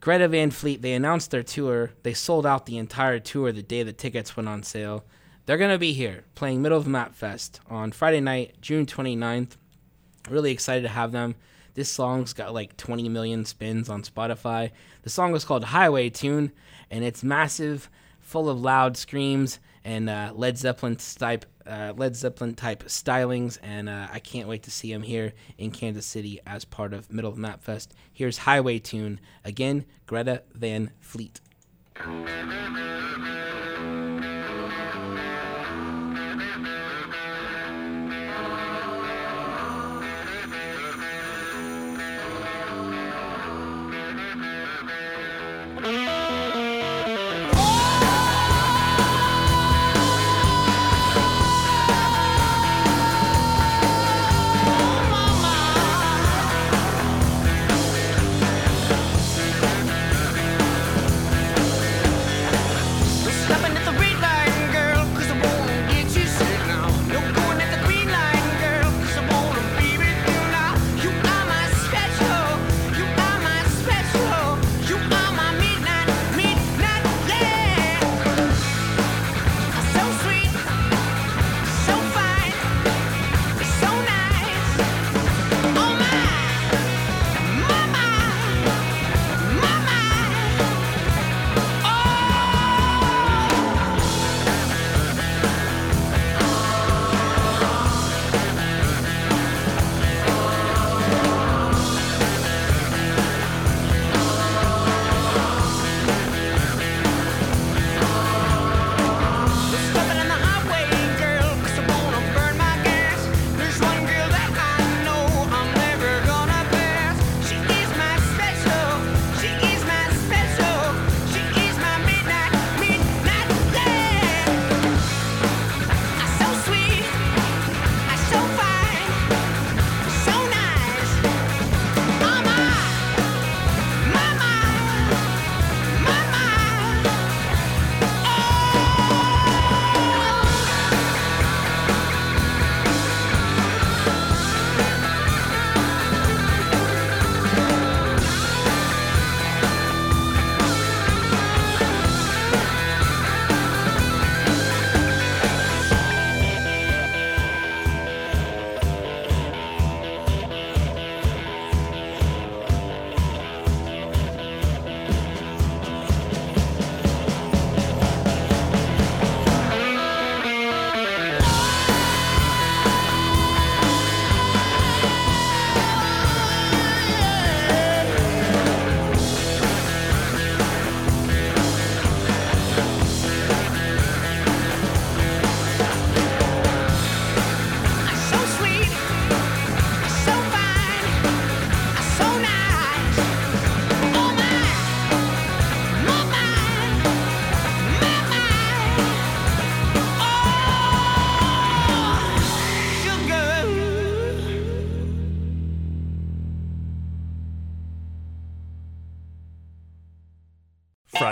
Greta 0.00 0.26
Van 0.28 0.50
Fleet, 0.50 0.82
they 0.82 0.94
announced 0.94 1.30
their 1.30 1.42
tour. 1.44 1.92
They 2.02 2.12
sold 2.14 2.44
out 2.46 2.66
the 2.66 2.76
entire 2.78 3.20
tour 3.20 3.52
the 3.52 3.62
day 3.62 3.82
the 3.84 3.92
tickets 3.92 4.36
went 4.36 4.48
on 4.48 4.62
sale. 4.64 5.04
They're 5.46 5.58
going 5.58 5.70
to 5.70 5.78
be 5.78 5.92
here 5.92 6.24
playing 6.34 6.60
Middle 6.62 6.78
of 6.78 6.84
the 6.84 6.90
Map 6.90 7.14
Fest 7.14 7.60
on 7.68 7.92
Friday 7.92 8.20
night, 8.20 8.56
June 8.60 8.84
29th. 8.86 9.56
Really 10.28 10.50
excited 10.50 10.82
to 10.82 10.88
have 10.88 11.12
them. 11.12 11.36
This 11.74 11.90
song's 11.90 12.32
got 12.32 12.52
like 12.52 12.76
20 12.76 13.08
million 13.08 13.44
spins 13.44 13.88
on 13.88 14.02
Spotify. 14.02 14.70
The 15.02 15.10
song 15.10 15.32
was 15.32 15.44
called 15.44 15.64
Highway 15.64 16.10
Tune, 16.10 16.52
and 16.90 17.04
it's 17.04 17.22
massive, 17.22 17.88
full 18.20 18.48
of 18.48 18.60
loud 18.60 18.96
screams 18.96 19.58
and 19.84 20.08
uh, 20.08 20.32
Led 20.34 20.58
Zeppelin 20.58 20.96
type 20.96 21.46
uh, 21.66 21.92
Led 21.96 22.16
Zeppelin 22.16 22.54
type 22.54 22.84
stylings. 22.84 23.58
And 23.62 23.88
uh, 23.88 24.08
I 24.12 24.18
can't 24.18 24.48
wait 24.48 24.64
to 24.64 24.70
see 24.70 24.92
them 24.92 25.02
here 25.02 25.32
in 25.58 25.70
Kansas 25.70 26.06
City 26.06 26.40
as 26.46 26.64
part 26.64 26.92
of 26.92 27.12
Middle 27.12 27.30
of 27.30 27.36
the 27.36 27.42
Map 27.42 27.62
Fest. 27.62 27.94
Here's 28.12 28.38
Highway 28.38 28.78
Tune 28.78 29.20
again, 29.44 29.84
Greta 30.06 30.42
Van 30.54 30.90
Fleet. 31.00 31.40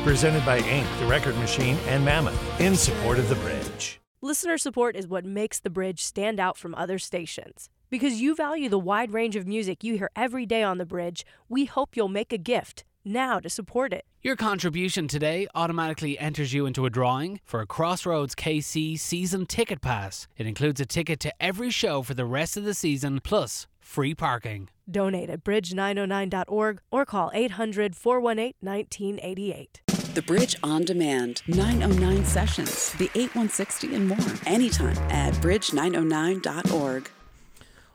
presented 0.04 0.44
by 0.44 0.58
Ink, 0.58 0.86
The 1.00 1.06
Record 1.06 1.34
Machine, 1.38 1.78
and 1.86 2.04
Mammoth, 2.04 2.60
in 2.60 2.76
support 2.76 3.18
of 3.18 3.30
the 3.30 3.34
bridge. 3.36 4.00
Listener 4.20 4.58
support 4.58 4.96
is 4.96 5.08
what 5.08 5.24
makes 5.24 5.58
the 5.58 5.70
bridge 5.70 6.02
stand 6.02 6.38
out 6.38 6.58
from 6.58 6.74
other 6.74 6.98
stations. 6.98 7.70
Because 7.88 8.20
you 8.20 8.34
value 8.34 8.68
the 8.68 8.78
wide 8.78 9.12
range 9.12 9.34
of 9.34 9.46
music 9.46 9.82
you 9.82 9.96
hear 9.96 10.10
every 10.14 10.44
day 10.44 10.62
on 10.62 10.76
the 10.78 10.84
bridge, 10.84 11.24
we 11.48 11.64
hope 11.64 11.96
you'll 11.96 12.08
make 12.08 12.32
a 12.32 12.38
gift 12.38 12.84
now 13.04 13.40
to 13.40 13.48
support 13.48 13.92
it. 13.92 14.04
Your 14.22 14.36
contribution 14.36 15.08
today 15.08 15.46
automatically 15.54 16.18
enters 16.18 16.52
you 16.52 16.66
into 16.66 16.86
a 16.86 16.90
drawing 16.90 17.40
for 17.44 17.60
a 17.60 17.66
Crossroads 17.66 18.34
KC 18.34 18.98
season 18.98 19.46
ticket 19.46 19.80
pass. 19.80 20.26
It 20.36 20.46
includes 20.46 20.80
a 20.80 20.86
ticket 20.86 21.20
to 21.20 21.32
every 21.40 21.70
show 21.70 22.02
for 22.02 22.14
the 22.14 22.24
rest 22.26 22.56
of 22.56 22.64
the 22.64 22.74
season, 22.74 23.20
plus 23.22 23.66
free 23.80 24.14
parking. 24.14 24.68
Donate 24.90 25.30
at 25.30 25.44
bridge909.org 25.44 26.80
or 26.90 27.04
call 27.06 27.30
800 27.32 27.94
418 27.94 28.54
1988. 28.60 29.83
The 30.14 30.22
Bridge 30.22 30.54
on 30.62 30.84
Demand, 30.84 31.42
909 31.48 32.24
sessions, 32.24 32.92
the 32.92 33.10
8160 33.16 33.96
and 33.96 34.08
more, 34.08 34.18
anytime 34.46 34.96
at 35.10 35.34
bridge909.org. 35.34 37.10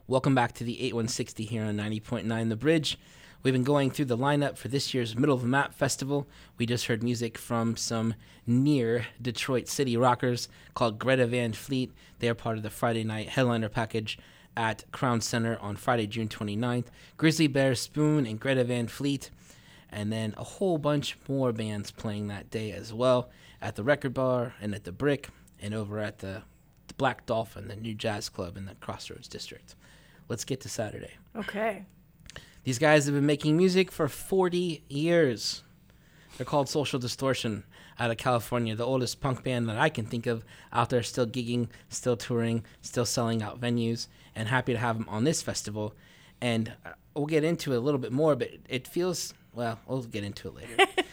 Welcome 0.05 0.35
back 0.35 0.51
to 0.55 0.65
the 0.65 0.81
8160 0.81 1.45
here 1.45 1.63
on 1.63 1.77
90.9 1.77 2.49
The 2.49 2.57
Bridge. 2.57 2.99
We've 3.41 3.53
been 3.53 3.63
going 3.63 3.91
through 3.91 4.05
the 4.05 4.17
lineup 4.17 4.57
for 4.57 4.67
this 4.67 4.93
year's 4.93 5.15
Middle 5.15 5.33
of 5.33 5.43
the 5.43 5.47
Map 5.47 5.73
Festival. 5.73 6.27
We 6.57 6.65
just 6.65 6.87
heard 6.87 7.03
music 7.03 7.37
from 7.37 7.77
some 7.77 8.15
near 8.45 9.05
Detroit 9.21 9.69
City 9.69 9.95
rockers 9.95 10.49
called 10.73 10.99
Greta 10.99 11.25
Van 11.25 11.53
Fleet. 11.53 11.89
They 12.19 12.27
are 12.27 12.35
part 12.35 12.57
of 12.57 12.63
the 12.63 12.69
Friday 12.69 13.05
night 13.05 13.29
headliner 13.29 13.69
package 13.69 14.19
at 14.57 14.83
Crown 14.91 15.21
Center 15.21 15.57
on 15.59 15.77
Friday, 15.77 16.05
June 16.05 16.27
29th. 16.27 16.87
Grizzly 17.15 17.47
Bear 17.47 17.75
Spoon 17.75 18.25
and 18.25 18.41
Greta 18.41 18.65
Van 18.65 18.89
Fleet. 18.89 19.29
And 19.91 20.11
then 20.11 20.33
a 20.37 20.43
whole 20.43 20.77
bunch 20.77 21.17
more 21.27 21.51
bands 21.51 21.91
playing 21.91 22.27
that 22.27 22.49
day 22.49 22.71
as 22.71 22.93
well 22.93 23.29
at 23.61 23.75
the 23.75 23.83
Record 23.83 24.13
Bar 24.13 24.53
and 24.61 24.75
at 24.75 24.83
the 24.83 24.91
Brick 24.91 25.29
and 25.61 25.73
over 25.73 25.99
at 25.99 26.19
the, 26.19 26.43
the 26.87 26.93
Black 26.95 27.25
Dolphin, 27.25 27.67
the 27.67 27.75
new 27.75 27.93
jazz 27.93 28.29
club 28.29 28.55
in 28.55 28.65
the 28.65 28.75
Crossroads 28.75 29.27
District. 29.27 29.75
Let's 30.27 30.45
get 30.45 30.61
to 30.61 30.69
Saturday. 30.69 31.13
Okay. 31.35 31.85
These 32.63 32.77
guys 32.77 33.05
have 33.05 33.15
been 33.15 33.25
making 33.25 33.57
music 33.57 33.91
for 33.91 34.07
40 34.07 34.83
years. 34.89 35.63
They're 36.37 36.45
called 36.45 36.69
Social 36.69 36.99
Distortion 36.99 37.63
out 37.97 38.11
of 38.11 38.17
California, 38.17 38.75
the 38.75 38.85
oldest 38.85 39.19
punk 39.19 39.43
band 39.43 39.67
that 39.69 39.77
I 39.77 39.89
can 39.89 40.05
think 40.05 40.25
of 40.25 40.45
out 40.71 40.89
there, 40.89 41.03
still 41.03 41.25
gigging, 41.25 41.67
still 41.89 42.15
touring, 42.15 42.63
still 42.81 43.05
selling 43.05 43.41
out 43.41 43.59
venues, 43.59 44.07
and 44.35 44.47
happy 44.47 44.73
to 44.73 44.79
have 44.79 44.97
them 44.97 45.09
on 45.09 45.23
this 45.23 45.41
festival. 45.41 45.93
And 46.39 46.73
uh, 46.85 46.91
we'll 47.13 47.25
get 47.25 47.43
into 47.43 47.73
it 47.73 47.77
a 47.77 47.81
little 47.81 47.99
bit 47.99 48.11
more, 48.11 48.35
but 48.35 48.51
it 48.69 48.87
feels 48.87 49.33
well. 49.59 49.79
We'll 49.87 50.01
get 50.03 50.23
into 50.23 50.47
it 50.47 50.55
later. 50.55 50.75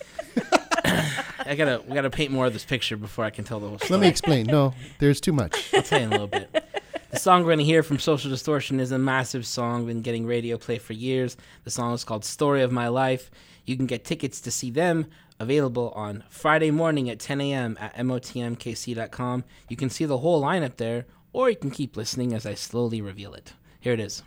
I 1.39 1.55
gotta 1.57 1.83
we 1.87 1.95
gotta 1.95 2.11
paint 2.11 2.31
more 2.31 2.47
of 2.47 2.53
this 2.53 2.65
picture 2.65 2.97
before 2.97 3.25
I 3.25 3.31
can 3.31 3.45
tell 3.45 3.61
the 3.61 3.69
whole 3.69 3.79
story. 3.79 3.91
Let 3.91 4.01
me 4.01 4.09
explain. 4.09 4.47
No, 4.47 4.75
there's 4.99 5.21
too 5.21 5.33
much. 5.33 5.75
I'll 5.75 5.83
tell 5.83 6.01
you 6.01 6.07
in 6.07 6.13
a 6.13 6.13
little 6.13 6.27
bit. 6.29 6.65
The 7.11 7.19
song 7.19 7.43
we're 7.43 7.49
going 7.49 7.61
to 7.61 7.65
hear 7.65 7.83
from 7.83 7.99
Social 7.99 8.31
Distortion 8.31 8.79
is 8.79 8.93
a 8.93 8.99
massive 8.99 9.47
song, 9.47 9.87
been 9.87 10.03
getting 10.03 10.27
radio 10.27 10.59
play 10.59 10.79
for 10.79 10.93
years. 10.93 11.37
The 11.65 11.71
song 11.71 11.95
is 11.95 12.05
called 12.05 12.25
Story 12.25 12.63
of 12.63 12.73
My 12.73 12.89
Life. 12.89 13.31
You 13.65 13.77
can 13.77 13.87
get 13.87 14.05
tickets 14.05 14.41
to 14.43 14.51
see 14.51 14.71
them 14.71 15.07
available 15.41 15.93
on 15.97 16.25
Friday 16.29 16.71
morning 16.71 17.09
at 17.09 17.19
10 17.19 17.41
a.m. 17.41 17.79
at 17.81 17.97
motmkc.com. 17.97 19.45
You 19.69 19.77
can 19.77 19.89
see 19.89 20.05
the 20.05 20.19
whole 20.19 20.43
lineup 20.43 20.77
there, 20.77 21.07
or 21.33 21.49
you 21.49 21.57
can 21.57 21.71
keep 21.71 21.97
listening 21.97 22.35
as 22.35 22.45
I 22.45 22.55
slowly 22.55 23.01
reveal 23.01 23.33
it. 23.35 23.55
Here 23.81 23.95
it 23.95 24.01
is. 24.01 24.23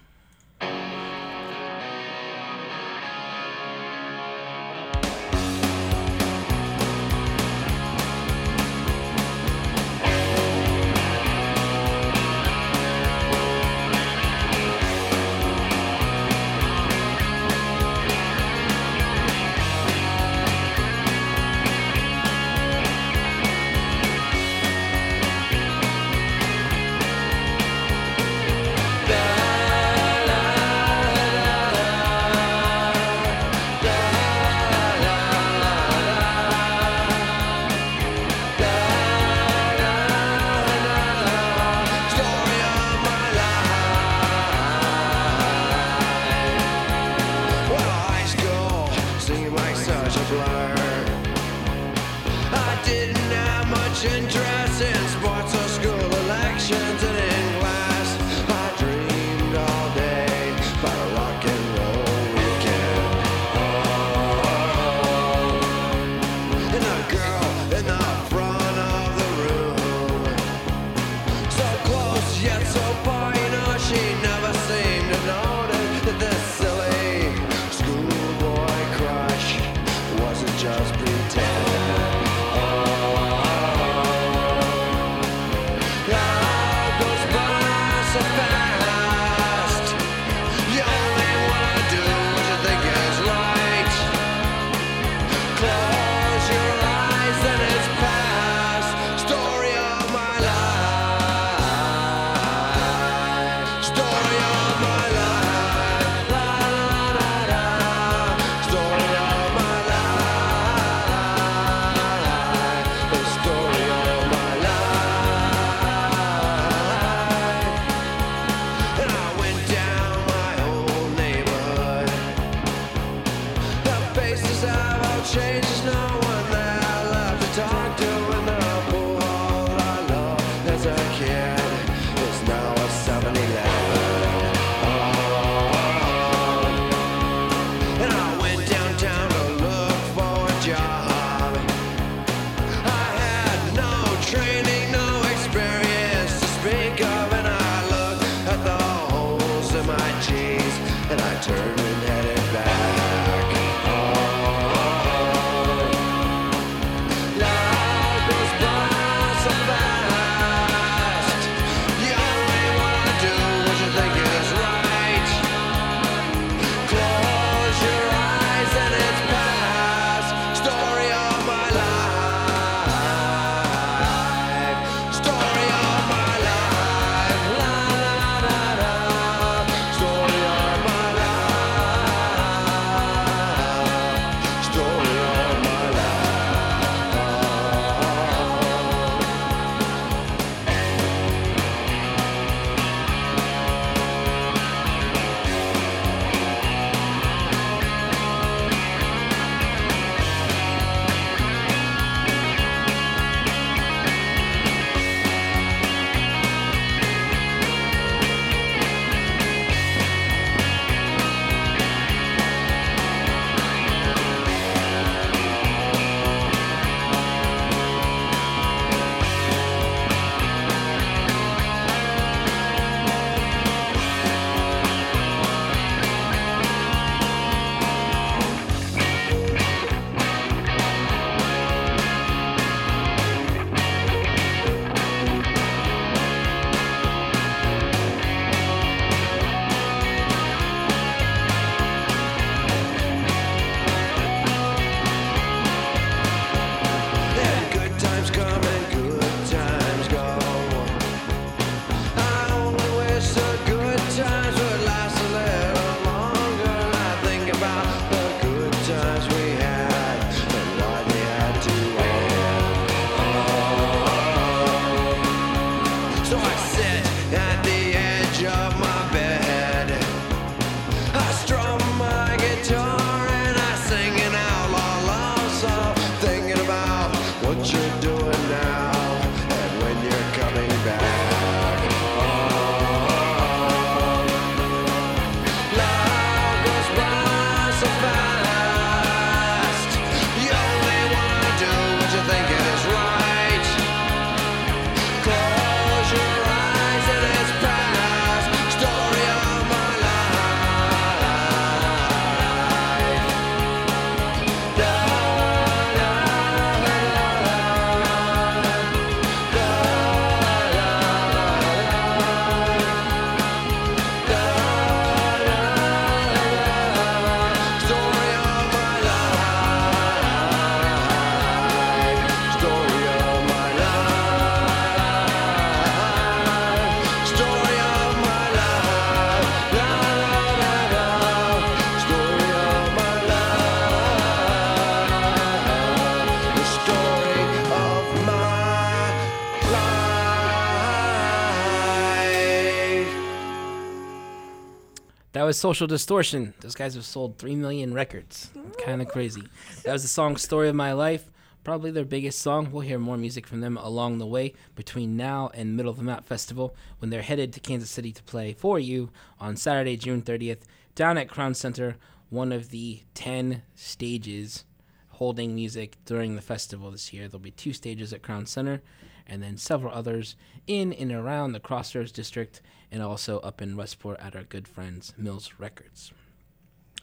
Was 345.50 345.58
Social 345.58 345.88
Distortion. 345.88 346.54
Those 346.60 346.76
guys 346.76 346.94
have 346.94 347.06
sold 347.06 347.40
3 347.40 347.56
million 347.56 347.92
records. 347.92 348.52
Kind 348.86 349.02
of 349.02 349.08
crazy. 349.08 349.42
That 349.84 349.94
was 349.94 350.04
the 350.04 350.08
song 350.08 350.38
Story 350.38 350.70
of 350.70 350.76
My 350.76 350.94
Life. 350.94 351.32
Probably 351.64 351.90
their 351.90 352.06
biggest 352.06 352.38
song. 352.38 352.72
We'll 352.72 352.84
hear 352.84 353.00
more 353.00 353.18
music 353.18 353.48
from 353.48 353.60
them 353.60 353.76
along 353.76 354.20
the 354.20 354.28
way 354.28 354.54
between 354.76 355.18
now 355.18 355.50
and 355.56 355.76
Middle 355.76 355.90
of 355.90 355.98
the 355.98 356.04
Map 356.04 356.24
Festival 356.24 356.76
when 357.00 357.10
they're 357.10 357.24
headed 357.24 357.52
to 357.54 357.60
Kansas 357.60 357.90
City 357.90 358.12
to 358.12 358.22
play 358.22 358.54
for 358.54 358.78
you 358.78 359.10
on 359.40 359.56
Saturday, 359.56 359.98
June 359.98 360.22
30th, 360.22 360.60
down 360.94 361.18
at 361.18 361.30
Crown 361.30 361.56
Center, 361.56 361.98
one 362.30 362.52
of 362.52 362.70
the 362.70 363.02
10 363.16 363.64
stages 363.74 364.66
holding 365.14 365.56
music 365.56 365.98
during 366.06 366.36
the 366.36 366.44
festival 366.44 366.92
this 366.92 367.12
year. 367.12 367.28
There'll 367.28 367.40
be 367.40 367.50
two 367.50 367.74
stages 367.74 368.14
at 368.14 368.22
Crown 368.22 368.46
Center 368.46 368.84
and 369.26 369.42
then 369.42 369.58
several 369.58 369.96
others 369.96 370.36
in 370.68 370.94
and 370.94 371.12
around 371.12 371.54
the 371.54 371.60
Crossroads 371.60 372.12
District 372.12 372.62
and 372.92 373.02
also 373.02 373.40
up 373.40 373.62
in 373.62 373.76
Westport 373.76 374.20
at 374.20 374.36
our 374.36 374.44
good 374.44 374.68
friends 374.68 375.14
Mills 375.18 375.54
Records. 375.58 376.12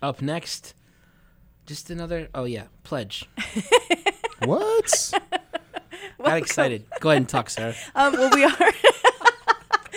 Up 0.02 0.20
next, 0.20 0.74
just 1.64 1.90
another, 1.90 2.28
oh 2.34 2.44
yeah, 2.44 2.64
Pledge. 2.82 3.28
what? 4.44 5.12
Got 6.22 6.38
excited. 6.38 6.84
Go 7.00 7.10
ahead 7.10 7.22
and 7.22 7.28
talk, 7.28 7.50
Sarah. 7.50 7.74
Um, 7.94 8.12
well, 8.12 8.30
we 8.34 8.44
are. 8.44 8.52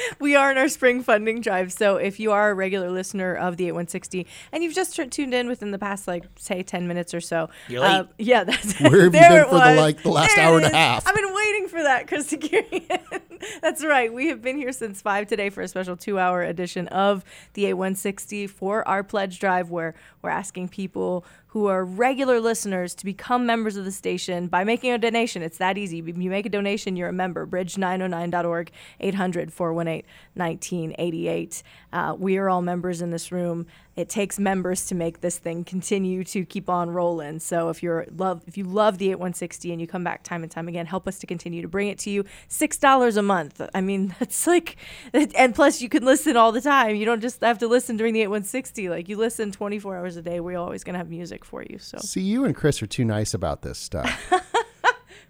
we 0.20 0.36
are 0.36 0.52
in 0.52 0.58
our 0.58 0.68
spring 0.68 1.02
funding 1.02 1.42
drive. 1.42 1.72
So 1.72 1.98
if 1.98 2.20
you 2.20 2.32
are 2.32 2.52
a 2.52 2.54
regular 2.54 2.90
listener 2.90 3.34
of 3.36 3.58
the 3.58 3.66
8160 3.66 4.28
and 4.52 4.64
you've 4.64 4.74
just 4.74 4.96
t- 4.96 5.08
tuned 5.08 5.34
in 5.34 5.48
within 5.48 5.72
the 5.72 5.80
past, 5.80 6.08
like, 6.08 6.26
say, 6.38 6.64
10 6.64 6.88
minutes 6.88 7.14
or 7.14 7.22
so. 7.22 7.50
You're 7.68 7.82
late. 7.82 7.92
uh, 7.92 8.04
yeah, 8.18 8.44
that's 8.44 8.80
Where 8.80 8.92
have 8.92 9.04
you 9.04 9.10
been 9.12 9.34
it 9.34 9.48
for 9.48 9.56
the, 9.56 9.76
like, 9.76 10.04
the 10.04 10.10
last 10.10 10.36
There 10.36 10.46
hour 10.46 10.58
and 10.58 10.66
a 10.66 10.70
half? 10.70 11.08
I've 11.08 11.16
been 11.16 11.34
waiting 11.34 11.68
for 11.68 11.84
that, 11.84 12.08
Chris 12.08 12.32
Haghirian. 12.32 13.22
That's 13.62 13.86
right. 13.86 14.14
We 14.14 14.28
have 14.28 14.42
been 14.42 14.58
here 14.58 14.74
since 14.74 15.02
5 15.02 15.28
today 15.28 15.50
for 15.50 15.62
a 15.62 15.68
special 15.68 15.96
two 15.96 16.20
hour 16.20 16.42
edition 16.44 16.88
of 16.90 17.24
the 17.54 17.66
8160 17.68 18.48
for 18.48 18.86
our 18.88 19.02
pledge 19.04 19.40
drive, 19.40 19.70
where 19.70 19.96
we're 20.22 20.30
asking 20.30 20.70
people 20.70 21.26
who 21.50 21.66
are 21.66 21.84
regular 21.84 22.40
listeners 22.40 22.94
to 22.94 23.06
become 23.06 23.46
members 23.46 23.76
of 23.76 23.84
the 23.84 23.92
station 23.92 24.48
by 24.48 24.64
making 24.64 24.92
a 24.92 24.98
donation. 25.00 25.42
It's 25.42 25.58
that 25.58 25.80
easy. 25.80 25.98
You 25.98 26.30
make 26.30 26.46
a 26.46 26.50
donation, 26.50 26.96
you're 26.96 27.10
a 27.10 27.14
member. 27.14 27.48
Bridge909.org, 27.48 28.72
800 29.00 29.52
418 29.52 30.06
1988. 30.36 31.64
Uh, 31.92 32.16
we 32.18 32.38
are 32.38 32.50
all 32.50 32.62
members 32.62 33.02
in 33.02 33.10
this 33.10 33.32
room. 33.32 33.66
It 33.96 34.08
takes 34.08 34.40
members 34.40 34.86
to 34.88 34.96
make 34.96 35.22
this 35.22 35.38
thing 35.38 35.64
continue 35.64 36.24
to 36.26 36.46
keep 36.46 36.70
on 36.70 36.90
rolling. 36.90 37.40
So 37.40 37.70
if 37.70 37.84
you're 37.84 38.06
love 38.16 38.44
if 38.48 38.58
you 38.58 38.64
love 38.64 38.98
the 38.98 39.08
8160 39.08 39.72
and 39.72 39.82
you 39.82 39.88
come 39.88 40.04
back 40.04 40.24
time 40.24 40.44
and 40.44 40.52
time 40.52 40.68
again, 40.68 40.86
help 40.86 41.08
us 41.08 41.20
to 41.20 41.28
continue 41.28 41.62
to 41.62 41.68
bring 41.68 41.90
it 41.90 42.00
to 42.00 42.10
you. 42.10 42.24
Six 42.48 42.78
dollars 42.78 43.18
a 43.18 43.22
month. 43.22 43.62
I 43.74 43.82
mean, 43.82 44.16
that's 44.20 44.48
like, 44.48 44.78
and 45.14 45.54
plus 45.54 45.82
you 45.82 45.90
can 45.90 46.06
listen 46.06 46.38
all 46.38 46.52
the 46.52 46.62
time. 46.62 46.96
You 46.96 47.06
don't 47.06 47.22
just 47.22 47.42
have 47.42 47.60
to 47.60 47.68
listen 47.68 47.98
during 47.98 48.14
the 48.14 48.22
8160. 48.22 48.90
Like 48.90 49.10
you 49.10 49.18
listen 49.18 49.52
24 49.52 49.98
hours 49.98 50.16
a 50.16 50.22
day. 50.22 50.40
We're 50.40 50.58
always 50.58 50.84
gonna 50.84 50.98
have 50.98 51.10
music 51.10 51.44
for 51.44 51.64
you. 51.64 51.78
So 51.80 51.98
See, 51.98 52.22
you 52.22 52.46
and 52.46 52.56
Chris 52.56 52.82
are 52.82 52.88
too 52.88 53.06
nice 53.06 53.34
about 53.34 53.64
this 53.64 53.78
stuff. 53.78 54.32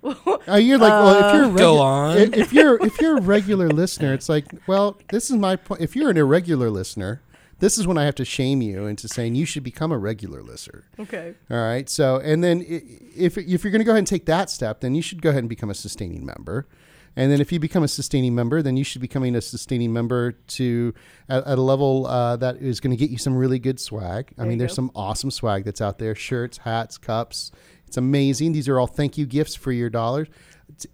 Uh, 0.47 0.55
you're 0.55 0.77
like, 0.77 0.91
well, 0.91 1.27
if 1.29 1.35
you're 1.35 1.43
a 1.43 1.49
Uh, 1.53 1.57
Go 1.57 1.77
on. 1.79 2.17
If 2.17 2.53
you're 2.53 2.83
if 2.85 2.99
you're 3.01 3.17
a 3.17 3.21
regular 3.21 3.69
listener, 3.69 4.13
it's 4.13 4.29
like, 4.29 4.45
well, 4.67 4.97
this 5.11 5.29
is 5.29 5.35
my 5.37 5.55
point. 5.57 5.81
If 5.81 5.95
you're 5.95 6.09
an 6.09 6.17
irregular 6.17 6.69
listener, 6.69 7.21
this 7.59 7.77
is 7.77 7.85
when 7.85 7.97
I 7.97 8.05
have 8.05 8.15
to 8.15 8.25
shame 8.25 8.61
you 8.61 8.87
into 8.87 9.07
saying 9.09 9.35
you 9.35 9.45
should 9.45 9.63
become 9.63 9.91
a 9.91 9.97
regular 9.97 10.41
listener. 10.41 10.85
Okay. 10.99 11.35
All 11.51 11.57
right. 11.57 11.89
So, 11.89 12.17
and 12.17 12.43
then 12.43 12.63
if 12.67 13.37
if 13.37 13.63
you're 13.63 13.71
going 13.71 13.79
to 13.81 13.85
go 13.85 13.91
ahead 13.91 13.99
and 13.99 14.07
take 14.07 14.25
that 14.27 14.49
step, 14.49 14.79
then 14.79 14.95
you 14.95 15.01
should 15.01 15.21
go 15.21 15.29
ahead 15.29 15.39
and 15.43 15.49
become 15.49 15.69
a 15.69 15.75
sustaining 15.75 16.25
member. 16.25 16.67
And 17.15 17.31
then 17.31 17.41
if 17.41 17.51
you 17.51 17.59
become 17.59 17.83
a 17.83 17.87
sustaining 17.87 18.33
member, 18.33 18.61
then 18.61 18.77
you 18.77 18.83
should 18.85 19.01
be 19.01 19.07
becoming 19.07 19.35
a 19.35 19.41
sustaining 19.41 19.91
member 19.91 20.31
to 20.31 20.93
at, 21.27 21.45
at 21.45 21.57
a 21.57 21.61
level 21.61 22.07
uh, 22.07 22.37
that 22.37 22.57
is 22.57 22.79
going 22.79 22.91
to 22.91 22.97
get 22.97 23.09
you 23.09 23.17
some 23.17 23.35
really 23.35 23.59
good 23.59 23.79
swag. 23.79 24.29
I 24.37 24.41
There 24.43 24.45
mean, 24.45 24.57
there's 24.57 24.71
go. 24.71 24.75
some 24.75 24.91
awesome 24.95 25.29
swag 25.31 25.65
that's 25.65 25.81
out 25.81 25.99
there: 25.99 26.15
shirts, 26.15 26.59
hats, 26.59 26.97
cups. 26.97 27.51
It's 27.89 27.97
amazing. 27.97 28.51
These 28.51 28.69
are 28.69 28.79
all 28.79 28.85
thank 28.85 29.17
you 29.17 29.25
gifts 29.25 29.55
for 29.55 29.71
your 29.71 29.89
dollars. 29.89 30.27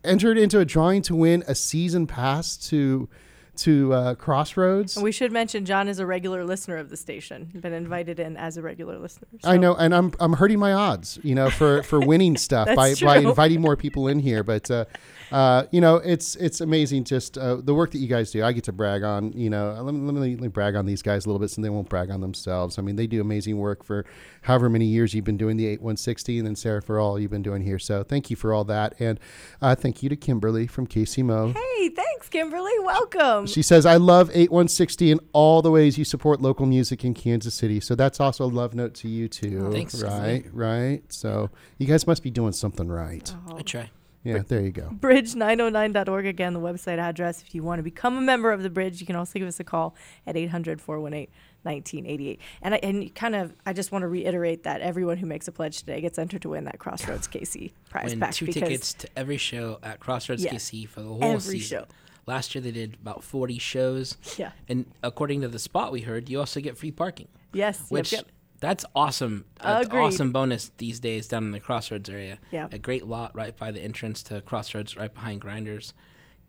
Entered 0.06 0.38
into 0.38 0.62
a 0.62 0.66
drawing 0.66 1.02
to 1.02 1.14
win 1.14 1.44
a 1.46 1.54
season 1.54 2.08
pass 2.08 2.56
to 2.70 3.10
to 3.58 3.94
uh, 3.94 4.16
Crossroads. 4.16 4.96
And 4.96 5.04
we 5.04 5.12
should 5.12 5.32
mention 5.32 5.66
John 5.66 5.88
is 5.88 6.00
a 6.00 6.06
regular 6.06 6.44
listener 6.44 6.78
of 6.78 6.90
the 6.90 6.98
station. 6.98 7.52
Been 7.54 7.74
invited 7.74 8.20
in 8.20 8.38
as 8.38 8.58
a 8.58 8.62
regular 8.62 8.98
listener. 8.98 9.28
I 9.44 9.58
know, 9.58 9.76
and 9.76 9.94
I'm 9.94 10.12
I'm 10.20 10.34
hurting 10.34 10.60
my 10.60 10.74
odds, 10.74 11.20
you 11.24 11.36
know, 11.36 11.50
for 11.50 11.84
for 11.84 12.00
winning 12.00 12.38
stuff 12.46 12.68
by 12.76 12.90
That's 12.90 13.02
by 13.02 13.18
inviting 13.18 13.62
more 13.62 13.76
people 13.76 14.08
in 14.08 14.20
here. 14.20 14.44
But 14.44 14.70
uh, 14.70 14.86
uh, 15.32 15.66
you 15.72 15.82
know, 15.82 15.98
it's 15.98 16.36
it's 16.36 16.62
amazing 16.62 17.04
just 17.04 17.38
uh, 17.38 17.56
the 17.56 17.74
work 17.74 17.92
that 17.92 17.98
you 17.98 18.08
guys 18.08 18.32
do. 18.32 18.44
I 18.44 18.52
get 18.52 18.64
to 18.66 18.72
brag 18.72 19.04
on, 19.04 19.32
you 19.34 19.50
know, 19.50 19.78
let 19.82 19.94
me, 19.94 20.02
let 20.02 20.14
me, 20.14 20.32
let 20.36 20.42
me 20.42 20.48
brag 20.48 20.76
on 20.76 20.86
these 20.86 21.02
guys 21.02 21.26
a 21.26 21.30
little 21.30 21.40
bit, 21.40 21.50
so 21.50 21.62
they 21.62 21.70
won't 21.70 21.90
brag 21.90 22.12
on 22.12 22.22
themselves. 22.22 22.78
I 22.78 22.82
mean, 22.82 22.96
they 22.96 23.08
do 23.08 23.22
amazing 23.22 23.58
work 23.58 23.84
for 23.84 24.06
however 24.44 24.70
many 24.70 24.86
years 24.86 25.14
you've 25.14 25.26
been 25.26 25.38
doing 25.38 25.58
the 25.58 25.66
8160, 25.68 26.38
and 26.40 26.48
then 26.48 26.56
Sarah 26.56 26.82
for 26.82 27.00
all 27.00 27.20
you've 27.20 27.32
been 27.32 27.42
doing 27.42 27.64
here. 27.64 27.80
So 27.80 28.04
thank 28.04 28.30
you 28.30 28.36
for 28.36 28.54
all 28.54 28.64
that, 28.66 28.96
and 29.00 29.20
uh, 29.62 29.76
thank 29.76 30.04
you 30.04 30.10
to 30.10 30.16
Kimberly 30.16 30.68
from 30.68 30.86
Casey 30.88 31.24
Mo. 31.24 31.54
Hey, 31.54 31.90
thanks, 31.90 32.30
Kimberly. 32.30 32.74
Welcome. 32.80 33.45
Um, 33.46 33.54
she 33.54 33.62
says, 33.62 33.86
I 33.86 33.96
love 33.98 34.30
8160 34.32 35.12
and 35.12 35.22
all 35.34 35.62
the 35.62 35.72
ways 35.72 35.98
you 35.98 36.06
support 36.06 36.42
local 36.42 36.66
music 36.66 37.04
in 37.06 37.14
Kansas 37.14 37.54
City. 37.54 37.80
So 37.80 37.96
that's 37.96 38.20
also 38.20 38.46
a 38.46 38.48
love 38.48 38.74
note 38.76 38.94
to 38.96 39.08
you, 39.08 39.28
too. 39.28 39.66
Oh, 39.68 39.72
thanks, 39.72 40.02
Right, 40.02 40.44
Kimberly. 40.44 40.50
right. 40.54 41.04
So 41.14 41.50
you 41.78 41.88
guys 41.88 42.06
must 42.08 42.24
be 42.24 42.30
doing 42.32 42.52
something 42.54 42.88
right. 42.88 43.34
Oh. 43.50 43.58
I 43.58 43.62
try. 43.62 43.90
Yeah, 44.24 44.40
there 44.48 44.62
you 44.62 44.72
go. 44.72 44.90
Bridge909.org, 44.92 46.26
again, 46.26 46.54
the 46.54 46.60
website 46.60 46.98
address. 46.98 47.44
If 47.44 47.54
you 47.54 47.62
want 47.62 47.78
to 47.80 47.84
become 47.84 48.18
a 48.18 48.22
member 48.22 48.52
of 48.52 48.64
the 48.64 48.72
Bridge, 48.72 49.00
you 49.00 49.06
can 49.06 49.16
also 49.16 49.38
give 49.38 49.48
us 49.48 49.60
a 49.60 49.64
call 49.64 49.96
at 50.26 50.36
800 50.36 50.82
418 50.82 51.28
1988. 51.62 52.40
And, 52.64 52.74
I, 52.74 52.78
and 52.84 53.14
kind 53.16 53.36
of, 53.36 53.54
I 53.68 53.74
just 53.74 53.92
want 53.92 54.02
to 54.04 54.08
reiterate 54.08 54.64
that 54.64 54.82
everyone 54.82 55.18
who 55.18 55.26
makes 55.28 55.48
a 55.48 55.52
pledge 55.52 55.78
today 55.80 56.02
gets 56.02 56.18
entered 56.18 56.42
to 56.44 56.50
win 56.50 56.64
that 56.66 56.80
Crossroads 56.80 57.28
KC 57.28 57.72
prize 57.90 58.12
Win 58.12 58.20
pack. 58.20 58.34
two 58.34 58.48
tickets 58.48 58.94
to 58.96 59.08
every 59.16 59.38
show 59.38 59.80
at 59.84 60.00
Crossroads 60.00 60.44
Yeah. 60.44 60.54
KC 60.54 60.88
for 60.88 61.02
the 61.02 61.08
whole 61.08 61.24
Every 61.24 61.60
season. 61.60 61.80
show. 61.80 61.86
Last 62.28 62.56
year 62.56 62.62
they 62.62 62.72
did 62.72 62.96
about 63.02 63.24
40 63.24 63.60
shows. 63.60 64.18
Yeah. 64.38 64.52
And 64.68 64.86
according 65.04 65.42
to 65.42 65.48
the 65.48 65.60
spot 65.60 65.92
we 65.92 66.02
heard, 66.02 66.30
you 66.30 66.40
also 66.40 66.60
get 66.60 66.78
free 66.78 66.92
parking. 66.92 67.28
Yes, 67.54 67.82
Which 67.90 68.12
yep. 68.12 68.26
that's 68.60 68.84
awesome. 68.96 69.46
That's 69.62 69.86
Agreed. 69.88 70.02
awesome 70.02 70.32
bonus 70.32 70.72
these 70.78 71.00
days 71.00 71.28
down 71.28 71.44
in 71.46 71.52
the 71.52 71.60
Crossroads 71.60 72.10
area. 72.10 72.40
Yeah. 72.52 72.68
A 72.72 72.78
great 72.80 73.06
lot 73.06 73.34
right 73.36 73.56
by 73.56 73.72
the 73.72 73.80
entrance 73.82 74.24
to 74.24 74.42
Crossroads, 74.42 74.98
right 74.98 75.14
behind 75.14 75.40
Grinders. 75.42 75.94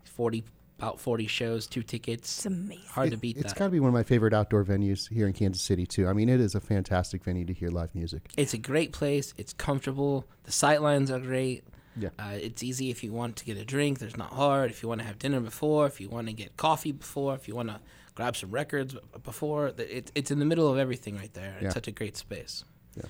40 0.03 0.43
about 0.79 0.99
40 0.99 1.25
shows, 1.25 1.65
two 1.65 1.81
tickets. 1.81 2.37
It's 2.37 2.45
amazing. 2.45 2.83
Hard 2.89 3.09
to 3.09 3.15
It- 3.15 3.21
beat 3.21 3.37
It's 3.37 3.53
that. 3.53 3.57
got 3.57 3.65
to 3.65 3.71
be 3.71 3.79
one 3.79 3.87
of 3.87 3.95
my 3.95 4.03
favorite 4.03 4.31
outdoor 4.33 4.63
venues 4.63 5.09
here 5.11 5.25
in 5.25 5.33
Kansas 5.33 5.59
City, 5.63 5.87
too. 5.87 6.07
I 6.07 6.13
mean, 6.13 6.29
it 6.29 6.39
is 6.39 6.53
a 6.53 6.59
fantastic 6.59 7.23
venue 7.23 7.45
to 7.45 7.53
hear 7.53 7.69
live 7.69 7.95
music. 7.95 8.29
It's 8.37 8.53
a 8.53 8.59
great 8.59 8.91
place. 8.93 9.33
It's 9.37 9.53
comfortable. 9.53 10.25
The 10.43 10.51
sight 10.51 10.83
lines 10.83 11.09
are 11.09 11.19
great. 11.19 11.63
Yeah. 11.99 12.09
Uh, 12.19 12.31
it's 12.33 12.61
easy 12.63 12.89
if 12.89 13.03
you 13.03 13.11
want 13.11 13.35
to 13.37 13.45
get 13.45 13.57
a 13.57 13.65
drink. 13.65 13.99
There's 13.99 14.17
not 14.17 14.33
hard. 14.33 14.69
If 14.71 14.83
you 14.83 14.89
want 14.89 15.01
to 15.01 15.07
have 15.07 15.17
dinner 15.19 15.39
before, 15.39 15.85
if 15.87 15.99
you 16.01 16.09
want 16.09 16.27
to 16.27 16.33
get 16.33 16.57
coffee 16.57 16.91
before, 16.91 17.33
if 17.35 17.47
you 17.47 17.55
want 17.55 17.69
to 17.69 17.79
grab 18.15 18.35
some 18.35 18.51
records 18.51 18.95
before, 19.23 19.71
th- 19.71 19.89
it, 19.89 20.11
it's 20.15 20.31
in 20.31 20.39
the 20.39 20.45
middle 20.45 20.67
of 20.71 20.77
everything 20.77 21.15
right 21.17 21.33
there. 21.33 21.53
It's 21.55 21.63
Yeah. 21.63 21.69
such 21.69 21.87
a 21.87 21.91
great 21.91 22.17
space. 22.17 22.63
Yeah. 22.95 23.03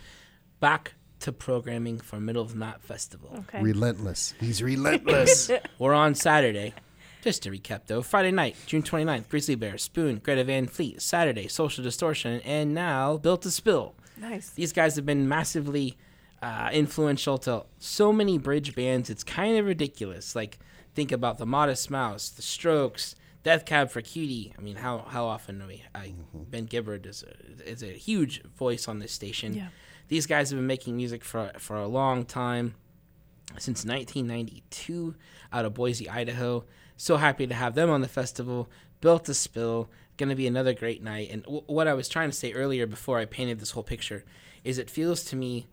Back 0.60 0.94
to 1.20 1.32
programming 1.32 2.00
for 2.00 2.20
Middle 2.20 2.44
of 2.44 2.58
the 2.58 2.76
Festival. 2.80 3.32
Okay. 3.50 3.62
Relentless. 3.62 4.34
He's 4.40 4.62
relentless. 4.74 5.50
We're 5.80 5.94
on 5.94 6.16
Saturday. 6.16 6.74
Just 7.24 7.44
to 7.44 7.50
recap, 7.52 7.88
though, 7.88 8.02
Friday 8.04 8.32
night, 8.32 8.56
June 8.68 8.84
29th, 8.84 9.28
Grizzly 9.28 9.56
Bear, 9.56 9.78
Spoon, 9.78 10.20
Greta 10.24 10.44
Van 10.44 10.68
Fleet. 10.68 11.02
Saturday, 11.02 11.48
Social 11.48 11.84
Distortion, 11.84 12.40
and 12.42 12.74
now 12.74 13.18
Built 13.18 13.42
to 13.42 13.52
Spill. 13.52 13.96
Nice. 14.18 14.52
These 14.52 14.72
guys 14.72 14.96
have 14.96 15.06
been 15.06 15.28
massively 15.28 15.98
uh, 16.42 16.70
influential 16.72 17.38
to 17.40 17.66
so 17.80 18.14
many 18.14 18.38
bridge 18.38 18.76
bands. 18.76 19.10
It's 19.10 19.24
kind 19.24 19.58
of 19.58 19.66
ridiculous. 19.66 20.36
Like, 20.36 20.60
think 20.94 21.12
about 21.12 21.38
the 21.38 21.46
Modest 21.46 21.90
Mouse, 21.90 22.30
the 22.30 22.42
Strokes, 22.42 23.16
Death 23.44 23.66
Cab 23.66 23.90
for 23.90 24.02
Cutie. 24.02 24.54
I 24.58 24.62
mean, 24.62 24.78
how 24.78 25.06
how 25.08 25.26
often 25.26 25.60
do 25.60 25.68
we? 25.68 25.84
I, 25.96 26.14
Ben 26.34 26.66
Gibbard 26.66 27.06
is 27.06 27.24
a, 27.24 27.70
is 27.70 27.82
a 27.84 27.88
huge 27.88 28.44
voice 28.44 28.88
on 28.88 29.00
this 29.00 29.12
station. 29.12 29.54
Yeah. 29.54 29.68
These 30.10 30.26
guys 30.26 30.50
have 30.50 30.60
been 30.60 30.68
making 30.68 30.96
music 30.96 31.24
for 31.24 31.52
for 31.58 31.78
a 31.78 31.88
long 31.88 32.26
time 32.26 32.76
since 33.58 33.86
1992 33.86 35.16
out 35.54 35.66
of 35.66 35.74
Boise, 35.74 36.10
Idaho. 36.10 36.66
So 36.98 37.18
happy 37.18 37.48
to 37.48 37.54
have 37.54 37.76
them 37.76 37.90
on 37.90 38.02
the 38.02 38.08
festival. 38.08 38.70
Built 39.00 39.26
to 39.26 39.34
Spill, 39.34 39.90
going 40.18 40.30
to 40.30 40.36
be 40.36 40.48
another 40.48 40.74
great 40.74 41.04
night. 41.04 41.30
And 41.32 41.44
w- 41.44 41.64
what 41.68 41.88
I 41.88 41.94
was 41.94 42.10
trying 42.10 42.30
to 42.32 42.36
say 42.36 42.52
earlier 42.52 42.88
before 42.88 43.20
I 43.20 43.26
painted 43.26 43.60
this 43.60 43.72
whole 43.72 43.84
picture 43.84 44.26
is 44.64 44.78
it 44.78 44.90
feels 44.90 45.24
to 45.26 45.36
me 45.36 45.68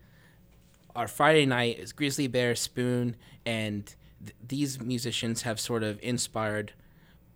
our 0.95 1.07
Friday 1.07 1.45
night 1.45 1.79
is 1.79 1.91
Grizzly 1.91 2.27
Bear, 2.27 2.55
Spoon, 2.55 3.15
and 3.45 3.85
th- 4.23 4.35
these 4.47 4.79
musicians 4.81 5.41
have 5.43 5.59
sort 5.59 5.83
of 5.83 5.99
inspired 6.01 6.73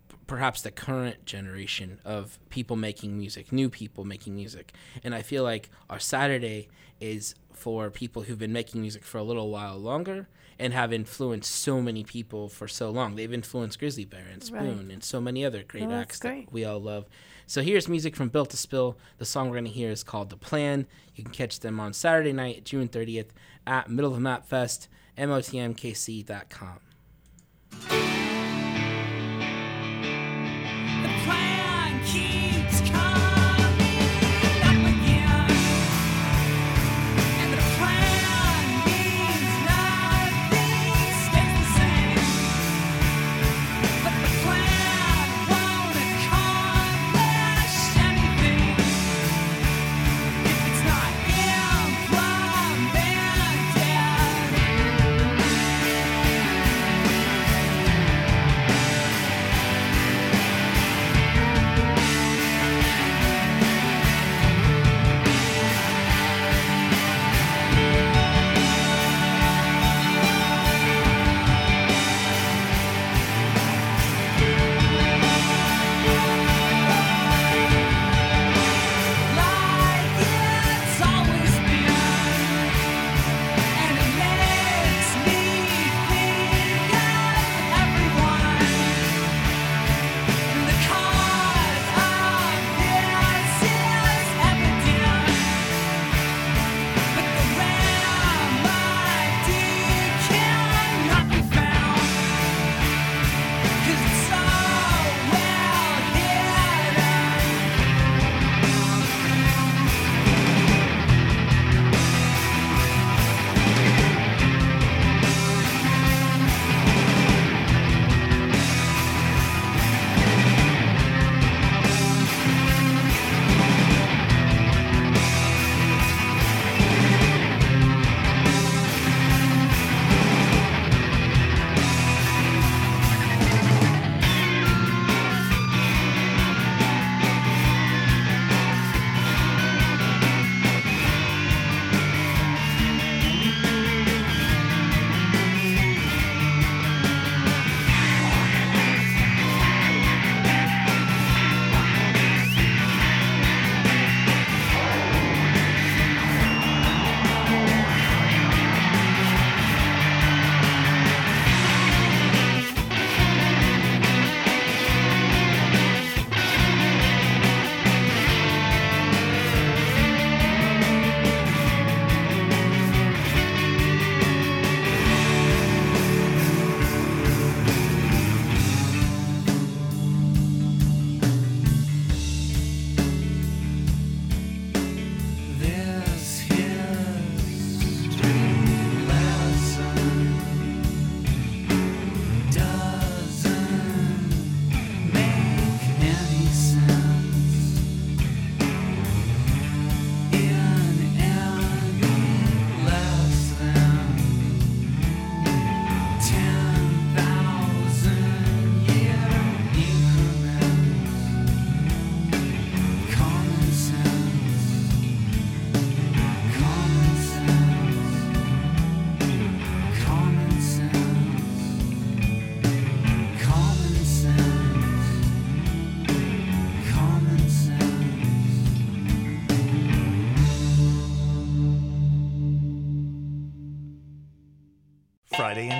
p- 0.09 0.15
perhaps 0.27 0.61
the 0.61 0.71
current 0.71 1.25
generation 1.25 1.99
of 2.05 2.39
people 2.49 2.75
making 2.75 3.17
music, 3.17 3.51
new 3.51 3.69
people 3.69 4.05
making 4.05 4.35
music. 4.35 4.73
And 5.03 5.13
I 5.13 5.21
feel 5.21 5.43
like 5.43 5.69
our 5.89 5.99
Saturday 5.99 6.69
is 6.99 7.35
for 7.53 7.89
people 7.89 8.23
who've 8.23 8.39
been 8.39 8.53
making 8.53 8.81
music 8.81 9.03
for 9.03 9.17
a 9.17 9.23
little 9.23 9.49
while 9.49 9.77
longer 9.77 10.27
and 10.57 10.73
have 10.73 10.91
influenced 10.91 11.49
so 11.51 11.81
many 11.81 12.03
people 12.03 12.49
for 12.49 12.67
so 12.67 12.89
long. 12.89 13.15
They've 13.15 13.31
influenced 13.33 13.79
Grizzly 13.79 14.03
Bear 14.05 14.25
and 14.31 14.43
Spoon 14.43 14.77
Right. 14.87 14.93
and 14.93 15.03
so 15.03 15.21
many 15.21 15.45
other 15.45 15.63
great 15.63 15.83
acts 15.89 16.19
great. 16.19 16.45
that 16.47 16.53
we 16.53 16.65
all 16.65 16.79
love. 16.81 17.05
So 17.49 17.63
here's 17.63 17.87
music 17.87 18.15
from 18.15 18.29
Built 18.29 18.51
to 18.51 18.57
Spill. 18.57 18.95
The 19.17 19.25
song 19.25 19.49
we're 19.49 19.55
going 19.55 19.65
to 19.65 19.71
hear 19.71 19.89
is 19.89 20.03
called 20.03 20.29
The 20.29 20.37
Plan. 20.37 20.85
You 21.15 21.23
can 21.23 21.33
catch 21.33 21.61
them 21.61 21.79
on 21.79 21.93
Saturday 21.93 22.31
night, 22.31 22.63
June 22.63 22.87
30th 22.87 23.29
at 23.65 23.89
Middle 23.89 24.11
of 24.11 24.17
the 24.17 24.21
Map 24.21 24.45
Fest, 24.45 24.87
motmkc.com. 25.17 26.79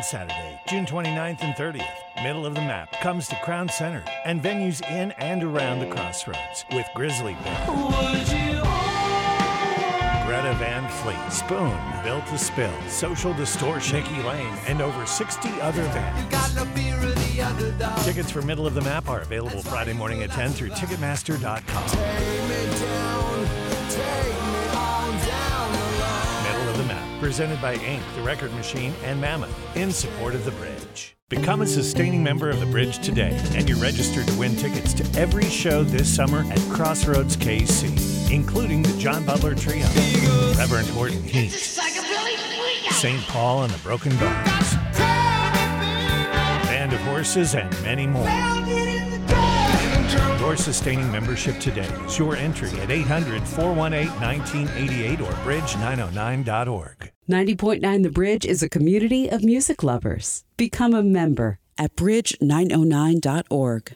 Saturday, 0.03 0.59
June 0.67 0.85
29th 0.85 1.41
and 1.41 1.53
30th. 1.55 2.23
Middle 2.23 2.45
of 2.45 2.55
the 2.55 2.61
Map 2.61 2.91
comes 3.01 3.27
to 3.27 3.35
Crown 3.38 3.67
Center 3.69 4.03
and 4.26 4.41
venues 4.41 4.81
in 4.89 5.11
and 5.13 5.43
around 5.43 5.80
the 5.80 5.88
crossroads 5.88 6.65
with 6.73 6.88
Grizzly 6.95 7.35
Bear, 7.43 7.65
Greta 10.26 10.53
Van 10.59 10.88
Fleet, 10.89 11.31
Spoon, 11.31 11.77
Built 12.03 12.26
to 12.27 12.38
Spill, 12.38 12.73
Social 12.88 13.34
Distortion, 13.34 14.01
Nikki 14.03 14.21
Lane, 14.23 14.53
and 14.67 14.81
over 14.81 15.05
60 15.05 15.49
other 15.61 15.84
bands. 15.85 16.31
Got 16.31 16.55
no 16.55 16.65
fear 16.73 16.95
of 16.97 17.15
the 17.15 17.41
underdog. 17.41 17.97
Tickets 18.03 18.31
for 18.31 18.41
Middle 18.41 18.67
of 18.67 18.73
the 18.73 18.81
Map 18.81 19.09
are 19.09 19.21
available 19.21 19.61
Friday 19.63 19.93
morning 19.93 20.23
at 20.23 20.31
10 20.31 20.51
through 20.51 20.69
Ticketmaster.com. 20.69 23.09
presented 27.20 27.62
by 27.62 27.76
Ink, 27.76 28.02
The 28.16 28.22
Record 28.22 28.54
Machine, 28.54 28.94
and 29.04 29.20
Mammoth, 29.20 29.54
in 29.76 29.91
support 29.91 30.36
of 30.36 30.46
the 30.46 30.52
bridge. 30.52 31.16
Become 31.30 31.62
a 31.62 31.68
sustaining 31.68 32.24
member 32.24 32.50
of 32.50 32.60
the 32.60 32.66
bridge 32.66 33.00
today, 33.00 33.38
and 33.54 33.70
you're 33.70 33.78
registered 33.78 34.26
to 34.28 34.40
win 34.40 34.56
tickets 34.56 34.94
to 34.96 35.20
every 35.20 35.44
show 35.44 35.84
this 35.84 36.14
summer 36.14 36.44
at 36.52 36.60
Crossroads 36.72 37.38
KC, 37.38 38.32
including 38.32 38.82
the 38.82 38.98
John 38.98 39.26
Butler 39.26 39.54
Trio, 39.54 39.86
Reverend 40.58 40.88
Horton 40.90 41.22
Heat, 41.22 41.52
St. 41.52 43.22
Paul 43.28 43.64
and 43.64 43.74
the 43.74 43.78
Broken 43.80 44.12
Bones, 44.18 44.76
Band 46.66 46.94
of 46.94 47.00
Horses, 47.02 47.54
and 47.54 47.70
many 47.84 48.08
more. 48.08 48.69
Your 50.49 50.57
sustaining 50.57 51.11
membership 51.11 51.59
today 51.59 51.88
is 52.07 52.17
your 52.17 52.35
entry 52.35 52.71
at 52.80 52.89
800 52.89 53.43
418 53.43 54.09
1988 54.19 55.21
or 55.21 55.31
bridge909.org. 55.45 57.11
90.9 57.30 58.01
The 58.01 58.09
Bridge 58.09 58.47
is 58.47 58.63
a 58.63 58.67
community 58.67 59.30
of 59.30 59.43
music 59.43 59.84
lovers. 59.84 60.43
Become 60.57 60.95
a 60.95 61.03
member 61.03 61.59
at 61.77 61.95
bridge909.org. 61.95 63.95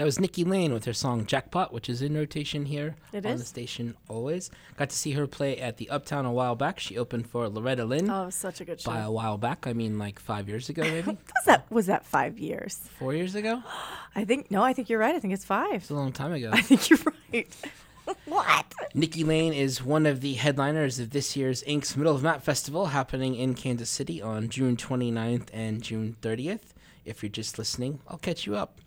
That 0.00 0.06
was 0.06 0.18
Nikki 0.18 0.44
Lane 0.44 0.72
with 0.72 0.86
her 0.86 0.94
song 0.94 1.26
Jackpot, 1.26 1.74
which 1.74 1.90
is 1.90 2.00
in 2.00 2.14
rotation 2.14 2.64
here 2.64 2.96
It 3.12 3.26
on 3.26 3.32
is? 3.32 3.40
the 3.40 3.46
station 3.46 3.98
always. 4.08 4.50
Got 4.78 4.88
to 4.88 4.96
see 4.96 5.10
her 5.10 5.26
play 5.26 5.58
at 5.58 5.76
the 5.76 5.90
Uptown 5.90 6.24
a 6.24 6.32
while 6.32 6.56
back. 6.56 6.80
She 6.80 6.96
opened 6.96 7.26
for 7.26 7.50
Loretta 7.50 7.84
Lynn. 7.84 8.08
Oh, 8.08 8.30
such 8.30 8.62
a 8.62 8.64
good 8.64 8.80
show. 8.80 8.92
By 8.92 9.00
a 9.00 9.10
while 9.10 9.36
back, 9.36 9.66
I 9.66 9.74
mean 9.74 9.98
like 9.98 10.18
five 10.18 10.48
years 10.48 10.70
ago, 10.70 10.80
maybe 10.90 11.10
was 11.10 11.44
that 11.44 11.70
was 11.70 11.84
that 11.84 12.06
five 12.06 12.38
years? 12.38 12.80
four 12.98 13.12
years 13.12 13.34
ago. 13.34 13.62
I 14.16 14.24
think 14.24 14.50
no. 14.50 14.62
I 14.62 14.72
think 14.72 14.88
you're 14.88 14.98
right. 14.98 15.14
I 15.14 15.18
think 15.20 15.34
it's 15.34 15.44
five. 15.44 15.74
It's 15.74 15.90
a 15.90 15.94
long 15.94 16.12
time 16.12 16.32
ago. 16.32 16.48
I 16.54 16.62
think 16.62 16.88
you're 16.88 16.98
right. 17.34 17.54
what? 18.24 18.72
Nikki 18.94 19.22
Lane 19.22 19.52
is 19.52 19.82
one 19.84 20.06
of 20.06 20.22
the 20.22 20.32
headliners 20.32 20.98
of 20.98 21.10
this 21.10 21.36
year's 21.36 21.62
Ink's 21.64 21.94
Middle 21.94 22.14
of 22.14 22.22
Map 22.22 22.42
Festival 22.42 22.86
happening 22.86 23.34
in 23.34 23.52
Kansas 23.52 23.90
City 23.90 24.22
on 24.22 24.48
June 24.48 24.78
29th 24.78 25.48
and 25.52 25.82
June 25.82 26.16
30th. 26.22 26.72
If 27.10 27.22
you're 27.22 27.30
just 27.30 27.58
listening, 27.58 28.00
I'll 28.08 28.18
catch 28.18 28.46
you 28.46 28.56
up. 28.56 28.80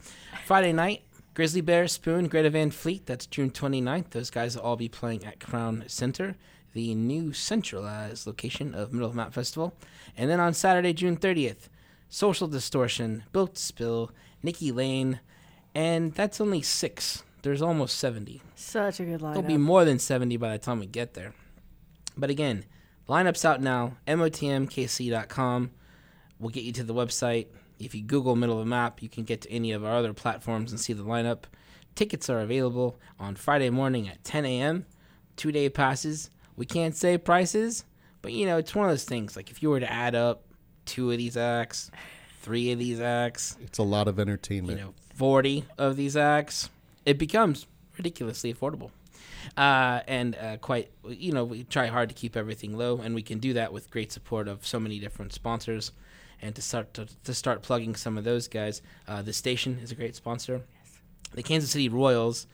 Friday 0.46 0.74
night, 0.74 1.04
Grizzly 1.34 1.62
Bear, 1.62 1.88
Spoon, 1.88 2.28
Greta 2.28 2.50
Van 2.50 2.72
Fleet, 2.72 3.06
that's 3.06 3.26
June 3.26 3.52
29th. 3.52 4.12
Those 4.12 4.30
guys 4.30 4.56
will 4.56 4.64
all 4.64 4.76
be 4.76 4.90
playing 4.90 5.26
at 5.26 5.40
Crown 5.40 5.84
Center, 5.88 6.36
the 6.74 6.96
new 6.96 7.34
centralized 7.34 8.26
location 8.26 8.74
of 8.74 8.94
Middle 8.94 9.10
of 9.10 9.16
Map 9.16 9.34
Festival. 9.34 9.74
And 10.18 10.30
then 10.30 10.40
on 10.40 10.54
Saturday, 10.54 10.94
June 10.94 11.18
30th, 11.18 11.70
Social 12.10 12.48
Distortion, 12.48 13.24
Built 13.32 13.58
Spill, 13.58 14.12
Nikki 14.42 14.72
Lane, 14.72 15.20
and 15.76 16.14
that's 16.14 16.40
only 16.40 16.62
six. 16.62 17.24
There's 17.42 17.62
almost 17.62 17.98
70. 17.98 18.42
Such 18.56 19.00
a 19.00 19.06
good 19.06 19.20
lineup. 19.20 19.34
There'll 19.34 19.48
be 19.48 19.58
more 19.58 19.86
than 19.86 20.00
70 20.00 20.38
by 20.38 20.52
the 20.52 20.60
time 20.60 20.80
we 20.80 20.86
get 20.86 21.14
there. 21.14 21.34
But 22.16 22.30
again, 22.30 22.66
lineup's 23.10 23.44
out 23.44 23.62
now. 23.62 23.98
MOTMKC.com 24.08 25.72
will 26.40 26.50
get 26.50 26.64
you 26.64 26.72
to 26.74 26.84
the 26.84 26.94
website. 26.94 27.48
If 27.86 27.96
you 27.96 28.02
Google 28.02 28.36
Middle 28.36 28.60
of 28.60 28.66
the 28.66 28.70
Map, 28.70 29.02
you 29.02 29.10
can 29.10 29.24
get 29.24 29.42
to 29.42 29.52
any 29.52 29.72
of 29.72 29.84
our 29.84 29.96
other 29.96 30.14
platforms 30.14 30.72
and 30.72 30.80
see 30.80 30.94
the 30.94 31.04
lineup. 31.04 31.44
Tickets 31.96 32.30
are 32.30 32.40
available 32.40 33.00
on 33.20 33.36
Friday 33.36 33.70
morning 33.70 34.08
at 34.10 34.24
10 34.24 34.46
a.m. 34.46 34.86
Two 35.36 35.52
day 35.52 35.70
passes. 35.70 36.30
We 36.56 36.66
can't 36.66 36.96
say 36.96 37.18
prices, 37.18 37.84
but 38.22 38.32
you 38.34 38.46
know, 38.46 38.58
it's 38.58 38.74
one 38.76 38.86
of 38.86 38.92
those 38.92 39.04
things. 39.06 39.36
Like 39.36 39.50
if 39.52 39.62
you 39.64 39.70
were 39.70 39.80
to 39.80 39.92
add 39.92 40.16
up 40.16 40.44
two 40.86 41.12
of 41.12 41.18
these 41.18 41.38
acts, 41.38 41.90
three 42.42 42.72
of 42.72 42.80
these 42.80 43.00
acts, 43.00 43.58
It's 43.62 43.78
a 43.80 43.84
lot 43.84 44.08
of 44.08 44.20
entertainment. 44.20 44.78
you 44.80 44.86
know, 44.86 44.94
40 45.16 45.66
of 45.78 45.96
these 45.96 46.18
acts, 46.18 46.70
it 47.06 47.18
becomes 47.18 47.66
ridiculously 47.98 48.54
affordable. 48.54 48.92
Uh, 49.58 50.00
and 50.08 50.36
uh, 50.36 50.58
quite, 50.58 50.90
you 51.08 51.32
know, 51.32 51.44
we 51.44 51.64
try 51.66 51.88
hard 51.88 52.10
to 52.10 52.16
keep 52.16 52.36
everything 52.38 52.78
low, 52.78 53.00
and 53.00 53.14
we 53.14 53.22
can 53.22 53.40
do 53.40 53.54
that 53.54 53.74
with 53.74 53.92
great 53.92 54.12
support 54.12 54.48
of 54.48 54.66
so 54.66 54.80
many 54.80 55.00
different 55.00 55.34
sponsors. 55.34 55.92
And 56.44 56.54
to 56.56 56.62
start 56.62 56.94
to, 56.96 57.08
to 57.24 57.34
start 57.34 57.62
plugging 57.62 57.96
some 57.96 58.18
of 58.18 58.24
those 58.26 58.48
guys, 58.50 58.82
uh, 59.08 59.22
the 59.22 59.32
station 59.34 59.80
is 59.82 59.92
a 59.92 59.96
great 59.96 60.16
sponsor. 60.16 60.62
The 61.34 61.42
Kansas 61.42 61.72
City 61.72 61.88
Royals, 61.88 62.48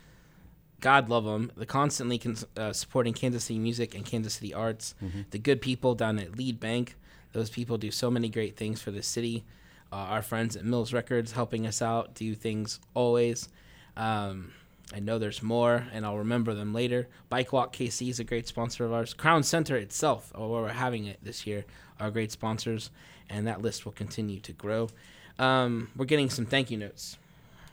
God 0.80 1.10
love 1.10 1.26
them. 1.26 1.52
They're 1.58 1.66
constantly 1.66 2.20
cons- 2.20 2.46
uh, 2.56 2.72
supporting 2.72 3.14
Kansas 3.14 3.44
City 3.46 3.58
music 3.60 3.96
and 3.96 4.06
Kansas 4.06 4.36
City 4.36 4.54
arts. 4.54 4.94
Mhm. 5.04 5.26
The 5.32 5.40
good 5.40 5.60
people 5.62 5.96
down 5.96 6.20
at 6.20 6.38
Lead 6.38 6.60
Bank, 6.60 6.96
those 7.34 7.50
people 7.50 7.78
do 7.80 7.90
so 7.92 8.12
many 8.12 8.30
great 8.30 8.56
things 8.56 8.80
for 8.80 8.92
the 8.92 9.02
city. 9.04 9.44
Uh, 9.92 9.96
our 9.96 10.22
friends 10.22 10.56
at 10.56 10.64
Mills 10.64 10.94
Records 10.94 11.32
helping 11.32 11.66
us 11.66 11.82
out, 11.82 12.14
do 12.14 12.36
things 12.36 12.80
always. 12.94 13.50
Um, 13.98 14.52
I 14.94 15.00
know 15.00 15.18
there's 15.20 15.42
more, 15.44 15.88
and 15.92 16.06
I'll 16.06 16.18
remember 16.18 16.54
them 16.54 16.74
later. 16.74 17.08
Bike 17.28 17.52
Walk 17.54 17.74
KC 17.76 18.10
is 18.10 18.20
a 18.20 18.24
great 18.24 18.48
sponsor 18.48 18.86
of 18.86 18.94
ours. 18.94 19.14
Crown 19.14 19.42
Center 19.44 19.76
itself, 19.78 20.32
where 20.36 20.48
we're 20.48 20.70
having 20.70 21.06
it 21.06 21.20
this 21.24 21.46
year, 21.46 21.66
are 22.00 22.10
great 22.12 22.32
sponsors, 22.32 22.90
and 23.30 23.48
that 23.48 23.62
list 23.62 23.86
will 23.86 23.92
continue 23.92 24.40
to 24.42 24.52
grow. 24.54 24.90
Um, 25.38 25.90
we're 25.96 26.06
getting 26.06 26.30
some 26.30 26.46
thank 26.46 26.70
you 26.70 26.78
notes. 26.78 27.18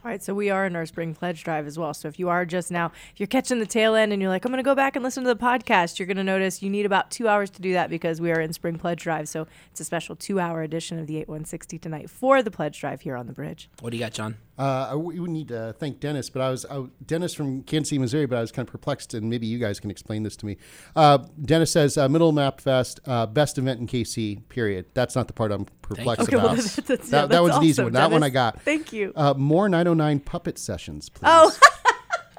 All 0.04 0.10
right, 0.12 0.22
so 0.22 0.34
we 0.34 0.50
are 0.50 0.64
in 0.66 0.76
our 0.76 0.86
spring 0.86 1.14
pledge 1.14 1.42
drive 1.42 1.66
as 1.66 1.76
well. 1.76 1.92
So 1.92 2.06
if 2.06 2.16
you 2.16 2.28
are 2.28 2.44
just 2.44 2.70
now, 2.70 2.92
if 3.12 3.18
you're 3.18 3.26
catching 3.26 3.58
the 3.58 3.66
tail 3.66 3.96
end 3.96 4.12
and 4.12 4.22
you're 4.22 4.30
like, 4.30 4.44
I'm 4.44 4.52
going 4.52 4.62
to 4.62 4.68
go 4.68 4.76
back 4.76 4.94
and 4.94 5.02
listen 5.02 5.24
to 5.24 5.34
the 5.34 5.40
podcast, 5.40 5.98
you're 5.98 6.06
going 6.06 6.16
to 6.16 6.22
notice 6.22 6.62
you 6.62 6.70
need 6.70 6.86
about 6.86 7.10
two 7.10 7.26
hours 7.26 7.50
to 7.50 7.60
do 7.60 7.72
that 7.72 7.90
because 7.90 8.20
we 8.20 8.30
are 8.30 8.40
in 8.40 8.52
spring 8.52 8.78
pledge 8.78 9.02
drive. 9.02 9.28
So 9.28 9.48
it's 9.72 9.80
a 9.80 9.84
special 9.84 10.14
two 10.14 10.38
hour 10.38 10.62
edition 10.62 11.00
of 11.00 11.08
the 11.08 11.16
8160 11.16 11.78
tonight 11.80 12.08
for 12.08 12.40
the 12.40 12.52
pledge 12.52 12.78
drive 12.78 13.00
here 13.00 13.16
on 13.16 13.26
the 13.26 13.32
bridge. 13.32 13.68
What 13.80 13.90
do 13.90 13.96
you 13.96 14.04
got, 14.04 14.12
John? 14.12 14.36
Uh, 14.58 14.88
I- 14.90 14.94
we 14.96 15.20
would 15.20 15.30
need 15.30 15.48
to 15.48 15.74
thank 15.78 16.00
Dennis, 16.00 16.30
but 16.30 16.40
I 16.42 16.50
was 16.50 16.64
I, 16.66 16.84
Dennis 17.06 17.34
from 17.34 17.62
Kansas 17.64 17.90
City, 17.90 17.98
Missouri, 17.98 18.26
but 18.26 18.38
I 18.38 18.40
was 18.40 18.50
kind 18.52 18.66
of 18.66 18.72
perplexed, 18.72 19.12
and 19.14 19.28
maybe 19.28 19.46
you 19.46 19.58
guys 19.58 19.80
can 19.80 19.90
explain 19.90 20.22
this 20.22 20.34
to 20.36 20.46
me. 20.46 20.56
Uh, 20.94 21.18
Dennis 21.42 21.70
says 21.72 21.98
uh, 21.98 22.08
Middle 22.08 22.32
Map 22.32 22.60
Fest, 22.60 23.00
uh, 23.06 23.26
best 23.26 23.58
event 23.58 23.80
in 23.80 23.86
KC. 23.86 24.48
Period. 24.48 24.86
That's 24.94 25.14
not 25.14 25.26
the 25.26 25.34
part 25.34 25.52
I'm 25.52 25.66
perplexed 25.82 26.28
Okay, 26.28 26.36
well, 26.36 26.46
about. 26.46 26.56
that's- 26.56 26.76
that's- 26.76 27.08
that 27.10 27.22
yeah, 27.22 27.26
that 27.26 27.42
was 27.42 27.50
that's 27.50 27.58
an 27.58 27.64
easy 27.64 27.72
awesome, 27.82 27.84
one. 27.84 27.92
That 27.92 28.10
one 28.10 28.22
I 28.22 28.28
Dennis. 28.30 28.32
got. 28.54 28.62
Thank 28.62 28.92
you. 28.92 29.12
Uh, 29.14 29.34
more 29.36 29.68
909 29.68 30.20
puppet 30.20 30.58
sessions, 30.58 31.08
please. 31.10 31.26
Oh, 31.26 31.52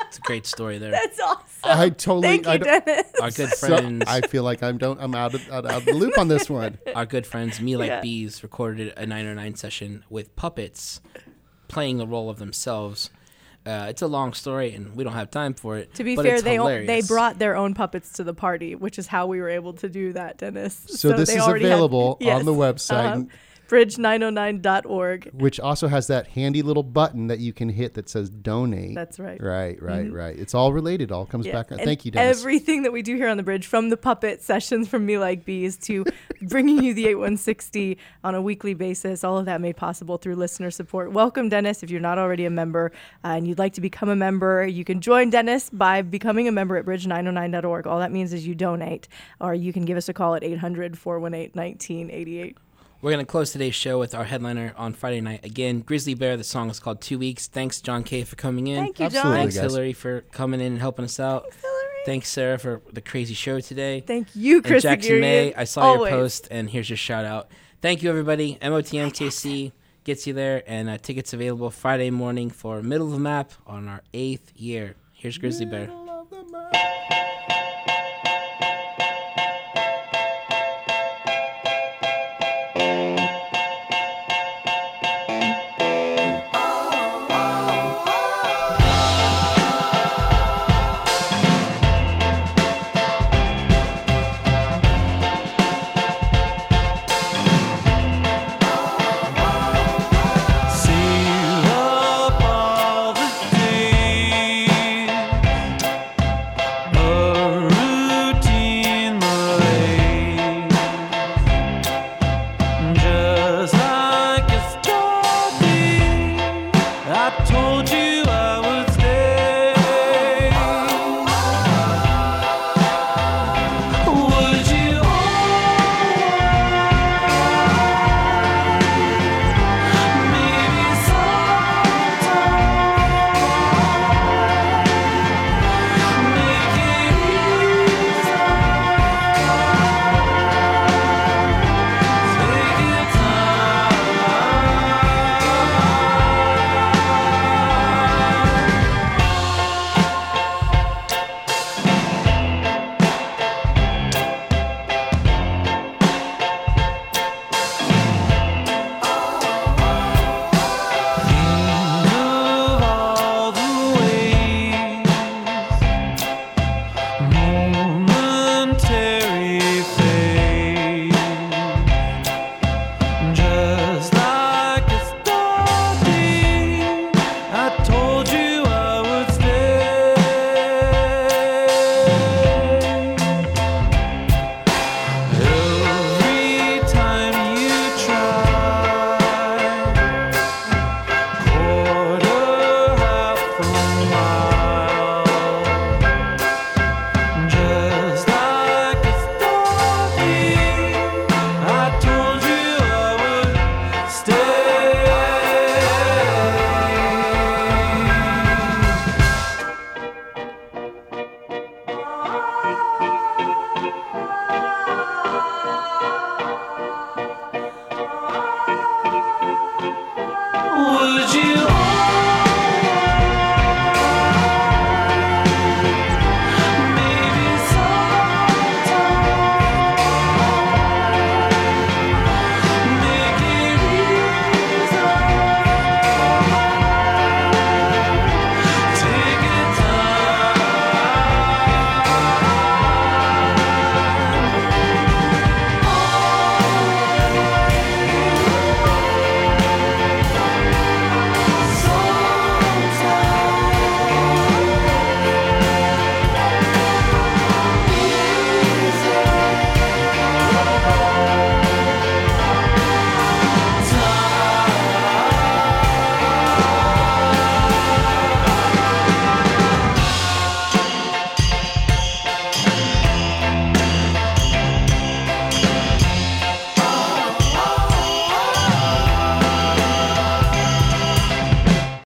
It's 0.07 0.19
a 0.19 0.21
great 0.21 0.45
story 0.45 0.77
there. 0.77 0.91
that's 0.91 1.19
awesome. 1.19 1.43
I 1.65 1.89
totally. 1.89 2.21
Thank 2.21 2.45
you, 2.45 2.51
I 2.51 2.57
don't- 2.57 2.85
Dennis. 2.85 3.11
Our 3.21 3.29
good 3.31 3.49
So, 3.49 3.67
friends. 3.67 4.03
I 4.07 4.21
feel 4.21 4.43
like 4.43 4.63
I'm 4.63 4.77
don't 4.77 4.99
I'm 5.01 5.13
out 5.13 5.33
of, 5.35 5.51
out, 5.51 5.65
out 5.65 5.79
of 5.79 5.85
the 5.85 5.93
loop 5.93 6.17
on 6.17 6.29
this 6.29 6.49
one. 6.49 6.77
Our 6.95 7.05
good 7.05 7.27
friends, 7.27 7.59
Me 7.59 7.75
Like 7.75 7.89
Yeah. 7.89 8.01
Bees, 8.01 8.41
recorded 8.41 8.93
a 8.95 9.05
909 9.05 9.55
session 9.55 10.05
with 10.09 10.33
puppets 10.37 11.01
playing 11.67 11.97
the 11.97 12.07
role 12.07 12.29
of 12.29 12.39
themselves. 12.39 13.09
Uh, 13.65 13.87
it's 13.89 14.01
a 14.01 14.07
long 14.07 14.31
story, 14.31 14.73
and 14.73 14.95
we 14.95 15.03
don't 15.03 15.11
have 15.13 15.29
time 15.29 15.53
for 15.53 15.77
it. 15.77 15.93
To 15.95 16.03
be 16.05 16.15
but 16.15 16.23
fair, 16.23 16.35
it's 16.35 16.43
they 16.43 16.57
o- 16.57 16.85
they 16.85 17.01
brought 17.01 17.37
their 17.37 17.57
own 17.57 17.73
puppets 17.73 18.13
to 18.13 18.23
the 18.23 18.33
party, 18.33 18.75
which 18.75 18.97
is 18.97 19.07
how 19.07 19.27
we 19.27 19.41
were 19.41 19.49
able 19.49 19.73
to 19.73 19.89
do 19.89 20.13
that, 20.13 20.37
Dennis. 20.37 20.81
So 20.87 21.11
this 21.11 21.27
they 21.27 21.35
is 21.35 21.41
already 21.41 21.65
had- 21.65 21.73
available 21.73 22.17
on 22.25 22.45
the 22.45 22.53
website. 22.53 23.11
Uh-huh. 23.11 23.23
Bridge909.org. 23.67 25.31
which 25.33 25.59
also 25.59 25.87
has 25.87 26.07
that 26.07 26.27
handy 26.27 26.61
little 26.61 26.83
button 26.83 27.27
that 27.27 27.39
you 27.39 27.53
can 27.53 27.69
hit 27.69 27.93
that 27.95 28.09
says 28.09 28.29
donate. 28.29 28.95
That's 28.95 29.19
right. 29.19 29.41
Right, 29.41 29.81
right, 29.81 30.05
Mhm. 30.05 30.13
right. 30.13 30.37
It's 30.37 30.53
all 30.53 30.73
related. 30.73 31.11
All 31.11 31.25
comes 31.25 31.45
Yeah, 31.45 31.53
back. 31.53 31.71
and 31.71 31.81
Thank 31.81 32.05
you, 32.05 32.11
Dennis. 32.11 32.39
Everything 32.39 32.83
that 32.83 32.91
we 32.93 33.01
do 33.01 33.15
here 33.15 33.27
on 33.27 33.37
the 33.37 33.43
bridge, 33.43 33.67
from 33.67 33.89
the 33.89 33.97
puppet 33.97 34.41
sessions 34.41 34.87
from 34.87 35.05
Me 35.05 35.17
Like 35.17 35.45
Bees 35.45 35.77
to 35.77 36.05
bringing 36.43 36.83
you 36.83 36.93
the 36.93 37.07
8160 37.07 37.97
on 38.23 38.35
a 38.35 38.41
weekly 38.41 38.73
basis, 38.73 39.23
all 39.23 39.37
of 39.37 39.45
that 39.45 39.61
made 39.61 39.75
possible 39.77 40.17
through 40.17 40.35
listener 40.35 40.71
support. 40.71 41.11
Welcome, 41.11 41.49
Dennis. 41.49 41.83
If 41.83 41.89
you're 41.89 42.01
not 42.01 42.17
already 42.17 42.45
a 42.45 42.49
member 42.49 42.91
uh, 43.23 43.29
and 43.29 43.47
you'd 43.47 43.59
like 43.59 43.73
to 43.73 43.81
become 43.81 44.09
a 44.09 44.15
member, 44.15 44.65
you 44.65 44.83
can 44.83 45.01
join 45.01 45.29
Dennis 45.29 45.69
by 45.69 46.01
becoming 46.01 46.47
a 46.47 46.51
member 46.51 46.77
at 46.77 46.85
bridge909.org. 46.85 47.87
All 47.87 47.99
that 47.99 48.11
means 48.11 48.33
is 48.33 48.47
you 48.47 48.55
donate, 48.55 49.07
or 49.41 49.53
you 49.53 49.73
can 49.73 49.85
give 49.85 49.97
us 49.97 50.09
a 50.09 50.13
call 50.13 50.35
at 50.35 50.43
800 50.43 50.97
418 50.97 51.51
1988. 51.53 52.57
We're 53.01 53.11
going 53.11 53.23
to 53.25 53.29
close 53.29 53.51
today's 53.51 53.75
show 53.75 53.99
with 53.99 54.15
our 54.15 54.23
headliner 54.23 54.73
on 54.75 54.93
Friday 54.93 55.21
night. 55.21 55.45
Again, 55.45 55.81
Grizzly 55.81 56.15
Bear. 56.15 56.35
The 56.35 56.43
song 56.43 56.69
is 56.71 56.79
called 56.79 56.99
Two 56.99 57.19
Weeks. 57.19 57.47
Thanks, 57.47 57.79
John 57.79 58.03
Kay, 58.03 58.23
for 58.23 58.35
coming 58.35 58.67
in. 58.67 58.77
Thank 58.85 58.99
you, 58.99 59.09
John. 59.09 59.15
Absolutely, 59.17 59.37
Thanks, 59.37 59.55
guys. 59.55 59.63
Hillary, 59.71 59.93
for 59.93 60.21
coming 60.31 60.59
in 60.61 60.67
and 60.73 60.79
helping 60.79 61.05
us 61.05 61.19
out. 61.19 61.45
Thanks, 62.07 62.29
Sarah, 62.29 62.57
for 62.57 62.81
the 62.91 63.01
crazy 63.01 63.35
show 63.35 63.59
today. 63.59 63.99
Thank 63.99 64.35
you, 64.35 64.61
Chris 64.63 64.83
And 64.83 64.99
Jackson 64.99 65.19
May, 65.19 65.53
I 65.53 65.65
saw 65.65 65.81
Always. 65.81 66.09
your 66.11 66.19
post, 66.21 66.47
and 66.49 66.69
here's 66.69 66.89
your 66.89 66.97
shout 66.97 67.23
out. 67.25 67.51
Thank 67.81 68.01
you, 68.01 68.09
everybody. 68.09 68.57
MOTMKC 68.61 69.73
gets 70.03 70.25
you 70.25 70.33
there, 70.33 70.63
and 70.65 70.89
uh, 70.89 70.97
tickets 70.97 71.33
available 71.33 71.69
Friday 71.69 72.09
morning 72.09 72.49
for 72.49 72.81
Middle 72.81 73.07
of 73.07 73.13
the 73.13 73.19
Map 73.19 73.51
on 73.67 73.87
our 73.87 74.01
eighth 74.13 74.53
year. 74.55 74.95
Here's 75.13 75.37
Grizzly 75.37 75.65
Bear. 75.67 75.89